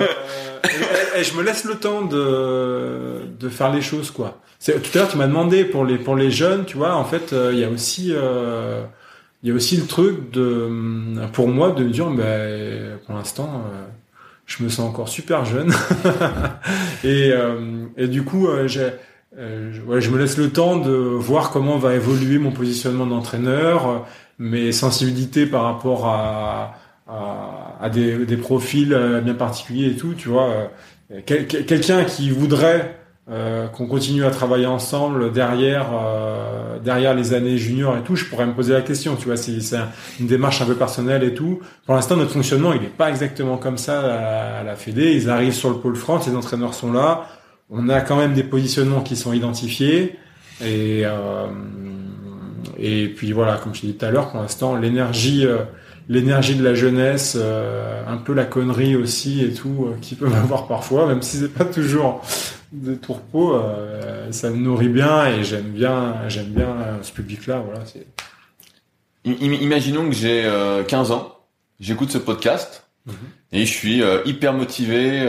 et, 1.19 1.25
je 1.25 1.35
me 1.37 1.43
laisse 1.43 1.65
le 1.65 1.75
temps 1.75 2.03
de, 2.03 3.23
de 3.39 3.49
faire 3.49 3.73
les 3.73 3.83
choses, 3.83 4.11
quoi. 4.11 4.41
Tout 4.65 4.73
à 4.73 4.99
l'heure, 4.99 5.09
tu 5.09 5.17
m'as 5.17 5.27
demandé 5.27 5.65
pour 5.65 5.85
les, 5.85 5.99
pour 5.99 6.17
les 6.17 6.31
jeunes, 6.31 6.65
tu 6.65 6.77
vois, 6.77 6.95
en 6.95 7.05
fait, 7.05 7.35
il 7.53 7.59
y 7.59 7.65
a 7.65 7.69
aussi... 7.69 8.13
Euh, 8.15 8.85
il 9.43 9.49
y 9.49 9.53
a 9.53 9.55
aussi 9.55 9.77
le 9.77 9.87
truc 9.87 10.31
de, 10.31 10.71
pour 11.33 11.49
moi, 11.49 11.73
de 11.73 11.83
me 11.83 11.91
dire, 11.91 12.09
ben, 12.11 12.99
pour 13.05 13.17
l'instant, 13.17 13.65
euh, 13.67 13.85
je 14.57 14.63
me 14.63 14.69
sens 14.69 14.89
encore 14.89 15.09
super 15.09 15.45
jeune. 15.45 15.73
et, 17.05 17.31
euh, 17.33 17.87
et 17.97 18.09
du 18.09 18.23
coup, 18.23 18.49
euh, 18.49 18.69
ouais, 19.87 20.01
je 20.01 20.11
me 20.11 20.19
laisse 20.19 20.37
le 20.37 20.51
temps 20.51 20.77
de 20.77 20.93
voir 20.93 21.51
comment 21.51 21.79
va 21.79 21.95
évoluer 21.95 22.39
mon 22.39 22.51
positionnement 22.51 23.07
d'entraîneur, 23.07 24.07
mes 24.39 24.73
sensibilités 24.73 25.47
par 25.47 25.65
rapport 25.65 26.07
à, 26.07 26.79
des, 27.93 28.37
profils 28.37 28.97
bien 29.25 29.35
particuliers 29.35 29.91
et 29.91 29.97
tout, 29.97 30.15
tu 30.15 30.29
vois. 30.29 30.71
Quelqu'un 31.27 32.05
qui 32.05 32.31
voudrait 32.31 33.02
euh, 33.31 33.69
qu'on 33.69 33.87
continue 33.87 34.25
à 34.25 34.31
travailler 34.31 34.67
ensemble 34.67 35.31
derrière 35.31 35.91
euh, 35.95 36.81
derrière 36.81 37.15
les 37.15 37.35
années 37.35 37.57
juniors 37.57 37.97
et 37.97 38.03
tout, 38.03 38.17
je 38.17 38.25
pourrais 38.25 38.47
me 38.47 38.53
poser 38.53 38.73
la 38.73 38.81
question, 38.81 39.15
tu 39.15 39.27
vois, 39.27 39.37
c'est 39.37 39.53
une 40.19 40.27
démarche 40.27 40.61
un 40.61 40.67
peu 40.67 40.75
personnelle 40.75 41.23
et 41.23 41.33
tout. 41.33 41.61
Pour 41.87 41.95
l'instant, 41.95 42.17
notre 42.17 42.33
fonctionnement, 42.33 42.73
il 42.73 42.81
n'est 42.81 42.89
pas 42.89 43.11
exactement 43.11 43.59
comme 43.59 43.79
ça 43.79 44.59
à, 44.59 44.65
la 44.65 44.75
Fédé. 44.75 45.13
Ils 45.13 45.31
arrivent 45.31 45.55
sur 45.55 45.71
le 45.71 45.77
pôle 45.77 45.95
France, 45.95 46.27
les 46.27 46.35
entraîneurs 46.35 46.75
sont 46.75 46.93
là. 46.93 47.29
On 47.71 47.89
a 47.89 48.01
quand 48.01 48.17
même 48.17 48.35
des 48.35 48.43
positionnements 48.43 49.03
qui 49.03 49.15
sont 49.15 49.33
identifiés 49.33 50.17
et 50.61 51.03
euh, 51.05 51.47
et 52.77 53.07
puis 53.07 53.31
voilà, 53.31 53.57
comme 53.59 53.73
je 53.73 53.83
disais 53.83 53.93
tout 53.93 54.05
à 54.05 54.11
l'heure, 54.11 54.31
pour 54.31 54.41
l'instant, 54.41 54.75
l'énergie 54.75 55.47
l'énergie 56.09 56.57
de 56.57 56.65
la 56.65 56.75
jeunesse, 56.75 57.39
un 58.09 58.17
peu 58.17 58.35
la 58.35 58.45
connerie 58.45 58.97
aussi 58.97 59.45
et 59.45 59.53
tout, 59.53 59.91
qui 60.01 60.17
peut 60.17 60.29
m'avoir 60.29 60.67
parfois, 60.67 61.07
même 61.07 61.23
si 61.23 61.37
c'est 61.37 61.55
pas 61.55 61.65
toujours 61.65 62.25
de 62.73 62.95
tourpeau, 62.95 63.55
euh, 63.55 64.33
ça 64.33 64.51
me 64.51 64.57
nourrit 64.57 64.89
bien 64.89 65.27
et 65.27 65.45
j'aime 65.45 65.71
bien, 65.71 66.29
j'aime 66.29 66.47
bien 66.47 66.69
euh, 66.69 67.03
ce 67.03 67.13
public-là. 67.13 67.63
Voilà. 67.65 67.85
Imaginons 69.25 70.09
que 70.09 70.15
j'ai 70.15 70.43
15 70.89 71.11
euh, 71.11 71.15
ans, 71.15 71.37
j'écoute 71.81 72.11
ce 72.11 72.19
podcast 72.19 72.89
mhm. 73.07 73.15
et 73.53 73.67
je 73.67 73.73
suis 73.73 74.03
hyper 74.25 74.53
motivé 74.53 75.27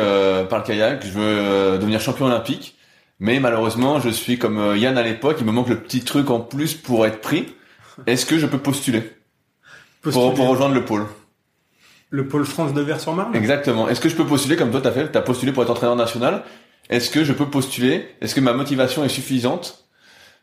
par 0.50 0.60
le 0.60 0.66
kayak. 0.66 1.06
Je 1.06 1.12
veux 1.12 1.78
devenir 1.78 2.00
champion 2.00 2.26
olympique, 2.26 2.78
mais 3.20 3.40
malheureusement, 3.40 4.00
je 4.00 4.10
suis 4.10 4.40
comme 4.40 4.76
Yann 4.76 4.98
à 4.98 5.04
l'époque. 5.04 5.38
Il 5.40 5.46
me 5.46 5.52
manque 5.52 5.70
le 5.70 5.80
petit 5.80 6.02
truc 6.02 6.30
en 6.30 6.40
plus 6.40 6.74
pour 6.74 7.06
être 7.06 7.20
pris. 7.20 7.54
Est-ce 8.08 8.26
que 8.26 8.40
je 8.40 8.48
peux 8.48 8.58
postuler, 8.58 9.04
Pour, 10.02 10.34
pour 10.34 10.48
rejoindre 10.48 10.74
le 10.74 10.84
pôle? 10.84 11.06
Le 12.10 12.28
pôle 12.28 12.46
France 12.46 12.74
de 12.74 12.82
Vers-sur-Marne 12.82 13.36
Exactement. 13.36 13.90
Est-ce 13.90 14.00
que 14.00 14.10
je 14.10 14.16
peux 14.16 14.26
postuler 14.26 14.56
comme 14.56 14.72
toi 14.72 14.82
t'as 14.82 14.92
fait 14.92 15.12
T'as 15.12 15.22
postulé 15.22 15.52
pour 15.52 15.62
être 15.64 15.70
entraîneur 15.70 15.96
national? 15.96 16.44
Est-ce 16.90 17.10
que 17.10 17.24
je 17.24 17.34
peux 17.34 17.50
postuler? 17.50 18.08
Est-ce 18.22 18.36
que 18.36 18.42
ma 18.42 18.54
motivation 18.54 19.04
est 19.04 19.10
suffisante? 19.10 19.86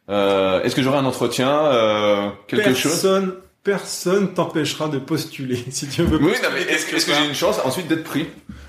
Euh, 0.09 0.63
Est-ce 0.63 0.75
que 0.75 0.83
j'aurai 0.83 0.99
un 0.99 1.05
entretien 1.05 1.51
euh, 1.67 2.31
Quelque 2.49 2.65
personne, 2.65 3.25
chose? 3.25 3.35
Personne 3.63 4.35
t'empêchera 4.35 4.89
de 4.89 4.99
postuler 4.99 5.65
si 5.71 5.87
tu 5.87 6.03
veux. 6.03 6.19
Oui, 6.19 6.33
mais 6.53 6.63
est-ce 6.63 6.87
que, 6.87 6.99
j'ai 6.99 7.27
une 7.27 7.35
chance 7.35 7.61
ensuite 7.65 7.89
d'être 7.89 8.05
pris? 8.05 8.27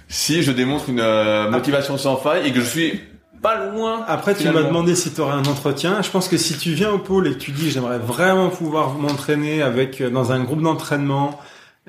Si 0.07 0.43
je 0.43 0.51
démontre 0.51 0.89
une 0.89 0.99
euh, 0.99 1.49
motivation 1.49 1.97
sans 1.97 2.17
faille 2.17 2.47
et 2.47 2.51
que 2.51 2.59
je 2.59 2.65
suis 2.65 3.01
pas 3.41 3.65
loin. 3.65 4.03
Après, 4.07 4.35
tu 4.35 4.47
m'as 4.49 4.61
demandé 4.61 4.93
si 4.93 5.11
tu 5.11 5.21
aurais 5.21 5.33
un 5.33 5.45
entretien. 5.45 6.01
Je 6.03 6.11
pense 6.11 6.27
que 6.27 6.37
si 6.37 6.57
tu 6.57 6.73
viens 6.73 6.91
au 6.91 6.99
pôle 6.99 7.27
et 7.27 7.31
que 7.31 7.39
tu 7.39 7.51
dis 7.51 7.71
j'aimerais 7.71 7.97
vraiment 7.97 8.49
pouvoir 8.49 8.93
m'entraîner 8.93 9.63
avec 9.63 10.03
dans 10.03 10.31
un 10.31 10.43
groupe 10.43 10.61
d'entraînement 10.61 11.39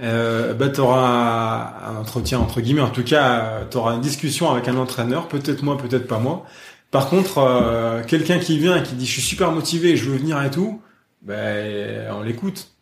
euh, 0.00 0.54
bah, 0.54 0.68
tu 0.70 0.80
auras 0.80 1.74
un 1.88 1.96
entretien 1.96 2.38
entre 2.38 2.60
guillemets. 2.60 2.80
En 2.80 2.90
tout 2.90 3.04
cas, 3.04 3.64
tu 3.70 3.76
auras 3.76 3.94
une 3.94 4.00
discussion 4.00 4.50
avec 4.50 4.68
un 4.68 4.76
entraîneur, 4.76 5.28
peut-être 5.28 5.62
moi, 5.62 5.76
peut-être 5.76 6.06
pas 6.06 6.18
moi. 6.18 6.44
Par 6.90 7.08
contre, 7.08 7.38
euh, 7.38 8.02
quelqu'un 8.04 8.38
qui 8.38 8.58
vient 8.58 8.76
et 8.76 8.82
qui 8.82 8.94
dit 8.94 9.06
je 9.06 9.12
suis 9.12 9.22
super 9.22 9.52
motivé, 9.52 9.96
je 9.96 10.08
veux 10.10 10.16
venir 10.16 10.42
et 10.42 10.50
tout, 10.50 10.80
ben 11.22 12.10
on 12.12 12.22
l'écoute. 12.22 12.72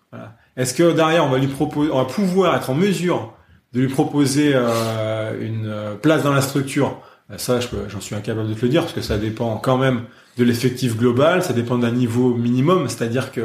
Est-ce 0.57 0.75
que 0.75 0.93
derrière 0.93 1.25
on 1.25 1.31
va 1.31 1.39
lui 1.39 1.47
proposer, 1.47 1.91
on 1.93 1.99
va 1.99 2.05
pouvoir 2.05 2.57
être 2.57 2.71
en 2.71 2.75
mesure 2.75 3.33
de 3.73 3.81
lui 3.81 3.89
proposer 3.89 4.53
euh, 4.55 5.33
une 5.41 5.99
place 6.01 6.23
dans 6.23 6.33
la 6.33 6.43
structure? 6.43 7.01
Ça, 7.37 7.61
j'en 7.61 8.01
suis 8.01 8.17
incapable 8.17 8.49
de 8.49 8.55
te 8.55 8.63
le 8.63 8.69
dire 8.69 8.83
parce 8.83 8.93
que 8.93 9.03
ça 9.03 9.17
dépend 9.17 9.57
quand 9.59 9.79
même 9.79 10.03
de 10.37 10.43
l'effectif 10.43 10.97
global, 10.97 11.45
ça 11.45 11.53
dépend 11.53 11.79
d'un 11.79 11.93
niveau 11.93 12.35
minimum, 12.35 12.89
c'est-à-dire 12.89 13.31
que 13.31 13.43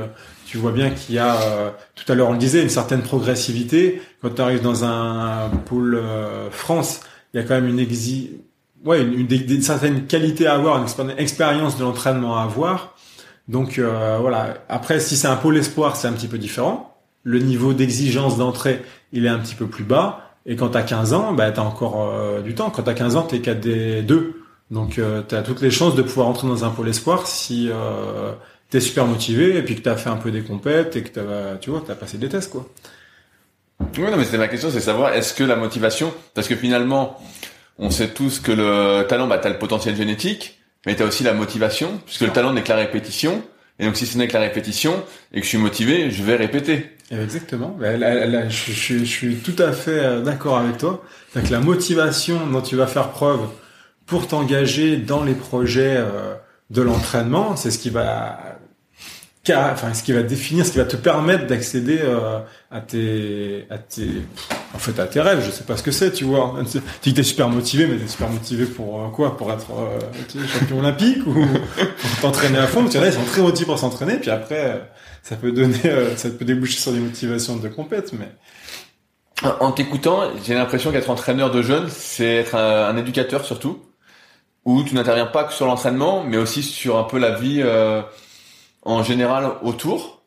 tu 0.56 0.62
vois 0.62 0.72
bien 0.72 0.90
qu'il 0.92 1.16
y 1.16 1.20
a, 1.20 1.36
euh, 1.42 1.70
tout 1.96 2.10
à 2.10 2.16
l'heure 2.16 2.30
on 2.30 2.32
le 2.32 2.38
disait, 2.38 2.64
une 2.64 2.70
certaine 2.70 3.02
progressivité. 3.02 4.02
Quand 4.22 4.30
tu 4.30 4.42
arrives 4.42 4.62
dans 4.62 4.86
un 4.86 5.50
pôle 5.66 5.96
euh, 5.96 6.50
France, 6.50 7.02
il 7.34 7.42
y 7.42 7.44
a 7.44 7.46
quand 7.46 7.56
même 7.56 7.68
une 7.68 7.78
exi, 7.78 8.40
ouais, 8.86 9.02
une, 9.02 9.62
certaine 9.62 10.08
qualité 10.08 10.48
à 10.48 10.54
avoir, 10.54 10.78
une 10.78 11.14
expérience 11.18 11.78
de 11.78 11.84
l'entraînement 11.84 12.38
à 12.38 12.44
avoir. 12.44 12.96
Donc 13.50 13.80
euh, 13.80 14.18
voilà. 14.22 14.54
Après, 14.70 15.02
si 15.02 15.18
c'est 15.18 15.28
un 15.28 15.36
pôle 15.36 15.58
espoir, 15.58 15.98
c'est 15.98 16.08
un 16.08 16.14
petit 16.14 16.30
peu 16.30 16.38
différent. 16.38 17.02
Le 17.24 17.40
niveau 17.40 17.74
d'exigence 17.74 18.38
d'entrée, 18.38 18.82
il 19.12 19.26
est 19.26 19.30
un 19.30 19.40
petit 19.40 19.56
peu 19.56 19.68
plus 19.68 19.84
bas. 19.84 20.22
Et 20.46 20.56
quand 20.56 20.70
tu 20.70 20.78
as 20.78 20.84
15 20.84 21.12
ans, 21.12 21.34
bah, 21.34 21.52
tu 21.52 21.60
as 21.60 21.64
encore 21.64 22.42
du 22.44 22.56
temps. 22.56 22.70
Quand 22.70 22.84
tu 22.84 22.90
as 22.90 22.94
15 22.94 23.18
ans, 23.18 23.24
tu 23.24 23.36
es 23.36 23.40
4D2. 23.40 24.36
Donc 24.72 25.00
euh, 25.00 25.22
tu 25.28 25.36
as 25.36 25.42
toutes 25.42 25.62
les 25.62 25.70
chances 25.70 25.96
de 25.96 26.02
pouvoir 26.02 26.28
entrer 26.28 26.48
dans 26.48 26.64
un 26.64 26.70
pôle 26.70 26.88
espoir 26.88 27.28
si 27.28 27.70
super 28.80 29.06
motivé 29.06 29.58
et 29.58 29.62
puis 29.62 29.76
que 29.76 29.82
tu 29.82 29.90
as 29.90 29.98
fait 29.98 30.10
un 30.10 30.18
peu 30.18 30.32
des 30.32 30.42
compètes 30.42 30.96
et 30.96 31.04
que 31.04 31.10
t'as 31.10 31.58
tu 31.58 31.70
vois, 31.70 31.82
tu 31.86 31.92
as 31.92 31.96
passé 31.96 32.18
des 32.18 32.30
tests 32.30 32.52
quoi. 32.52 32.70
Oui, 33.98 34.04
non 34.04 34.18
mais 34.18 34.24
c'était 34.24 34.38
ma 34.38 34.48
question, 34.48 34.70
c'est 34.72 34.80
savoir 34.80 35.14
est-ce 35.14 35.34
que 35.34 35.44
la 35.44 35.56
motivation 35.56 36.14
parce 36.34 36.48
que 36.48 36.56
finalement 36.56 37.20
on 37.78 37.90
sait 37.90 38.10
tous 38.10 38.40
que 38.40 38.52
le 38.52 39.06
talent 39.08 39.28
bah 39.28 39.38
tu 39.38 39.48
as 39.48 39.52
le 39.52 39.60
potentiel 39.60 39.96
génétique, 39.96 40.60
mais 40.86 40.96
tu 40.96 41.04
as 41.04 41.06
aussi 41.06 41.24
la 41.24 41.34
motivation 41.34 42.00
puisque 42.06 42.22
le 42.22 42.32
talent 42.32 42.54
n'est 42.54 42.64
que 42.64 42.70
la 42.70 42.78
répétition. 42.78 43.44
Et 43.78 43.86
donc 43.86 43.98
si 43.98 44.06
ce 44.06 44.18
n'est 44.18 44.28
que 44.28 44.34
la 44.34 44.40
répétition 44.40 45.04
et 45.34 45.40
que 45.40 45.44
je 45.44 45.50
suis 45.50 45.58
motivé, 45.58 46.10
je 46.10 46.24
vais 46.24 46.36
répéter. 46.38 46.92
Exactement. 47.12 47.76
Bah, 47.80 48.50
je, 48.50 48.72
je, 48.72 48.98
je, 49.00 49.04
suis 49.04 49.36
tout 49.36 49.62
à 49.62 49.74
fait 49.74 50.00
euh, 50.04 50.22
d'accord 50.22 50.58
avec 50.58 50.78
toi. 50.78 51.04
Donc 51.36 51.50
la 51.50 51.60
motivation 51.60 52.48
dont 52.48 52.62
tu 52.62 52.76
vas 52.76 52.88
faire 52.88 53.10
preuve 53.10 53.42
pour 54.06 54.28
t'engager 54.28 54.98
dans 54.98 55.24
les 55.24 55.34
projets 55.34 55.98
euh, 55.98 56.36
de 56.70 56.82
l'entraînement, 56.82 57.56
c'est 57.56 57.72
ce 57.72 57.78
qui 57.78 57.90
va 57.90 58.55
ce 59.46 60.04
qui 60.04 60.12
va 60.12 60.24
définir, 60.24 60.66
ce 60.66 60.72
qui 60.72 60.78
va 60.78 60.86
te 60.86 60.96
permettre 60.96 61.48
d'accéder 61.48 62.00
euh, 62.02 62.40
à 62.72 62.82
tes 62.82 63.68
en 64.74 64.78
fait 64.78 65.00
à 65.00 65.06
tes 65.06 65.22
rêves, 65.22 65.44
je 65.46 65.52
sais 65.52 65.64
pas 65.64 65.78
ce 65.78 65.84
que 65.84 65.92
c'est, 65.92 66.12
tu 66.12 66.26
vois. 66.26 66.56
Tu 67.02 67.10
es 67.10 67.24
super 67.24 67.50
motivé, 67.50 67.88
mais 67.88 67.98
t'es 67.98 68.08
super 68.08 68.30
motivé 68.30 68.66
pour 68.66 69.02
euh, 69.02 69.10
quoi? 69.10 69.38
Pour 69.38 69.52
être 69.52 69.68
champion 70.48 70.80
olympique 70.80 71.26
ou 71.28 71.34
pour 71.34 72.20
t'entraîner 72.22 72.58
à 72.58 72.68
fond. 72.68 72.86
Tu 72.86 72.98
vois, 72.98 73.08
ils 73.08 73.14
sont 73.14 73.24
très 73.24 73.42
motivés 73.42 73.66
pour 73.66 73.80
s'entraîner, 73.80 74.18
puis 74.18 74.32
après 74.32 74.90
ça 75.24 75.36
peut 75.36 75.52
donner 75.52 75.80
ça 76.16 76.30
peut 76.30 76.46
déboucher 76.46 76.80
sur 76.80 76.92
des 76.92 77.00
motivations 77.00 77.56
de 77.56 77.68
compète, 77.68 78.14
mais. 78.14 78.30
En 79.60 79.74
t'écoutant, 79.74 80.32
j'ai 80.46 80.54
l'impression 80.54 80.94
qu'être 80.94 81.10
entraîneur 81.10 81.52
de 81.52 81.62
jeunes, 81.62 81.90
c'est 81.90 82.36
être 82.36 82.56
un 82.56 82.96
éducateur 82.96 83.44
surtout 83.44 83.82
où 84.66 84.84
tu 84.84 84.96
n'interviens 84.96 85.28
pas 85.28 85.44
que 85.44 85.54
sur 85.54 85.68
l'entraînement, 85.68 86.24
mais 86.24 86.38
aussi 86.38 86.64
sur 86.64 86.98
un 86.98 87.04
peu 87.04 87.20
la 87.20 87.32
vie 87.32 87.62
euh, 87.64 88.02
en 88.86 89.04
général 89.04 89.52
autour. 89.64 90.22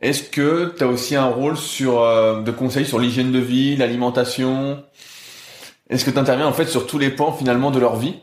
Est-ce 0.00 0.22
que 0.22 0.74
tu 0.76 0.84
as 0.84 0.86
aussi 0.86 1.16
un 1.16 1.26
rôle 1.26 1.56
sur 1.56 2.00
euh, 2.00 2.40
de 2.42 2.50
conseils 2.50 2.86
sur 2.86 2.98
l'hygiène 2.98 3.32
de 3.32 3.38
vie, 3.38 3.76
l'alimentation? 3.76 4.82
Est-ce 5.90 6.04
que 6.04 6.10
tu 6.10 6.18
interviens 6.18 6.46
en 6.46 6.52
fait 6.52 6.66
sur 6.66 6.86
tous 6.86 6.98
les 6.98 7.10
pans 7.10 7.32
finalement 7.32 7.70
de 7.70 7.78
leur 7.78 7.96
vie? 7.96 8.14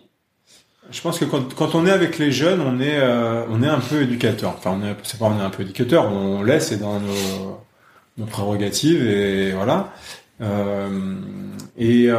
Je 0.91 1.01
pense 1.01 1.19
que 1.19 1.25
quand, 1.25 1.53
quand, 1.55 1.75
on 1.75 1.85
est 1.85 1.91
avec 1.91 2.19
les 2.19 2.31
jeunes, 2.31 2.61
on 2.61 2.79
est 2.79 2.97
euh, 2.97 3.43
on 3.49 3.63
est 3.63 3.67
un 3.67 3.79
peu 3.79 4.03
éducateur. 4.03 4.53
Enfin, 4.57 4.77
on 4.79 4.85
est 4.85 4.95
c'est 5.03 5.19
pas 5.19 5.25
on 5.25 5.39
est 5.39 5.43
un 5.43 5.49
peu 5.49 5.63
éducateur, 5.63 6.11
on 6.11 6.43
laisse 6.43 6.71
et 6.71 6.77
dans 6.77 6.99
nos, 6.99 7.61
nos 8.17 8.25
prérogatives 8.25 9.05
et 9.05 9.51
voilà. 9.51 9.91
et 11.77 12.09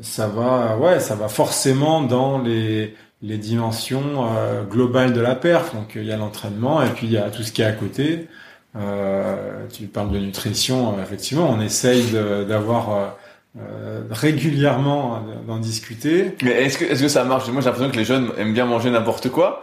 ça 0.00 0.26
va, 0.26 0.76
ouais, 0.78 0.98
ça 0.98 1.14
va 1.14 1.28
forcément 1.28 2.02
dans 2.02 2.38
les, 2.38 2.94
les 3.22 3.38
dimensions 3.38 4.26
euh, 4.26 4.64
globales 4.64 5.12
de 5.12 5.20
la 5.20 5.34
perf. 5.34 5.74
Donc 5.74 5.92
il 5.94 6.04
y 6.04 6.12
a 6.12 6.16
l'entraînement 6.16 6.82
et 6.82 6.90
puis 6.90 7.06
il 7.06 7.12
y 7.12 7.18
a 7.18 7.30
tout 7.30 7.42
ce 7.42 7.52
qui 7.52 7.62
est 7.62 7.66
à 7.66 7.72
côté. 7.72 8.28
Euh, 8.74 9.66
tu 9.70 9.86
parles 9.86 10.10
de 10.10 10.18
nutrition, 10.18 10.96
euh, 10.96 11.02
effectivement, 11.02 11.50
on 11.50 11.60
essaye 11.60 12.04
d'avoir 12.48 13.16
euh, 13.58 14.00
régulièrement 14.10 15.22
d'en 15.46 15.58
discuter. 15.58 16.36
Mais 16.42 16.52
est-ce 16.64 16.78
que 16.78 16.84
est-ce 16.86 17.02
que 17.02 17.08
ça 17.08 17.24
marche? 17.24 17.48
Moi, 17.48 17.60
j'ai 17.60 17.66
l'impression 17.66 17.90
que 17.90 17.96
les 17.98 18.04
jeunes 18.04 18.30
aiment 18.38 18.54
bien 18.54 18.64
manger 18.64 18.90
n'importe 18.90 19.28
quoi. 19.28 19.62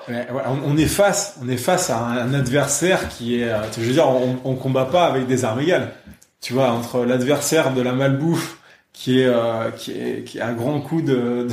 on, 0.65 0.77
est 0.77 0.85
face, 0.85 1.39
on 1.43 1.49
est 1.49 1.57
face 1.57 1.89
à 1.89 1.97
un, 1.97 2.33
adversaire 2.35 3.09
qui 3.09 3.41
est, 3.41 3.49
je 3.75 3.81
veux 3.81 3.93
dire, 3.93 4.07
on, 4.07 4.37
on 4.43 4.55
combat 4.55 4.85
pas 4.85 5.05
avec 5.05 5.25
des 5.25 5.43
armes 5.43 5.61
égales. 5.61 5.91
Tu 6.39 6.53
vois, 6.53 6.69
entre 6.69 7.03
l'adversaire 7.03 7.73
de 7.73 7.81
la 7.81 7.91
malbouffe 7.93 8.58
qui 8.99 9.21
est, 9.21 9.27
euh, 9.27 9.71
qui 9.71 9.91
est 9.91 10.25
qui 10.25 10.41
a 10.41 10.47
un 10.47 10.53
grand 10.53 10.81
coup 10.81 11.01
de, 11.01 11.47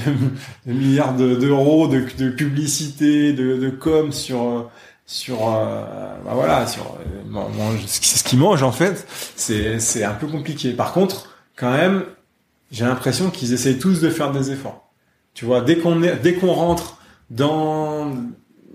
de, 0.66 0.73
milliards 0.73 1.14
d'euros 1.14 1.86
de, 1.86 2.02
de, 2.18 2.28
publicité, 2.28 3.32
de, 3.32 3.56
de 3.56 3.70
com 3.70 4.10
sur 4.10 4.68
sur 5.06 5.55
euh, 5.55 5.85
bah 6.24 6.32
voilà 6.35 6.66
sur 6.66 6.98
euh, 6.98 7.77
ce 7.86 8.24
qu'ils 8.24 8.40
mangent 8.40 8.64
en 8.64 8.73
fait. 8.73 9.06
C'est 9.36 9.78
c'est 9.78 10.02
un 10.02 10.14
peu 10.14 10.27
compliqué. 10.27 10.73
Par 10.73 10.93
contre, 10.93 11.36
quand 11.55 11.70
même, 11.70 12.06
j'ai 12.73 12.85
l'impression 12.85 13.31
qu'ils 13.31 13.52
essayent 13.52 13.78
tous 13.78 14.01
de 14.01 14.10
faire 14.10 14.32
des 14.32 14.51
efforts. 14.51 14.90
Tu 15.32 15.44
vois, 15.44 15.60
dès 15.60 15.78
qu'on 15.78 16.02
est 16.02 16.16
dès 16.16 16.35
qu'on 16.35 16.52
rentre 16.52 16.98
dans 17.31 18.12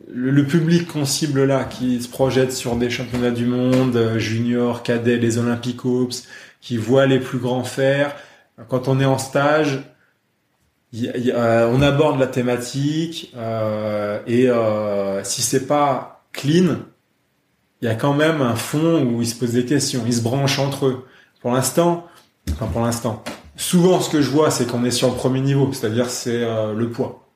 le, 0.08 0.46
public 0.46 0.88
qu'on 0.88 1.04
cible 1.04 1.44
là, 1.44 1.66
qui 1.66 2.02
se 2.02 2.08
projette 2.08 2.54
sur 2.54 2.78
des 2.78 2.90
championnats 2.90 3.32
du 3.32 3.46
monde, 3.46 4.14
junior, 4.18 4.82
cadet, 4.82 5.18
les 5.18 5.38
Olympiques 5.40 5.82
qui 6.62 6.78
voit 6.78 7.06
les 7.06 7.20
plus 7.20 7.38
grands 7.40 7.66
faire, 7.66 8.16
quand 8.68 8.88
on 8.88 9.00
est 9.00 9.06
en 9.06 9.18
stage, 9.18 9.82
euh, 10.94 11.72
on 11.74 11.82
aborde 11.82 12.20
la 12.20 12.28
thématique 12.28 13.32
euh, 13.38 14.20
et 14.28 14.50
euh, 14.50 15.24
si 15.24 15.42
c'est 15.42 15.66
pas 15.66 16.26
clean, 16.34 16.80
il 17.82 17.86
y 17.86 17.88
a 17.88 17.96
quand 17.96 18.14
même 18.14 18.42
un 18.42 18.56
fond 18.56 19.02
où 19.04 19.22
ils 19.22 19.28
se 19.28 19.36
posent 19.36 19.54
des 19.54 19.66
questions, 19.66 20.04
ils 20.06 20.14
se 20.14 20.22
branchent 20.22 20.60
entre 20.60 20.88
eux. 20.88 21.06
Pour 21.42 21.52
l'instant, 21.52 22.08
enfin 22.52 22.68
pour 22.68 22.82
l'instant, 22.82 23.24
souvent 23.56 24.02
ce 24.02 24.10
que 24.10 24.22
je 24.22 24.30
vois, 24.30 24.52
c'est 24.52 24.66
qu'on 24.66 24.84
est 24.84 24.92
sur 24.92 25.08
le 25.10 25.16
premier 25.16 25.42
niveau, 25.42 25.72
c'est-à-dire 25.72 26.10
c'est 26.10 26.44
euh, 26.44 26.74
le 26.74 26.90
poids. 26.90 27.30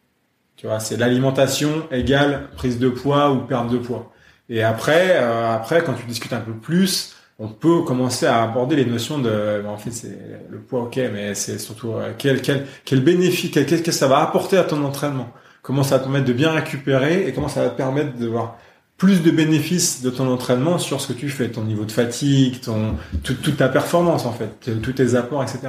Tu 0.58 0.68
vois, 0.68 0.80
c'est 0.80 0.98
l'alimentation 0.98 1.88
égale 1.92 2.50
prise 2.56 2.78
de 2.80 2.90
poids 2.90 3.32
ou 3.32 3.40
perte 3.40 3.70
de 3.70 3.78
poids. 3.78 4.12
Et 4.48 4.64
après, 4.64 5.18
après 5.18 5.84
quand 5.84 5.94
tu 5.94 6.06
discutes 6.06 6.34
un 6.34 6.40
peu 6.40 6.54
plus, 6.54 7.16
on 7.38 7.50
peut 7.50 7.82
commencer 7.82 8.26
à 8.26 8.44
aborder 8.44 8.78
les 8.78 8.86
notions 8.86 9.20
de, 9.20 9.64
en 9.68 9.78
fait, 9.78 9.92
c'est 9.92 10.18
le 10.50 10.60
poids, 10.60 10.84
ok, 10.84 10.98
mais 11.14 11.36
c'est 11.36 11.60
surtout 11.60 11.92
euh, 11.92 12.14
quel, 12.18 12.42
quel, 12.42 12.66
quel 12.86 13.02
bénéfice, 13.02 13.52
qu'est-ce 13.52 13.84
que 13.84 13.92
ça 13.92 14.08
va 14.08 14.20
apporter 14.20 14.58
à 14.58 14.64
ton 14.64 14.84
entraînement, 14.86 15.30
comment 15.62 15.84
ça 15.84 15.96
va 15.96 16.00
te 16.00 16.04
permettre 16.06 16.26
de 16.26 16.34
bien 16.34 16.52
récupérer 16.52 17.28
et 17.28 17.34
comment 17.34 17.50
ça 17.50 17.64
va 17.64 17.70
te 17.70 17.78
permettre 17.78 18.18
de 18.18 18.28
voir 18.28 18.58
plus 18.98 19.22
de 19.22 19.32
bénéfices 19.32 20.02
de 20.02 20.10
ton 20.10 20.32
entraînement 20.32 20.78
sur 20.78 21.02
ce 21.02 21.12
que 21.12 21.20
tu 21.20 21.28
fais, 21.28 21.50
ton 21.50 21.64
niveau 21.64 21.84
de 21.84 21.92
fatigue, 21.92 22.62
ton, 22.62 22.96
toute 23.24 23.58
ta 23.58 23.68
performance 23.68 24.26
en 24.26 24.32
fait, 24.32 24.72
tous 24.82 24.94
tes 24.94 25.16
apports, 25.16 25.44
etc. 25.44 25.60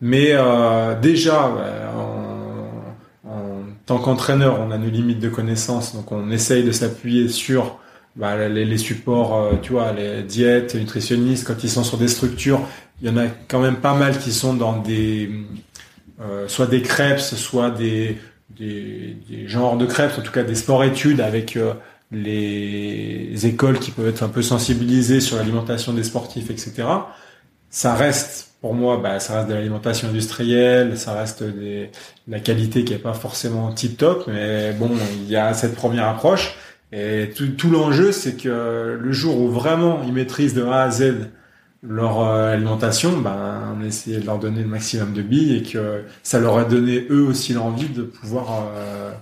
Mais 0.00 0.30
euh, 0.32 0.98
déjà, 1.00 1.52
en, 1.96 3.30
en 3.30 3.60
tant 3.86 3.98
qu'entraîneur, 3.98 4.58
on 4.60 4.72
a 4.72 4.78
nos 4.78 4.90
limites 4.90 5.20
de 5.20 5.28
connaissances, 5.28 5.94
donc 5.94 6.10
on 6.10 6.32
essaye 6.32 6.64
de 6.64 6.72
s'appuyer 6.72 7.28
sur 7.28 7.78
bah, 8.16 8.48
les, 8.48 8.64
les, 8.64 8.78
supports, 8.78 9.36
euh, 9.36 9.52
tu 9.60 9.72
vois, 9.72 9.92
les 9.92 10.22
diètes, 10.22 10.74
nutritionnistes, 10.74 11.46
quand 11.46 11.64
ils 11.64 11.70
sont 11.70 11.84
sur 11.84 11.98
des 11.98 12.08
structures, 12.08 12.60
il 13.02 13.08
y 13.08 13.10
en 13.10 13.16
a 13.16 13.26
quand 13.48 13.60
même 13.60 13.76
pas 13.76 13.94
mal 13.94 14.18
qui 14.18 14.32
sont 14.32 14.54
dans 14.54 14.78
des, 14.78 15.30
euh, 16.20 16.46
soit 16.46 16.66
des 16.66 16.80
crêpes, 16.80 17.18
soit 17.18 17.70
des, 17.70 18.18
des, 18.50 19.16
des, 19.28 19.48
genres 19.48 19.76
de 19.76 19.86
crêpes, 19.86 20.12
en 20.16 20.22
tout 20.22 20.30
cas 20.30 20.44
des 20.44 20.54
sports-études 20.54 21.20
avec 21.20 21.56
euh, 21.56 21.74
les 22.12 23.46
écoles 23.46 23.80
qui 23.80 23.90
peuvent 23.90 24.08
être 24.08 24.22
un 24.22 24.28
peu 24.28 24.42
sensibilisées 24.42 25.20
sur 25.20 25.36
l'alimentation 25.36 25.92
des 25.92 26.04
sportifs, 26.04 26.50
etc. 26.50 26.84
Ça 27.70 27.94
reste, 27.96 28.52
pour 28.60 28.74
moi, 28.74 29.00
bah, 29.02 29.18
ça 29.18 29.38
reste 29.38 29.48
de 29.48 29.54
l'alimentation 29.54 30.08
industrielle, 30.08 30.96
ça 30.96 31.14
reste 31.14 31.42
des, 31.42 31.90
de 32.28 32.32
la 32.32 32.38
qualité 32.38 32.84
qui 32.84 32.94
est 32.94 32.98
pas 32.98 33.14
forcément 33.14 33.72
tip 33.72 33.96
top, 33.96 34.28
mais 34.28 34.72
bon, 34.72 34.90
il 35.16 35.28
y 35.28 35.34
a 35.34 35.52
cette 35.52 35.74
première 35.74 36.06
approche. 36.06 36.54
Et 36.96 37.30
tout, 37.34 37.48
tout 37.48 37.70
l'enjeu, 37.70 38.12
c'est 38.12 38.36
que 38.36 38.98
le 39.00 39.12
jour 39.12 39.40
où 39.40 39.48
vraiment 39.48 40.02
ils 40.06 40.12
maîtrisent 40.12 40.54
de 40.54 40.62
A 40.62 40.82
à 40.82 40.90
Z 40.90 41.28
leur 41.82 42.20
euh, 42.20 42.52
alimentation, 42.52 43.18
ben, 43.18 43.76
on 43.76 43.84
essaie 43.84 44.18
de 44.18 44.26
leur 44.26 44.38
donner 44.38 44.62
le 44.62 44.68
maximum 44.68 45.12
de 45.12 45.22
billes 45.22 45.56
et 45.56 45.62
que 45.62 46.04
ça 46.22 46.38
leur 46.38 46.56
a 46.56 46.64
donné 46.64 47.06
eux 47.10 47.24
aussi 47.26 47.52
l'envie 47.52 47.88
de 47.88 48.02
pouvoir, 48.02 48.68
euh, 48.76 49.12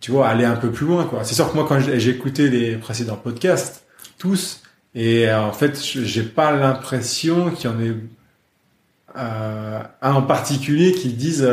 tu 0.00 0.10
vois, 0.10 0.28
aller 0.28 0.44
un 0.44 0.56
peu 0.56 0.70
plus 0.70 0.86
loin, 0.86 1.04
quoi. 1.04 1.22
C'est 1.22 1.34
sûr 1.34 1.50
que 1.50 1.54
moi, 1.56 1.66
quand 1.68 1.78
j'ai 1.80 2.10
écouté 2.10 2.50
les 2.50 2.76
précédents 2.76 3.16
podcasts, 3.16 3.84
tous, 4.18 4.62
et 4.94 5.28
euh, 5.28 5.40
en 5.40 5.52
fait, 5.52 5.80
j'ai 5.80 6.24
pas 6.24 6.50
l'impression 6.50 7.50
qu'il 7.50 7.70
y 7.70 7.72
en 7.72 7.80
ait 7.80 7.94
un 9.14 10.14
en 10.14 10.22
particulier 10.22 10.92
qui 10.92 11.12
disent 11.12 11.46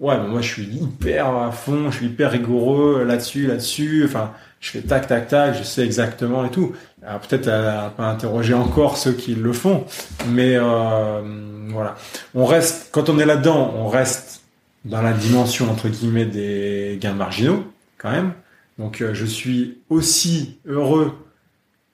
ouais, 0.00 0.18
moi 0.18 0.40
je 0.40 0.48
suis 0.48 0.64
hyper 0.64 1.26
à 1.26 1.52
fond, 1.52 1.90
je 1.90 1.96
suis 1.96 2.06
hyper 2.06 2.30
rigoureux 2.30 3.04
là-dessus, 3.04 3.46
là-dessus. 3.46 4.02
Enfin, 4.04 4.32
je 4.60 4.70
fais 4.70 4.80
tac, 4.80 5.06
tac, 5.06 5.28
tac, 5.28 5.56
je 5.56 5.62
sais 5.62 5.84
exactement 5.84 6.44
et 6.44 6.50
tout. 6.50 6.74
Peut-être 7.00 7.48
à, 7.48 7.90
pas 7.96 8.06
interroger 8.06 8.54
encore 8.54 8.96
ceux 8.96 9.12
qui 9.12 9.34
le 9.34 9.52
font, 9.52 9.84
mais 10.28 10.56
euh, 10.56 11.20
voilà. 11.68 11.96
On 12.34 12.44
reste 12.44 12.88
quand 12.92 13.08
on 13.08 13.18
est 13.18 13.26
là-dedans, 13.26 13.74
on 13.76 13.88
reste 13.88 14.42
dans 14.84 15.02
la 15.02 15.12
dimension 15.12 15.70
entre 15.70 15.88
guillemets 15.88 16.26
des 16.26 16.98
gains 17.00 17.14
marginaux 17.14 17.64
quand 17.98 18.10
même. 18.10 18.32
Donc 18.78 19.02
je 19.12 19.24
suis 19.24 19.78
aussi 19.88 20.58
heureux 20.66 21.12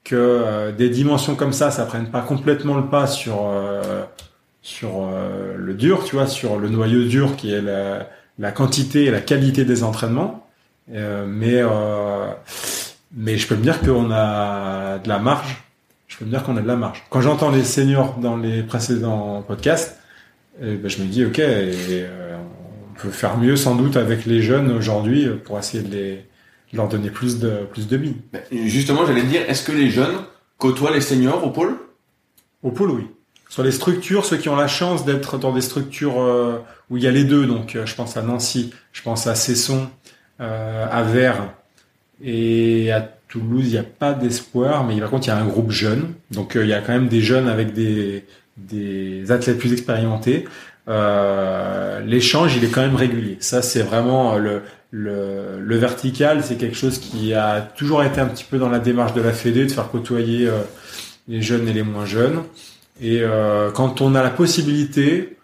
que 0.04 0.70
des 0.72 0.90
dimensions 0.90 1.34
comme 1.34 1.52
ça, 1.52 1.70
ça 1.70 1.86
prenne 1.86 2.10
pas 2.10 2.20
complètement 2.20 2.76
le 2.76 2.86
pas 2.86 3.06
sur 3.06 3.50
sur 4.66 5.06
le 5.56 5.74
dur, 5.74 6.04
tu 6.04 6.16
vois, 6.16 6.26
sur 6.26 6.58
le 6.58 6.68
noyau 6.68 7.04
dur 7.04 7.36
qui 7.36 7.52
est 7.52 7.60
la, 7.60 8.08
la 8.38 8.50
quantité 8.50 9.04
et 9.04 9.10
la 9.10 9.20
qualité 9.20 9.64
des 9.64 9.84
entraînements. 9.84 10.48
mais 10.88 11.62
mais 13.16 13.38
je 13.38 13.46
peux 13.46 13.54
me 13.54 13.62
dire 13.62 13.80
qu'on 13.80 14.10
a 14.10 14.98
de 14.98 15.08
la 15.08 15.18
marge. 15.18 15.62
Je 16.08 16.16
peux 16.16 16.24
me 16.24 16.30
dire 16.30 16.42
qu'on 16.42 16.56
a 16.56 16.60
de 16.60 16.66
la 16.66 16.76
marge. 16.76 17.04
Quand 17.10 17.20
j'entends 17.20 17.50
les 17.50 17.64
seniors 17.64 18.18
dans 18.18 18.36
les 18.36 18.62
précédents 18.62 19.42
podcasts, 19.42 19.98
eh 20.60 20.76
ben, 20.76 20.88
je 20.88 21.02
me 21.02 21.06
dis 21.06 21.24
ok, 21.24 21.38
euh, 21.38 22.36
on 22.90 23.00
peut 23.00 23.10
faire 23.10 23.36
mieux 23.38 23.56
sans 23.56 23.74
doute 23.74 23.96
avec 23.96 24.24
les 24.24 24.42
jeunes 24.42 24.70
aujourd'hui 24.70 25.28
pour 25.44 25.58
essayer 25.58 25.82
de, 25.82 25.92
les, 25.92 26.26
leur 26.72 26.88
donner 26.88 27.10
plus 27.10 27.38
de 27.38 27.66
plus 27.72 27.88
de 27.88 27.96
billes. 27.96 28.16
Justement, 28.52 29.06
j'allais 29.06 29.22
dire, 29.22 29.42
est-ce 29.48 29.64
que 29.64 29.72
les 29.72 29.90
jeunes 29.90 30.16
côtoient 30.58 30.92
les 30.92 31.00
seniors 31.00 31.44
au 31.44 31.50
pôle? 31.50 31.76
Au 32.62 32.70
pôle, 32.70 32.90
oui. 32.90 33.06
Sur 33.54 33.62
les 33.62 33.70
structures, 33.70 34.24
ceux 34.24 34.36
qui 34.36 34.48
ont 34.48 34.56
la 34.56 34.66
chance 34.66 35.04
d'être 35.04 35.38
dans 35.38 35.52
des 35.52 35.60
structures 35.60 36.20
euh, 36.20 36.58
où 36.90 36.96
il 36.96 37.04
y 37.04 37.06
a 37.06 37.12
les 37.12 37.22
deux, 37.22 37.46
donc 37.46 37.76
euh, 37.76 37.86
je 37.86 37.94
pense 37.94 38.16
à 38.16 38.22
Nancy, 38.22 38.72
je 38.92 39.00
pense 39.02 39.28
à 39.28 39.36
Cesson, 39.36 39.88
à 40.40 41.02
Vers 41.04 41.40
et 42.20 42.90
à 42.90 43.00
Toulouse, 43.28 43.64
il 43.66 43.70
n'y 43.70 43.78
a 43.78 43.84
pas 43.84 44.12
d'espoir, 44.12 44.84
mais 44.84 45.00
par 45.00 45.10
contre, 45.10 45.26
il 45.26 45.30
y 45.30 45.32
a 45.32 45.36
un 45.36 45.46
groupe 45.46 45.70
jeune. 45.70 46.14
Donc, 46.30 46.56
euh, 46.56 46.64
il 46.64 46.68
y 46.68 46.72
a 46.72 46.80
quand 46.80 46.92
même 46.92 47.08
des 47.08 47.20
jeunes 47.20 47.48
avec 47.48 47.72
des, 47.72 48.24
athlètes 49.30 49.58
plus 49.58 49.72
expérimentés. 49.72 50.46
Euh, 50.88 52.00
L'échange, 52.00 52.56
il 52.56 52.64
est 52.64 52.68
quand 52.68 52.82
même 52.82 52.96
régulier. 52.96 53.36
Ça, 53.40 53.62
c'est 53.62 53.82
vraiment 53.82 54.36
le, 54.36 54.62
vertical. 55.76 56.42
C'est 56.44 56.56
quelque 56.56 56.76
chose 56.76 56.98
qui 56.98 57.34
a 57.34 57.60
toujours 57.60 58.02
été 58.02 58.20
un 58.20 58.26
petit 58.26 58.44
peu 58.44 58.58
dans 58.58 58.68
la 58.68 58.78
démarche 58.78 59.14
de 59.14 59.20
la 59.20 59.32
Fédé, 59.32 59.64
de 59.66 59.72
faire 59.72 59.90
côtoyer 59.90 60.46
euh, 60.46 60.60
les 61.26 61.42
jeunes 61.42 61.68
et 61.68 61.72
les 61.72 61.82
moins 61.82 62.06
jeunes. 62.06 62.42
Et 63.00 63.20
euh, 63.22 63.70
quand 63.70 64.00
on 64.00 64.14
a 64.14 64.22
la 64.22 64.30
possibilité, 64.30 65.36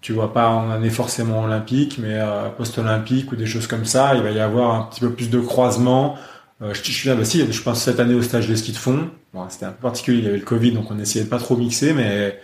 tu 0.00 0.12
vois 0.12 0.32
pas 0.32 0.48
en 0.48 0.70
année 0.70 0.90
forcément 0.90 1.44
olympique, 1.44 1.98
mais 1.98 2.14
euh, 2.14 2.48
post-olympique 2.50 3.32
ou 3.32 3.36
des 3.36 3.46
choses 3.46 3.66
comme 3.66 3.84
ça, 3.84 4.14
il 4.14 4.22
va 4.22 4.30
y 4.30 4.40
avoir 4.40 4.74
un 4.74 4.82
petit 4.84 5.00
peu 5.00 5.10
plus 5.10 5.30
de 5.30 5.40
croisement. 5.40 6.16
Euh, 6.62 6.72
je, 6.72 6.82
suis 6.82 7.08
là, 7.08 7.14
bah 7.16 7.24
si, 7.24 7.50
je 7.50 7.62
pense 7.62 7.82
cette 7.82 8.00
année 8.00 8.14
au 8.14 8.22
stage 8.22 8.48
de 8.48 8.54
ski 8.54 8.72
de 8.72 8.76
fond. 8.76 9.10
Bon, 9.32 9.46
c'était 9.48 9.66
un 9.66 9.72
peu 9.72 9.82
particulier, 9.82 10.18
il 10.18 10.24
y 10.24 10.28
avait 10.28 10.38
le 10.38 10.44
Covid, 10.44 10.72
donc 10.72 10.90
on 10.90 10.98
essayait 10.98 11.24
de 11.24 11.30
pas 11.30 11.38
trop 11.38 11.56
mixer, 11.56 11.92
mais 11.92 12.38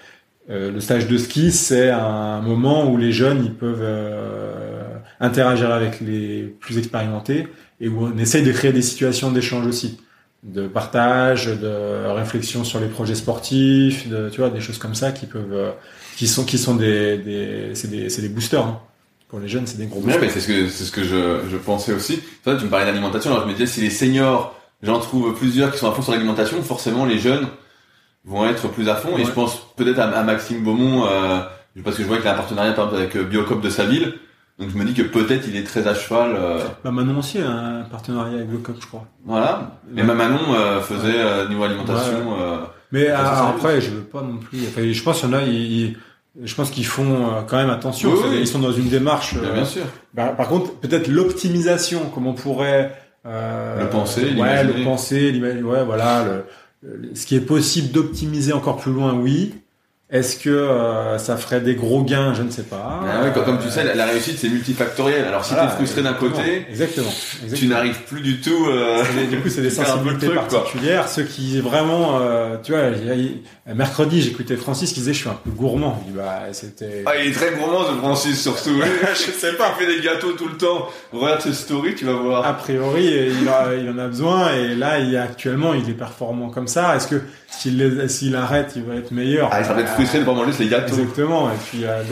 euh, 0.50 0.72
le 0.72 0.80
stage 0.80 1.06
de 1.06 1.16
ski, 1.16 1.52
c'est 1.52 1.90
un 1.90 2.40
moment 2.40 2.90
où 2.90 2.96
les 2.96 3.12
jeunes 3.12 3.44
ils 3.44 3.54
peuvent 3.54 3.82
euh, 3.82 4.80
interagir 5.20 5.70
avec 5.70 6.00
les 6.00 6.42
plus 6.60 6.78
expérimentés 6.78 7.46
et 7.80 7.88
où 7.88 8.06
on 8.06 8.18
essaye 8.18 8.42
de 8.42 8.50
créer 8.50 8.72
des 8.72 8.82
situations 8.82 9.30
d'échange 9.30 9.66
aussi, 9.66 10.00
de 10.42 10.66
partage, 10.66 11.46
de 11.46 12.06
réflexion 12.12 12.64
sur 12.64 12.80
les 12.80 12.88
projets 12.88 13.14
sportifs, 13.14 14.08
de, 14.08 14.30
tu 14.30 14.40
vois, 14.40 14.50
des 14.50 14.60
choses 14.60 14.78
comme 14.78 14.94
ça 14.94 15.12
qui 15.12 15.26
peuvent 15.26 15.52
euh, 15.52 15.70
qui 16.16 16.26
sont 16.26 16.44
qui 16.44 16.58
sont 16.58 16.76
des, 16.76 17.18
des 17.18 17.74
c'est 17.74 17.88
des 17.88 18.08
c'est 18.08 18.22
des 18.22 18.28
boosters. 18.28 18.64
Hein. 18.64 18.80
Pour 19.28 19.38
les 19.38 19.48
jeunes, 19.48 19.66
c'est 19.66 19.78
des 19.78 19.86
gros 19.86 20.00
boosters. 20.00 20.20
Ouais, 20.20 20.26
mais 20.26 20.32
c'est 20.32 20.40
ce 20.40 20.48
que 20.48 20.68
c'est 20.68 20.84
ce 20.84 20.92
que 20.92 21.04
je, 21.04 21.48
je 21.50 21.56
pensais 21.56 21.92
aussi. 21.92 22.20
Toi, 22.42 22.56
tu 22.56 22.64
me 22.64 22.70
parlais 22.70 22.86
d'alimentation. 22.86 23.30
Alors 23.30 23.44
je 23.44 23.48
me 23.48 23.52
disais 23.52 23.66
si 23.66 23.80
les 23.80 23.90
seniors, 23.90 24.58
j'en 24.82 24.98
trouve 24.98 25.34
plusieurs 25.34 25.70
qui 25.70 25.78
sont 25.78 25.90
à 25.90 25.92
fond 25.92 26.02
sur 26.02 26.12
l'alimentation, 26.12 26.62
forcément 26.62 27.04
les 27.04 27.18
jeunes 27.18 27.46
vont 28.24 28.46
être 28.46 28.68
plus 28.68 28.88
à 28.88 28.96
fond. 28.96 29.16
Et 29.18 29.24
je 29.24 29.30
pense 29.30 29.60
peut-être 29.76 29.98
à, 29.98 30.08
à, 30.08 30.22
Maxime 30.22 30.62
Beaumont, 30.62 31.06
euh, 31.06 31.40
parce 31.84 31.96
que 31.96 32.02
je 32.02 32.08
vois 32.08 32.18
qu'il 32.18 32.28
a 32.28 32.32
un 32.32 32.36
partenariat 32.36 32.72
par 32.72 32.86
exemple 32.86 33.02
avec 33.02 33.16
euh, 33.16 33.24
Biocop 33.24 33.60
de 33.60 33.70
sa 33.70 33.84
ville. 33.84 34.14
Donc 34.60 34.68
je 34.70 34.76
me 34.76 34.84
dis 34.84 34.92
que 34.92 35.02
peut-être 35.02 35.48
il 35.48 35.56
est 35.56 35.64
très 35.64 35.86
à 35.86 35.94
cheval. 35.94 36.36
Euh... 36.36 36.60
Bah 36.84 36.90
Manon 36.90 37.18
aussi 37.18 37.38
a 37.38 37.50
un 37.50 37.82
partenariat 37.82 38.36
avec 38.36 38.48
Biocop, 38.48 38.76
je 38.80 38.86
crois. 38.86 39.06
Voilà. 39.24 39.78
Et 39.96 40.02
ma 40.02 40.14
Manon 40.14 40.54
euh, 40.54 40.80
faisait 40.82 41.18
euh, 41.18 41.48
niveau 41.48 41.64
alimentation. 41.64 42.32
Ouais. 42.32 42.58
mais 42.92 43.08
après, 43.08 43.80
je 43.80 43.90
veux 43.90 44.02
pas 44.02 44.22
non 44.22 44.36
plus. 44.36 44.58
Enfin, 44.68 44.82
je 44.92 45.02
pense 45.02 45.20
qu'il 45.20 45.30
y 45.30 45.32
en 45.32 45.36
a. 45.36 45.42
Ils, 45.42 45.96
je 46.42 46.54
pense 46.54 46.70
qu'ils 46.70 46.86
font 46.86 47.26
euh, 47.26 47.40
quand 47.46 47.56
même 47.56 47.70
attention. 47.70 48.10
Oui, 48.12 48.18
oui. 48.30 48.36
Ils 48.40 48.46
sont 48.46 48.60
dans 48.60 48.72
une 48.72 48.88
démarche. 48.88 49.34
Bien, 49.34 49.52
bien 49.52 49.64
sûr. 49.64 49.82
Bah, 50.14 50.28
par 50.28 50.48
contre, 50.48 50.74
peut-être 50.74 51.08
l'optimisation, 51.08 52.08
comme 52.14 52.26
on 52.26 52.34
pourrait 52.34 52.92
euh, 53.26 53.80
le 53.80 53.88
penser, 53.88 54.34
ouais, 54.36 54.64
le 54.64 54.84
penser, 54.84 55.40
ouais, 55.40 55.84
voilà, 55.84 56.24
le, 56.82 57.14
ce 57.14 57.26
qui 57.26 57.34
est 57.34 57.40
possible 57.40 57.92
d'optimiser 57.92 58.52
encore 58.52 58.76
plus 58.76 58.92
loin, 58.92 59.14
oui. 59.14 59.54
Est-ce 60.12 60.38
que 60.38 60.50
euh, 60.50 61.18
ça 61.18 61.36
ferait 61.36 61.60
des 61.60 61.76
gros 61.76 62.02
gains? 62.02 62.34
Je 62.34 62.42
ne 62.42 62.50
sais 62.50 62.64
pas. 62.64 63.00
Ah 63.06 63.22
ouais, 63.22 63.32
comme, 63.32 63.60
tu 63.60 63.70
sais, 63.70 63.84
la, 63.84 63.94
la 63.94 64.06
réussite 64.06 64.38
c'est 64.38 64.48
multifactoriel. 64.48 65.24
Alors 65.24 65.44
si 65.44 65.54
voilà, 65.54 65.68
tu 65.68 65.74
es 65.74 65.76
frustré 65.76 66.02
d'un 66.02 66.14
côté, 66.14 66.66
exactement, 66.68 67.12
exactement. 67.44 67.54
tu 67.54 67.66
n'arrives 67.68 68.02
plus 68.02 68.20
du 68.20 68.40
tout. 68.40 68.66
Euh, 68.68 69.04
des, 69.14 69.28
du 69.28 69.40
coup, 69.40 69.48
c'est 69.48 69.62
des 69.62 69.70
sensibilités 69.70 70.26
truc, 70.26 70.40
particulières. 70.40 71.02
Quoi. 71.02 71.12
Ceux 71.12 71.22
qui 71.22 71.60
vraiment, 71.60 72.18
euh, 72.20 72.56
tu 72.60 72.72
vois, 72.72 72.90
mercredi, 73.72 74.20
j'écoutais 74.20 74.56
Francis 74.56 74.92
qui 74.92 74.98
disait, 74.98 75.12
je 75.12 75.20
suis 75.20 75.28
un 75.28 75.38
peu 75.44 75.50
gourmand. 75.50 76.02
Dis, 76.04 76.12
bah, 76.12 76.40
c'était. 76.50 77.04
Ah, 77.06 77.12
il 77.16 77.30
est 77.30 77.32
très 77.32 77.52
gourmand, 77.52 77.84
ce 77.84 77.96
Francis 77.96 78.42
surtout. 78.42 78.82
je 79.12 79.30
sais 79.30 79.52
pas. 79.52 79.76
Il 79.78 79.86
fait 79.86 79.96
des 79.96 80.02
gâteaux 80.02 80.32
tout 80.32 80.48
le 80.48 80.56
temps. 80.56 80.88
Regarde 81.12 81.40
ses 81.40 81.52
stories, 81.52 81.94
tu 81.94 82.04
vas 82.04 82.14
voir. 82.14 82.44
A 82.44 82.54
priori, 82.54 83.04
il, 83.04 83.48
a, 83.48 83.76
il 83.76 83.88
en 83.88 83.98
a 83.98 84.08
besoin. 84.08 84.54
Et 84.54 84.74
là, 84.74 84.98
il 84.98 85.16
actuellement, 85.16 85.72
il 85.72 85.88
est 85.88 85.94
performant 85.94 86.50
comme 86.50 86.66
ça. 86.66 86.96
Est-ce 86.96 87.06
que 87.06 87.22
s'il 87.50 88.08
s'il 88.08 88.36
arrête, 88.36 88.72
il 88.76 88.82
va 88.84 88.94
être 88.94 89.10
meilleur 89.10 89.50
Ah, 89.52 89.60
il 89.60 89.66
va 89.66 89.80
être 89.80 89.90
frustré 89.90 90.20
de 90.20 90.24
pas 90.24 90.34
manger 90.34 90.52
les 90.58 90.68
gâteaux. 90.68 90.94
Exactement. 90.96 91.50
Et 91.50 91.56
puis 91.68 91.84
euh, 91.84 92.02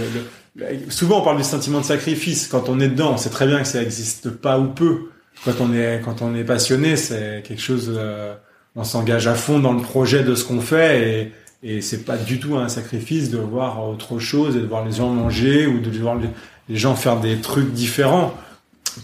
le, 0.56 0.66
le, 0.66 0.90
souvent 0.90 1.20
on 1.20 1.24
parle 1.24 1.38
du 1.38 1.44
sentiment 1.44 1.80
de 1.80 1.84
sacrifice. 1.84 2.48
Quand 2.48 2.68
on 2.68 2.80
est 2.80 2.88
dedans, 2.88 3.12
on 3.14 3.16
sait 3.16 3.30
très 3.30 3.46
bien 3.46 3.60
que 3.60 3.68
ça 3.68 3.80
n'existe 3.80 4.30
pas 4.30 4.58
ou 4.58 4.68
peu. 4.68 5.10
Quand 5.44 5.60
on 5.60 5.72
est 5.72 6.02
quand 6.04 6.22
on 6.22 6.34
est 6.34 6.44
passionné, 6.44 6.96
c'est 6.96 7.42
quelque 7.46 7.62
chose. 7.62 7.92
Euh, 7.96 8.34
on 8.76 8.84
s'engage 8.84 9.26
à 9.26 9.34
fond 9.34 9.58
dans 9.58 9.72
le 9.72 9.82
projet 9.82 10.22
de 10.22 10.34
ce 10.34 10.44
qu'on 10.44 10.60
fait 10.60 11.08
et 11.08 11.32
et 11.62 11.80
c'est 11.80 12.04
pas 12.04 12.16
du 12.16 12.38
tout 12.38 12.56
un 12.56 12.68
sacrifice 12.68 13.30
de 13.30 13.38
voir 13.38 13.88
autre 13.88 14.20
chose 14.20 14.56
et 14.56 14.60
de 14.60 14.66
voir 14.66 14.84
les 14.84 14.92
gens 14.92 15.08
manger 15.08 15.66
ou 15.66 15.80
de 15.80 15.90
voir 15.98 16.14
les, 16.14 16.28
les 16.68 16.76
gens 16.76 16.94
faire 16.94 17.18
des 17.18 17.38
trucs 17.38 17.72
différents. 17.72 18.32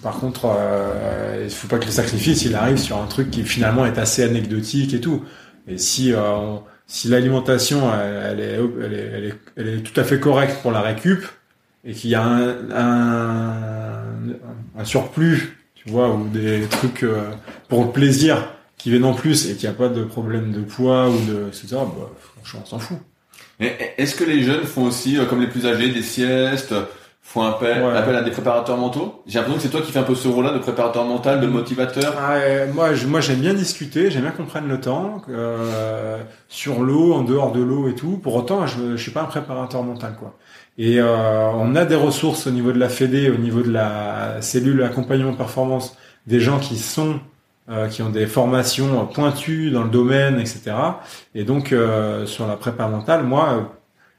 Par 0.03 0.19
contre, 0.21 0.47
euh, 0.57 1.43
il 1.45 1.51
faut 1.51 1.67
pas 1.67 1.79
que 1.79 1.87
le 1.87 1.91
sacrifice 1.91 2.45
il 2.45 2.55
arrive 2.55 2.79
sur 2.79 2.97
un 2.99 3.07
truc 3.07 3.31
qui 3.31 3.43
finalement 3.43 3.87
est 3.87 3.99
assez 3.99 4.23
anecdotique 4.23 4.95
et 4.95 5.01
tout. 5.01 5.25
Et 5.69 5.79
si 5.79 6.13
euh, 6.13 6.21
on, 6.21 6.63
si 6.87 7.09
l'alimentation 7.09 7.91
elle, 7.95 8.39
elle, 8.39 8.41
est, 8.41 8.61
elle, 8.83 8.95
est, 9.25 9.35
elle, 9.57 9.69
est, 9.69 9.83
tout 9.83 9.99
à 9.99 10.05
fait 10.05 10.21
correcte 10.21 10.61
pour 10.63 10.71
la 10.71 10.81
récup 10.81 11.25
et 11.85 11.93
qu'il 11.93 12.11
y 12.11 12.15
a 12.15 12.23
un, 12.23 12.71
un, 12.71 14.05
un, 14.79 14.85
surplus, 14.85 15.59
tu 15.75 15.89
vois, 15.91 16.15
ou 16.15 16.29
des 16.29 16.67
trucs 16.69 17.03
euh, 17.03 17.31
pour 17.69 17.85
le 17.85 17.91
plaisir 17.91 18.49
qui 18.77 18.91
viennent 18.91 19.05
en 19.05 19.15
plus 19.15 19.51
et 19.51 19.55
qu'il 19.55 19.69
n'y 19.69 19.75
a 19.75 19.79
pas 19.79 19.89
de 19.89 20.05
problème 20.05 20.53
de 20.53 20.61
poids 20.61 21.09
ou 21.09 21.19
de 21.27 21.49
etc. 21.49 21.69
Bah, 21.73 22.11
franchement, 22.35 22.61
on 22.65 22.67
s'en 22.67 22.79
fout. 22.79 22.99
Est-ce 23.61 24.15
que 24.15 24.25
les 24.25 24.43
jeunes 24.43 24.65
font 24.65 24.85
aussi, 24.85 25.17
euh, 25.19 25.25
comme 25.27 25.41
les 25.41 25.47
plus 25.47 25.67
âgés, 25.67 25.91
des 25.91 26.03
siestes 26.03 26.75
font 27.27 27.43
appel, 27.43 27.83
ouais. 27.83 27.97
appel 27.97 28.15
à 28.15 28.23
des 28.23 28.31
préparateurs 28.31 28.77
mentaux. 28.77 29.23
J'ai 29.27 29.39
l'impression 29.39 29.57
que 29.57 29.63
c'est 29.63 29.71
toi 29.71 29.81
qui 29.81 29.91
fais 29.91 29.99
un 29.99 30.05
peu 30.05 30.15
ce 30.15 30.29
rôle-là 30.29 30.53
de 30.53 30.59
préparateur 30.59 31.05
mental, 31.05 31.41
de 31.41 31.47
motivateur. 31.47 32.15
Ah, 32.19 32.37
moi, 32.73 32.95
je, 32.95 33.07
moi, 33.07 33.21
j'aime 33.21 33.41
bien 33.41 33.55
discuter, 33.55 34.11
j'aime 34.11 34.23
bien 34.23 34.31
qu'on 34.31 34.45
prenne 34.45 34.69
le 34.69 34.79
temps 34.79 35.23
euh, 35.31 36.19
sur 36.49 36.83
l'eau, 36.83 37.15
en 37.15 37.23
dehors 37.23 37.51
de 37.51 37.63
l'eau 37.63 37.89
et 37.89 37.95
tout. 37.95 38.19
Pour 38.19 38.37
autant, 38.37 38.67
je, 38.67 38.97
je 38.97 39.03
suis 39.03 39.11
pas 39.11 39.23
un 39.23 39.27
préparateur 39.27 39.83
mental, 39.83 40.15
quoi. 40.21 40.37
Et 40.77 41.01
euh, 41.01 41.51
on 41.55 41.77
a 41.77 41.85
des 41.85 41.95
ressources 41.95 42.47
au 42.47 42.51
niveau 42.51 42.73
de 42.73 42.79
la 42.79 42.89
Fédé, 42.89 43.31
au 43.31 43.37
niveau 43.37 43.63
de 43.63 43.71
la 43.71 44.43
cellule 44.43 44.83
accompagnement 44.83 45.35
performance, 45.35 45.97
des 46.27 46.41
gens 46.41 46.59
qui 46.59 46.77
sont 46.77 47.21
euh, 47.71 47.89
qui 47.89 48.03
ont 48.03 48.11
des 48.11 48.27
formations 48.27 49.07
pointues 49.07 49.71
dans 49.71 49.85
le 49.85 49.89
domaine, 49.89 50.39
etc. 50.39 50.73
Et 51.35 51.45
donc 51.45 51.73
euh, 51.73 52.27
sur 52.27 52.47
la 52.47 52.57
prépa 52.57 52.89
mentale, 52.89 53.25
moi, 53.25 53.71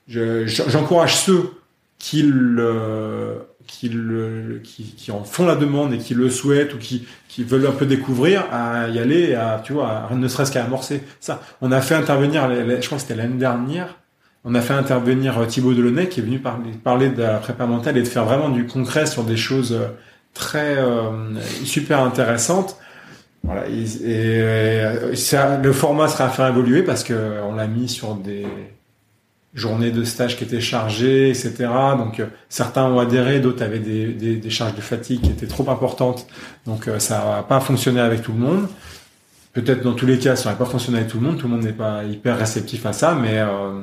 j'encourage 0.08 1.16
ceux 1.18 1.52
qui, 2.00 2.22
le, 2.24 3.48
qui, 3.68 3.90
le, 3.90 4.60
qui, 4.64 4.84
qui, 4.84 5.12
en 5.12 5.24
font 5.24 5.46
la 5.46 5.56
demande 5.56 5.94
et 5.94 5.98
qui 5.98 6.14
le 6.14 6.30
souhaitent 6.30 6.74
ou 6.74 6.78
qui, 6.78 7.08
qui 7.28 7.44
veulent 7.44 7.68
un 7.68 7.72
peu 7.72 7.86
découvrir 7.86 8.46
à 8.52 8.90
y 8.90 9.00
aller, 9.00 9.34
à, 9.34 9.62
tu 9.64 9.74
vois, 9.74 10.08
à, 10.10 10.14
ne 10.14 10.28
serait-ce 10.28 10.52
qu'à 10.52 10.64
amorcer 10.64 11.04
ça. 11.20 11.42
On 11.62 11.72
a 11.72 11.82
fait 11.82 11.96
intervenir, 11.96 12.50
je 12.50 12.86
crois 12.86 12.98
que 12.98 13.02
c'était 13.02 13.16
l'année 13.16 13.38
dernière, 13.38 14.00
on 14.44 14.54
a 14.56 14.62
fait 14.62 14.74
intervenir 14.74 15.48
Thibaut 15.48 15.74
Delaunay 15.74 16.08
qui 16.08 16.20
est 16.20 16.24
venu 16.24 16.40
parler, 16.40 16.72
parler 16.84 17.10
de 17.10 17.22
la 17.22 17.38
prépa 17.38 17.66
mentale 17.66 17.98
et 17.98 18.04
de 18.04 18.08
faire 18.08 18.26
vraiment 18.26 18.50
du 18.50 18.68
concret 18.68 19.06
sur 19.06 19.24
des 19.24 19.38
choses 19.38 19.80
très 20.34 20.78
euh, 20.78 21.40
super 21.64 22.02
intéressantes. 22.02 22.78
Voilà, 23.44 23.64
et, 23.70 23.84
et 25.12 25.16
ça, 25.16 25.58
le 25.58 25.72
format 25.72 26.08
sera 26.08 26.26
à 26.26 26.30
faire 26.30 26.48
évoluer 26.48 26.84
parce 26.84 27.04
que 27.04 27.42
on 27.44 27.56
l'a 27.56 27.68
mis 27.68 27.88
sur 27.88 28.16
des 28.16 28.46
journées 29.56 29.92
de 29.92 30.04
stage 30.04 30.38
qui 30.38 30.44
étaient 30.44 30.62
chargées, 30.62 31.30
etc. 31.30 31.54
Donc 31.98 32.20
euh, 32.20 32.28
certains 32.50 32.84
ont 32.84 33.00
adhéré, 33.00 33.40
d'autres 33.40 33.64
avaient 33.64 33.80
des, 33.80 34.08
des, 34.08 34.36
des, 34.36 34.50
charges 34.50 34.76
de 34.76 34.82
fatigue 34.82 35.22
qui 35.22 35.32
étaient 35.32 35.48
trop 35.48 35.68
importantes. 35.70 36.28
Donc 36.68 36.88
euh, 36.88 37.00
ça 37.00 37.36
n'a 37.38 37.44
pas 37.44 37.60
fonctionné 37.60 38.02
avec 38.02 38.22
tout 38.22 38.34
le 38.34 38.40
monde. 38.40 38.68
Peut-être 39.54 39.82
dans 39.82 39.94
tous 39.94 40.06
les 40.06 40.20
cas, 40.20 40.36
ça 40.36 40.50
n'aurait 40.50 40.60
pas 40.64 40.70
fonctionné 40.70 41.00
avec 41.00 41.10
tout 41.10 41.20
le 41.20 41.26
monde. 41.26 41.38
Tout 41.38 41.48
le 41.48 41.54
monde 41.54 41.64
n'est 41.64 41.72
pas 41.72 42.04
hyper 42.04 42.38
réceptif 42.38 42.86
à 42.86 42.94
ça, 42.94 43.16
mais 43.16 43.40
euh, 43.40 43.82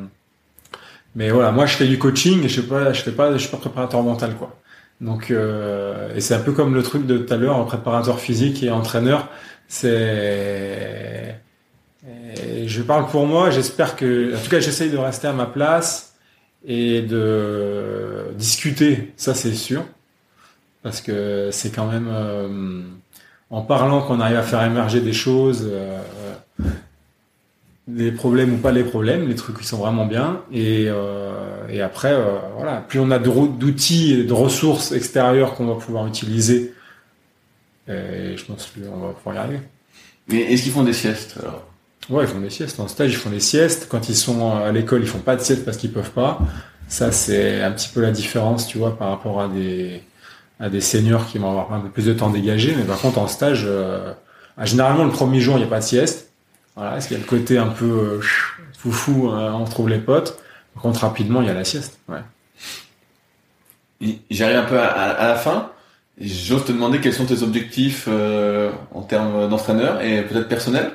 mais 1.17 1.31
voilà, 1.31 1.51
moi 1.51 1.67
je 1.67 1.77
fais 1.77 1.87
du 1.87 1.99
coaching 1.99 2.45
et 2.45 2.49
je 2.49 2.61
sais 2.61 2.67
pas, 2.67 2.93
je 2.93 3.03
fais 3.03 3.13
pas, 3.13 3.33
je 3.33 3.39
suis 3.39 3.51
pas 3.51 3.57
préparateur 3.57 4.03
mental 4.03 4.37
quoi. 4.37 4.59
Donc, 5.03 5.33
euh, 5.33 6.15
et 6.15 6.21
c'est 6.21 6.35
un 6.35 6.39
peu 6.39 6.53
comme 6.53 6.75
le 6.75 6.83
truc 6.83 7.07
de 7.07 7.19
tout 7.19 7.35
à 7.35 7.37
l'heure, 7.37 7.67
préparateur 7.67 8.21
physique 8.21 8.63
et 8.63 8.71
entraîneur. 8.71 9.29
C'est, 9.67 11.37
je 12.05 12.83
parle 12.83 13.07
pour 13.07 13.27
moi. 13.27 13.51
J'espère 13.51 13.97
que, 13.97 14.37
en 14.37 14.41
tout 14.41 14.51
cas, 14.51 14.61
j'essaye 14.61 14.91
de 14.91 14.97
rester 14.97 15.29
à 15.29 15.33
ma 15.33 15.47
place 15.47 16.15
et 16.67 17.03
de 17.03 18.27
discuter. 18.37 19.13
Ça, 19.17 19.35
c'est 19.35 19.55
sûr, 19.55 19.85
parce 20.83 21.01
que 21.01 21.51
c'est 21.53 21.71
quand 21.71 21.87
même 21.87 22.09
euh, 22.11 22.83
en 23.51 23.63
parlant 23.63 24.03
qu'on 24.03 24.21
arrive 24.21 24.39
à 24.39 24.43
faire 24.43 24.63
émerger 24.63 25.01
des 25.01 25.13
choses. 25.13 25.69
Euh, 25.71 26.01
les 27.89 28.13
problèmes 28.13 28.55
ou 28.55 28.59
pas 28.59 28.71
les 28.71 28.85
problèmes, 28.85 29.29
les 29.29 29.35
trucs 29.35 29.59
qui 29.59 29.67
sont 29.67 29.79
vraiment 29.79 30.07
bien. 30.07 30.43
Et, 30.53 30.87
euh, 30.87 31.67
et 31.69 31.81
après, 31.83 32.13
euh, 32.13 32.39
voilà, 32.57 32.77
plus 32.77 33.01
on 33.01 33.11
a 33.11 33.19
d'outils 33.19 34.15
et 34.15 34.25
de 34.25 34.33
ressources 34.33 34.93
extérieures 34.93 35.55
qu'on 35.55 35.67
va 35.67 35.75
pouvoir 35.75 36.07
utiliser, 36.07 36.75
et 37.89 38.37
je 38.37 38.45
pense 38.45 38.73
qu'on 38.73 38.99
va 38.99 39.13
pouvoir 39.13 39.35
y 39.35 39.39
arriver. 39.39 39.61
Mais 40.29 40.43
est-ce 40.43 40.63
qu'ils 40.63 40.73
font 40.73 40.85
des 40.85 40.93
siestes 40.93 41.37
alors? 41.41 41.72
Ouais, 42.11 42.25
ils 42.25 42.29
font 42.29 42.41
des 42.41 42.51
siestes. 42.51 42.81
En 42.81 42.89
stage, 42.89 43.13
ils 43.13 43.17
font 43.17 43.31
des 43.31 43.41
siestes. 43.41 43.87
Quand 43.89 44.09
ils 44.09 44.17
sont 44.17 44.57
à 44.57 44.73
l'école, 44.73 45.03
ils 45.03 45.09
font 45.09 45.19
pas 45.19 45.37
de 45.37 45.41
sieste 45.41 45.65
parce 45.65 45.77
qu'ils 45.77 45.93
peuvent 45.93 46.11
pas. 46.11 46.41
Ça, 46.89 47.13
c'est 47.13 47.63
un 47.63 47.71
petit 47.73 47.89
peu 47.89 48.01
la 48.01 48.11
différence, 48.11 48.67
tu 48.67 48.79
vois, 48.79 48.97
par 48.99 49.09
rapport 49.11 49.41
à 49.41 49.49
des 49.49 50.03
à 50.61 50.69
des 50.69 50.81
seniors 50.81 51.27
qui 51.27 51.39
vont 51.39 51.51
avoir 51.51 51.73
un 51.73 51.81
peu 51.81 51.89
plus 51.89 52.07
de 52.07 52.13
temps 52.13 52.31
dégagé. 52.31 52.75
Mais 52.77 52.85
par 52.85 52.99
contre, 53.01 53.19
en 53.19 53.27
stage, 53.27 53.65
euh, 53.67 54.13
généralement, 54.63 55.05
le 55.05 55.11
premier 55.11 55.41
jour, 55.41 55.57
il 55.57 55.59
n'y 55.59 55.65
a 55.65 55.69
pas 55.69 55.81
de 55.81 55.85
sieste. 55.85 56.31
Voilà, 56.77 56.93
parce 56.93 57.07
qu'il 57.07 57.17
y 57.17 57.21
a 57.21 57.23
le 57.23 57.29
côté 57.29 57.59
un 57.59 57.67
peu 57.67 57.85
euh, 57.85 58.21
foufou, 58.79 59.29
hein, 59.29 59.55
on 59.55 59.65
trouve 59.65 59.89
les 59.89 59.99
potes. 59.99 60.39
Par 60.75 60.85
contre, 60.85 61.01
rapidement, 61.01 61.41
il 61.41 61.49
y 61.49 61.51
a 61.51 61.55
la 61.55 61.65
sieste. 61.65 61.99
Ouais. 62.09 62.21
J'arrive 64.31 64.57
un 64.57 64.65
peu 64.65 64.79
à, 64.79 65.29
la 65.29 65.35
fin. 65.35 65.71
J'ose 66.21 66.65
te 66.65 66.73
demander 66.73 67.01
quels 67.01 67.13
sont 67.13 67.27
tes 67.27 67.43
objectifs 67.43 68.07
euh, 68.09 68.71
en 68.93 69.03
termes 69.03 69.49
d'entraîneur 69.49 70.01
et 70.01 70.23
peut-être 70.23 70.49
personnel 70.49 70.93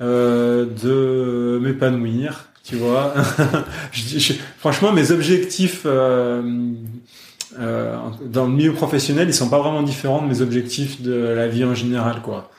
euh, 0.00 0.66
De 0.66 1.58
m'épanouir, 1.62 2.50
tu 2.62 2.76
vois. 2.76 3.14
franchement, 4.58 4.92
mes 4.92 5.10
objectifs 5.10 5.82
euh, 5.86 6.42
euh, 7.58 7.96
dans 8.26 8.46
le 8.46 8.52
milieu 8.52 8.72
professionnel, 8.72 9.28
ils 9.28 9.34
sont 9.34 9.48
pas 9.48 9.60
vraiment 9.60 9.82
différents 9.82 10.22
de 10.22 10.28
mes 10.28 10.40
objectifs 10.40 11.02
de 11.02 11.14
la 11.14 11.48
vie 11.48 11.64
en 11.64 11.74
général, 11.74 12.22
quoi 12.22 12.50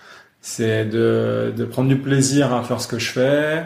c'est 0.46 0.86
de, 0.86 1.52
de 1.58 1.66
prendre 1.66 1.90
du 1.90 1.98
plaisir 1.98 2.54
à 2.54 2.62
faire 2.62 2.80
ce 2.80 2.88
que 2.88 3.00
je 3.00 3.10
fais, 3.12 3.64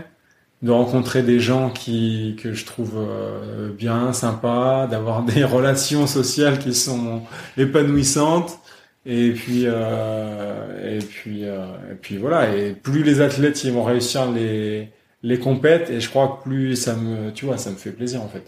de 0.61 0.71
rencontrer 0.71 1.23
des 1.23 1.41
gens 1.41 1.69
qui 1.71 2.37
que 2.41 2.53
je 2.53 2.65
trouve 2.65 2.93
euh, 2.95 3.69
bien, 3.73 4.13
sympas, 4.13 4.87
d'avoir 4.87 5.23
des 5.35 5.43
relations 5.43 6.07
sociales 6.07 6.57
qui 6.57 6.73
sont 6.73 7.23
épanouissantes. 7.57 8.59
Et 9.05 9.31
puis 9.31 9.63
euh, 9.65 10.97
et 10.97 10.99
puis 10.99 11.45
euh, 11.45 11.65
et 11.91 11.95
puis 11.95 12.17
voilà. 12.17 12.55
Et 12.55 12.73
plus 12.73 13.03
les 13.03 13.21
athlètes 13.21 13.63
ils 13.63 13.71
vont 13.71 13.84
réussir 13.84 14.30
les 14.31 14.89
les 15.23 15.39
compètes, 15.39 15.89
et 15.89 15.99
je 15.99 16.09
crois 16.09 16.39
que 16.39 16.49
plus 16.49 16.76
ça 16.76 16.95
me 16.95 17.31
tu 17.31 17.45
vois 17.45 17.57
ça 17.57 17.71
me 17.71 17.76
fait 17.76 17.91
plaisir 17.91 18.21
en 18.21 18.27
fait. 18.27 18.43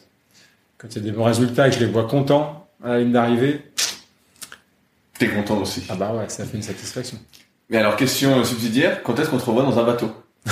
Quand 0.78 0.88
il 0.90 0.95
y 0.98 0.99
a 0.99 1.03
des 1.03 1.11
bons 1.11 1.23
résultats 1.23 1.68
et 1.68 1.69
que 1.69 1.76
je 1.78 1.82
les 1.82 1.91
vois 1.91 2.07
contents 2.07 2.68
à 2.84 2.90
la 2.90 2.99
ligne 2.99 3.11
d'arrivée. 3.11 3.61
T'es 5.19 5.28
content 5.28 5.61
aussi. 5.61 5.84
Ah 5.90 5.95
bah 5.95 6.14
ouais, 6.14 6.28
ça 6.30 6.45
fait 6.45 6.57
une 6.57 6.64
satisfaction. 6.64 7.18
Mais 7.69 7.78
alors, 7.78 7.95
question 7.95 8.44
subsidiaire, 8.44 9.03
quand 9.03 9.18
est-ce 9.19 9.30
qu'on 9.30 9.38
te 9.38 9.45
revoit 9.45 9.64
dans 9.64 9.78
un 9.80 9.84
bateau? 9.84 10.11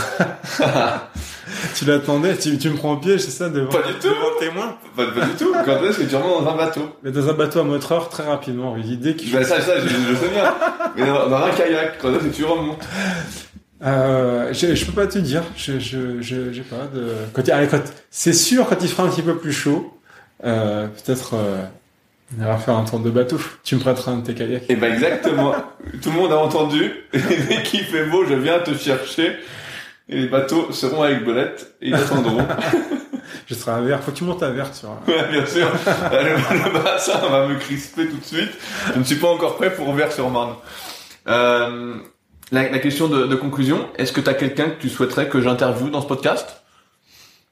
Tu 1.76 1.86
l'attendais 1.86 2.38
tu, 2.38 2.58
tu 2.58 2.70
me 2.70 2.76
prends 2.76 2.94
au 2.94 2.98
piège, 2.98 3.22
c'est 3.22 3.32
ça, 3.32 3.50
devant, 3.50 3.70
pas 3.70 3.82
du 3.88 3.94
tout. 3.94 4.08
devant 4.08 4.40
témoin 4.40 4.78
pas, 4.96 5.06
pas, 5.08 5.26
du 5.26 5.32
tout. 5.34 5.54
Quand 5.66 5.84
est-ce 5.84 6.00
que 6.00 6.04
tu 6.04 6.16
remontes 6.16 6.44
dans 6.44 6.52
un 6.52 6.58
bateau 6.58 6.90
Mais 7.04 7.12
dans 7.12 7.30
un 7.30 7.34
bateau 7.34 7.60
à 7.60 7.64
moteur, 7.64 8.10
très 8.10 8.24
rapidement. 8.24 8.76
L'idée 8.76 9.16
qui. 9.16 9.32
Bah 9.32 9.44
ça, 9.44 9.62
ça, 9.62 9.80
je, 9.80 9.88
je 9.88 10.16
sais 10.16 10.30
bien. 10.30 10.54
Mais 10.96 11.06
dans, 11.06 11.30
dans, 11.30 11.44
un 11.44 11.52
kayak, 11.52 11.98
quand 12.00 12.12
est-ce 12.14 12.26
que 12.26 12.36
tu 12.36 12.46
remontes 12.46 12.84
euh, 13.82 14.52
je, 14.52 14.76
je 14.76 14.86
peux 14.86 14.92
pas 14.92 15.08
te 15.08 15.20
dire. 15.20 15.44
Je, 15.56 15.80
je, 15.80 16.22
je, 16.22 16.52
j'ai 16.52 16.62
pas 16.62 16.88
de. 16.94 17.14
Quand, 17.34 17.48
allez, 17.50 17.68
quand, 17.68 17.82
c'est 18.10 18.34
sûr 18.34 18.68
quand 18.68 18.82
il 18.82 18.90
fera 18.90 19.04
un 19.04 19.10
petit 19.10 19.22
peu 19.22 19.38
plus 19.38 19.54
chaud. 19.54 19.94
Euh, 20.44 20.88
peut-être. 20.88 21.36
Euh, 21.36 21.64
on 22.40 22.46
va 22.46 22.58
faire 22.58 22.76
un 22.76 22.86
tour 22.86 23.00
de 23.00 23.10
bateau. 23.10 23.40
Tu 23.64 23.76
me 23.76 23.80
prêteras 23.80 24.12
un 24.12 24.18
de 24.18 24.26
tes 24.26 24.36
kayaks. 24.36 24.66
Eh 24.70 24.76
ben 24.76 24.94
exactement. 24.94 25.56
Tout 26.02 26.12
le 26.12 26.16
monde 26.16 26.32
a 26.32 26.38
entendu. 26.38 26.92
Dès 27.14 27.64
qu'il 27.64 27.84
fait 27.84 28.06
beau, 28.06 28.26
je 28.26 28.36
viens 28.36 28.60
te 28.60 28.76
chercher. 28.76 29.38
Et 30.10 30.16
les 30.16 30.28
bateaux 30.28 30.72
seront 30.72 31.04
avec 31.04 31.24
Bolette 31.24 31.76
et 31.82 31.90
ils 31.90 31.96
attendront. 31.96 32.46
je 33.48 33.54
serai 33.54 33.72
à 33.72 33.82
verre. 33.82 34.04
Faut 34.04 34.12
que 34.12 34.18
tu 34.18 34.24
montes 34.24 34.42
à 34.42 34.50
verre 34.50 34.74
sur. 34.74 34.90
Ouais, 35.08 35.28
bien 35.32 35.46
sûr. 35.46 35.68
le, 36.12 36.84
bassin 36.84 37.20
va 37.30 37.48
me 37.48 37.56
crisper 37.60 38.08
tout 38.08 38.18
de 38.18 38.26
suite. 38.26 38.52
Je 38.94 39.00
ne 39.00 39.04
suis 39.04 39.18
pas 39.18 39.28
encore 39.28 39.56
prêt 39.56 39.74
pour 39.74 39.94
verre 39.94 40.12
sur 40.12 40.30
Marne. 40.32 40.56
Euh, 41.28 41.96
la, 42.52 42.70
la, 42.70 42.80
question 42.80 43.08
de, 43.08 43.28
de 43.28 43.36
conclusion. 43.36 43.88
Est-ce 43.98 44.12
que 44.12 44.20
tu 44.22 44.30
as 44.30 44.34
quelqu'un 44.34 44.72
que 44.72 44.82
tu 44.82 44.90
souhaiterais 44.90 45.30
que 45.30 45.42
j'interviewe 45.42 45.92
dans 45.92 46.02
ce 46.02 46.08
podcast? 46.08 46.64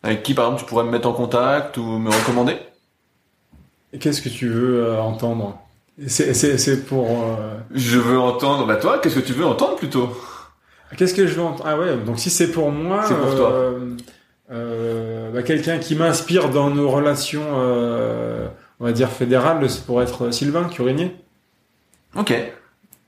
Avec 0.01 0.23
qui, 0.23 0.33
par 0.33 0.45
exemple, 0.45 0.63
tu 0.63 0.67
pourrais 0.67 0.83
me 0.83 0.91
mettre 0.91 1.07
en 1.07 1.13
contact 1.13 1.77
ou 1.77 1.83
me 1.83 2.09
recommander? 2.09 2.57
Qu'est-ce 3.99 4.21
que 4.21 4.29
tu 4.29 4.47
veux 4.49 4.83
euh, 4.83 4.99
entendre? 4.99 5.59
C'est 6.07 6.85
pour. 6.85 7.09
Euh... 7.09 7.57
Je 7.71 7.97
veux 7.97 8.19
entendre. 8.19 8.65
Bah 8.65 8.75
toi, 8.75 8.99
qu'est-ce 8.99 9.15
que 9.15 9.25
tu 9.25 9.33
veux 9.33 9.45
entendre 9.45 9.75
plutôt? 9.75 10.09
Qu'est-ce 10.95 11.13
que 11.13 11.27
je 11.27 11.33
veux 11.33 11.41
entendre 11.41 11.65
Ah 11.67 11.77
ouais. 11.77 11.97
Donc 11.97 12.19
si 12.19 12.29
c'est 12.29 12.51
pour 12.51 12.71
moi. 12.71 13.03
C'est 13.07 13.15
pour 13.15 13.35
toi. 13.35 13.51
Euh, 13.51 13.95
euh 14.51 15.31
bah, 15.31 15.43
quelqu'un 15.43 15.77
qui 15.77 15.95
m'inspire 15.95 16.49
dans 16.49 16.69
nos 16.69 16.89
relations, 16.89 17.43
euh, 17.55 18.47
on 18.79 18.85
va 18.85 18.91
dire 18.93 19.09
fédérales, 19.09 19.69
c'est 19.69 19.85
pour 19.85 20.01
être 20.01 20.31
Sylvain 20.31 20.65
Curigné. 20.65 21.15
Ok. 22.15 22.33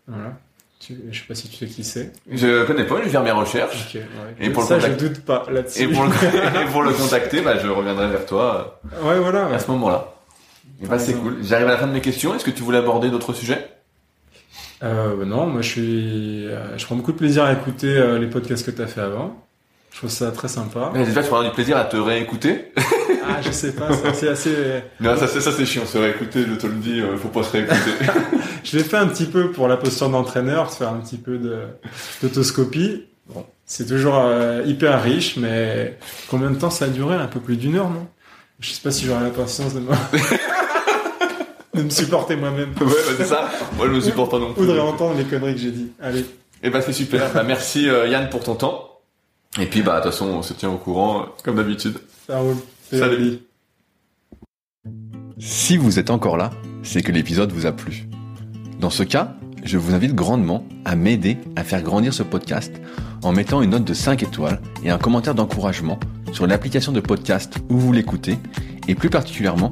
Voilà. 0.08 0.34
Tu, 0.80 0.98
je 1.12 1.20
sais 1.20 1.26
pas 1.28 1.36
si 1.36 1.50
tu 1.50 1.58
sais 1.58 1.66
qui 1.66 1.84
c'est. 1.84 2.12
Je 2.32 2.66
connais 2.66 2.86
pas, 2.86 2.98
je 3.00 3.04
vais 3.04 3.10
faire 3.10 3.24
mes 3.24 3.32
recherches. 3.32 3.88
Okay, 3.90 4.00
ouais. 4.00 4.06
Et 4.40 4.50
pour 4.50 4.64
ça, 4.64 4.76
le 4.76 4.82
je 4.82 4.92
doute 4.92 5.22
pas 5.22 5.46
là-dessus. 5.50 5.84
Et 5.84 5.88
pour 5.88 6.04
le, 6.06 6.10
et 6.62 6.66
pour 6.72 6.84
le 6.84 6.94
contacter, 6.94 7.42
bah, 7.42 7.58
je 7.58 7.68
reviendrai 7.68 8.08
vers 8.10 8.26
toi. 8.26 8.80
Ouais, 9.04 9.20
voilà. 9.20 9.48
À 9.48 9.60
ce 9.60 9.70
moment-là. 9.72 10.14
Et 10.82 10.88
bah, 10.88 10.98
c'est 10.98 11.14
cool. 11.14 11.38
J'arrive 11.42 11.68
à 11.68 11.72
la 11.72 11.78
fin 11.78 11.88
de 11.88 11.92
mes 11.92 12.02
questions. 12.02 12.34
Est-ce 12.34 12.46
que 12.46 12.52
tu 12.52 12.64
voulais 12.64 12.78
aborder 12.78 13.10
d'autres 13.10 13.34
sujets? 13.34 13.68
Euh, 14.84 15.26
Non, 15.26 15.48
moi 15.48 15.62
je 15.62 15.70
suis, 15.70 16.46
euh, 16.48 16.78
je 16.78 16.86
prends 16.86 16.96
beaucoup 16.96 17.12
de 17.12 17.18
plaisir 17.18 17.44
à 17.44 17.54
écouter 17.54 17.98
euh, 17.98 18.20
les 18.20 18.28
podcasts 18.28 18.66
que 18.66 18.72
tu 18.72 18.82
as 18.82 18.88
fait 18.88 19.02
avant. 19.02 19.46
Je 19.92 19.98
trouve 19.98 20.10
ça 20.10 20.32
très 20.32 20.48
sympa. 20.48 20.92
Mais 20.94 21.04
déjà, 21.04 21.22
tu 21.24 21.30
prends 21.30 21.44
du 21.44 21.50
plaisir 21.50 21.76
à 21.76 21.84
te 21.84 21.98
réécouter. 21.98 22.72
ah, 23.28 23.42
je 23.42 23.52
sais 23.52 23.74
pas, 23.74 23.90
c'est 24.14 24.30
assez. 24.30 24.54
Non, 25.00 25.18
ça 25.18 25.28
c'est 25.28 25.42
ça 25.42 25.52
c'est 25.52 25.66
chiant, 25.66 25.86
se 25.86 25.98
réécouter. 25.98 26.46
Je 26.48 26.56
te 26.56 26.68
le 26.68 26.74
dis, 26.74 27.02
euh, 27.02 27.18
faut 27.18 27.30
pas 27.30 27.44
se 27.44 27.52
réécouter. 27.52 27.92
je 28.64 28.78
l'ai 28.78 28.84
fait 28.84 28.98
un 28.98 29.08
petit 29.08 29.26
peu 29.26 29.52
pour 29.52 29.68
la 29.68 29.78
posture 29.78 30.10
d'entraîneur, 30.10 30.72
faire 30.72 30.90
un 30.90 31.00
petit 31.00 31.18
peu 31.18 31.40
d'autoscopie. 32.22 33.06
Bon, 33.34 33.46
c'est 33.66 33.88
toujours 33.88 34.20
euh, 34.20 34.64
hyper 34.66 35.02
riche, 35.04 35.38
mais 35.38 35.98
combien 36.30 36.50
de 36.50 36.56
temps 36.56 36.70
ça 36.70 36.86
a 36.86 36.88
duré? 36.88 37.16
Un 37.16 37.28
peu 37.28 37.40
plus 37.40 37.58
d'une 37.58 37.76
heure, 37.76 37.90
non? 37.90 38.08
Je 38.60 38.72
sais 38.72 38.82
pas 38.82 38.92
si 38.92 39.06
j'aurai 39.06 39.24
la 39.24 39.30
patience 39.30 39.74
de 39.74 39.80
moi. 39.80 39.96
de 41.80 41.86
me 41.86 41.90
supporter 41.90 42.36
moi-même. 42.36 42.70
Ouais, 42.80 42.86
bah, 42.86 43.14
c'est 43.18 43.26
ça. 43.26 43.50
Moi, 43.78 43.88
je 43.88 43.94
me 43.94 44.02
supporte 44.02 44.32
pas 44.32 44.40
non 44.40 44.54
plus. 44.54 44.64
Ou 44.64 44.66
de 44.68 44.72
réentendre 44.72 45.16
les 45.18 45.26
conneries 45.26 45.56
que 45.56 45.62
j'ai 45.62 45.72
dit. 45.72 45.92
Allez. 46.02 46.22
Et 46.22 46.26
eh 46.64 46.70
bah, 46.70 46.82
c'est 46.82 46.94
super. 46.94 47.32
bah, 47.34 47.44
merci, 47.44 47.90
euh, 47.90 48.08
Yann, 48.08 48.30
pour 48.30 48.44
ton 48.44 48.56
temps. 48.56 49.00
Et 49.60 49.66
puis, 49.66 49.82
bah, 49.82 50.00
de 50.00 50.04
toute 50.04 50.12
façon, 50.12 50.28
on 50.28 50.42
se 50.42 50.54
tient 50.54 50.70
au 50.70 50.78
courant, 50.78 51.22
euh, 51.22 51.26
comme 51.44 51.56
d'habitude. 51.56 51.98
Ça 52.28 52.40
roule. 52.40 52.58
Salut. 52.92 53.40
Si 55.38 55.78
vous 55.78 56.00
êtes 56.00 56.10
encore 56.10 56.38
là, 56.38 56.52
c'est 56.84 57.02
que 57.02 57.12
l'épisode 57.12 57.52
vous 57.52 57.66
a 57.66 57.72
plu. 57.72 58.08
Dans 58.80 58.90
ce 58.90 59.04
cas, 59.04 59.36
je 59.64 59.78
vous 59.78 59.94
invite 59.94 60.14
grandement 60.14 60.66
à 60.86 60.96
m'aider 60.96 61.38
à 61.56 61.64
faire 61.64 61.82
grandir 61.82 62.14
ce 62.14 62.24
podcast 62.24 62.74
en 63.24 63.32
mettant 63.32 63.62
une 63.62 63.72
note 63.72 63.84
de 63.84 63.94
5 63.94 64.24
étoiles 64.24 64.62
et 64.84 64.90
un 64.90 64.98
commentaire 64.98 65.36
d'encouragement 65.36 66.00
sur 66.32 66.48
l'application 66.48 66.92
de 66.92 67.00
podcast 67.00 67.56
où 67.70 67.78
vous 67.78 67.92
l'écoutez 67.92 68.38
et 68.88 68.96
plus 68.96 69.10
particulièrement 69.10 69.72